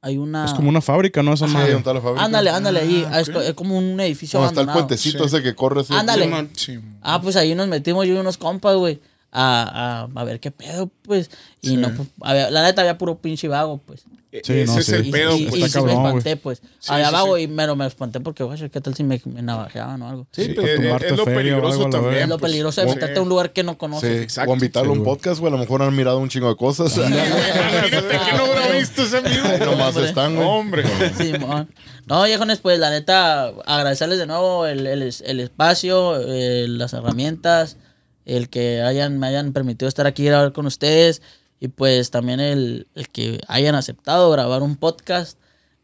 hay 0.00 0.18
una... 0.18 0.44
Es 0.44 0.52
como 0.54 0.68
una 0.68 0.80
fábrica, 0.82 1.22
¿no? 1.22 1.32
Esa 1.34 1.46
Sí, 1.46 1.52
madre. 1.54 1.68
¿dónde 1.72 1.78
está 1.78 1.94
la 1.94 2.00
fábrica? 2.02 2.24
Ándale, 2.24 2.50
ándale, 2.50 2.80
ahí. 2.80 3.06
Ah, 3.10 3.20
es, 3.20 3.28
ok. 3.28 3.34
co- 3.36 3.40
es 3.42 3.54
como 3.54 3.78
un 3.78 3.98
edificio 4.00 4.38
¿Dónde 4.38 4.50
está 4.52 4.60
el 4.62 4.68
abandonado. 4.68 4.86
puentecito 4.88 5.18
Sí. 5.28 5.36
ese 5.36 5.42
que 5.42 5.54
corre? 5.54 5.80
así? 5.82 5.94
Ándale. 5.94 6.48
Sí. 6.56 6.78
Ah, 7.00 7.20
pues 7.22 7.36
ahí 7.36 7.54
nos 7.54 7.68
metimos 7.68 8.06
yo 8.06 8.14
y 8.14 8.16
unos 8.18 8.36
compas, 8.36 8.76
güey. 8.76 9.00
A, 9.36 10.06
a, 10.14 10.20
a 10.20 10.24
ver 10.24 10.38
qué 10.38 10.52
pedo, 10.52 10.90
pues. 11.02 11.28
Y 11.60 11.70
Sí. 11.70 11.76
no, 11.76 11.90
pues, 11.92 12.08
había- 12.22 12.50
la 12.52 12.62
neta 12.62 12.82
había 12.82 12.96
puro 12.96 13.18
pinche 13.18 13.48
vago, 13.48 13.78
pues. 13.84 14.04
Sí, 14.32 14.52
Ese 14.52 14.64
no, 14.66 14.78
es 14.78 14.86
sí. 14.86 14.94
el 14.94 15.06
Y, 15.06 15.10
pedo, 15.12 15.36
y- 15.36 15.44
está 15.44 15.56
y 15.56 15.60
pues. 15.60 15.72
sí 15.72 15.78
me 15.78 15.84
cabrón, 15.86 15.96
güey. 16.02 16.06
espanté, 16.18 16.36
pues. 16.36 16.62
Sí, 16.80 16.92
había 16.92 17.06
sí, 17.08 17.12
vago 17.12 17.36
sí. 17.36 17.42
y 17.42 17.48
me, 17.48 17.74
me 17.76 17.86
espanté 17.86 18.20
porque, 18.20 18.42
güey, 18.44 18.68
¿qué 18.70 18.80
tal 18.80 18.94
si 18.94 19.02
me, 19.04 19.20
me 19.26 19.42
navajeaban 19.42 20.02
o 20.02 20.08
algo? 20.08 20.26
Sí, 20.32 20.44
Sí, 20.44 20.50
eh, 20.52 20.54
para 20.54 20.68
eh, 20.72 20.76
tumbarte 20.76 21.08
es 21.08 21.16
lo 21.16 21.24
peligroso 21.24 21.88
también. 21.88 22.14
Es 22.22 22.28
lo 22.28 22.38
pues. 22.38 22.50
peligroso 22.50 22.80
de 22.80 22.86
meterte 22.88 23.18
a 23.18 23.22
un 23.22 23.28
lugar 23.28 23.52
que 23.52 23.62
no 23.64 23.72
Sí, 23.72 23.78
conoces. 23.78 24.22
exacto. 24.22 24.50
o 24.50 24.54
invitarlo 24.54 24.90
a 24.90 24.92
un 24.94 25.04
podcast, 25.04 25.40
güey. 25.40 25.52
A 25.52 25.56
lo 25.56 25.58
mejor 25.60 25.82
han 25.82 25.94
mirado 25.96 26.18
un 26.18 26.28
chingo 26.28 26.48
de 26.48 26.56
cosas. 26.56 26.96
Imagínate 26.98 28.18
que 28.30 28.36
no 28.36 28.44
habrá 28.44 28.68
visto 28.76 29.02
ese 29.02 29.18
amigo. 29.18 29.44
Nomás 29.66 29.88
Hombre. 29.96 30.04
están, 30.08 30.36
güey. 30.36 30.48
Hombre. 30.48 30.84
No, 32.06 32.22
viejones, 32.24 32.58
pues 32.58 32.78
la 32.78 32.90
neta, 32.90 33.46
agradecerles 33.66 34.18
de 34.18 34.26
nuevo 34.26 34.66
el, 34.66 34.86
el, 34.86 35.02
el 35.02 35.40
espacio, 35.40 36.16
eh, 36.20 36.66
las 36.68 36.92
herramientas, 36.92 37.78
el 38.24 38.48
que 38.48 38.82
hayan, 38.82 39.18
me 39.18 39.26
hayan 39.26 39.52
permitido 39.52 39.88
estar 39.88 40.06
aquí 40.06 40.22
y 40.22 40.26
grabar 40.26 40.52
con 40.52 40.66
ustedes 40.66 41.22
y 41.60 41.68
pues 41.68 42.10
también 42.10 42.40
el, 42.40 42.88
el 42.94 43.08
que 43.08 43.40
hayan 43.48 43.74
aceptado 43.74 44.30
grabar 44.30 44.62
un 44.62 44.76
podcast. 44.76 45.38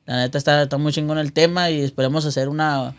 La 0.06 0.16
neta 0.16 0.38
está, 0.38 0.62
está 0.62 0.78
muy 0.78 0.92
chingón 0.92 1.18
el 1.18 1.32
tema 1.32 1.70
y 1.70 1.80
esperemos 1.80 2.24
hacer 2.26 2.48
una, 2.48 2.96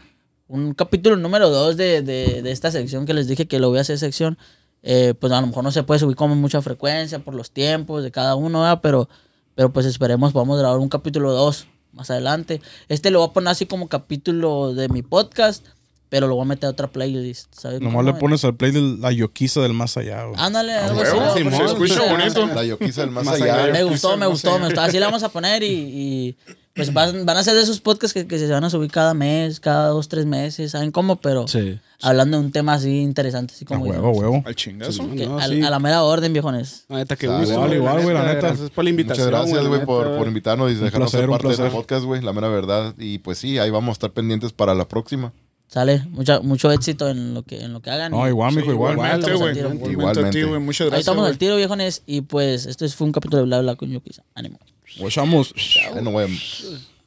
un 0.47 0.73
capítulo 0.73 1.15
número 1.15 1.49
dos 1.49 1.77
de, 1.77 2.01
de, 2.01 2.41
de 2.41 2.51
esta 2.51 2.71
sección 2.71 3.05
que 3.05 3.13
les 3.13 3.27
dije 3.27 3.47
que 3.47 3.59
lo 3.59 3.69
voy 3.69 3.79
a 3.79 3.81
hacer 3.81 3.97
sección. 3.99 4.37
Eh, 4.83 5.13
pues 5.19 5.31
a 5.31 5.39
lo 5.41 5.47
mejor 5.47 5.63
no 5.63 5.71
se 5.71 5.83
puede 5.83 5.99
subir 5.99 6.15
como 6.15 6.35
mucha 6.35 6.61
frecuencia 6.61 7.19
por 7.19 7.35
los 7.35 7.51
tiempos 7.51 8.03
de 8.03 8.11
cada 8.11 8.35
uno, 8.35 8.61
¿verdad? 8.61 8.79
pero 8.81 9.07
pero 9.53 9.71
pues 9.71 9.85
esperemos 9.85 10.33
podamos 10.33 10.57
grabar 10.57 10.79
un 10.79 10.89
capítulo 10.89 11.33
2 11.33 11.67
más 11.91 12.09
adelante. 12.09 12.61
Este 12.87 13.11
lo 13.11 13.19
voy 13.19 13.29
a 13.29 13.33
poner 13.33 13.49
así 13.49 13.65
como 13.65 13.89
capítulo 13.89 14.73
de 14.73 14.89
mi 14.89 15.01
podcast 15.01 15.67
pero 16.11 16.27
lo 16.27 16.35
voy 16.35 16.43
a 16.43 16.47
meter 16.49 16.67
a 16.67 16.71
otra 16.71 16.87
playlist. 16.87 17.53
¿sabes? 17.55 17.79
Nomás 17.79 18.03
le 18.03 18.13
pones 18.15 18.43
al 18.43 18.53
play 18.53 18.71
de 18.71 18.81
la 18.99 19.13
yoquiza 19.13 19.61
del 19.61 19.73
más 19.73 19.95
allá, 19.95 20.25
güey. 20.25 20.35
Ándale, 20.37 20.73
algo 20.73 20.99
huevo, 20.99 21.19
¿no? 21.21 21.57
se 21.57 21.63
escucha 21.63 22.01
bonito. 22.11 22.45
La 22.47 22.65
yoquiza 22.65 23.01
del 23.01 23.11
más, 23.11 23.23
Más 23.23 23.41
allá. 23.41 23.63
allá. 23.63 23.71
Me 23.73 23.83
gustó, 23.83 24.17
me 24.17 24.27
gustó, 24.27 24.59
me 24.59 24.65
gustó. 24.65 24.81
Así 24.81 24.99
la 24.99 25.05
vamos 25.05 25.23
a 25.23 25.29
poner 25.29 25.63
y, 25.63 25.67
y, 25.67 26.35
pues 26.75 26.91
van, 26.93 27.25
van 27.25 27.37
a 27.37 27.43
ser 27.43 27.53
de 27.55 27.61
esos 27.61 27.79
podcasts 27.79 28.13
que, 28.13 28.27
que 28.27 28.37
se 28.37 28.47
van 28.47 28.65
a 28.65 28.69
subir 28.69 28.91
cada 28.91 29.13
mes, 29.13 29.61
cada 29.61 29.87
dos, 29.87 30.09
tres 30.09 30.25
meses, 30.25 30.71
¿saben 30.71 30.91
cómo? 30.91 31.15
Pero 31.15 31.47
Sí. 31.47 31.79
hablando 32.01 32.37
de 32.39 32.43
un 32.45 32.51
tema 32.51 32.73
así 32.73 32.99
interesante, 32.99 33.53
así 33.53 33.63
A 33.63 33.67
como 33.69 33.85
huevo, 33.85 34.09
huevo. 34.11 34.43
Al 34.45 34.55
chingazo. 34.55 35.09
Que 35.15 35.25
No, 35.27 35.39
al- 35.39 35.51
sí. 35.51 35.61
a 35.63 35.69
la 35.69 35.79
mera 35.79 36.03
orden, 36.03 36.33
viejones. 36.33 36.83
La 36.89 36.97
neta, 36.97 37.15
que 37.15 37.27
gusto. 37.27 37.53
Igual, 37.53 37.73
igual, 37.73 38.01
güey, 38.03 38.13
la 38.13 38.23
neta. 38.25 38.47
Gracias 38.47 38.69
por 38.69 38.83
la 38.83 38.89
invitación. 38.89 39.27
Muchas 39.29 39.45
gracias, 39.47 39.65
güey, 39.67 39.85
por, 39.85 40.17
por 40.17 40.27
invitarnos 40.27 40.71
y 40.71 40.75
dejarnos 40.75 41.09
ser 41.11 41.29
parte 41.29 41.47
de 41.47 41.53
tu 41.53 41.57
placer. 41.61 41.71
podcast, 41.77 42.03
güey. 42.05 42.21
La 42.21 42.33
mera 42.33 42.49
verdad. 42.49 42.95
Y 42.97 43.19
pues 43.19 43.37
sí, 43.37 43.59
ahí 43.59 43.69
vamos 43.69 43.89
a 43.89 43.93
estar 43.93 44.11
pendientes 44.11 44.51
para 44.51 44.75
la 44.75 44.87
próxima. 44.89 45.31
Sale, 45.71 46.03
mucha, 46.09 46.41
mucho 46.41 46.69
éxito 46.69 47.07
en 47.07 47.33
lo 47.33 47.43
que, 47.43 47.61
en 47.61 47.71
lo 47.71 47.81
que 47.81 47.91
hagan. 47.91 48.11
No, 48.11 48.27
igual, 48.27 48.53
mijo, 48.53 48.73
igual. 48.73 48.91
Igualmente, 48.91 49.31
Estamos 49.31 49.47
al 49.47 49.79
güey. 49.79 49.91
Igualmente 49.93 50.43
güey. 50.43 50.59
Muchas 50.59 50.81
Ahí 50.81 50.87
gracias. 50.89 50.99
estamos 50.99 51.21
güey. 51.21 51.31
al 51.31 51.37
tiro, 51.37 51.55
viejones. 51.55 52.03
Y 52.05 52.19
pues, 52.21 52.65
este 52.65 52.89
fue 52.89 53.07
un 53.07 53.13
capítulo 53.13 53.37
de 53.37 53.45
Bla 53.45 53.61
Bla 53.61 53.75
con 53.75 53.89
Yukiza. 53.89 54.21
Ánimo. 54.35 54.59
Guachamos. 54.99 55.53
Ahí 55.95 56.03
nos 56.03 56.13
vemos. 56.13 56.90